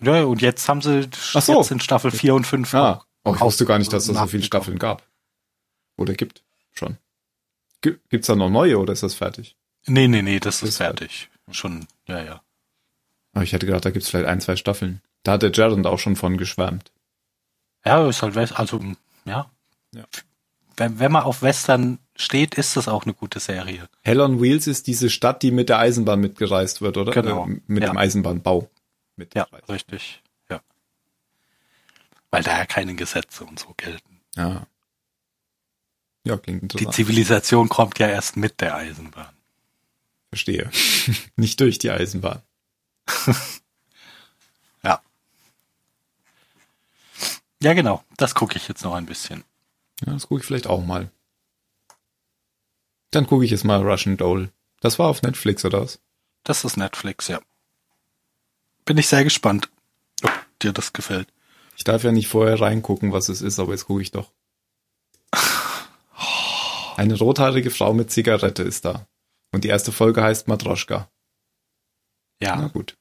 Ja, 0.00 0.22
und 0.22 0.40
jetzt 0.40 0.66
haben 0.68 0.80
sie 0.80 1.08
Ach 1.34 1.42
so. 1.42 1.58
jetzt 1.58 1.70
in 1.72 1.80
Staffel 1.80 2.10
vier 2.10 2.34
und 2.34 2.46
fünf 2.46 2.72
Ah, 2.72 3.04
oh, 3.24 3.34
ich 3.34 3.40
Auch 3.42 3.46
wusste 3.46 3.66
gar 3.66 3.78
nicht, 3.78 3.92
dass 3.92 4.08
es 4.08 4.16
so 4.16 4.26
viele 4.26 4.44
Staffeln 4.44 4.78
gab. 4.78 5.02
Oder 5.98 6.14
gibt. 6.14 6.42
Schon. 6.72 6.96
Gi- 7.82 7.98
Gibt's 8.08 8.28
da 8.28 8.36
noch 8.36 8.48
neue 8.48 8.78
oder 8.78 8.92
ist 8.94 9.02
das 9.02 9.12
fertig? 9.14 9.56
Nee, 9.86 10.06
nee, 10.08 10.22
nee, 10.22 10.40
das 10.40 10.62
ist 10.62 10.68
Ist 10.70 10.76
fertig. 10.78 11.28
Schon, 11.50 11.86
ja, 12.06 12.22
ja. 12.22 12.40
Aber 13.34 13.44
ich 13.44 13.52
hätte 13.52 13.66
gedacht, 13.66 13.84
da 13.84 13.90
gibt's 13.90 14.08
vielleicht 14.08 14.26
ein, 14.28 14.40
zwei 14.40 14.56
Staffeln. 14.56 15.02
Da 15.22 15.32
hat 15.32 15.42
der 15.42 15.52
Jared 15.52 15.86
auch 15.86 15.98
schon 15.98 16.16
von 16.16 16.36
geschwärmt. 16.36 16.90
Ja, 17.84 18.08
ist 18.08 18.22
halt 18.22 18.34
West, 18.34 18.58
also, 18.58 18.80
ja. 19.24 19.50
Ja. 19.94 20.04
Wenn, 20.76 20.98
wenn 20.98 21.12
man 21.12 21.24
auf 21.24 21.42
Western 21.42 21.98
steht, 22.16 22.54
ist 22.54 22.76
das 22.76 22.88
auch 22.88 23.04
eine 23.04 23.14
gute 23.14 23.40
Serie. 23.40 23.88
Hell 24.02 24.20
on 24.20 24.40
Wheels 24.40 24.66
ist 24.66 24.86
diese 24.86 25.10
Stadt, 25.10 25.42
die 25.42 25.50
mit 25.50 25.68
der 25.68 25.78
Eisenbahn 25.78 26.20
mitgereist 26.20 26.80
wird, 26.80 26.96
oder? 26.96 27.12
Genau. 27.12 27.46
Äh, 27.46 27.60
mit 27.66 27.82
Ja. 27.82 27.90
dem 27.90 27.98
Eisenbahnbau. 27.98 28.70
Ja, 29.34 29.46
richtig. 29.68 30.22
Ja. 30.48 30.60
Weil 32.30 32.42
da 32.42 32.58
ja 32.58 32.64
keine 32.66 32.94
Gesetze 32.94 33.44
und 33.44 33.58
so 33.58 33.74
gelten. 33.76 34.20
Ja. 34.36 34.66
Ja, 36.24 36.36
klingt 36.38 36.62
Die 36.62 36.64
interessant. 36.64 36.94
Zivilisation 36.94 37.68
kommt 37.68 37.98
ja 37.98 38.08
erst 38.08 38.36
mit 38.36 38.60
der 38.60 38.76
Eisenbahn. 38.76 39.34
Verstehe. 40.30 40.70
nicht 41.36 41.60
durch 41.60 41.78
die 41.78 41.90
Eisenbahn. 41.90 42.40
Ja, 47.62 47.74
genau. 47.74 48.02
Das 48.16 48.34
gucke 48.34 48.56
ich 48.56 48.66
jetzt 48.66 48.82
noch 48.84 48.94
ein 48.94 49.06
bisschen. 49.06 49.44
Ja, 50.04 50.12
das 50.12 50.26
gucke 50.26 50.40
ich 50.40 50.46
vielleicht 50.46 50.66
auch 50.66 50.84
mal. 50.84 51.10
Dann 53.12 53.26
gucke 53.26 53.44
ich 53.44 53.52
jetzt 53.52 53.64
mal 53.64 53.80
Russian 53.80 54.16
Doll. 54.16 54.50
Das 54.80 54.98
war 54.98 55.06
auf 55.06 55.22
Netflix, 55.22 55.64
oder 55.64 55.82
was? 55.82 56.00
Das 56.42 56.64
ist 56.64 56.76
Netflix, 56.76 57.28
ja. 57.28 57.40
Bin 58.84 58.98
ich 58.98 59.06
sehr 59.06 59.22
gespannt, 59.22 59.68
ob 60.24 60.32
dir 60.60 60.72
das 60.72 60.92
gefällt. 60.92 61.28
Ich 61.76 61.84
darf 61.84 62.02
ja 62.02 62.10
nicht 62.10 62.26
vorher 62.26 62.60
reingucken, 62.60 63.12
was 63.12 63.28
es 63.28 63.42
ist, 63.42 63.60
aber 63.60 63.72
jetzt 63.72 63.86
gucke 63.86 64.02
ich 64.02 64.10
doch. 64.10 64.32
Eine 66.96 67.16
rothaarige 67.16 67.70
Frau 67.70 67.94
mit 67.94 68.10
Zigarette 68.10 68.64
ist 68.64 68.84
da. 68.84 69.06
Und 69.52 69.62
die 69.62 69.68
erste 69.68 69.92
Folge 69.92 70.22
heißt 70.22 70.48
Matroschka. 70.48 71.08
Ja, 72.40 72.56
Na 72.56 72.68
gut. 72.68 72.96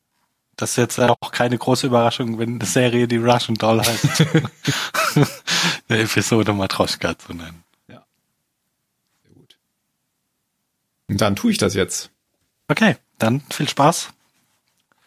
Das 0.62 0.72
ist 0.72 0.78
jetzt 0.78 1.00
auch 1.00 1.32
keine 1.32 1.58
große 1.58 1.88
Überraschung, 1.88 2.38
wenn 2.38 2.56
eine 2.56 2.66
Serie 2.66 3.08
die 3.08 3.18
Russian 3.18 3.56
Doll 3.56 3.82
heißt. 3.82 4.26
eine 5.90 6.00
Episode 6.00 6.54
Matroschka 6.54 7.18
zu 7.18 7.34
nennen. 7.34 7.64
Sehr 7.88 8.00
gut. 9.34 9.58
Und 11.08 11.20
dann 11.20 11.36
tue 11.36 11.50
ich 11.50 11.58
das 11.58 11.74
jetzt. 11.74 12.12
Okay, 12.68 12.96
dann 13.18 13.42
viel 13.50 13.68
Spaß. 13.68 14.10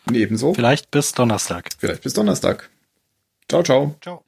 Und 0.06 0.16
ebenso. 0.16 0.54
Vielleicht 0.54 0.90
bis 0.90 1.12
Donnerstag. 1.12 1.70
Vielleicht 1.78 2.02
bis 2.02 2.14
Donnerstag. 2.14 2.68
Ciao, 3.48 3.62
ciao. 3.62 3.96
Ciao. 4.00 4.24